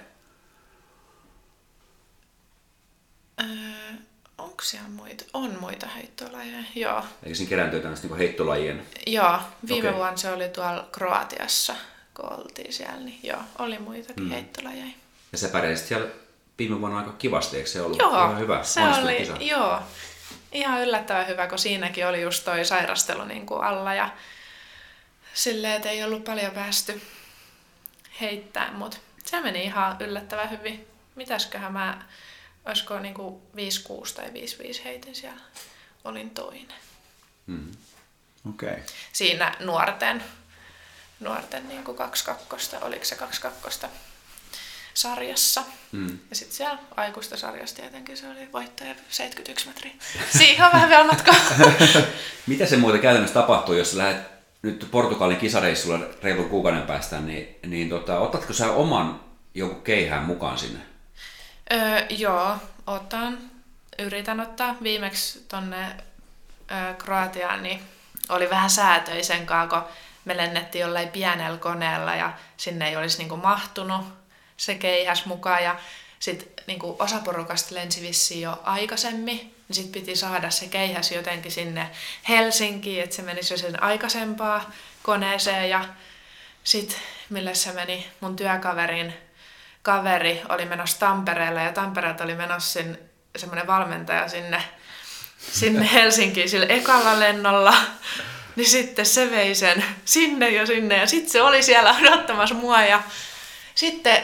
Öö, 3.42 3.48
onko 4.38 4.62
siellä 4.64 4.90
muita? 4.90 5.24
On 5.34 5.58
muita 5.60 5.88
heittolajeja, 5.88 6.64
joo. 6.76 7.04
Eli 7.24 7.36
siinä 7.36 7.50
kerääntyy 7.50 7.80
tämmöistä 7.80 8.08
niin 8.08 8.18
heittolajien. 8.18 8.82
Joo, 9.08 9.40
viime 9.68 9.88
okay. 9.90 10.00
vuonna 10.00 10.18
se 10.18 10.32
oli 10.32 10.50
tuolla 10.50 10.88
Kroatiassa, 10.92 11.76
kun 12.14 12.34
oltiin 12.34 12.74
siellä, 12.74 13.00
niin 13.00 13.20
joo, 13.24 13.40
oli 13.60 13.80
muitakin 13.80 14.24
Mm. 14.24 14.30
mm. 14.30 14.34
heittolajeja. 14.34 14.86
Ja 15.32 15.38
sä 15.38 15.48
pärjäsit 15.48 15.88
siellä 15.88 16.08
viime 16.58 16.82
vuonna 16.82 16.98
aika 16.98 17.12
kivasti, 17.12 17.58
eikö 17.58 17.70
se 17.70 17.82
ollut 17.82 18.00
Joo, 18.00 18.10
ihan 18.10 18.40
hyvä? 18.40 18.64
se 18.64 18.82
oli, 18.82 19.18
kisa? 19.18 19.38
joo, 19.40 19.80
ihan 20.52 20.82
yllättävän 20.82 21.28
hyvä, 21.28 21.48
kun 21.48 21.60
siinäkin 21.60 22.08
oli 22.08 22.22
just 22.22 22.46
toi 22.46 22.66
sairastelu 22.66 23.26
niin 23.26 23.46
kuin 23.46 23.64
alla 23.64 23.94
ja 23.94 24.10
silleen, 25.34 25.76
että 25.76 25.90
ei 25.90 26.04
ollut 26.04 26.24
paljon 26.24 26.52
päästy 26.52 27.02
heittää, 28.22 28.72
mutta 28.72 28.98
se 29.26 29.42
meni 29.42 29.64
ihan 29.64 29.98
yllättävän 30.00 30.50
hyvin. 30.50 30.88
Mitäsköhän 31.16 31.74
mä, 31.74 32.06
olisiko 32.66 33.00
niin 33.00 33.14
kuin 33.14 33.42
5-6 33.56 34.16
tai 34.16 34.28
5-5 34.28 34.84
heitin 34.84 35.16
siellä, 35.16 35.42
olin 36.04 36.30
toinen. 36.30 36.78
Mm. 37.48 37.72
Okei. 38.50 38.70
Okay. 38.70 38.82
Siinä 39.14 39.56
nuorten, 39.60 40.24
nuorten 41.20 41.68
niin 41.68 41.84
kuin 41.84 41.98
2-2, 41.98 42.02
oliko 42.82 43.06
se 43.06 43.18
2-2 43.86 43.88
sarjassa. 44.94 45.64
Mm. 45.92 46.20
Ja 46.30 46.36
sitten 46.36 46.58
siellä 46.58 46.78
aikuista 46.96 47.38
sarjassa 47.38 47.76
tietenkin 47.76 48.18
se 48.18 48.28
oli 48.28 48.50
voittaja 48.54 48.96
71 49.10 49.68
metriä. 49.68 49.94
Siihen 50.38 50.66
on 50.66 50.72
vähän 50.74 50.90
vielä 50.90 51.04
matkaa. 51.04 51.36
Mitä 52.48 52.66
se 52.66 52.78
muuten 52.78 53.02
käytännössä 53.02 53.34
tapahtuu, 53.34 53.76
jos 53.76 53.94
lähdet 53.94 54.22
nyt 54.62 54.88
Portugalin 54.92 55.38
kisareissulla 55.38 56.00
reilun 56.24 56.50
kuukauden 56.50 56.82
päästä, 56.82 57.20
niin, 57.20 57.60
niin 57.66 57.90
tota, 57.90 58.20
otatko 58.20 58.54
sä 58.54 58.72
oman 58.72 59.20
jonkun 59.54 59.82
keihään 59.82 60.24
mukaan 60.24 60.58
sinne? 60.58 60.80
öö, 61.74 62.06
joo, 62.10 62.56
otan. 62.88 63.38
Yritän 64.00 64.40
ottaa 64.40 64.76
viimeksi 64.84 65.46
tonne 65.48 65.96
öö, 66.72 66.94
Kroatiaan, 66.94 67.64
niin 67.64 67.82
oli 68.30 68.50
vähän 68.50 68.70
säätöisen 68.70 69.48
kun 69.48 69.84
me 70.26 70.38
lennettiin 70.38 70.82
jollain 70.82 71.10
pienellä 71.10 71.58
koneella 71.58 72.16
ja 72.16 72.34
sinne 72.58 72.90
ei 72.90 72.96
olisi 72.96 73.18
niinku 73.18 73.38
mahtunut 73.38 74.02
se 74.62 74.76
keihäs 74.76 75.26
mukaan. 75.26 75.64
Ja 75.64 75.76
sitten 76.20 76.48
niinku 76.68 76.96
osa 77.00 77.20
porukasta 77.20 77.76
lensi 77.76 78.02
vissiin 78.02 78.42
jo 78.42 78.60
aikaisemmin, 78.64 79.38
niin 79.38 79.76
sitten 79.76 80.02
piti 80.02 80.16
saada 80.16 80.50
se 80.50 80.68
keihäs 80.68 81.12
jotenkin 81.12 81.52
sinne 81.52 81.90
Helsinkiin, 82.30 83.04
että 83.04 83.16
se 83.16 83.22
menisi 83.22 83.54
jo 83.54 83.58
sen 83.58 83.84
aikaisempaa 83.84 84.72
koneeseen. 85.04 85.70
Ja 85.70 85.86
sitten 86.64 86.98
millä 87.30 87.54
se 87.54 87.72
meni, 87.72 88.08
mun 88.20 88.36
työkaverin 88.36 89.14
kaveri 89.82 90.42
oli 90.50 90.66
menossa 90.66 91.00
Tampereelle 91.00 91.64
ja 91.64 91.74
Tampereelta 91.74 92.24
oli 92.24 92.36
menossa 92.36 92.74
sen, 92.74 93.00
semmoinen 93.36 93.68
valmentaja 93.68 94.28
sinne, 94.28 94.64
sinne 95.52 95.90
Helsinkiin 95.94 96.50
sillä 96.50 96.66
ekalla 96.66 97.20
lennolla. 97.20 97.74
Niin 98.56 98.70
sitten 98.70 99.06
se 99.06 99.32
vei 99.32 99.56
sen 99.56 99.86
sinne 100.06 100.50
ja 100.50 100.66
sinne 100.66 100.98
ja 100.98 101.08
sitten 101.08 101.32
se 101.32 101.42
oli 101.42 101.64
siellä 101.64 101.96
odottamassa 102.02 102.56
mua 102.56 102.82
ja 102.82 103.04
sitten 103.76 104.24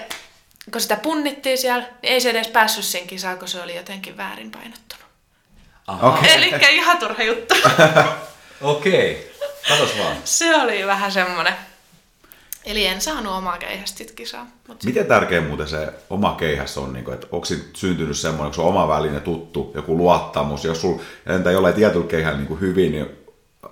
kun 0.71 0.81
sitä 0.81 0.95
punnittiin 0.95 1.57
siellä, 1.57 1.87
niin 2.01 2.13
ei 2.13 2.21
se 2.21 2.29
edes 2.29 2.47
päässyt 2.47 2.85
sen 2.85 3.07
kisaan, 3.07 3.39
kun 3.39 3.47
se 3.47 3.61
oli 3.61 3.75
jotenkin 3.75 4.17
väärin 4.17 4.51
painottunut. 4.51 5.05
Aha. 5.87 6.07
Okei. 6.07 6.33
Eli 6.33 6.75
ihan 6.75 6.97
turha 6.97 7.23
juttu. 7.23 7.55
Okei. 8.61 9.31
Katos 9.69 9.97
vaan. 9.99 10.17
Se 10.23 10.55
oli 10.55 10.87
vähän 10.87 11.11
semmonen. 11.11 11.53
Eli 12.65 12.85
en 12.85 13.01
saanut 13.01 13.33
omaa 13.33 13.57
keihästä 13.57 13.97
sit 13.97 14.11
kisaa. 14.11 14.47
Mut 14.67 14.83
Miten 14.83 15.05
tärkeä 15.05 15.41
muuten 15.41 15.67
se 15.67 15.93
oma 16.09 16.35
keihäs 16.35 16.77
on, 16.77 16.93
niin 16.93 17.05
kuin, 17.05 17.15
että 17.15 17.27
onko 17.31 17.47
syntynyt 17.73 18.17
semmoinen, 18.17 18.47
kun 18.47 18.55
se 18.55 18.61
on 18.61 18.67
oma 18.67 18.87
väline 18.87 19.19
tuttu, 19.19 19.71
joku 19.75 19.97
luottamus, 19.97 20.65
jos 20.65 20.81
sulla 20.81 21.01
entä 21.25 21.51
jollain 21.51 21.75
tietyllä 21.75 22.07
keihällä 22.07 22.39
niin 22.39 22.59
hyvin, 22.59 22.91
niin 22.91 23.09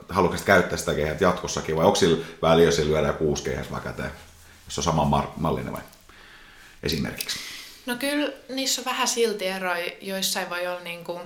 haluatko 0.09 0.37
käyttää 0.45 0.77
sitä 0.77 0.93
keihät 0.93 1.21
jatkossakin, 1.21 1.75
vai 1.75 1.85
onko 1.85 1.95
sillä 1.95 2.25
väliä, 2.41 2.65
jos 2.65 2.75
sillä 2.75 2.91
lyödään 2.91 3.15
kuusi 3.15 3.43
keihäs 3.43 3.71
vaan 3.71 3.81
käteen, 3.81 4.11
jos 4.65 4.75
se 4.75 4.79
on 4.79 4.83
sama 4.83 5.19
mar- 5.19 5.31
mallinen 5.37 5.73
vai 5.73 5.81
esimerkiksi? 6.85 7.39
No 7.85 7.95
kyllä 7.95 8.33
niissä 8.49 8.81
on 8.81 8.85
vähän 8.85 9.07
silti 9.07 9.47
eroja. 9.47 9.91
Joissain 10.01 10.49
voi 10.49 10.67
olla 10.67 10.79
niin 10.79 11.03
kuin, 11.03 11.21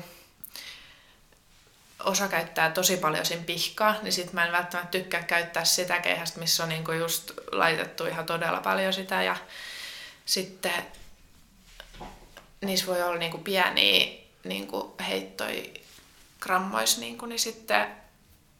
osa 2.03 2.27
käyttää 2.27 2.71
tosi 2.71 2.97
paljon 2.97 3.25
sin 3.25 3.43
pihkaa, 3.43 3.95
niin 4.01 4.13
sit 4.13 4.33
mä 4.33 4.45
en 4.45 4.51
välttämättä 4.51 4.91
tykkää 4.91 5.23
käyttää 5.23 5.65
sitä 5.65 5.99
keihästä, 5.99 6.39
missä 6.39 6.63
on 6.63 6.69
niin 6.69 6.83
kuin 6.83 6.99
just 6.99 7.31
laitettu 7.51 8.05
ihan 8.05 8.25
todella 8.25 8.59
paljon 8.59 8.93
sitä. 8.93 9.23
Ja 9.23 9.35
sitten 10.25 10.85
niissä 12.61 12.85
voi 12.85 13.03
olla 13.03 13.17
niin 13.17 13.31
kuin 13.31 13.43
pieniä 13.43 14.07
niin 14.43 14.67
kuin 14.67 14.91
heittoja 15.07 15.63
grammois, 16.39 16.97
niin, 16.97 17.17
kuin, 17.17 17.29
niin 17.29 17.39
sitten 17.39 17.87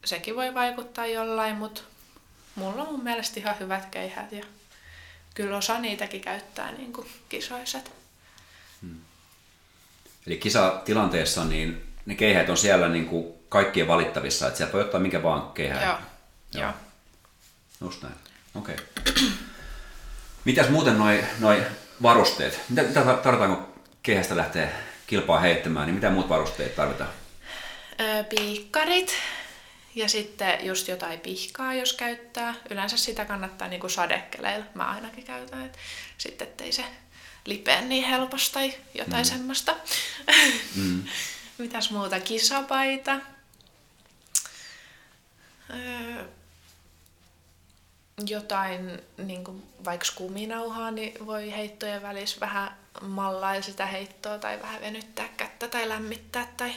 sekin 0.05 0.35
voi 0.35 0.53
vaikuttaa 0.53 1.05
jollain, 1.05 1.55
mutta 1.55 1.81
mulla 2.55 2.81
on 2.81 2.91
mun 2.91 3.03
mielestä 3.03 3.39
ihan 3.39 3.59
hyvät 3.59 3.85
keihät 3.85 4.31
ja 4.31 4.45
kyllä 5.33 5.57
osa 5.57 5.79
niitäkin 5.79 6.21
käyttää 6.21 6.71
niin 6.71 6.93
kuin 6.93 7.07
kisoiset. 7.29 7.91
Eli 10.27 10.37
kisatilanteessa 10.37 11.45
niin 11.45 11.93
ne 12.05 12.15
keihät 12.15 12.49
on 12.49 12.57
siellä 12.57 12.89
niin 12.89 13.05
kuin 13.05 13.33
kaikkien 13.49 13.87
valittavissa, 13.87 14.47
että 14.47 14.57
sieltä 14.57 14.73
voi 14.73 14.81
ottaa 14.81 14.99
minkä 14.99 15.23
vaan 15.23 15.51
keihään. 15.51 15.83
Joo. 15.83 15.97
Joo. 16.53 16.63
Joo. 16.63 16.73
Just 17.81 18.03
näin. 18.03 18.15
Okei. 18.55 18.75
Mitäs 20.45 20.69
muuten 20.69 20.97
noi, 20.97 21.23
noi 21.39 21.63
varusteet? 22.01 22.59
Mitä, 22.69 22.83
mitä 22.83 23.01
tar- 23.01 23.17
tarvitaanko 23.17 23.69
keihästä 24.03 24.37
lähteä 24.37 24.71
kilpaa 25.07 25.39
heittämään, 25.39 25.85
niin 25.85 25.95
mitä 25.95 26.09
muut 26.09 26.29
varusteet 26.29 26.75
tarvitaan? 26.75 27.09
Öö, 28.01 28.23
piikkarit 28.23 29.13
ja 29.99 30.09
sitten 30.09 30.65
just 30.65 30.87
jotain 30.87 31.19
pihkaa, 31.19 31.73
jos 31.73 31.93
käyttää. 31.93 32.55
Yleensä 32.69 32.97
sitä 32.97 33.25
kannattaa 33.25 33.67
niinku 33.67 33.89
sadekeleillä. 33.89 34.65
Mä 34.73 34.83
ainakin 34.83 35.23
käytän. 35.23 35.65
Et 35.65 35.77
sitten 36.17 36.47
ettei 36.47 36.71
se 36.71 36.85
lipee 37.45 37.81
niin 37.81 38.03
helposti 38.03 38.53
tai 38.53 38.73
jotain 38.93 39.25
mm. 39.25 39.29
semmoista. 39.29 39.75
Mm. 40.75 41.03
Mitäs 41.57 41.91
muuta? 41.91 42.19
Kisapaita. 42.19 43.19
Öö, 45.69 46.25
jotain, 48.27 49.01
niin 49.17 49.43
kuin 49.43 49.63
vaikka 49.85 50.05
kuminauhaa, 50.15 50.91
niin 50.91 51.25
voi 51.25 51.51
heittojen 51.51 52.01
välissä 52.01 52.39
vähän 52.39 52.77
mallailla 53.01 53.61
sitä 53.61 53.85
heittoa 53.85 54.37
tai 54.37 54.61
vähän 54.61 54.81
venyttää 54.81 55.27
kättä 55.37 55.67
tai 55.67 55.89
lämmittää 55.89 56.47
tai 56.57 56.73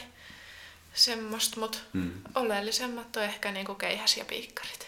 semmoista, 0.93 1.59
mutta 1.59 1.77
Mm. 1.93 2.01
mm. 2.01 2.11
oleellisemmat 2.35 3.15
on 3.17 3.23
ehkä 3.23 3.51
niin 3.51 3.65
kuin 3.65 3.75
keihäs 3.77 4.17
ja 4.17 4.25
piikkarit. 4.25 4.87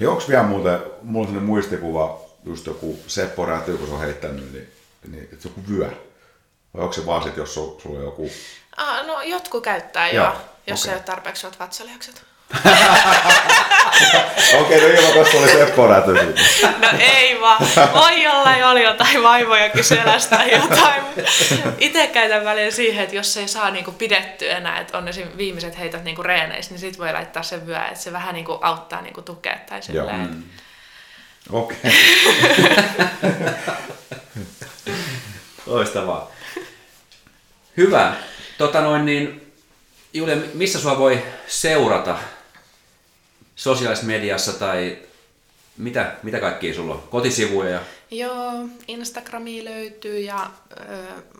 Hei, 0.00 0.06
onko 0.08 0.24
vielä 0.28 0.42
muuten, 0.42 0.78
mulla 1.02 1.20
on 1.20 1.26
sellainen 1.26 1.42
muistikuva, 1.42 2.20
just 2.44 2.66
joku 2.66 2.98
Seppo 3.06 3.46
Räty, 3.46 3.76
kun 3.76 3.86
se 3.86 3.92
on 3.94 4.00
heittänyt, 4.00 4.52
niin, 4.52 4.72
niin 5.08 5.24
että 5.32 5.48
joku 5.48 5.60
vyö. 5.68 5.88
Vai 6.74 6.82
onko 6.82 6.92
se 6.92 7.06
vaan 7.06 7.22
sit, 7.22 7.36
jos 7.36 7.48
su- 7.56 7.82
sulla 7.82 7.98
on 7.98 8.04
joku... 8.04 8.30
Ah, 8.76 9.06
no 9.06 9.22
jotkut 9.22 9.64
käyttää 9.64 10.10
Joo, 10.10 10.24
jo, 10.24 10.40
jos 10.66 10.80
okei. 10.82 10.92
ei 10.92 10.96
ole 10.96 11.04
tarpeeksi 11.04 11.46
olet 11.46 11.58
vatsalihakset. 11.60 12.22
Okei, 14.60 14.80
no 14.80 14.86
ilman, 14.86 15.12
koska 15.12 15.38
oli 15.38 15.48
Seppo. 15.48 15.86
No 15.86 15.94
ei 16.98 17.40
vaan. 17.40 17.66
Voi 17.92 18.26
olla 18.26 18.56
jo 18.56 18.70
oli 18.70 18.82
jotain 18.82 19.22
vaivojakin 19.22 19.84
selästä 19.84 20.36
tai 20.36 20.52
jotain. 20.52 21.02
Itse 21.78 22.06
käytän 22.06 22.44
välillä 22.44 22.70
siihen, 22.70 23.04
että 23.04 23.16
jos 23.16 23.36
ei 23.36 23.48
saa 23.48 23.70
niinku 23.70 23.92
pidettyä 23.92 24.56
enää, 24.56 24.80
että 24.80 24.98
on 24.98 25.08
esim. 25.08 25.28
viimeiset 25.36 25.78
heitot 25.78 26.04
niinku 26.04 26.22
reeneissä, 26.22 26.72
niin 26.72 26.80
sit 26.80 26.98
voi 26.98 27.12
laittaa 27.12 27.42
sen 27.42 27.66
vyö, 27.66 27.84
että 27.84 28.00
se 28.00 28.12
vähän 28.12 28.34
niinku 28.34 28.58
auttaa 28.60 29.02
niinku 29.02 29.22
tukea 29.22 29.56
tai 29.68 29.82
silleen. 29.82 30.20
Mm. 30.20 30.42
Okei. 31.50 31.76
Loistavaa. 35.66 36.30
Hyvä. 37.76 38.12
Tota 38.58 38.80
noin 38.80 39.06
niin, 39.06 39.52
Julia, 40.12 40.36
missä 40.54 40.80
sua 40.80 40.98
voi 40.98 41.22
seurata 41.46 42.18
sosiaalisessa 43.56 44.06
mediassa 44.06 44.52
tai 44.52 44.98
mitä, 45.78 46.14
mitä 46.22 46.40
kaikkia 46.40 46.74
sulla 46.74 46.94
on? 46.94 47.02
Kotisivuja 47.10 47.70
ja... 47.70 47.80
Joo, 48.10 48.52
Instagrami 48.88 49.64
löytyy 49.64 50.20
ja 50.20 50.50
ö, 50.70 50.84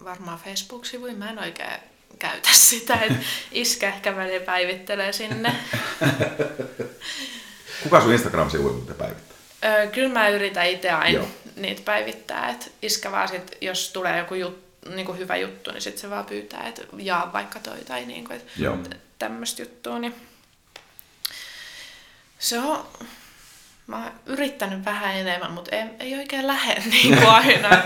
varmaan 0.05 0.41
Facebook-sivuja. 0.45 1.15
Mä 1.15 1.31
en 1.31 1.39
oikein 1.39 1.81
käytä 2.19 2.49
sitä, 2.71 2.95
että 2.95 3.19
iskä 3.53 3.89
ehkä 3.89 4.17
välillä 4.17 4.45
päivittelee 4.45 5.13
sinne. 5.13 5.55
Kuka 7.83 8.01
sun 8.01 8.13
Instagram-sivuja 8.13 8.73
muuten 8.73 8.95
päivittää? 8.95 9.37
Ö, 9.65 9.87
kyllä 9.87 10.09
mä 10.09 10.29
yritän 10.29 10.67
itse 10.67 10.91
aina 10.91 11.19
Joo. 11.19 11.29
niitä 11.57 11.83
päivittää, 11.85 12.51
että 12.51 12.67
iskä 12.83 13.13
vaan 13.13 13.29
sit, 13.29 13.57
jos 13.61 13.91
tulee 13.93 14.19
joku 14.19 14.35
jut, 14.35 14.63
niinku 14.95 15.13
hyvä 15.13 15.37
juttu, 15.37 15.71
niin 15.71 15.83
sit 15.83 15.99
se 15.99 16.11
vaan 16.11 16.27
pyytää, 16.27 16.69
että 16.69 16.83
jaa 16.97 17.33
vaikka 17.33 17.59
toi 17.59 17.79
tai 17.79 18.05
niinku, 18.05 18.33
että 18.33 18.53
tämmöistä 19.19 19.63
juttua, 19.63 19.99
niin 19.99 20.15
se 22.43 22.59
on, 22.59 22.87
mä 23.87 24.03
oon 24.03 24.13
yrittänyt 24.27 24.85
vähän 24.85 25.17
enemmän, 25.17 25.53
mutta 25.53 25.77
ei, 25.77 25.85
ei 26.01 26.15
oikein 26.15 26.47
lähde 26.47 26.83
niin 26.91 27.17
kuin 27.17 27.29
aina. 27.29 27.83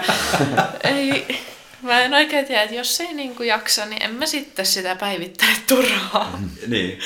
ei, 0.85 1.43
mä 1.83 2.01
en 2.01 2.15
oikein 2.15 2.47
tiedä, 2.47 2.63
että 2.63 2.75
jos 2.75 3.01
ei 3.01 3.15
niin 3.15 3.37
kuin 3.37 3.49
jaksa, 3.49 3.87
niin 3.87 4.03
en 4.03 4.15
mä 4.15 4.27
sitten 4.27 4.67
sitä 4.67 4.97
päivittele 4.97 5.57
turhaa. 5.67 6.39
Niin. 6.67 7.01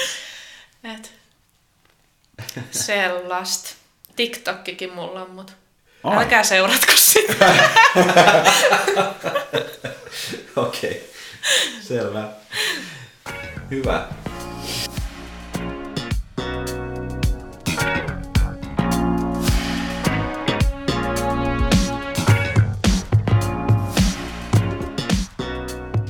Et 0.95 1.13
sellaista. 2.71 3.71
TikTokkikin 4.17 4.93
mulla 4.93 5.23
on, 5.23 5.31
mutta 5.31 5.53
Ai. 6.05 6.17
älkää 6.19 6.45
seuratko 6.45 6.93
sitä. 6.95 7.35
Okei. 10.57 10.91
Okay. 10.91 11.01
Selvä. 11.81 12.29
Hyvä. 13.71 14.09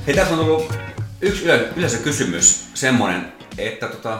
Hei, 0.07 0.15
tässä 0.15 0.33
on 0.33 0.39
tullut 0.39 0.73
yksi 1.21 1.43
yle- 1.43 1.69
yleisökysymys, 1.75 2.65
semmonen, 2.73 3.33
että 3.57 3.87
tota, 3.87 4.19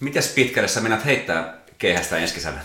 mitäs 0.00 0.28
pitkälle 0.28 0.68
sä 0.68 0.80
menet 0.80 1.04
heittää 1.04 1.58
keihästä 1.78 2.16
ensi 2.16 2.34
kesänä? 2.34 2.60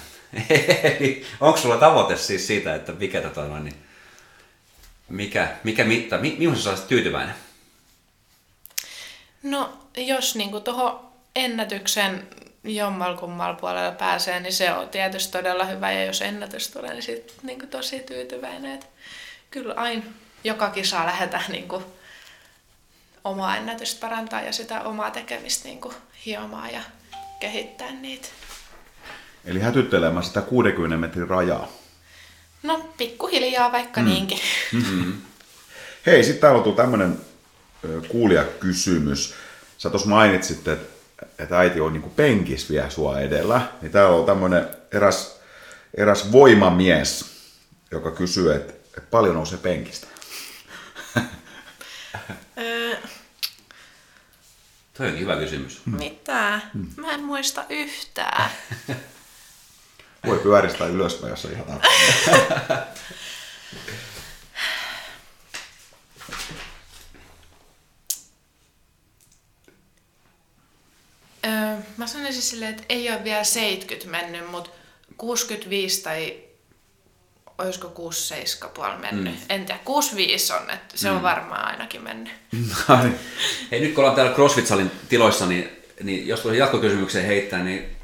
Onko 1.39 1.57
sulla 1.57 1.77
tavoite 1.77 2.17
siis 2.17 2.47
siitä, 2.47 2.75
että 2.75 2.91
mikä, 2.91 3.21
tota, 3.21 3.47
noin, 3.47 3.65
niin, 3.65 3.75
mikä, 5.09 5.47
mikä 5.63 5.83
mitta, 5.83 6.17
mi, 6.17 6.35
mihin 6.39 6.55
sä 6.55 6.69
olisit 6.69 6.87
tyytyväinen? 6.87 7.35
No, 9.43 9.79
jos 9.97 10.35
niinku 10.35 10.59
tuohon 10.59 10.99
ennätyksen 11.35 12.27
jommal 12.63 13.17
kummal 13.17 13.55
puolella 13.55 13.91
pääsee, 13.91 14.39
niin 14.39 14.53
se 14.53 14.71
on 14.71 14.89
tietysti 14.89 15.31
todella 15.31 15.65
hyvä. 15.65 15.91
Ja 15.91 16.05
jos 16.05 16.21
ennätys 16.21 16.67
tulee, 16.67 16.93
niin 16.93 17.03
sitten 17.03 17.35
niinku 17.43 17.67
tosi 17.67 17.99
tyytyväinen. 17.99 18.73
Et 18.73 18.87
kyllä 19.51 19.73
aina 19.73 20.03
joka 20.43 20.69
kisa 20.69 21.05
lähdetään 21.05 21.45
niinku 21.49 21.83
omaa 23.27 23.57
ennätystä 23.57 24.01
parantaa 24.01 24.41
ja 24.41 24.51
sitä 24.51 24.81
omaa 24.81 25.11
tekemistä 25.11 25.67
niinku 25.67 25.93
hiomaan 26.25 26.73
ja 26.73 26.81
kehittää 27.39 27.91
niitä. 27.91 28.27
Eli 29.45 29.59
hätyttelemään 29.59 30.25
sitä 30.25 30.41
60 30.41 30.97
metrin 30.97 31.27
rajaa. 31.27 31.67
No, 32.63 32.93
pikkuhiljaa 32.97 33.71
vaikka 33.71 34.01
mm. 34.01 34.05
niinkin. 34.07 34.39
Hei, 36.05 36.23
sitten 36.23 36.41
täällä 36.41 36.61
on 36.61 36.75
tämmöinen 36.75 37.17
kuulijakysymys. 38.07 39.33
Sä 39.77 39.89
tuossa 39.89 40.09
mainitsit, 40.09 40.67
että, 40.67 40.87
että 41.39 41.59
äiti 41.59 41.81
on 41.81 41.93
niinku 41.93 42.09
penkis 42.09 42.69
vielä 42.69 42.89
sua 42.89 43.19
edellä. 43.19 43.61
Niin 43.81 43.91
täällä 43.91 44.15
on 44.15 44.25
tämmöinen 44.25 44.67
eräs, 44.91 45.39
eräs 45.97 46.31
voimamies, 46.31 47.25
joka 47.91 48.11
kysyy, 48.11 48.55
että, 48.55 48.73
että 48.73 49.09
paljon 49.11 49.35
nousee 49.35 49.59
penkistä. 49.59 50.07
Toi 54.97 55.07
on 55.07 55.19
hyvä 55.19 55.35
kysymys. 55.35 55.81
mitä? 55.85 56.61
Mä 56.95 57.11
en 57.11 57.23
muista 57.23 57.65
yhtään. 57.69 58.51
Voi 60.27 60.39
pyöristää 60.39 60.87
ylöspäin, 60.87 61.29
jos 61.29 61.45
on 61.45 61.51
ihan 61.51 61.65
tarpeen. 61.65 62.83
Öö, 71.45 71.77
mä 71.97 72.07
sanoisin 72.07 72.41
silleen, 72.41 72.71
että 72.71 72.83
ei 72.89 73.11
ole 73.11 73.23
vielä 73.23 73.43
70 73.43 74.11
mennyt, 74.11 74.51
mutta 74.51 74.69
65 75.17 76.01
tai 76.03 76.46
olisiko 77.57 77.89
67 77.89 78.73
puoli 78.73 78.97
mennyt. 78.97 79.33
Mm. 79.33 79.41
En 79.49 79.65
tiedä, 79.65 79.79
65 79.85 80.53
on, 80.53 80.69
että 80.69 80.97
se 80.97 81.09
mm. 81.09 81.15
on 81.15 81.23
varmaan 81.23 81.67
ainakin 81.67 82.03
mennyt. 82.03 82.33
No 82.87 83.03
niin. 83.03 83.19
Hei, 83.71 83.79
nyt 83.79 83.93
kun 83.93 84.03
ollaan 84.03 84.15
täällä 84.15 84.35
CrossFit-salin 84.35 84.91
tiloissa, 85.09 85.45
niin, 85.45 85.83
niin 86.03 86.27
jos 86.27 86.39
tuohon 86.39 86.57
jatkokysymykseen 86.57 87.25
heittää, 87.25 87.63
niin 87.63 87.97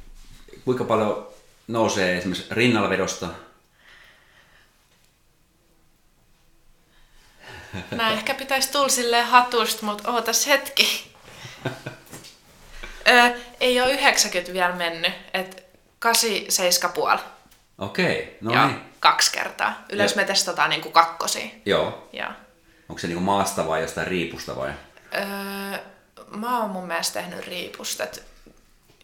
kuinka 0.65 0.83
paljon 0.83 1.27
nousee 1.67 2.17
esimerkiksi 2.17 2.47
rinnalvedosta? 2.51 3.27
Mä 7.95 8.11
ehkä 8.11 8.33
pitäisi 8.33 8.71
tulla 8.71 8.89
silleen 8.89 9.27
hatusta, 9.27 9.85
mutta 9.85 10.11
ootas 10.11 10.47
hetki. 10.47 11.11
öö, 13.07 13.29
ei 13.59 13.81
ole 13.81 13.93
90 13.93 14.53
vielä 14.53 14.75
mennyt, 14.75 15.13
että 15.33 15.61
87 15.99 16.93
puoli. 16.93 17.19
Okei, 17.77 18.37
no 18.41 18.53
ja 18.53 18.67
niin. 18.67 18.81
kaksi 18.99 19.31
kertaa. 19.31 19.85
Yleensä 19.89 20.15
me 20.15 20.23
testataan 20.23 20.69
niinku 20.69 20.91
kakkosia. 20.91 21.47
Joo. 21.65 22.09
Ja. 22.13 22.33
Onko 22.89 22.99
se 22.99 23.07
niinku 23.07 23.23
maasta 23.23 23.67
vai 23.67 23.81
jostain 23.81 24.07
riipusta 24.07 24.55
vai? 24.55 24.71
Öö, 25.15 25.79
mä 26.27 26.59
oon 26.59 26.69
mun 26.69 26.87
mielestä 26.87 27.19
tehnyt 27.19 27.47
riipusta, 27.47 28.03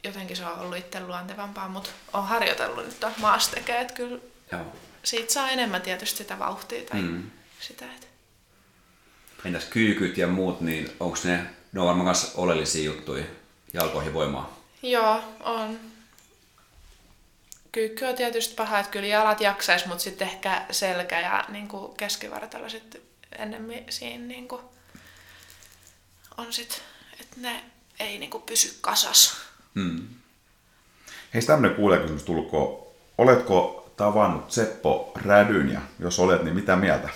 jotenkin 0.03 0.37
se 0.37 0.45
on 0.45 0.59
ollut 0.59 0.77
itse 0.77 0.99
luontevampaa, 0.99 1.69
mutta 1.69 1.89
oon 2.13 2.27
harjoitellut 2.27 2.85
nyt 2.85 3.17
maasta 3.17 3.55
tekee, 3.55 3.81
että 3.81 3.93
kyllä 3.93 4.19
Joo. 4.51 4.61
siitä 5.03 5.33
saa 5.33 5.49
enemmän 5.49 5.81
tietysti 5.81 6.17
sitä 6.17 6.39
vauhtia 6.39 6.81
tai 6.89 7.01
mm. 7.01 7.23
sitä, 7.59 7.85
että 7.85 8.07
Entäs 9.45 9.65
kyykyt 9.65 10.17
ja 10.17 10.27
muut, 10.27 10.61
niin 10.61 10.91
onko 10.99 11.17
ne, 11.23 11.45
ne 11.71 11.79
on 11.79 11.87
varmaan 11.87 12.05
myös 12.05 12.31
oleellisia 12.35 12.83
juttuja 12.83 13.23
jalkoihin 13.73 14.13
voimaa? 14.13 14.59
Joo, 14.83 15.23
on. 15.39 15.79
Kyykky 17.71 18.05
on 18.05 18.15
tietysti 18.15 18.55
paha, 18.55 18.79
että 18.79 18.91
kyllä 18.91 19.07
jalat 19.07 19.41
jaksais, 19.41 19.85
mutta 19.85 20.03
sitten 20.03 20.27
ehkä 20.27 20.65
selkä 20.71 21.19
ja 21.19 21.45
niin 21.47 21.67
kuin 21.67 21.97
keskivartalo 21.97 22.69
sitten 22.69 23.01
ennemmin 23.37 23.85
siinä 23.89 24.25
niin 24.25 24.47
kuin 24.47 24.61
on 26.37 26.53
sit, 26.53 26.81
että 27.19 27.35
ne 27.37 27.63
ei 27.99 28.17
niin 28.17 28.31
kuin 28.31 28.43
pysy 28.43 28.77
kasas. 28.81 29.37
Hei, 31.33 31.41
tämmöinen 31.41 31.75
kuulijakysymys 31.75 32.23
tulko. 32.23 32.85
Oletko 33.17 33.91
tavannut 33.97 34.51
Seppo 34.51 35.11
Rädyn 35.15 35.69
ja 35.69 35.81
jos 35.99 36.19
olet, 36.19 36.43
niin 36.43 36.55
mitä 36.55 36.75
mieltä? 36.75 37.09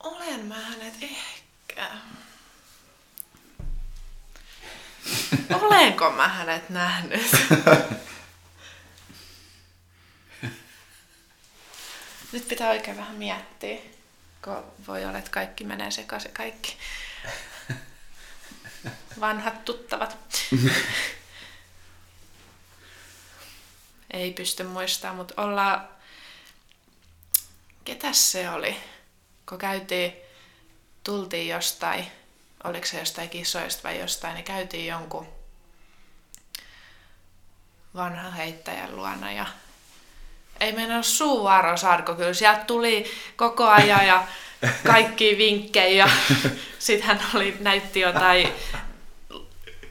Olen 0.00 0.46
mä 0.46 0.54
hänet 0.54 0.94
ehkä. 1.02 1.88
Olenko 5.62 6.10
mä 6.10 6.28
hänet 6.28 6.70
nähnyt? 6.70 7.30
Nyt 12.32 12.48
pitää 12.48 12.70
oikein 12.70 12.96
vähän 12.96 13.16
miettiä, 13.16 13.78
kun 14.44 14.64
voi 14.86 15.04
olla, 15.04 15.18
että 15.18 15.30
kaikki 15.30 15.64
menee 15.64 15.90
sekaisin 15.90 16.32
kaikki. 16.32 16.76
Vanhat 19.20 19.64
tuttavat. 19.64 20.16
Ei 24.12 24.32
pysty 24.32 24.62
muistamaan, 24.62 25.16
mutta 25.16 25.42
ollaan... 25.42 25.88
Ketäs 27.84 28.32
se 28.32 28.50
oli? 28.50 28.76
Kun 29.48 29.58
käytiin, 29.58 30.12
tultiin 31.04 31.48
jostain, 31.48 32.06
oliko 32.64 32.86
se 32.86 32.98
jostain 32.98 33.28
kisoista 33.28 33.88
vai 33.88 34.00
jostain, 34.00 34.34
niin 34.34 34.44
käytiin 34.44 34.86
jonkun 34.86 35.26
vanhan 37.94 38.32
heittäjän 38.32 38.96
luona 38.96 39.32
ja 39.32 39.46
ei 40.60 40.72
mennä 40.72 41.02
suuvaaro 41.02 41.76
saarko, 41.76 42.14
kyllä 42.14 42.34
sieltä 42.34 42.64
tuli 42.64 43.10
koko 43.36 43.68
ajan 43.68 44.06
ja 44.06 44.26
kaikki 44.86 45.38
vinkkejä 45.38 46.04
ja 46.04 46.10
sitten 46.78 47.06
hän 47.08 47.20
oli, 47.34 47.56
näytti 47.60 48.00
jotain, 48.00 48.48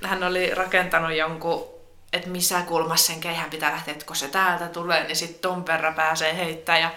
hän 0.03 0.23
oli 0.23 0.55
rakentanut 0.55 1.15
jonkun, 1.15 1.67
että 2.13 2.29
missä 2.29 2.61
kulmassa 2.61 3.07
sen 3.07 3.19
keihän 3.19 3.49
pitää 3.49 3.71
lähteä, 3.71 3.91
että 3.91 4.05
kun 4.05 4.15
se 4.15 4.27
täältä 4.27 4.67
tulee, 4.67 5.03
niin 5.03 5.15
sitten 5.15 5.41
ton 5.41 5.65
verran 5.65 5.93
pääsee 5.93 6.37
heittämään 6.37 6.81
ja 6.81 6.91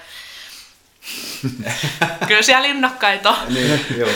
Kyllä 2.29 2.43
siellä 2.43 2.69
innokkaita 2.69 3.31
on. 3.31 3.55
Niin, 3.55 3.87
joo. 3.97 4.11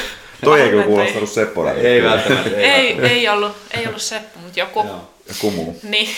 Toi 0.44 0.60
ei 0.60 0.70
kyllä 0.70 0.84
kuulostanut 0.84 1.30
Seppola. 1.30 1.72
Ei 1.72 2.02
välttämättä. 2.02 2.50
Ei, 2.56 3.00
ei, 3.00 3.28
ollut, 3.28 3.56
ei 3.70 3.86
ollut 3.86 4.02
Seppo, 4.02 4.38
mutta 4.40 4.60
joku. 4.60 4.86
Joo. 4.86 5.14
Joku 5.28 5.50
muu. 5.50 5.80
Niin, 5.82 6.08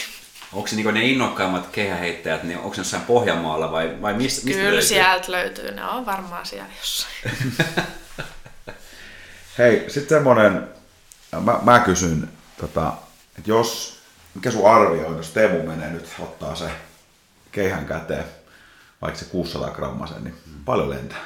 Onko 0.52 0.68
se 0.68 0.76
niinku 0.76 0.90
ne 0.90 1.04
innokkaimmat 1.04 1.66
kehäheittäjät, 1.72 2.42
niin 2.42 2.58
onko 2.58 2.74
se 2.74 2.80
jossain 2.80 3.02
Pohjanmaalla 3.02 3.72
vai, 3.72 4.02
vai 4.02 4.14
mistä, 4.14 4.44
mistä 4.44 4.58
kyllä 4.60 4.72
löytyy? 4.72 4.88
sieltä 4.88 5.32
löytyy. 5.32 5.70
Ne 5.70 5.84
on 5.84 6.06
varmaan 6.06 6.46
siellä 6.46 6.68
jossain. 6.78 7.14
Hei, 9.58 9.84
sitten 9.88 10.16
semmonen, 10.16 10.68
mä, 11.40 11.58
mä 11.62 11.78
kysyn, 11.78 12.28
tota, 12.60 12.92
että 13.38 13.50
jos, 13.50 13.98
mikä 14.34 14.50
sun 14.50 14.70
arvio 14.70 15.06
on, 15.06 15.16
jos 15.16 15.30
Teemu 15.30 15.62
menee 15.62 15.90
nyt, 15.90 16.08
ottaa 16.20 16.54
se 16.54 16.70
keihän 17.52 17.86
käteen, 17.86 18.24
vaikka 19.02 19.18
se 19.18 19.24
600 19.24 19.70
grammasen, 19.70 20.24
niin 20.24 20.34
paljon 20.64 20.90
lentää? 20.90 21.24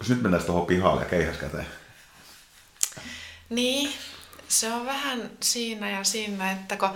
Jos 0.00 0.08
nyt 0.08 0.22
mennään 0.22 0.44
tuohon 0.44 0.66
pihalle 0.66 1.00
ja 1.02 1.08
keihäs 1.08 1.36
käteen. 1.36 1.66
Niin, 3.48 3.92
se 4.48 4.72
on 4.72 4.86
vähän 4.86 5.30
siinä 5.40 5.90
ja 5.90 6.04
siinä, 6.04 6.52
että 6.52 6.76
kun 6.76 6.88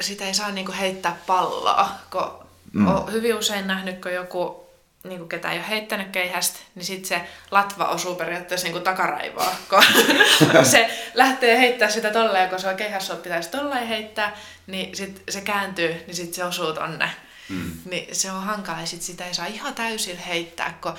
sitä 0.00 0.24
ei 0.24 0.34
saa 0.34 0.50
niinku 0.50 0.72
heittää 0.72 1.16
palloa, 1.26 1.90
kun 2.10 2.48
mm. 2.72 2.88
on 2.88 3.12
hyvin 3.12 3.34
usein 3.34 3.66
nähnyt, 3.66 4.02
kun 4.02 4.14
joku 4.14 4.70
niinku 5.04 5.26
ketä 5.26 5.50
ei 5.50 5.58
ole 5.58 5.68
heittänyt 5.68 6.08
keihästä, 6.08 6.58
niin 6.74 6.84
sitten 6.84 7.08
se 7.08 7.26
latva 7.50 7.84
osuu 7.84 8.14
periaatteessa 8.14 8.66
niinku 8.66 8.80
takaraivoa, 8.80 9.54
kun 9.68 9.82
se 10.72 11.10
lähtee 11.14 11.58
heittää 11.58 11.90
sitä 11.90 12.10
tolleen, 12.10 12.48
kun 12.48 12.60
se 12.60 12.68
on 12.68 12.76
keihässä 12.76 13.16
pitäisi 13.16 13.50
tolleen 13.50 13.86
heittää, 13.86 14.36
niin 14.66 14.96
sit 14.96 15.22
se 15.28 15.40
kääntyy, 15.40 16.04
niin 16.06 16.14
sitten 16.14 16.34
se 16.34 16.44
osuu 16.44 16.72
tonne. 16.72 17.10
Mm. 17.50 17.72
Niin 17.84 18.16
se 18.16 18.30
on 18.32 18.42
hankala 18.42 18.80
ja 18.80 18.86
sit 18.86 19.02
sitä 19.02 19.26
ei 19.26 19.34
saa 19.34 19.46
ihan 19.46 19.74
täysin 19.74 20.18
heittää, 20.18 20.78
kun 20.82 20.94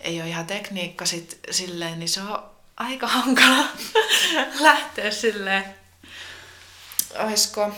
ei 0.00 0.20
ole 0.20 0.28
ihan 0.28 0.46
tekniikka 0.46 1.06
sit 1.06 1.38
silleen, 1.50 1.98
niin 1.98 2.08
se 2.08 2.20
on 2.22 2.50
aika 2.76 3.08
hankala 3.08 3.64
lähteä 4.60 5.10
silleen. 5.10 5.64
Oisko? 7.18 7.72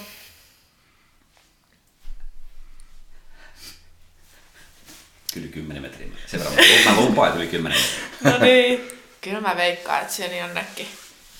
Yli 5.37 5.49
10 5.49 5.83
metriä. 5.83 6.09
Sen 6.27 6.41
verran 6.41 6.55
mä 6.95 7.01
lupaan, 7.01 7.37
yli 7.37 7.47
10 7.47 7.79
metriä. 7.81 8.39
No 8.39 8.45
niin. 8.45 8.91
Kyllä 9.21 9.41
mä 9.41 9.57
veikkaan, 9.57 10.03
että 10.03 10.15
siinä 10.15 10.37
jonnekin 10.37 10.89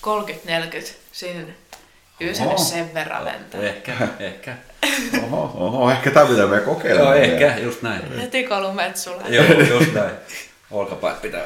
30-40 0.01 0.93
sinne. 1.11 1.53
Kyllä 2.19 2.33
se 2.33 2.43
Oho. 2.43 2.51
nyt 2.51 2.67
sen 2.67 2.93
verran 2.93 3.25
lentää. 3.25 3.61
Ehkä, 3.61 4.07
ehkä. 4.19 4.57
Oho, 5.23 5.51
oho, 5.55 5.91
ehkä 5.91 6.11
tämä 6.11 6.25
pitää 6.25 6.47
meidän 6.47 6.65
kokeilla. 6.65 7.01
Joo, 7.01 7.13
ehkä, 7.13 7.57
just 7.57 7.81
näin. 7.81 8.17
Heti 8.17 8.43
kolumet 8.43 8.97
sulle. 8.97 9.23
Joo, 9.27 9.45
just 9.45 9.93
näin. 9.93 10.11
Olkapäät 10.71 11.21
pitää 11.21 11.45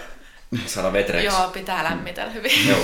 saada 0.66 0.94
vetreeksi. 0.94 1.26
Joo, 1.26 1.50
pitää 1.50 1.84
lämmitellä 1.84 2.32
hyvin. 2.32 2.68
Joo. 2.70 2.80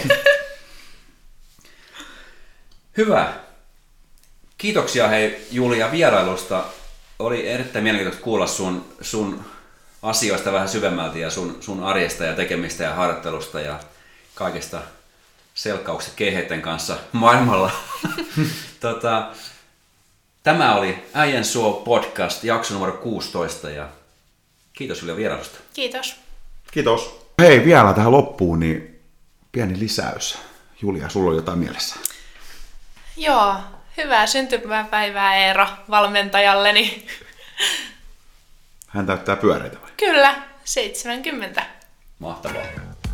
Hyvä. 2.97 3.33
Kiitoksia 4.57 5.07
hei 5.07 5.47
Julia 5.51 5.91
vierailusta. 5.91 6.63
Oli 7.19 7.47
erittäin 7.47 7.83
mielenkiintoista 7.83 8.23
kuulla 8.23 8.47
sun, 8.47 8.85
sun 9.01 9.45
asioista 10.03 10.53
vähän 10.53 10.69
syvemmälti 10.69 11.19
ja 11.19 11.29
sun, 11.29 11.57
sun 11.59 11.83
arjesta 11.83 12.23
ja 12.23 12.33
tekemistä 12.33 12.83
ja 12.83 12.93
harjoittelusta 12.93 13.61
ja 13.61 13.79
kaikesta 14.35 14.81
selkkauksesta 15.53 16.15
keheiden 16.15 16.61
kanssa 16.61 16.97
maailmalla. 17.11 17.71
tota, 18.79 19.27
tämä 20.49 20.75
oli 20.75 21.03
Äijän 21.13 21.45
Suo 21.45 21.73
podcast, 21.73 22.43
jakso 22.43 22.73
numero 22.73 22.91
16 22.91 23.69
ja 23.69 23.89
kiitos 24.73 25.01
Julia 25.01 25.15
vierailusta. 25.15 25.59
Kiitos. 25.73 26.15
Kiitos. 26.71 27.25
Hei, 27.41 27.65
vielä 27.65 27.93
tähän 27.93 28.11
loppuun, 28.11 28.59
niin 28.59 28.99
pieni 29.51 29.79
lisäys. 29.79 30.37
Julia, 30.81 31.09
sulla 31.09 31.29
oli 31.29 31.37
jotain 31.37 31.59
mielessä. 31.59 31.95
Joo, 33.17 33.55
hyvää 33.97 34.27
syntymäpäivää 34.27 35.35
Eero 35.35 35.67
valmentajalleni. 35.89 37.07
Hän 38.87 39.05
täyttää 39.05 39.35
pyöreitä 39.35 39.81
vai? 39.81 39.89
Kyllä, 39.97 40.35
70. 40.63 41.65
Mahtavaa. 42.19 42.63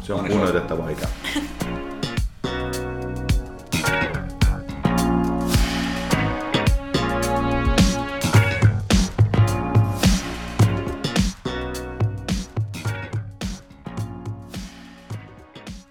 Se 0.04 0.14
on 0.14 0.28
kunnioitettava 0.28 0.90
ikä. 0.90 1.08